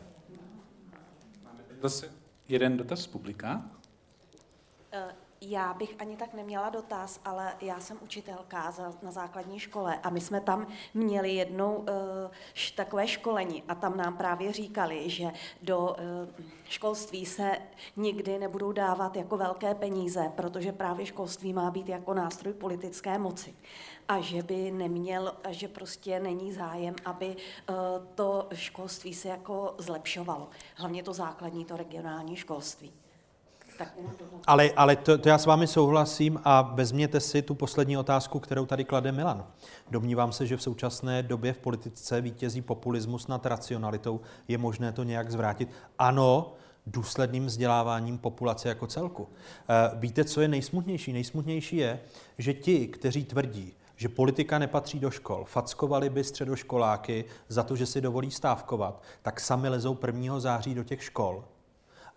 Máme 1.44 1.60
zase 1.82 2.10
jeden 2.48 2.78
dotaz 2.78 2.99
z 2.99 3.07
publika. 3.07 3.61
Eh, 5.41 5.45
já 5.45 5.74
bych 5.74 5.95
ani 5.99 6.18
tak 6.18 6.34
neměla 6.34 6.70
dotaz, 6.70 7.20
ale 7.26 7.53
já 7.61 7.80
jsem 7.80 7.98
učitelka 8.02 8.74
na 9.02 9.11
základní 9.11 9.60
škole 9.60 9.99
a 10.03 10.10
my 10.10 10.22
jsme 10.22 10.41
tam 10.41 10.68
měli 10.94 11.30
jednou 11.32 11.76
uh, 11.76 11.86
takové 12.76 13.07
školení 13.07 13.64
a 13.68 13.76
tam 13.76 13.98
nám 13.98 14.18
právě 14.18 14.53
říkali, 14.53 15.10
že 15.10 15.32
do 15.61 15.80
uh, 15.80 15.95
školství 16.66 17.26
se 17.26 17.57
nikdy 17.95 18.40
nebudou 18.40 18.72
dávat 18.72 19.16
jako 19.16 19.38
velké 19.38 19.76
peníze, 19.76 20.32
protože 20.36 20.72
právě 20.72 21.06
školství 21.06 21.53
má 21.53 21.72
být 21.72 21.90
jako 21.90 22.14
nástroj 22.14 22.53
politické 22.53 23.18
moci 23.18 23.56
a 24.07 24.22
že 24.22 24.44
by 24.44 24.72
neměl, 24.72 25.36
že 25.49 25.68
prostě 25.68 26.20
není 26.20 26.53
zájem, 26.53 26.95
aby 27.06 27.28
uh, 27.28 27.76
to 28.16 28.48
školství 28.53 29.14
se 29.14 29.28
jako 29.28 29.76
zlepšovalo. 29.78 30.49
Hlavně 30.76 31.03
to 31.03 31.14
základní, 31.14 31.66
to 31.66 31.78
regionální 31.78 32.36
školství. 32.36 32.91
Ale, 34.47 34.72
ale 34.72 34.95
to, 34.95 35.18
to 35.18 35.30
já 35.30 35.38
s 35.38 35.45
vámi 35.45 35.68
souhlasím 35.68 36.39
a 36.43 36.61
vezměte 36.61 37.19
si 37.19 37.41
tu 37.41 37.56
poslední 37.56 37.97
otázku, 37.97 38.39
kterou 38.39 38.65
tady 38.65 38.84
klade 38.84 39.11
Milan. 39.11 39.45
Domnívám 39.91 40.31
se, 40.31 40.45
že 40.45 40.57
v 40.57 40.61
současné 40.61 41.23
době 41.23 41.53
v 41.53 41.60
politice 41.60 42.22
vítězí 42.22 42.61
populismus 42.61 43.27
nad 43.27 43.45
racionalitou. 43.45 44.22
Je 44.47 44.57
možné 44.57 44.91
to 44.91 45.03
nějak 45.03 45.31
zvrátit? 45.31 45.69
Ano, 45.99 46.53
důsledným 46.88 47.45
vzděláváním 47.45 48.18
populace 48.18 48.69
jako 48.69 48.88
celku. 48.88 49.30
Eh, 49.69 49.91
víte, 49.93 50.23
co 50.23 50.41
je 50.41 50.47
nejsmutnější? 50.47 51.14
Nejsmutnější 51.14 51.77
je, 51.77 51.99
že 52.38 52.53
ti, 52.53 52.88
kteří 52.88 53.26
tvrdí, 53.26 53.73
že 53.95 54.10
politika 54.10 54.60
nepatří 54.60 54.99
do 54.99 55.11
škol, 55.11 55.45
fackovali 55.45 56.10
by 56.10 56.23
středoškoláky 56.23 57.26
za 57.47 57.64
to, 57.64 57.76
že 57.76 57.85
si 57.85 58.01
dovolí 58.01 58.31
stávkovat, 58.31 59.03
tak 59.22 59.39
sami 59.39 59.69
lezou 59.69 59.97
1. 60.06 60.39
září 60.39 60.76
do 60.76 60.84
těch 60.84 61.03
škol 61.03 61.43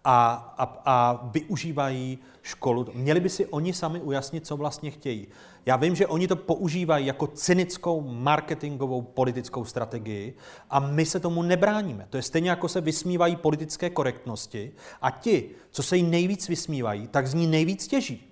a, 0.05 0.55
a, 0.59 0.83
a 0.85 1.21
využívají 1.33 2.19
školu. 2.43 2.87
Měli 2.95 3.21
by 3.21 3.29
si 3.29 3.47
oni 3.47 3.73
sami 3.73 4.01
ujasnit, 4.01 4.47
co 4.47 4.57
vlastně 4.57 4.91
chtějí. 4.91 5.29
Já 5.67 5.77
vím, 5.77 5.97
že 5.97 6.07
oni 6.07 6.29
to 6.29 6.37
používají 6.37 7.07
jako 7.07 7.27
cynickou 7.27 8.01
marketingovou 8.01 9.03
politickou 9.03 9.65
strategii 9.65 10.35
a 10.71 10.81
my 10.81 11.07
se 11.07 11.21
tomu 11.21 11.43
nebráníme. 11.43 12.07
To 12.11 12.17
je 12.17 12.23
stejně 12.23 12.51
jako 12.51 12.69
se 12.69 12.81
vysmívají 12.81 13.37
politické 13.37 13.91
korektnosti 13.91 14.73
a 15.03 15.11
ti, 15.11 15.51
co 15.71 15.83
se 15.83 15.97
jí 15.97 16.03
nejvíc 16.03 16.49
vysmívají, 16.49 17.09
tak 17.09 17.27
z 17.27 17.35
ní 17.35 17.47
nejvíc 17.47 17.87
těží. 17.87 18.29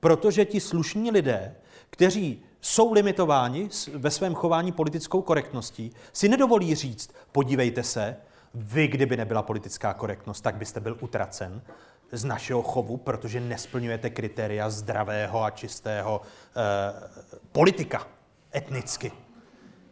Protože 0.00 0.44
ti 0.44 0.60
slušní 0.60 1.10
lidé, 1.10 1.54
kteří 1.90 2.42
jsou 2.60 2.92
limitováni 2.92 3.68
ve 3.94 4.10
svém 4.10 4.34
chování 4.34 4.72
politickou 4.72 5.22
korektností, 5.22 5.92
si 6.12 6.28
nedovolí 6.28 6.74
říct, 6.74 7.10
podívejte 7.32 7.82
se, 7.82 8.16
vy, 8.56 8.88
kdyby 8.88 9.16
nebyla 9.16 9.42
politická 9.42 9.94
korektnost, 9.94 10.44
tak 10.44 10.56
byste 10.56 10.80
byl 10.80 10.96
utracen 11.00 11.62
z 12.12 12.24
našeho 12.24 12.62
chovu, 12.62 12.96
protože 12.96 13.40
nesplňujete 13.40 14.10
kritéria 14.10 14.70
zdravého 14.70 15.42
a 15.42 15.50
čistého 15.50 16.20
eh, 16.22 17.08
politika 17.52 18.06
etnicky. 18.54 19.12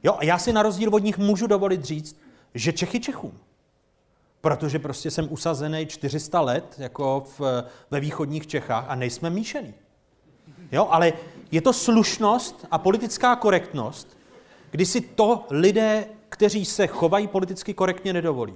Jo, 0.03 0.17
a 0.19 0.25
já 0.25 0.39
si 0.39 0.53
na 0.53 0.63
rozdíl 0.63 0.95
od 0.95 1.03
nich 1.03 1.19
můžu 1.19 1.47
dovolit 1.47 1.85
říct, 1.85 2.21
že 2.55 2.73
Čechy 2.73 3.01
Čechům. 3.01 3.39
Protože 4.41 4.79
prostě 4.79 5.11
jsem 5.11 5.33
usazený 5.33 5.87
400 5.87 6.41
let 6.41 6.75
jako 6.79 7.27
v, 7.39 7.65
ve 7.91 8.01
východních 8.01 8.47
Čechách 8.47 8.85
a 8.89 8.95
nejsme 8.95 9.31
míšený. 9.31 9.75
Jo, 10.73 10.89
ale 10.91 11.13
je 11.51 11.61
to 11.61 11.73
slušnost 11.73 12.67
a 12.71 12.79
politická 12.79 13.37
korektnost, 13.37 14.17
kdy 14.71 14.87
si 14.87 15.01
to 15.01 15.47
lidé, 15.51 16.05
kteří 16.35 16.65
se 16.65 16.87
chovají 16.87 17.27
politicky 17.27 17.75
korektně, 17.75 18.13
nedovolí. 18.13 18.55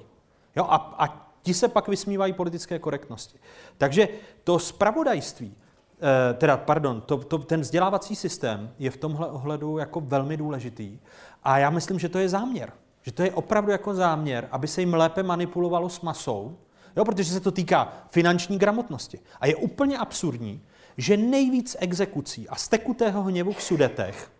Jo, 0.56 0.66
a, 0.68 0.76
a 0.98 1.30
ti 1.42 1.54
se 1.54 1.68
pak 1.68 1.88
vysmívají 1.88 2.32
politické 2.32 2.78
korektnosti. 2.78 3.38
Takže 3.78 4.08
to 4.44 4.58
spravodajství, 4.58 5.54
eh, 5.54 6.34
teda, 6.34 6.56
pardon, 6.56 7.00
to, 7.00 7.16
to, 7.16 7.38
ten 7.38 7.60
vzdělávací 7.60 8.16
systém 8.16 8.70
je 8.78 8.90
v 8.90 8.96
tomhle 8.96 9.26
ohledu 9.30 9.78
jako 9.78 10.00
velmi 10.00 10.36
důležitý. 10.36 10.98
A 11.42 11.58
já 11.58 11.70
myslím, 11.70 11.98
že 11.98 12.08
to 12.08 12.18
je 12.18 12.28
záměr. 12.28 12.72
Že 13.02 13.12
to 13.12 13.22
je 13.22 13.32
opravdu 13.32 13.70
jako 13.70 13.94
záměr, 13.94 14.48
aby 14.50 14.66
se 14.68 14.80
jim 14.80 14.94
lépe 14.94 15.22
manipulovalo 15.22 15.88
s 15.88 16.00
masou, 16.00 16.58
jo, 16.96 17.04
protože 17.04 17.32
se 17.32 17.40
to 17.40 17.50
týká 17.50 17.92
finanční 18.08 18.58
gramotnosti. 18.58 19.20
A 19.40 19.46
je 19.46 19.56
úplně 19.56 19.98
absurdní, 19.98 20.62
že 20.96 21.16
nejvíc 21.16 21.76
exekucí 21.80 22.48
a 22.48 22.56
stekutého 22.56 23.22
hněvu 23.22 23.52
v 23.52 23.62
sudetech 23.62 24.30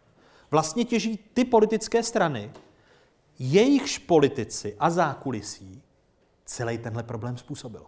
vlastně 0.51 0.85
těží 0.85 1.19
ty 1.35 1.45
politické 1.45 2.03
strany, 2.03 2.51
jejichž 3.39 3.99
politici 3.99 4.77
a 4.79 4.91
zákulisí 4.91 5.83
celý 6.45 6.79
tenhle 6.79 7.03
problém 7.03 7.37
způsobil. 7.37 7.87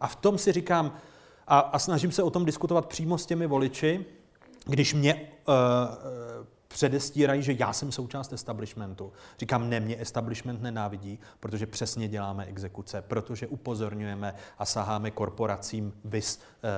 A 0.00 0.08
v 0.08 0.16
tom 0.16 0.38
si 0.38 0.52
říkám, 0.52 0.96
a, 1.46 1.58
a 1.58 1.78
snažím 1.78 2.12
se 2.12 2.22
o 2.22 2.30
tom 2.30 2.44
diskutovat 2.44 2.86
přímo 2.86 3.18
s 3.18 3.26
těmi 3.26 3.46
voliči, 3.46 4.06
když 4.66 4.94
mě 4.94 5.14
uh, 5.14 5.54
předestírají, 6.74 7.42
že 7.42 7.56
já 7.58 7.72
jsem 7.72 7.92
součást 7.92 8.32
establishmentu. 8.32 9.12
Říkám, 9.38 9.70
ne, 9.70 9.80
mě 9.80 10.00
establishment 10.00 10.62
nenávidí, 10.62 11.18
protože 11.40 11.66
přesně 11.66 12.08
děláme 12.08 12.44
exekuce, 12.44 13.02
protože 13.02 13.46
upozorňujeme 13.46 14.34
a 14.58 14.64
saháme 14.64 15.10
korporacím 15.10 15.92
vys 16.04 16.38
uh, 16.38 16.70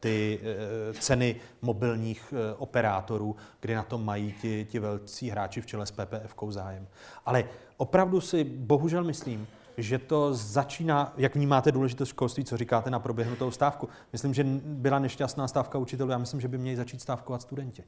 ty 0.00 0.40
uh, 0.42 0.96
ceny 0.98 1.36
mobilních 1.62 2.32
uh, 2.32 2.38
operátorů, 2.62 3.36
kdy 3.60 3.74
na 3.74 3.82
tom 3.82 4.04
mají 4.04 4.34
ti, 4.40 4.66
ti 4.70 4.78
velcí 4.78 5.30
hráči 5.30 5.60
v 5.60 5.66
čele 5.66 5.86
s 5.86 5.90
PPF 5.90 6.34
zájem. 6.48 6.88
Ale 7.26 7.44
opravdu 7.76 8.20
si 8.20 8.44
bohužel 8.44 9.04
myslím, 9.04 9.46
že 9.76 9.98
to 9.98 10.34
začíná, 10.34 11.14
jak 11.16 11.34
vnímáte 11.34 11.72
důležitost 11.72 12.08
školství, 12.08 12.44
co 12.44 12.56
říkáte 12.56 12.90
na 12.90 12.98
proběhnutou 12.98 13.50
stávku. 13.50 13.88
Myslím, 14.12 14.34
že 14.34 14.44
byla 14.64 14.98
nešťastná 14.98 15.48
stávka 15.48 15.78
učitelů, 15.78 16.10
já 16.10 16.18
myslím, 16.18 16.40
že 16.40 16.48
by 16.48 16.58
měli 16.58 16.76
začít 16.76 17.00
stávkovat 17.00 17.42
studenti. 17.42 17.84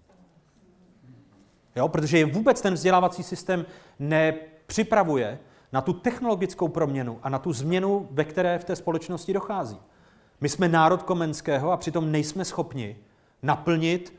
Jo, 1.78 1.88
protože 1.88 2.18
je 2.18 2.26
vůbec 2.26 2.60
ten 2.60 2.74
vzdělávací 2.74 3.22
systém 3.22 3.66
nepřipravuje 3.98 5.38
na 5.72 5.80
tu 5.80 5.92
technologickou 5.92 6.68
proměnu 6.68 7.18
a 7.22 7.28
na 7.28 7.38
tu 7.38 7.52
změnu, 7.52 8.09
ve 8.10 8.24
které 8.24 8.59
v 8.59 8.64
té 8.64 8.76
společnosti 8.76 9.32
dochází. 9.32 9.78
My 10.40 10.48
jsme 10.48 10.68
národ 10.68 11.02
Komenského 11.02 11.72
a 11.72 11.76
přitom 11.76 12.12
nejsme 12.12 12.44
schopni 12.44 12.96
naplnit 13.42 14.14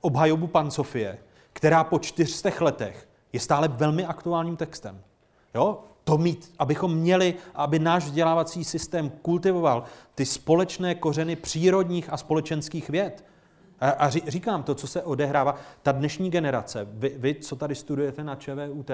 obhajobu 0.00 0.46
pan 0.46 0.70
Sofie, 0.70 1.18
která 1.52 1.84
po 1.84 1.98
čtyřstech 1.98 2.60
letech 2.60 3.08
je 3.32 3.40
stále 3.40 3.68
velmi 3.68 4.04
aktuálním 4.04 4.56
textem. 4.56 5.00
Jo? 5.54 5.78
to 6.04 6.18
mít, 6.18 6.54
abychom 6.58 6.94
měli, 6.94 7.34
aby 7.54 7.78
náš 7.78 8.04
vzdělávací 8.04 8.64
systém 8.64 9.10
kultivoval 9.10 9.84
ty 10.14 10.26
společné 10.26 10.94
kořeny 10.94 11.36
přírodních 11.36 12.12
a 12.12 12.16
společenských 12.16 12.90
věd. 12.90 13.24
A, 13.80 13.90
a 13.90 14.08
říkám 14.10 14.62
to, 14.62 14.74
co 14.74 14.86
se 14.86 15.02
odehrává, 15.02 15.54
ta 15.82 15.92
dnešní 15.92 16.30
generace, 16.30 16.88
vy, 16.90 17.14
vy 17.18 17.34
co 17.34 17.56
tady 17.56 17.74
studujete 17.74 18.24
na 18.24 18.34
ČVUT, 18.34 18.90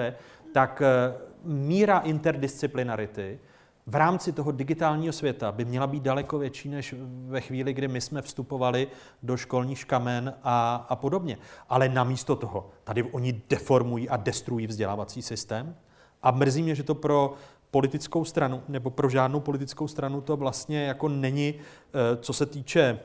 tak 0.53 0.81
eh, 0.81 1.13
míra 1.43 1.99
interdisciplinarity 1.99 3.39
v 3.87 3.95
rámci 3.95 4.31
toho 4.31 4.51
digitálního 4.51 5.13
světa 5.13 5.51
by 5.51 5.65
měla 5.65 5.87
být 5.87 6.03
daleko 6.03 6.39
větší, 6.39 6.69
než 6.69 6.95
ve 7.27 7.41
chvíli, 7.41 7.73
kdy 7.73 7.87
my 7.87 8.01
jsme 8.01 8.21
vstupovali 8.21 8.87
do 9.23 9.37
školních 9.37 9.79
škamen 9.79 10.33
a, 10.43 10.85
a 10.89 10.95
podobně. 10.95 11.37
Ale 11.69 11.89
namísto 11.89 12.35
toho, 12.35 12.69
tady 12.83 13.03
oni 13.03 13.41
deformují 13.49 14.09
a 14.09 14.17
destruují 14.17 14.67
vzdělávací 14.67 15.21
systém, 15.21 15.75
a 16.23 16.31
mrzí 16.31 16.63
mě, 16.63 16.75
že 16.75 16.83
to 16.83 16.95
pro 16.95 17.33
politickou 17.71 18.25
stranu, 18.25 18.63
nebo 18.67 18.89
pro 18.89 19.09
žádnou 19.09 19.39
politickou 19.39 19.87
stranu 19.87 20.21
to 20.21 20.37
vlastně 20.37 20.85
jako 20.85 21.09
není, 21.09 21.53
eh, 21.55 22.17
co 22.17 22.33
se 22.33 22.45
týče 22.45 22.99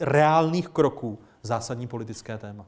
reálných 0.00 0.68
kroků, 0.68 1.18
zásadní 1.42 1.86
politické 1.86 2.38
téma. 2.38 2.66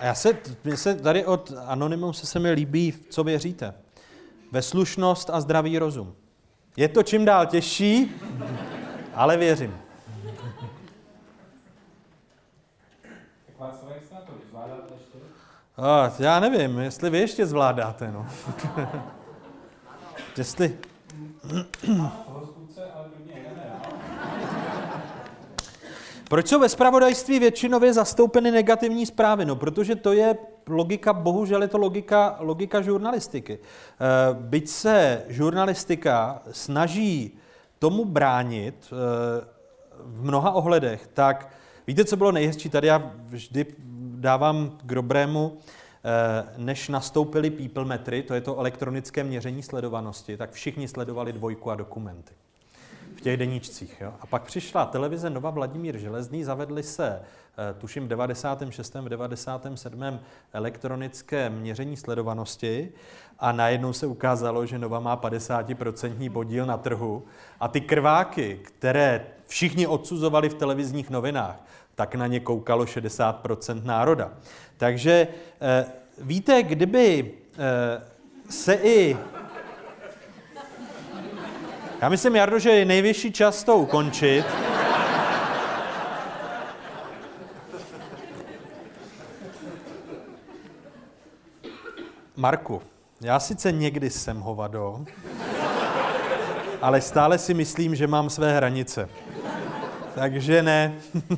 A 0.00 0.04
já 0.04 0.14
se, 0.14 0.38
mě 0.64 0.76
se 0.76 0.94
tady 0.94 1.26
od 1.26 1.52
Anonymum 1.66 2.12
se, 2.14 2.26
se 2.26 2.38
mi 2.38 2.50
líbí, 2.50 2.94
co 3.10 3.24
věříte. 3.24 3.74
Ve 4.52 4.62
slušnost 4.62 5.30
a 5.30 5.40
zdravý 5.40 5.78
rozum. 5.78 6.14
Je 6.76 6.88
to 6.88 7.02
čím 7.02 7.24
dál 7.24 7.46
těžší, 7.46 8.14
ale 9.14 9.36
věřím. 9.36 9.89
A, 15.80 16.12
já 16.18 16.40
nevím, 16.40 16.78
jestli 16.78 17.10
vy 17.10 17.18
ještě 17.18 17.46
zvládáte, 17.46 18.12
no. 18.12 18.26
jestli... 20.38 20.78
Proč 26.28 26.48
jsou 26.48 26.60
ve 26.60 26.68
spravodajství 26.68 27.38
většinově 27.38 27.92
zastoupeny 27.92 28.50
negativní 28.50 29.06
zprávy? 29.06 29.44
No, 29.44 29.56
protože 29.56 29.96
to 29.96 30.12
je 30.12 30.36
logika, 30.68 31.12
bohužel 31.12 31.62
je 31.62 31.68
to 31.68 31.78
logika, 31.78 32.36
logika 32.38 32.82
žurnalistiky. 32.82 33.58
Eh, 33.58 34.34
byť 34.34 34.68
se 34.68 35.24
žurnalistika 35.28 36.42
snaží 36.50 37.38
tomu 37.78 38.04
bránit 38.04 38.74
eh, 38.92 39.44
v 40.04 40.24
mnoha 40.24 40.50
ohledech, 40.50 41.06
tak 41.06 41.48
víte, 41.86 42.04
co 42.04 42.16
bylo 42.16 42.32
nejhezčí? 42.32 42.68
Tady 42.68 42.86
já 42.86 43.12
vždy 43.26 43.66
dávám 44.20 44.78
k 44.86 44.94
dobrému, 44.94 45.58
eh, 45.58 46.44
než 46.56 46.88
nastoupily 46.88 47.50
people 47.50 47.84
metry, 47.84 48.22
to 48.22 48.34
je 48.34 48.40
to 48.40 48.58
elektronické 48.58 49.24
měření 49.24 49.62
sledovanosti, 49.62 50.36
tak 50.36 50.52
všichni 50.52 50.88
sledovali 50.88 51.32
dvojku 51.32 51.70
a 51.70 51.74
dokumenty 51.74 52.32
v 53.16 53.20
těch 53.20 53.36
deníčcích. 53.36 54.00
Jo? 54.00 54.12
A 54.20 54.26
pak 54.26 54.42
přišla 54.42 54.86
televize 54.86 55.30
Nova 55.30 55.50
Vladimír 55.50 55.98
Železný, 55.98 56.44
zavedli 56.44 56.82
se, 56.82 57.20
eh, 57.20 57.74
tuším, 57.78 58.04
v 58.04 58.08
96. 58.08 59.04
v 59.04 59.08
97. 59.08 60.20
elektronické 60.52 61.50
měření 61.50 61.96
sledovanosti 61.96 62.92
a 63.38 63.52
najednou 63.52 63.92
se 63.92 64.06
ukázalo, 64.06 64.66
že 64.66 64.78
Nova 64.78 65.00
má 65.00 65.16
50% 65.16 66.30
podíl 66.30 66.66
na 66.66 66.76
trhu 66.76 67.24
a 67.60 67.68
ty 67.68 67.80
krváky, 67.80 68.60
které 68.62 69.26
všichni 69.46 69.86
odsuzovali 69.86 70.48
v 70.48 70.54
televizních 70.54 71.10
novinách, 71.10 71.62
tak 72.00 72.14
na 72.14 72.26
ně 72.26 72.40
koukalo 72.40 72.84
60% 72.84 73.84
národa. 73.84 74.32
Takže 74.76 75.28
eh, 75.60 75.86
víte, 76.18 76.62
kdyby 76.62 77.32
eh, 77.52 78.02
se 78.50 78.74
i 78.74 79.16
já 82.00 82.08
myslím, 82.08 82.36
Jardo, 82.36 82.58
že 82.58 82.70
je 82.70 82.84
nejvyšší 82.84 83.32
čas 83.32 83.64
to 83.64 83.76
ukončit. 83.76 84.44
Marku, 92.36 92.82
já 93.20 93.40
sice 93.40 93.72
někdy 93.72 94.10
jsem 94.10 94.40
hovado, 94.40 95.04
ale 96.82 97.00
stále 97.00 97.38
si 97.38 97.54
myslím, 97.54 97.94
že 97.94 98.06
mám 98.06 98.30
své 98.30 98.56
hranice. 98.56 99.08
Takže 100.14 100.62
ne. 100.62 100.94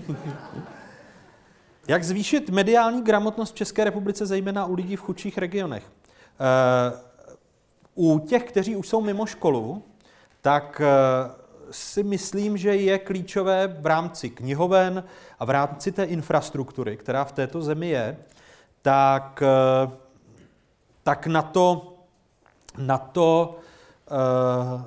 Jak 1.88 2.04
zvýšit 2.04 2.50
mediální 2.50 3.02
gramotnost 3.02 3.52
v 3.52 3.54
České 3.54 3.84
republice, 3.84 4.26
zejména 4.26 4.66
u 4.66 4.74
lidí 4.74 4.96
v 4.96 5.00
chudších 5.00 5.38
regionech? 5.38 5.92
Eh, 6.40 6.98
u 7.94 8.18
těch, 8.18 8.44
kteří 8.44 8.76
už 8.76 8.88
jsou 8.88 9.00
mimo 9.00 9.26
školu, 9.26 9.82
tak 10.40 10.82
eh, 10.84 11.30
si 11.70 12.02
myslím, 12.02 12.56
že 12.56 12.76
je 12.76 12.98
klíčové 12.98 13.76
v 13.80 13.86
rámci 13.86 14.30
knihoven 14.30 15.04
a 15.38 15.44
v 15.44 15.50
rámci 15.50 15.92
té 15.92 16.04
infrastruktury, 16.04 16.96
která 16.96 17.24
v 17.24 17.32
této 17.32 17.62
zemi 17.62 17.88
je, 17.88 18.16
tak, 18.82 19.42
eh, 19.42 19.90
tak 21.02 21.26
na 21.26 21.42
to, 21.42 21.88
na 22.78 22.98
to 22.98 23.58
uh, 24.10 24.82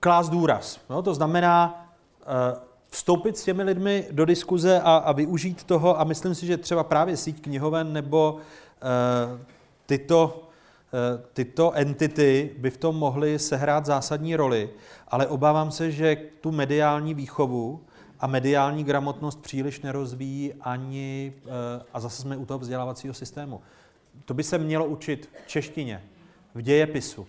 klást 0.00 0.28
důraz. 0.28 0.80
No, 0.90 1.02
to 1.02 1.14
znamená 1.14 1.86
uh, 2.26 2.58
vstoupit 2.94 3.38
s 3.38 3.44
těmi 3.44 3.62
lidmi 3.62 4.06
do 4.10 4.24
diskuze 4.24 4.80
a, 4.80 4.96
a 4.96 5.12
využít 5.12 5.64
toho 5.64 6.00
a 6.00 6.04
myslím 6.04 6.34
si, 6.34 6.46
že 6.46 6.56
třeba 6.56 6.84
právě 6.84 7.16
síť 7.16 7.40
knihoven 7.40 7.92
nebo 7.92 8.32
uh, 8.32 9.40
tyto 9.86 10.40
tyto 11.32 11.72
entity 11.72 12.50
by 12.58 12.70
v 12.70 12.76
tom 12.76 12.96
mohly 12.96 13.38
sehrát 13.38 13.86
zásadní 13.86 14.36
roli, 14.36 14.70
ale 15.08 15.26
obávám 15.26 15.70
se, 15.70 15.90
že 15.90 16.16
tu 16.40 16.52
mediální 16.52 17.14
výchovu 17.14 17.80
a 18.20 18.26
mediální 18.26 18.84
gramotnost 18.84 19.42
příliš 19.42 19.80
nerozvíjí 19.80 20.52
ani, 20.60 21.32
a 21.92 22.00
zase 22.00 22.22
jsme 22.22 22.36
u 22.36 22.46
toho 22.46 22.58
vzdělávacího 22.58 23.14
systému. 23.14 23.60
To 24.24 24.34
by 24.34 24.42
se 24.42 24.58
mělo 24.58 24.86
učit 24.86 25.30
v 25.44 25.48
češtině, 25.48 26.02
v 26.54 26.62
dějepisu, 26.62 27.26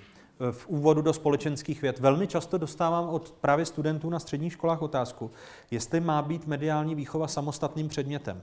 v 0.51 0.67
úvodu 0.67 1.01
do 1.01 1.13
společenských 1.13 1.81
věd. 1.81 1.99
Velmi 1.99 2.27
často 2.27 2.57
dostávám 2.57 3.09
od 3.09 3.31
právě 3.31 3.65
studentů 3.65 4.09
na 4.09 4.19
středních 4.19 4.53
školách 4.53 4.81
otázku, 4.81 5.31
jestli 5.71 5.99
má 5.99 6.21
být 6.21 6.47
mediální 6.47 6.95
výchova 6.95 7.27
samostatným 7.27 7.87
předmětem. 7.87 8.41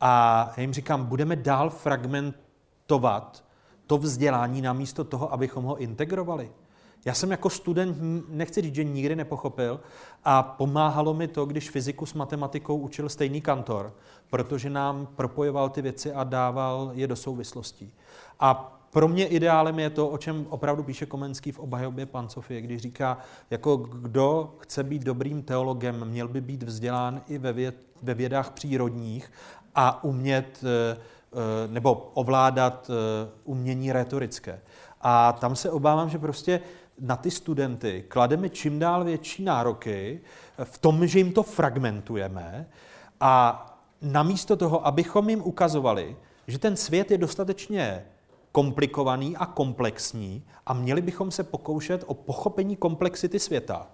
A 0.00 0.52
já 0.56 0.60
jim 0.60 0.72
říkám, 0.72 1.04
budeme 1.04 1.36
dál 1.36 1.70
fragmentovat 1.70 3.44
to 3.86 3.98
vzdělání 3.98 4.62
namísto 4.62 5.04
toho, 5.04 5.32
abychom 5.32 5.64
ho 5.64 5.76
integrovali. 5.76 6.52
Já 7.04 7.14
jsem 7.14 7.30
jako 7.30 7.50
student, 7.50 7.96
nechci 8.28 8.62
říct, 8.62 8.74
že 8.74 8.84
nikdy 8.84 9.16
nepochopil 9.16 9.80
a 10.24 10.42
pomáhalo 10.42 11.14
mi 11.14 11.28
to, 11.28 11.46
když 11.46 11.70
fyziku 11.70 12.06
s 12.06 12.14
matematikou 12.14 12.76
učil 12.76 13.08
stejný 13.08 13.40
kantor, 13.40 13.94
protože 14.30 14.70
nám 14.70 15.06
propojoval 15.06 15.68
ty 15.68 15.82
věci 15.82 16.12
a 16.12 16.24
dával 16.24 16.90
je 16.94 17.06
do 17.06 17.16
souvislostí. 17.16 17.94
A 18.40 18.80
pro 18.94 19.08
mě 19.08 19.26
ideálem 19.26 19.78
je 19.78 19.90
to, 19.90 20.08
o 20.08 20.18
čem 20.18 20.46
opravdu 20.48 20.82
píše 20.82 21.06
Komenský 21.06 21.52
v 21.52 21.58
obhajobě 21.58 22.06
Pancofie, 22.06 22.60
když 22.60 22.80
říká, 22.80 23.18
jako 23.50 23.76
kdo 23.76 24.54
chce 24.58 24.82
být 24.82 25.02
dobrým 25.02 25.42
teologem, 25.42 26.04
měl 26.04 26.28
by 26.28 26.40
být 26.40 26.62
vzdělán 26.62 27.22
i 27.28 27.38
ve, 27.38 27.52
věd, 27.52 27.76
ve 28.02 28.14
vědách 28.14 28.50
přírodních 28.50 29.32
a 29.74 30.04
umět 30.04 30.64
eh, 30.64 30.96
eh, 30.96 31.68
nebo 31.68 32.10
ovládat 32.14 32.90
eh, 32.90 33.30
umění 33.44 33.92
retorické. 33.92 34.60
A 35.00 35.32
tam 35.32 35.56
se 35.56 35.70
obávám, 35.70 36.10
že 36.10 36.18
prostě 36.18 36.60
na 37.00 37.16
ty 37.16 37.30
studenty 37.30 38.04
klademe 38.08 38.48
čím 38.48 38.78
dál 38.78 39.04
větší 39.04 39.44
nároky 39.44 40.20
v 40.64 40.78
tom, 40.78 41.06
že 41.06 41.18
jim 41.18 41.32
to 41.32 41.42
fragmentujeme 41.42 42.66
a 43.20 43.66
namísto 44.02 44.56
toho, 44.56 44.86
abychom 44.86 45.30
jim 45.30 45.42
ukazovali, 45.42 46.16
že 46.46 46.58
ten 46.58 46.76
svět 46.76 47.10
je 47.10 47.18
dostatečně 47.18 48.04
komplikovaný 48.54 49.36
a 49.36 49.46
komplexní 49.46 50.44
a 50.66 50.72
měli 50.74 51.02
bychom 51.02 51.30
se 51.30 51.42
pokoušet 51.42 52.04
o 52.06 52.14
pochopení 52.14 52.76
komplexity 52.76 53.38
světa. 53.38 53.86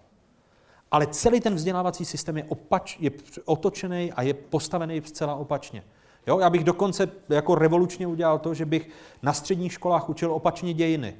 Ale 0.91 1.07
celý 1.07 1.41
ten 1.41 1.55
vzdělávací 1.55 2.05
systém 2.05 2.37
je, 2.37 2.45
opač, 2.45 2.97
je 3.01 3.11
otočený 3.45 4.12
a 4.12 4.23
je 4.23 4.35
postavený 4.35 5.03
zcela 5.05 5.35
opačně. 5.35 5.82
Jo? 6.27 6.39
Já 6.39 6.51
bych 6.51 6.65
dokonce 6.65 7.09
jako 7.28 7.55
revolučně 7.55 8.07
udělal 8.07 8.39
to, 8.39 8.55
že 8.55 8.66
bych 8.66 8.89
na 9.23 9.32
středních 9.32 9.73
školách 9.73 10.09
učil 10.09 10.32
opačně 10.32 10.74
dějiny. 10.74 11.16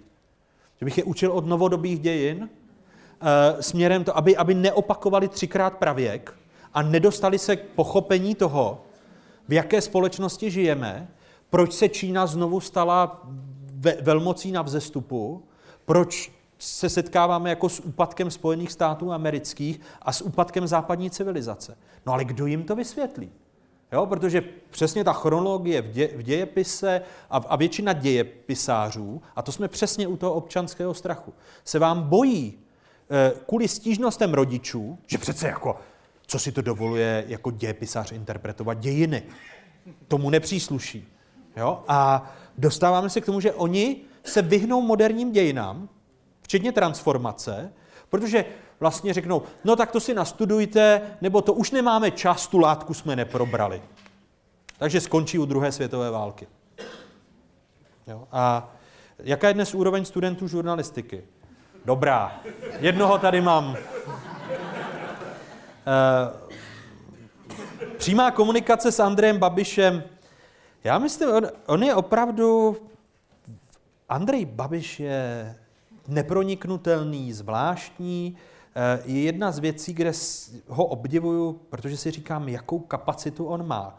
Že 0.79 0.85
bych 0.85 0.99
je 0.99 1.05
učil 1.05 1.33
od 1.33 1.47
novodobých 1.47 2.01
dějin 2.01 2.49
e, 2.49 3.63
směrem 3.63 4.05
to, 4.05 4.17
aby, 4.17 4.37
aby 4.37 4.55
neopakovali 4.55 5.29
třikrát 5.29 5.77
pravěk 5.77 6.35
a 6.75 6.83
nedostali 6.83 7.39
se 7.39 7.57
k 7.57 7.65
pochopení 7.65 8.35
toho, 8.35 8.83
v 9.49 9.53
jaké 9.53 9.81
společnosti 9.81 10.51
žijeme, 10.51 11.09
proč 11.51 11.73
se 11.73 11.89
Čína 11.89 12.27
znovu 12.27 12.61
stala 12.61 13.23
ve, 13.75 13.93
velmocí 14.03 14.53
na 14.53 14.63
vzestupu, 14.63 15.45
proč 15.85 16.33
se 16.59 16.89
setkáváme 16.89 17.51
jako 17.51 17.69
s 17.69 17.81
úpadkem 17.81 18.31
Spojených 18.31 18.73
států 18.73 19.13
amerických 19.13 19.81
a 20.03 20.13
s 20.13 20.23
úpadkem 20.23 20.67
západní 20.67 21.11
civilizace. 21.11 21.79
No 22.07 22.13
ale 22.13 22.25
kdo 22.25 22.47
jim 22.47 22.65
to 22.65 22.77
vysvětlí? 22.77 23.31
Jo, 23.93 24.07
protože 24.07 24.45
přesně 24.71 25.05
ta 25.05 25.13
chronologie 25.13 25.83
v, 25.83 25.91
dě, 25.91 26.09
v 26.17 26.23
dějepise 26.23 27.03
a, 27.31 27.37
a 27.37 27.57
většina 27.57 27.93
dějepisářů, 27.93 29.23
a 29.37 29.43
to 29.43 29.53
jsme 29.53 29.69
přesně 29.69 30.07
u 30.07 30.17
toho 30.17 30.33
občanského 30.33 30.95
strachu, 30.95 31.35
se 31.65 31.79
vám 31.79 32.03
bojí 32.03 32.59
eh, 33.11 33.33
kvůli 33.47 33.69
stížnostem 33.69 34.35
rodičů, 34.35 34.99
že 35.07 35.19
přece 35.19 35.49
jako, 35.49 35.77
co 36.27 36.39
si 36.39 36.53
to 36.53 36.63
dovoluje 36.63 37.25
jako 37.29 37.51
dějepisář 37.51 38.13
interpretovat 38.13 38.79
dějiny. 38.79 39.23
Tomu 40.09 40.31
nepřísluší. 40.31 41.09
Jo? 41.57 41.85
A 41.89 42.31
dostáváme 42.59 43.11
se 43.11 43.21
k 43.21 43.27
tomu, 43.27 43.41
že 43.41 43.53
oni 43.53 43.97
se 44.25 44.43
vyhnou 44.43 44.83
moderním 44.83 45.33
dějinám, 45.33 45.89
včetně 46.43 46.73
transformace, 46.73 47.73
protože 48.09 48.45
vlastně 48.81 49.15
řeknou, 49.15 49.43
no 49.65 49.77
tak 49.77 49.91
to 49.91 50.01
si 50.01 50.15
nastudujte, 50.15 51.03
nebo 51.21 51.43
to 51.43 51.53
už 51.53 51.71
nemáme 51.71 52.11
čas, 52.11 52.47
tu 52.47 52.59
látku 52.59 52.95
jsme 52.95 53.17
neprobrali. 53.17 53.83
Takže 54.79 55.01
skončí 55.01 55.39
u 55.39 55.45
druhé 55.45 55.73
světové 55.73 56.11
války. 56.11 56.47
Jo? 58.07 58.29
A 58.33 58.73
jaká 59.19 59.49
je 59.49 59.55
dnes 59.55 59.75
úroveň 59.75 60.05
studentů 60.05 60.49
žurnalistiky? 60.49 61.25
Dobrá. 61.85 62.41
Jednoho 62.79 63.19
tady 63.19 63.41
mám. 63.41 63.77
E, 63.77 63.81
přímá 67.97 68.31
komunikace 68.31 68.93
s 68.93 69.01
Andrejem 69.01 69.39
Babišem. 69.39 70.03
Já 70.85 70.99
myslím, 70.99 71.29
on, 71.29 71.47
on 71.67 71.83
je 71.83 71.95
opravdu... 71.95 72.77
Andrej 74.09 74.45
Babiš 74.45 75.01
je 75.01 75.55
neproniknutelný, 76.09 77.33
zvláštní, 77.33 78.37
eh, 78.75 79.03
je 79.05 79.21
jedna 79.21 79.53
z 79.53 79.59
věcí, 79.59 79.95
kde 79.95 80.13
ho 80.69 80.85
obdivuju, 80.85 81.53
protože 81.53 81.97
si 81.97 82.11
říkám, 82.11 82.49
jakou 82.49 82.79
kapacitu 82.79 83.47
on 83.47 83.67
má. 83.67 83.99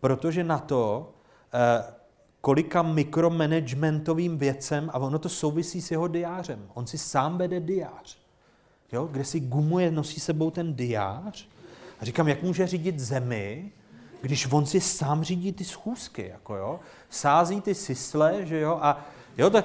Protože 0.00 0.44
na 0.44 0.58
to, 0.58 1.12
eh, 1.54 1.94
kolika 2.40 2.82
mikromanagementovým 2.82 4.38
věcem, 4.38 4.90
a 4.92 4.98
ono 4.98 5.18
to 5.18 5.28
souvisí 5.28 5.82
s 5.82 5.90
jeho 5.90 6.08
diářem. 6.08 6.68
On 6.74 6.86
si 6.86 6.98
sám 6.98 7.38
vede 7.38 7.60
diář, 7.60 8.18
jo, 8.92 9.08
kde 9.12 9.24
si 9.24 9.40
gumuje, 9.40 9.90
nosí 9.90 10.20
sebou 10.20 10.50
ten 10.50 10.74
diář. 10.74 11.48
A 12.00 12.04
říkám, 12.04 12.28
jak 12.28 12.42
může 12.42 12.66
řídit 12.66 13.00
zemi, 13.00 13.72
když 14.22 14.48
on 14.52 14.66
si 14.66 14.80
sám 14.80 15.24
řídí 15.24 15.52
ty 15.52 15.64
schůzky, 15.64 16.28
jako 16.32 16.56
jo, 16.56 16.80
sází 17.10 17.60
ty 17.60 17.74
sisle, 17.74 18.46
že 18.46 18.60
jo, 18.60 18.78
a 18.82 19.04
jo, 19.38 19.50
tak 19.50 19.64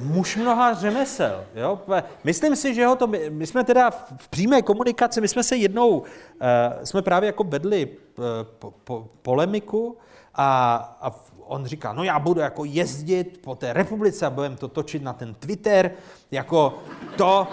muž 0.00 0.36
mnoha 0.36 0.74
řemesel. 0.74 1.44
Jo? 1.54 1.80
Myslím 2.24 2.56
si, 2.56 2.74
že 2.74 2.86
ho 2.86 2.96
to, 2.96 3.06
my 3.28 3.46
jsme 3.46 3.64
teda 3.64 3.90
v 3.90 4.28
přímé 4.28 4.62
komunikaci, 4.62 5.20
my 5.20 5.28
jsme 5.28 5.42
se 5.42 5.56
jednou, 5.56 5.98
uh, 5.98 6.06
jsme 6.84 7.02
právě 7.02 7.26
jako 7.26 7.44
vedli 7.44 7.86
uh, 7.86 8.24
po, 8.58 8.70
po, 8.84 9.08
polemiku 9.22 9.98
a, 10.34 10.76
a 11.00 11.14
on 11.46 11.66
říká, 11.66 11.92
no 11.92 12.04
já 12.04 12.18
budu 12.18 12.40
jako 12.40 12.64
jezdit 12.64 13.40
po 13.44 13.54
té 13.54 13.72
republice 13.72 14.26
a 14.26 14.30
budeme 14.30 14.56
to 14.56 14.68
točit 14.68 15.02
na 15.02 15.12
ten 15.12 15.34
Twitter, 15.34 15.90
jako 16.30 16.78
to, 17.16 17.48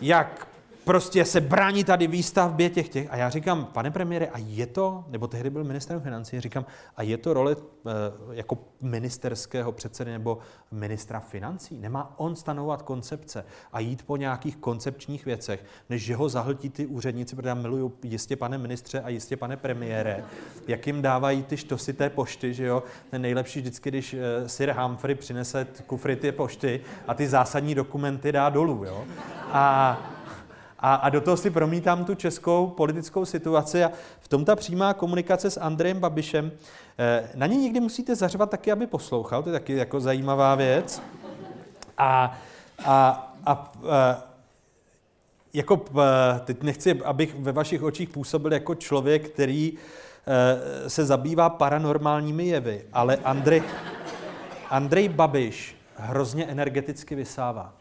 jak 0.00 0.49
prostě 0.90 1.24
se 1.24 1.40
brání 1.40 1.84
tady 1.84 2.06
výstavbě 2.06 2.70
těch 2.70 2.88
těch. 2.88 3.06
A 3.10 3.16
já 3.16 3.30
říkám, 3.30 3.64
pane 3.64 3.90
premiére, 3.90 4.26
a 4.26 4.38
je 4.38 4.66
to, 4.66 5.04
nebo 5.08 5.26
tehdy 5.26 5.50
byl 5.50 5.64
ministrem 5.64 6.00
financí, 6.00 6.40
říkám, 6.40 6.66
a 6.96 7.02
je 7.02 7.16
to 7.16 7.34
role 7.34 7.52
e, 7.52 7.56
jako 8.32 8.58
ministerského 8.80 9.72
předsedy 9.72 10.10
nebo 10.10 10.38
ministra 10.70 11.20
financí? 11.20 11.78
Nemá 11.78 12.14
on 12.16 12.36
stanovat 12.36 12.82
koncepce 12.82 13.44
a 13.72 13.80
jít 13.80 14.02
po 14.02 14.16
nějakých 14.16 14.56
koncepčních 14.56 15.24
věcech, 15.24 15.64
než 15.90 16.02
že 16.02 16.16
ho 16.16 16.28
zahltí 16.28 16.70
ty 16.70 16.86
úředníci, 16.86 17.36
protože 17.36 17.48
já 17.48 17.54
miluju 17.54 17.92
jistě 18.02 18.36
pane 18.36 18.58
ministře 18.58 19.00
a 19.00 19.08
jistě 19.08 19.36
pane 19.36 19.56
premiére, 19.56 20.24
jak 20.68 20.86
jim 20.86 21.02
dávají 21.02 21.42
ty 21.42 21.56
štosy 21.56 21.92
té 21.92 22.10
pošty, 22.10 22.54
že 22.54 22.64
jo? 22.64 22.82
Ten 23.10 23.22
nejlepší 23.22 23.60
vždycky, 23.60 23.90
když 23.90 24.14
e, 24.14 24.48
Sir 24.48 24.72
Humphrey 24.72 25.14
přinese 25.14 25.66
kufry 25.86 26.16
ty 26.16 26.32
pošty 26.32 26.80
a 27.08 27.14
ty 27.14 27.28
zásadní 27.28 27.74
dokumenty 27.74 28.32
dá 28.32 28.48
dolů, 28.48 28.84
jo? 28.84 29.04
A 29.52 29.98
a, 30.80 30.94
a 30.94 31.08
do 31.08 31.20
toho 31.20 31.36
si 31.36 31.50
promítám 31.50 32.04
tu 32.04 32.14
českou 32.14 32.66
politickou 32.66 33.24
situaci 33.24 33.84
a 33.84 33.90
v 34.20 34.28
tom 34.28 34.44
ta 34.44 34.56
přímá 34.56 34.94
komunikace 34.94 35.50
s 35.50 35.60
Andrejem 35.60 36.00
Babišem, 36.00 36.52
eh, 36.98 37.30
na 37.34 37.46
ní 37.46 37.56
někdy 37.56 37.80
musíte 37.80 38.16
zařvat 38.16 38.50
taky, 38.50 38.72
aby 38.72 38.86
poslouchal, 38.86 39.42
to 39.42 39.48
je 39.48 39.52
taky 39.52 39.76
jako 39.76 40.00
zajímavá 40.00 40.54
věc. 40.54 41.02
A, 41.98 42.38
a, 42.84 43.32
a, 43.46 43.72
a 43.90 44.30
jako 45.52 45.84
eh, 45.90 46.40
teď 46.44 46.62
nechci, 46.62 47.00
abych 47.04 47.34
ve 47.38 47.52
vašich 47.52 47.82
očích 47.82 48.08
působil 48.08 48.52
jako 48.52 48.74
člověk, 48.74 49.28
který 49.28 49.72
eh, 49.74 50.90
se 50.90 51.04
zabývá 51.04 51.50
paranormálními 51.50 52.46
jevy, 52.46 52.84
ale 52.92 53.16
Andrej, 53.16 53.62
Andrej 54.70 55.08
Babiš 55.08 55.76
hrozně 55.96 56.46
energeticky 56.46 57.14
vysává. 57.14 57.79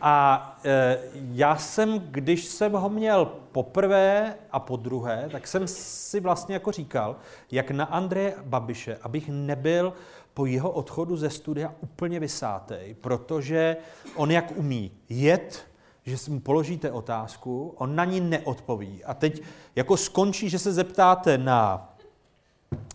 A 0.00 0.58
e, 0.64 0.98
já 1.32 1.56
jsem, 1.56 1.98
když 1.98 2.44
jsem 2.44 2.72
ho 2.72 2.88
měl 2.88 3.24
poprvé 3.52 4.34
a 4.52 4.60
po 4.60 4.76
druhé, 4.76 5.28
tak 5.32 5.46
jsem 5.46 5.68
si 5.68 6.20
vlastně 6.20 6.54
jako 6.54 6.72
říkal, 6.72 7.16
jak 7.50 7.70
na 7.70 7.84
Andreje 7.84 8.34
Babiše, 8.44 8.98
abych 9.02 9.28
nebyl 9.28 9.92
po 10.34 10.46
jeho 10.46 10.70
odchodu 10.70 11.16
ze 11.16 11.30
studia 11.30 11.74
úplně 11.80 12.20
vysátej, 12.20 12.96
protože 13.00 13.76
on 14.14 14.30
jak 14.30 14.52
umí 14.56 14.90
jet, 15.08 15.66
že 16.06 16.18
si 16.18 16.30
mu 16.30 16.40
položíte 16.40 16.92
otázku, 16.92 17.74
on 17.76 17.96
na 17.96 18.04
ní 18.04 18.20
neodpoví. 18.20 19.04
A 19.04 19.14
teď 19.14 19.42
jako 19.76 19.96
skončí, 19.96 20.48
že 20.48 20.58
se 20.58 20.72
zeptáte 20.72 21.38
na 21.38 21.92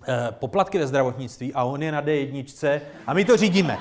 e, 0.07 0.31
poplatky 0.31 0.79
ve 0.79 0.87
zdravotnictví 0.87 1.53
a 1.53 1.63
on 1.63 1.83
je 1.83 1.91
na 1.91 2.01
D1 2.01 2.81
a 3.07 3.13
my 3.13 3.25
to 3.25 3.37
řídíme. 3.37 3.79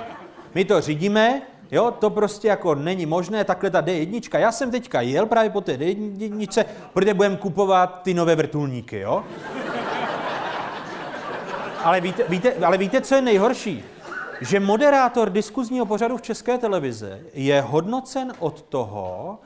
My 0.55 0.65
to 0.65 0.81
řídíme, 0.81 1.43
jo, 1.73 1.91
to 1.91 2.11
prostě 2.11 2.49
jako 2.49 2.75
není 2.75 3.07
možné, 3.07 3.45
takhle 3.45 3.71
ta 3.71 3.83
D1. 3.83 4.39
Já 4.39 4.53
jsem 4.53 4.71
teďka 4.71 5.01
jel 5.01 5.27
právě 5.27 5.51
po 5.51 5.61
té 5.61 5.77
D1, 5.77 6.65
protože 6.93 7.15
budeme 7.15 7.37
kupovat 7.37 8.03
ty 8.03 8.15
nové 8.15 8.37
vrtulníky, 8.37 8.99
jo. 8.99 9.25
Ale 11.85 12.01
víte, 12.01 12.25
víte, 12.29 12.55
ale 12.67 12.79
víte, 12.79 13.01
co 13.01 13.15
je 13.15 13.23
nejhorší? 13.23 13.85
Že 14.41 14.61
moderátor 14.61 15.31
diskuzního 15.31 15.87
pořadu 15.87 16.17
v 16.17 16.23
České 16.23 16.59
televize 16.59 17.21
je 17.35 17.61
hodnocen 17.61 18.33
od 18.39 18.63
toho, 18.63 19.39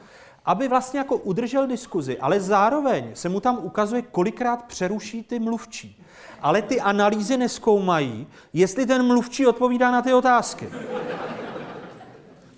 aby 0.45 0.69
vlastně 0.69 0.99
jako 0.99 1.17
udržel 1.17 1.67
diskuzi, 1.67 2.19
ale 2.19 2.41
zároveň 2.41 3.11
se 3.15 3.29
mu 3.29 3.41
tam 3.41 3.59
ukazuje, 3.63 4.03
kolikrát 4.03 4.65
přeruší 4.65 5.23
ty 5.23 5.39
mluvčí. 5.39 6.03
Ale 6.43 6.63
ty 6.63 6.81
analýzy 6.81 7.37
neskoumají, 7.37 8.27
jestli 8.53 8.87
ten 8.87 9.07
mluvčí 9.07 9.47
odpovídá 9.47 9.91
na 9.91 10.03
ty 10.03 10.15
otázky. 10.15 10.69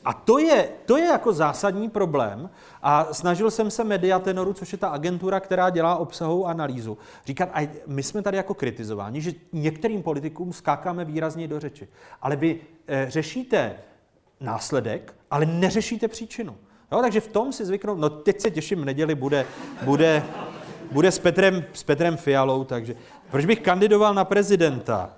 A 0.08 0.12
to 0.12 0.38
je, 0.38 0.68
to 0.86 0.96
je 0.96 1.04
jako 1.04 1.32
zásadní 1.32 1.90
problém. 1.90 2.50
A 2.82 3.08
snažil 3.12 3.50
jsem 3.50 3.70
se 3.70 3.84
Mediatenoru, 3.84 4.52
což 4.52 4.72
je 4.72 4.78
ta 4.78 4.88
agentura, 4.88 5.40
která 5.40 5.70
dělá 5.70 5.96
obsahovou 5.96 6.46
analýzu, 6.46 6.98
říkat, 7.26 7.48
a 7.52 7.68
my 7.86 8.02
jsme 8.02 8.22
tady 8.22 8.36
jako 8.36 8.54
kritizováni, 8.54 9.20
že 9.20 9.32
některým 9.52 10.02
politikům 10.02 10.52
skákáme 10.52 11.04
výrazně 11.04 11.48
do 11.48 11.60
řeči. 11.60 11.88
Ale 12.22 12.36
vy 12.36 12.60
e, 12.86 13.10
řešíte 13.10 13.74
následek, 14.40 15.14
ale 15.30 15.46
neřešíte 15.46 16.08
příčinu. 16.08 16.56
Jo, 16.92 17.00
takže 17.02 17.20
v 17.20 17.28
tom 17.28 17.52
si 17.52 17.64
zvyknout, 17.64 17.98
no 17.98 18.10
teď 18.10 18.40
se 18.40 18.50
těším, 18.50 18.82
v 18.82 18.84
neděli 18.84 19.14
bude, 19.14 19.46
bude, 19.82 20.22
bude 20.92 21.12
s, 21.12 21.18
Petrem, 21.18 21.64
s 21.72 21.82
Petrem 21.82 22.16
Fialou, 22.16 22.64
takže 22.64 22.94
proč 23.30 23.44
bych 23.44 23.60
kandidoval 23.60 24.14
na 24.14 24.24
prezidenta? 24.24 25.17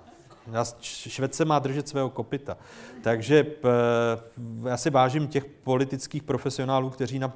Šved 0.81 1.35
se 1.35 1.45
má 1.45 1.59
držet 1.59 1.87
svého 1.87 2.09
kopita. 2.09 2.57
Takže 3.01 3.45
já 4.67 4.77
si 4.77 4.89
vážím 4.89 5.27
těch 5.27 5.45
politických 5.45 6.23
profesionálů, 6.23 6.89
kteří 6.89 7.19
na 7.19 7.33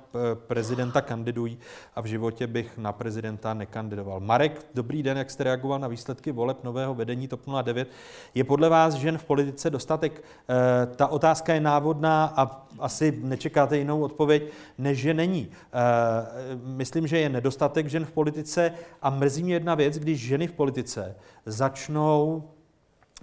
prezidenta 0.48 1.02
kandidují 1.02 1.58
a 1.96 2.02
v 2.02 2.06
životě 2.06 2.48
bych 2.48 2.78
na 2.78 2.92
prezidenta 2.92 3.54
nekandidoval. 3.54 4.20
Marek, 4.20 4.66
dobrý 4.74 5.04
den, 5.04 5.18
jak 5.18 5.32
jste 5.32 5.44
reagoval 5.44 5.80
na 5.80 5.88
výsledky 5.88 6.32
voleb 6.32 6.64
nového 6.64 6.96
vedení 6.96 7.28
TOP 7.28 7.42
09. 7.64 7.90
Je 8.36 8.44
podle 8.44 8.70
vás 8.70 8.94
žen 8.94 9.18
v 9.18 9.24
politice 9.24 9.70
dostatek? 9.70 10.24
Eh, 10.50 10.86
ta 10.96 11.08
otázka 11.08 11.54
je 11.54 11.62
návodná 11.62 12.34
a 12.36 12.68
asi 12.80 13.20
nečekáte 13.24 13.78
jinou 13.78 14.02
odpověď, 14.02 14.44
než 14.78 14.98
že 14.98 15.14
není. 15.14 15.50
Eh, 15.52 16.58
myslím, 16.66 17.08
že 17.08 17.20
je 17.20 17.30
nedostatek 17.30 17.88
žen 17.88 18.06
v 18.06 18.12
politice 18.12 18.72
a 19.02 19.10
mrzí 19.10 19.44
mě 19.44 19.54
jedna 19.54 19.76
věc, 19.76 19.98
když 19.98 20.20
ženy 20.20 20.48
v 20.48 20.52
politice 20.52 21.16
začnou 21.46 22.44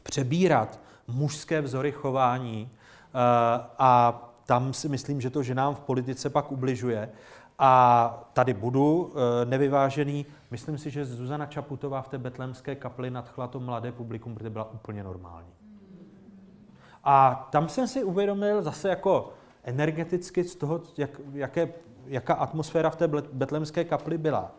přebírat 0.02 0.80
mužské 1.06 1.60
vzory 1.60 1.92
chování 1.92 2.70
eh, 2.70 3.18
a 3.78 4.22
tam 4.46 4.72
si 4.72 4.88
myslím, 4.88 5.20
že 5.20 5.30
to 5.30 5.42
ženám 5.42 5.74
v 5.74 5.80
politice 5.80 6.30
pak 6.30 6.52
ubližuje. 6.52 7.08
A 7.58 8.24
tady 8.32 8.54
budu 8.54 9.12
eh, 9.14 9.44
nevyvážený. 9.44 10.26
Myslím 10.50 10.78
si, 10.78 10.90
že 10.90 11.04
Zuzana 11.04 11.46
Čaputová 11.46 12.02
v 12.02 12.08
té 12.08 12.18
betlemské 12.18 12.74
kapli 12.74 13.10
nadchla 13.10 13.46
to 13.46 13.60
mladé 13.60 13.92
publikum, 13.92 14.34
protože 14.34 14.50
byla 14.50 14.72
úplně 14.72 15.04
normální. 15.04 15.52
A 17.04 17.48
tam 17.52 17.68
jsem 17.68 17.88
si 17.88 18.04
uvědomil 18.04 18.62
zase 18.62 18.88
jako 18.88 19.32
energeticky 19.64 20.44
z 20.44 20.56
toho, 20.56 20.80
jak, 20.96 21.20
jaké, 21.32 21.72
jaká 22.06 22.34
atmosféra 22.34 22.90
v 22.90 22.96
té 22.96 23.08
betlemské 23.32 23.84
kapli 23.84 24.18
byla, 24.18 24.50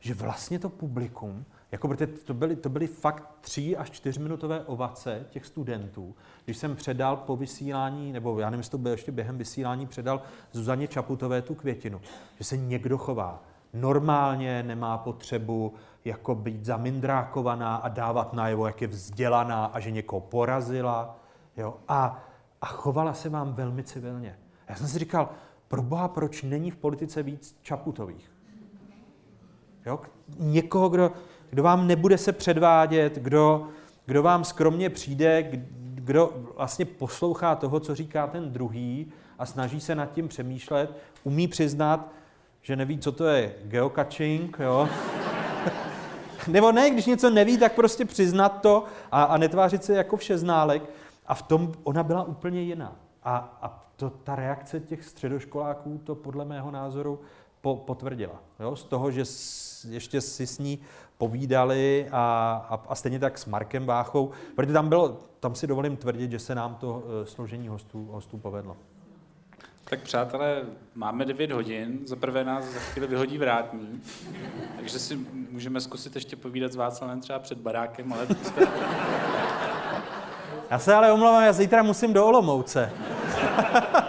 že 0.00 0.14
vlastně 0.14 0.58
to 0.58 0.68
publikum 0.68 1.44
jako, 1.72 1.88
protože 1.88 2.06
to 2.06 2.34
byly, 2.34 2.56
to 2.56 2.68
byly 2.68 2.86
fakt 2.86 3.30
tři 3.40 3.76
až 3.76 3.90
čtyřminutové 3.90 4.64
ovace 4.64 5.26
těch 5.30 5.46
studentů. 5.46 6.14
Když 6.44 6.56
jsem 6.56 6.76
předal 6.76 7.16
po 7.16 7.36
vysílání, 7.36 8.12
nebo 8.12 8.40
já 8.40 8.50
nevím, 8.50 8.60
jestli 8.60 8.70
to 8.70 8.78
bylo 8.78 8.92
ještě 8.92 9.12
během 9.12 9.38
vysílání, 9.38 9.86
předal 9.86 10.22
Zuzaně 10.52 10.88
Čaputové 10.88 11.42
tu 11.42 11.54
květinu, 11.54 12.00
že 12.38 12.44
se 12.44 12.56
někdo 12.56 12.98
chová 12.98 13.42
normálně, 13.74 14.62
nemá 14.62 14.98
potřebu 14.98 15.74
jako 16.04 16.34
být 16.34 16.64
zamindrákovaná 16.64 17.76
a 17.76 17.88
dávat 17.88 18.32
najevo, 18.32 18.66
jak 18.66 18.82
je 18.82 18.88
vzdělaná 18.88 19.64
a 19.64 19.80
že 19.80 19.90
někoho 19.90 20.20
porazila. 20.20 21.18
Jo? 21.56 21.76
A, 21.88 22.24
a 22.60 22.66
chovala 22.66 23.14
se 23.14 23.28
vám 23.28 23.52
velmi 23.52 23.82
civilně. 23.82 24.38
Já 24.68 24.74
jsem 24.74 24.88
si 24.88 24.98
říkal, 24.98 25.28
pro 25.68 25.82
boha, 25.82 26.08
proč 26.08 26.42
není 26.42 26.70
v 26.70 26.76
politice 26.76 27.22
víc 27.22 27.58
Čaputových? 27.62 28.32
Jo? 29.86 30.00
Někoho, 30.38 30.88
kdo, 30.88 31.12
kdo 31.50 31.62
vám 31.62 31.86
nebude 31.86 32.18
se 32.18 32.32
předvádět, 32.32 33.18
kdo, 33.18 33.68
kdo 34.06 34.22
vám 34.22 34.44
skromně 34.44 34.90
přijde, 34.90 35.48
kdo 35.78 36.32
vlastně 36.56 36.84
poslouchá 36.84 37.54
toho, 37.54 37.80
co 37.80 37.94
říká 37.94 38.26
ten 38.26 38.52
druhý 38.52 39.12
a 39.38 39.46
snaží 39.46 39.80
se 39.80 39.94
nad 39.94 40.12
tím 40.12 40.28
přemýšlet, 40.28 40.96
umí 41.24 41.48
přiznat, 41.48 42.12
že 42.62 42.76
neví, 42.76 42.98
co 42.98 43.12
to 43.12 43.26
je 43.26 43.54
geocaching, 43.62 44.56
jo? 44.60 44.88
Nebo 46.48 46.72
ne, 46.72 46.90
když 46.90 47.06
něco 47.06 47.30
neví, 47.30 47.58
tak 47.58 47.74
prostě 47.74 48.04
přiznat 48.04 48.48
to 48.48 48.84
a, 49.12 49.22
a 49.22 49.36
netvářit 49.36 49.84
se 49.84 49.94
jako 49.94 50.16
všeználek. 50.16 50.82
A 51.26 51.34
v 51.34 51.42
tom 51.42 51.72
ona 51.84 52.02
byla 52.02 52.24
úplně 52.24 52.62
jiná. 52.62 52.96
A, 53.22 53.58
a 53.62 53.86
to, 53.96 54.10
ta 54.10 54.34
reakce 54.34 54.80
těch 54.80 55.04
středoškoláků 55.04 56.00
to 56.04 56.14
podle 56.14 56.44
mého 56.44 56.70
názoru 56.70 57.20
po, 57.60 57.76
potvrdila. 57.76 58.42
Jo? 58.60 58.76
Z 58.76 58.84
toho, 58.84 59.10
že 59.10 59.24
s, 59.24 59.84
ještě 59.84 60.20
si 60.20 60.46
s 60.46 60.58
ní 60.58 60.78
povídali 61.18 62.08
a, 62.12 62.66
a, 62.70 62.80
a 62.88 62.94
stejně 62.94 63.18
tak 63.18 63.38
s 63.38 63.46
Markem 63.46 63.86
Váchou, 63.86 64.30
protože 64.56 64.72
tam, 64.72 64.88
bylo, 64.88 65.18
tam 65.40 65.54
si 65.54 65.66
dovolím 65.66 65.96
tvrdit, 65.96 66.30
že 66.30 66.38
se 66.38 66.54
nám 66.54 66.74
to 66.74 66.90
uh, 66.90 67.24
složení 67.24 67.68
hostů, 67.68 68.08
hostů 68.12 68.38
povedlo. 68.38 68.76
Tak 69.84 70.00
přátelé, 70.00 70.62
máme 70.94 71.24
9 71.24 71.52
hodin, 71.52 71.98
za 72.04 72.16
prvé 72.16 72.44
nás 72.44 72.64
za 72.64 72.80
chvíli 72.80 73.06
vyhodí 73.06 73.38
vrátní, 73.38 74.02
takže 74.76 74.98
si 74.98 75.16
můžeme 75.50 75.80
zkusit 75.80 76.14
ještě 76.14 76.36
povídat 76.36 76.72
s 76.72 76.76
Václavem 76.76 77.20
třeba 77.20 77.38
před 77.38 77.58
barákem, 77.58 78.12
ale... 78.12 78.26
Já 80.70 80.78
se 80.78 80.94
ale 80.94 81.12
omlouvám, 81.12 81.44
já 81.44 81.52
zítra 81.52 81.82
musím 81.82 82.12
do 82.12 82.26
Olomouce. 82.26 82.92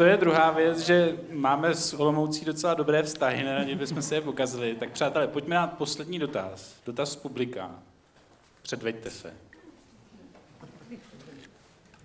to 0.00 0.04
je 0.04 0.16
druhá 0.16 0.50
věc, 0.50 0.78
že 0.78 1.16
máme 1.32 1.74
s 1.74 1.94
Olomoucí 1.94 2.44
docela 2.44 2.74
dobré 2.74 3.02
vztahy, 3.02 3.44
ne, 3.44 3.74
bychom 3.74 4.02
se 4.02 4.14
je 4.14 4.20
pokazili. 4.20 4.74
Tak 4.74 4.90
přátelé, 4.90 5.28
pojďme 5.28 5.54
na 5.54 5.66
poslední 5.66 6.18
dotaz. 6.18 6.74
Dotaz 6.86 7.12
z 7.12 7.16
publika. 7.16 7.70
Předveďte 8.62 9.10
se. 9.10 9.34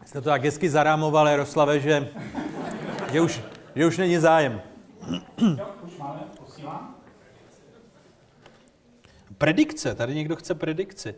Jste 0.05 0.21
to 0.21 0.29
tak 0.29 0.43
hezky 0.43 0.69
zarámoval, 0.69 1.27
Jaroslave, 1.27 1.79
že, 1.79 2.09
že, 3.11 3.21
už, 3.21 3.41
že 3.75 3.85
už 3.85 3.97
není 3.97 4.17
zájem. 4.17 4.61
Jo, 5.37 5.69
už 5.81 5.97
máme, 5.97 6.19
posílám. 6.39 6.95
Predikce, 9.37 9.95
tady 9.95 10.15
někdo 10.15 10.35
chce 10.35 10.55
predikci. 10.55 11.15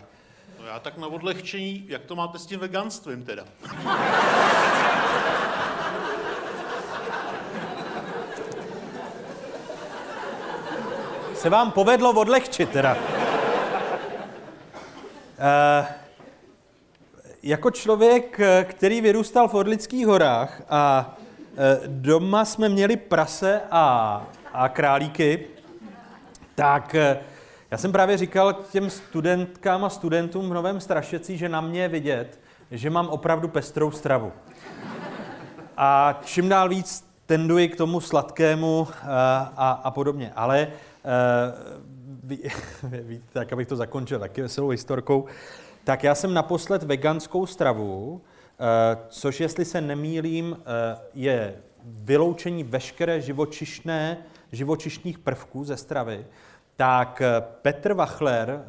No 0.59 0.65
já 0.65 0.79
tak 0.79 0.97
na 0.97 1.07
odlehčení, 1.07 1.85
jak 1.87 2.05
to 2.05 2.15
máte 2.15 2.39
s 2.39 2.45
tím 2.45 2.59
veganstvím 2.59 3.23
teda? 3.23 3.43
Se 11.47 11.51
vám 11.51 11.71
povedlo 11.71 12.11
odlehčit 12.11 12.69
teda. 12.69 12.97
E, 15.39 15.85
jako 17.43 17.71
člověk, 17.71 18.39
který 18.63 19.01
vyrůstal 19.01 19.47
v 19.47 19.53
Orlických 19.53 20.07
horách 20.07 20.61
a 20.69 21.15
e, 21.57 21.79
doma 21.87 22.45
jsme 22.45 22.69
měli 22.69 22.97
prase 22.97 23.61
a, 23.71 24.25
a 24.53 24.69
králíky, 24.69 25.47
tak 26.55 26.95
e, 26.95 27.19
já 27.71 27.77
jsem 27.77 27.91
právě 27.91 28.17
říkal 28.17 28.53
těm 28.71 28.89
studentkám 28.89 29.85
a 29.85 29.89
studentům 29.89 30.49
v 30.49 30.53
Novém 30.53 30.79
Strašecí, 30.79 31.37
že 31.37 31.49
na 31.49 31.61
mě 31.61 31.81
je 31.81 31.87
vidět, 31.87 32.39
že 32.71 32.89
mám 32.89 33.07
opravdu 33.07 33.47
pestrou 33.47 33.91
stravu. 33.91 34.31
A 35.77 36.19
čím 36.25 36.49
dál 36.49 36.69
víc 36.69 37.07
tenduji 37.25 37.69
k 37.69 37.75
tomu 37.75 37.99
sladkému 37.99 38.87
a, 39.57 39.81
a 39.83 39.91
podobně. 39.91 40.31
Ale 40.35 40.67
ví, 42.23 42.39
ví, 42.83 43.23
tak 43.33 43.53
abych 43.53 43.67
to 43.67 43.75
zakončil 43.75 44.19
taky 44.19 44.41
veselou 44.41 44.69
historkou, 44.69 45.25
tak 45.83 46.03
já 46.03 46.15
jsem 46.15 46.33
naposled 46.33 46.83
veganskou 46.83 47.45
stravu, 47.45 48.21
což 49.09 49.39
jestli 49.39 49.65
se 49.65 49.81
nemýlím, 49.81 50.57
je 51.13 51.55
vyloučení 51.83 52.63
veškeré 52.63 53.21
živočišné, 53.21 54.17
živočišných 54.51 55.19
prvků 55.19 55.63
ze 55.63 55.77
stravy, 55.77 56.25
tak 56.77 57.21
eh, 57.21 57.43
Petr 57.61 57.93
Wachler, 57.93 58.49
eh, 58.49 58.63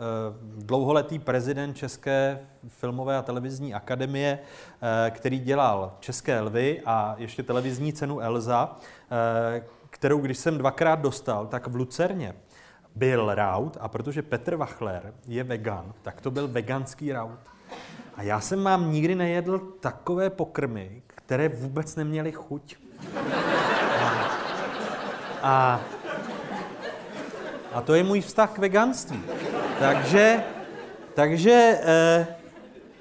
dlouholetý 0.56 1.18
prezident 1.18 1.74
České 1.74 2.38
filmové 2.68 3.16
a 3.16 3.22
televizní 3.22 3.74
akademie, 3.74 4.38
eh, 4.38 5.10
který 5.10 5.38
dělal 5.38 5.96
České 6.00 6.40
lvy 6.40 6.82
a 6.86 7.14
ještě 7.18 7.42
televizní 7.42 7.92
cenu 7.92 8.20
Elza, 8.20 8.76
kterou 9.90 10.18
když 10.18 10.38
jsem 10.38 10.58
dvakrát 10.58 11.00
dostal, 11.00 11.46
tak 11.46 11.66
v 11.66 11.76
Lucerně 11.76 12.34
byl 12.94 13.34
raut 13.34 13.76
a 13.80 13.88
protože 13.88 14.22
Petr 14.22 14.56
Wachler 14.56 15.14
je 15.26 15.44
vegan, 15.44 15.92
tak 16.02 16.20
to 16.20 16.30
byl 16.30 16.48
veganský 16.48 17.12
raut. 17.12 17.38
A 18.16 18.22
já 18.22 18.40
jsem 18.40 18.62
mám 18.62 18.92
nikdy 18.92 19.14
nejedl 19.14 19.58
takové 19.80 20.30
pokrmy, 20.30 21.02
které 21.06 21.48
vůbec 21.48 21.96
neměly 21.96 22.32
chuť. 22.32 22.76
A, 25.42 25.80
a 27.72 27.80
to 27.80 27.94
je 27.94 28.04
můj 28.04 28.20
vztah 28.20 28.52
k 28.52 28.58
veganství. 28.58 29.22
Takže, 29.78 30.44
takže 31.14 31.78
eh, 31.82 32.26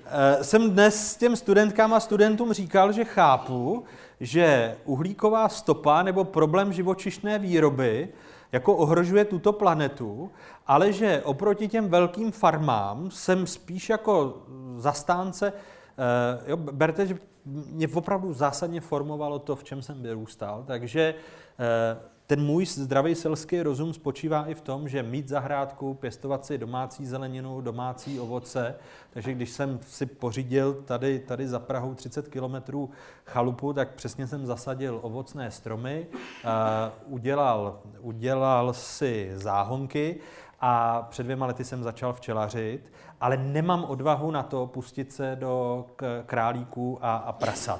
eh, 0.06 0.44
jsem 0.44 0.72
dnes 0.72 1.18
těm 1.18 1.36
studentkám 1.36 1.94
a 1.94 2.00
studentům 2.00 2.54
říkal, 2.54 2.92
že 2.92 3.06
chápu, 3.06 3.86
že 4.20 4.78
uhlíková 4.86 5.50
stopa 5.50 6.04
nebo 6.04 6.24
problém 6.24 6.74
živočišné 6.74 7.40
výroby 7.40 8.10
jako 8.52 8.76
ohrožuje 8.76 9.26
tuto 9.26 9.54
planetu, 9.54 10.32
ale 10.68 10.94
že 10.94 11.22
oproti 11.24 11.68
těm 11.68 11.90
velkým 11.90 12.32
farmám 12.32 13.12
jsem 13.12 13.48
spíš 13.48 13.90
jako 13.90 14.44
zastánce, 14.78 15.54
eh, 15.54 16.50
jo, 16.50 16.58
berte, 16.58 17.06
že 17.08 17.18
mě 17.46 17.88
opravdu 17.88 18.34
zásadně 18.34 18.82
formovalo 18.82 19.40
to, 19.40 19.56
v 19.56 19.64
čem 19.64 19.82
jsem 19.82 20.02
vyrůstal, 20.02 20.64
takže 20.68 21.16
eh, 21.60 21.98
ten 22.28 22.44
můj 22.46 22.66
zdravý 22.66 23.16
selský 23.16 23.62
rozum 23.62 23.94
spočívá 23.94 24.46
i 24.46 24.54
v 24.54 24.62
tom, 24.62 24.90
že 24.90 25.04
mít 25.04 25.28
zahrádku, 25.28 25.94
pěstovat 25.94 26.46
si 26.46 26.58
domácí 26.58 27.06
zeleninu, 27.06 27.62
domácí 27.62 28.20
ovoce. 28.20 28.76
Takže 29.10 29.34
když 29.34 29.50
jsem 29.50 29.80
si 29.82 30.06
pořídil 30.06 30.74
tady, 30.74 31.20
tady 31.20 31.48
za 31.48 31.60
Prahou 31.60 31.94
30 31.94 32.28
kilometrů 32.28 32.90
chalupu, 33.26 33.74
tak 33.74 33.96
přesně 33.96 34.28
jsem 34.28 34.46
zasadil 34.46 35.00
ovocné 35.02 35.52
stromy, 35.52 36.08
uh, 36.12 37.14
udělal, 37.14 37.80
udělal 38.00 38.74
si 38.74 39.32
záhonky 39.36 40.20
a 40.60 41.02
před 41.10 41.24
dvěma 41.24 41.46
lety 41.46 41.64
jsem 41.64 41.84
začal 41.84 42.14
včelařit, 42.14 42.92
ale 43.22 43.38
nemám 43.38 43.84
odvahu 43.84 44.32
na 44.32 44.44
to 44.44 44.68
pustit 44.68 45.14
se 45.14 45.36
do 45.40 45.86
králíků 46.26 47.00
a, 47.02 47.16
a 47.16 47.32
prasat. 47.32 47.80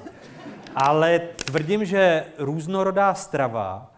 Ale 0.76 1.18
tvrdím, 1.18 1.84
že 1.84 2.24
různorodá 2.38 3.14
strava 3.14 3.97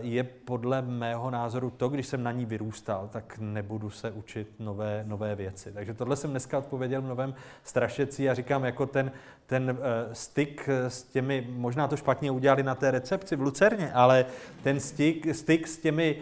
je 0.00 0.24
podle 0.24 0.82
mého 0.82 1.30
názoru 1.30 1.70
to, 1.70 1.88
když 1.88 2.06
jsem 2.06 2.22
na 2.22 2.32
ní 2.32 2.46
vyrůstal, 2.46 3.08
tak 3.12 3.38
nebudu 3.40 3.90
se 3.90 4.10
učit 4.10 4.48
nové, 4.58 5.04
nové 5.06 5.34
věci. 5.34 5.72
Takže 5.72 5.94
tohle 5.94 6.16
jsem 6.16 6.30
dneska 6.30 6.58
odpověděl 6.58 7.02
v 7.02 7.06
Novém 7.06 7.34
Strašecí 7.64 8.28
a 8.28 8.34
říkám, 8.34 8.64
jako 8.64 8.86
ten, 8.86 9.12
ten 9.46 9.70
uh, 9.70 9.76
styk 10.12 10.68
s 10.68 11.02
těmi, 11.02 11.48
možná 11.50 11.88
to 11.88 11.96
špatně 11.96 12.30
udělali 12.30 12.62
na 12.62 12.74
té 12.74 12.90
recepci 12.90 13.36
v 13.36 13.42
Lucerně, 13.42 13.92
ale 13.92 14.26
ten 14.62 14.80
styk, 14.80 15.34
styk 15.34 15.68
s 15.68 15.78
těmi 15.78 16.16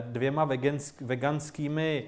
dvěma 0.00 0.44
vegansk, 0.44 1.00
veganskými 1.00 2.04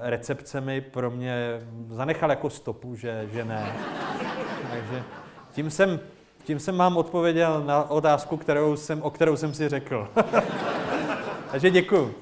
recepcemi 0.00 0.80
pro 0.80 1.10
mě 1.10 1.60
zanechal 1.88 2.30
jako 2.30 2.50
stopu, 2.50 2.94
že, 2.94 3.28
že 3.32 3.44
ne. 3.44 3.72
Takže 4.70 5.02
tím 5.52 5.70
jsem 5.70 6.00
tím 6.46 6.60
jsem 6.60 6.76
vám 6.76 6.96
odpověděl 6.96 7.62
na 7.64 7.90
otázku, 7.90 8.36
kterou 8.36 8.76
jsem, 8.76 9.02
o 9.02 9.10
kterou 9.10 9.36
jsem 9.36 9.54
si 9.54 9.68
řekl. 9.68 10.08
Takže 11.50 11.70
děkuji. 11.70 12.14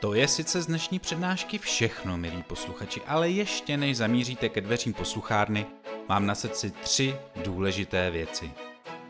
To 0.00 0.14
je 0.14 0.28
sice 0.28 0.62
z 0.62 0.66
dnešní 0.66 0.98
přednášky 0.98 1.58
všechno, 1.58 2.16
milí 2.16 2.42
posluchači, 2.42 3.02
ale 3.06 3.30
ještě 3.30 3.76
než 3.76 3.96
zamíříte 3.96 4.48
ke 4.48 4.60
dveřím 4.60 4.94
posluchárny, 4.94 5.66
mám 6.08 6.26
na 6.26 6.34
srdci 6.34 6.70
tři 6.70 7.16
důležité 7.44 8.10
věci. 8.10 8.50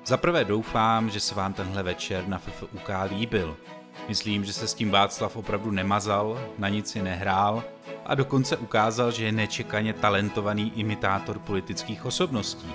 Za 0.07 0.17
prvé 0.17 0.45
doufám, 0.45 1.11
že 1.11 1.21
se 1.21 1.35
vám 1.35 1.53
tenhle 1.53 1.83
večer 1.83 2.29
na 2.29 2.39
FFUK 2.39 2.91
líbil. 3.11 3.57
Myslím, 4.09 4.45
že 4.45 4.53
se 4.53 4.69
s 4.69 4.75
tím 4.75 4.91
Václav 4.91 5.37
opravdu 5.37 5.71
nemazal, 5.71 6.41
na 6.59 6.69
nic 6.69 6.91
si 6.91 7.03
nehrál 7.03 7.65
a 8.07 8.15
dokonce 8.15 8.57
ukázal, 8.57 9.11
že 9.11 9.25
je 9.25 9.33
nečekaně 9.33 9.93
talentovaný 9.93 10.73
imitátor 10.77 11.39
politických 11.39 12.05
osobností. 12.05 12.73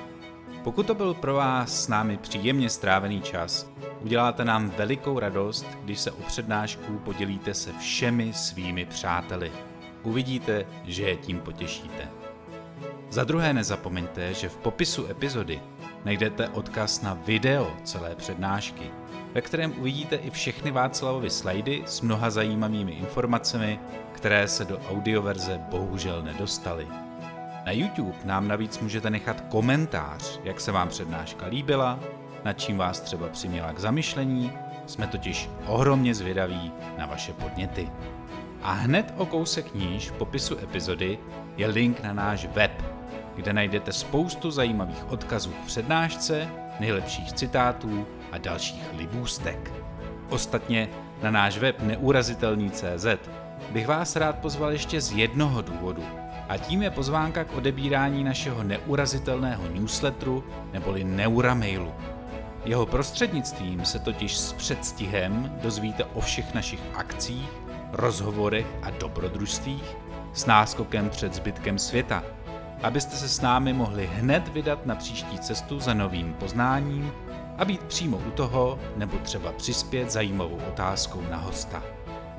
Pokud 0.63 0.87
to 0.87 0.95
byl 0.95 1.13
pro 1.13 1.33
vás 1.33 1.83
s 1.83 1.87
námi 1.87 2.17
příjemně 2.17 2.69
strávený 2.69 3.21
čas, 3.21 3.69
uděláte 4.01 4.45
nám 4.45 4.69
velikou 4.69 5.19
radost, 5.19 5.65
když 5.83 5.99
se 5.99 6.11
o 6.11 6.21
přednášku 6.21 6.99
podělíte 6.99 7.53
se 7.53 7.73
všemi 7.79 8.33
svými 8.33 8.85
přáteli. 8.85 9.51
Uvidíte, 10.03 10.65
že 10.83 11.03
je 11.03 11.15
tím 11.15 11.39
potěšíte. 11.39 12.09
Za 13.09 13.23
druhé 13.23 13.53
nezapomeňte, 13.53 14.33
že 14.33 14.49
v 14.49 14.57
popisu 14.57 15.07
epizody 15.07 15.61
najdete 16.05 16.49
odkaz 16.49 17.01
na 17.01 17.13
video 17.13 17.77
celé 17.83 18.15
přednášky, 18.15 18.91
ve 19.33 19.41
kterém 19.41 19.73
uvidíte 19.79 20.15
i 20.15 20.29
všechny 20.29 20.71
Václavovy 20.71 21.29
slajdy 21.29 21.83
s 21.85 22.01
mnoha 22.01 22.29
zajímavými 22.29 22.91
informacemi 22.91 23.79
které 24.21 24.47
se 24.47 24.65
do 24.65 24.79
audioverze 24.89 25.59
bohužel 25.69 26.21
nedostaly. 26.21 26.87
Na 27.65 27.71
YouTube 27.71 28.17
nám 28.25 28.47
navíc 28.47 28.79
můžete 28.79 29.09
nechat 29.09 29.41
komentář, 29.41 30.39
jak 30.43 30.61
se 30.61 30.71
vám 30.71 30.89
přednáška 30.89 31.45
líbila, 31.45 31.99
nad 32.43 32.53
čím 32.53 32.77
vás 32.77 32.99
třeba 32.99 33.29
přiměla 33.29 33.73
k 33.73 33.79
zamyšlení, 33.79 34.51
jsme 34.85 35.07
totiž 35.07 35.49
ohromně 35.65 36.15
zvědaví 36.15 36.71
na 36.97 37.05
vaše 37.05 37.33
podněty. 37.33 37.89
A 38.61 38.71
hned 38.71 39.13
o 39.17 39.25
kousek 39.25 39.75
níž 39.75 40.09
v 40.09 40.13
popisu 40.13 40.57
epizody 40.63 41.19
je 41.57 41.67
link 41.67 42.03
na 42.03 42.13
náš 42.13 42.45
web, 42.45 42.83
kde 43.35 43.53
najdete 43.53 43.93
spoustu 43.93 44.51
zajímavých 44.51 45.11
odkazů 45.11 45.51
k 45.51 45.65
přednášce, 45.65 46.49
nejlepších 46.79 47.33
citátů 47.33 48.07
a 48.31 48.37
dalších 48.37 48.93
libůstek. 48.97 49.71
Ostatně 50.29 50.89
na 51.23 51.31
náš 51.31 51.57
web 51.57 51.79
neurazitelný.cz 51.79 53.40
bych 53.71 53.87
vás 53.87 54.15
rád 54.15 54.39
pozval 54.39 54.71
ještě 54.71 55.01
z 55.01 55.11
jednoho 55.11 55.61
důvodu. 55.61 56.03
A 56.49 56.57
tím 56.57 56.81
je 56.81 56.91
pozvánka 56.91 57.43
k 57.43 57.55
odebírání 57.55 58.23
našeho 58.23 58.63
neurazitelného 58.63 59.63
newsletteru 59.67 60.43
neboli 60.73 61.03
Neura 61.03 61.53
mailu. 61.53 61.93
Jeho 62.65 62.85
prostřednictvím 62.85 63.85
se 63.85 63.99
totiž 63.99 64.37
s 64.37 64.53
předstihem 64.53 65.57
dozvíte 65.61 66.05
o 66.05 66.21
všech 66.21 66.53
našich 66.53 66.79
akcích, 66.95 67.49
rozhovorech 67.91 68.67
a 68.83 68.89
dobrodružstvích 68.89 69.97
s 70.33 70.45
náskokem 70.45 71.09
před 71.09 71.33
zbytkem 71.33 71.79
světa, 71.79 72.23
abyste 72.83 73.15
se 73.15 73.29
s 73.29 73.41
námi 73.41 73.73
mohli 73.73 74.09
hned 74.13 74.47
vydat 74.47 74.85
na 74.85 74.95
příští 74.95 75.39
cestu 75.39 75.79
za 75.79 75.93
novým 75.93 76.33
poznáním 76.33 77.11
a 77.57 77.65
být 77.65 77.83
přímo 77.83 78.17
u 78.17 78.31
toho 78.31 78.79
nebo 78.95 79.17
třeba 79.17 79.51
přispět 79.51 80.11
zajímavou 80.11 80.59
otázkou 80.67 81.21
na 81.29 81.37
hosta. 81.37 81.83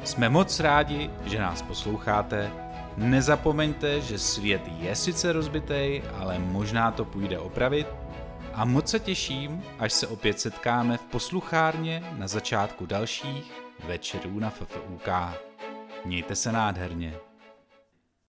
Jsme 0.04 0.28
moc 0.28 0.60
rádi, 0.60 1.10
že 1.24 1.38
nás 1.38 1.62
posloucháte. 1.62 2.52
Nezapomeňte, 2.96 4.00
že 4.00 4.18
svět 4.18 4.62
je 4.78 4.96
sice 4.96 5.32
rozbitej, 5.32 6.02
ale 6.18 6.38
možná 6.38 6.90
to 6.90 7.04
půjde 7.04 7.38
opravit. 7.38 7.86
A 8.54 8.64
moc 8.64 8.88
se 8.88 9.00
těším, 9.00 9.62
až 9.78 9.92
se 9.92 10.06
opět 10.06 10.40
setkáme 10.40 10.96
v 10.96 11.02
posluchárně 11.02 12.02
na 12.18 12.28
začátku 12.28 12.86
dalších 12.86 13.52
večerů 13.86 14.38
na 14.38 14.50
FFUK. 14.50 15.08
Mějte 16.04 16.36
se 16.36 16.52
nádherně. 16.52 17.14